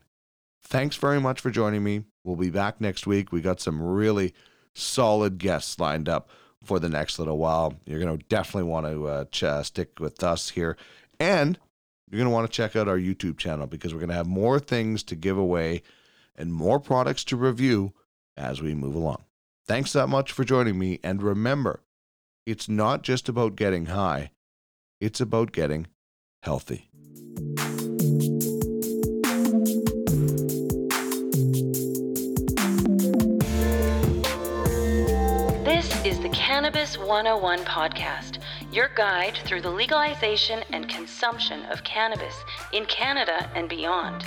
Thanks 0.62 0.96
very 0.96 1.20
much 1.20 1.40
for 1.40 1.50
joining 1.50 1.84
me. 1.84 2.04
We'll 2.24 2.36
be 2.36 2.50
back 2.50 2.80
next 2.80 3.06
week. 3.06 3.30
We 3.30 3.40
got 3.40 3.60
some 3.60 3.82
really 3.82 4.32
solid 4.74 5.38
guests 5.38 5.78
lined 5.78 6.08
up 6.08 6.30
for 6.64 6.78
the 6.78 6.88
next 6.88 7.18
little 7.18 7.38
while. 7.38 7.74
You're 7.86 8.00
going 8.00 8.18
to 8.18 8.24
definitely 8.26 8.70
want 8.70 8.86
to 8.86 9.06
uh, 9.06 9.24
ch- 9.26 9.66
stick 9.66 10.00
with 10.00 10.22
us 10.22 10.50
here. 10.50 10.76
And 11.18 11.58
you're 12.10 12.18
going 12.18 12.28
to 12.28 12.34
want 12.34 12.50
to 12.50 12.54
check 12.54 12.76
out 12.76 12.88
our 12.88 12.98
YouTube 12.98 13.38
channel 13.38 13.66
because 13.66 13.92
we're 13.92 14.00
going 14.00 14.10
to 14.10 14.14
have 14.14 14.26
more 14.26 14.60
things 14.60 15.02
to 15.04 15.16
give 15.16 15.38
away 15.38 15.82
and 16.36 16.52
more 16.52 16.78
products 16.78 17.24
to 17.24 17.36
review 17.36 17.92
as 18.36 18.60
we 18.60 18.74
move 18.74 18.94
along. 18.94 19.24
Thanks 19.66 19.92
that 19.92 20.08
much 20.08 20.32
for 20.32 20.44
joining 20.44 20.78
me. 20.78 20.98
And 21.02 21.22
remember, 21.22 21.82
it's 22.46 22.68
not 22.68 23.02
just 23.02 23.28
about 23.28 23.56
getting 23.56 23.86
high, 23.86 24.30
it's 25.00 25.20
about 25.20 25.52
getting 25.52 25.86
healthy. 26.42 26.90
Cannabis 36.72 36.96
101 36.96 37.58
podcast, 37.66 38.38
your 38.72 38.88
guide 38.96 39.38
through 39.44 39.60
the 39.60 39.70
legalization 39.70 40.64
and 40.70 40.88
consumption 40.88 41.66
of 41.66 41.84
cannabis 41.84 42.34
in 42.72 42.86
Canada 42.86 43.50
and 43.54 43.68
beyond. 43.68 44.24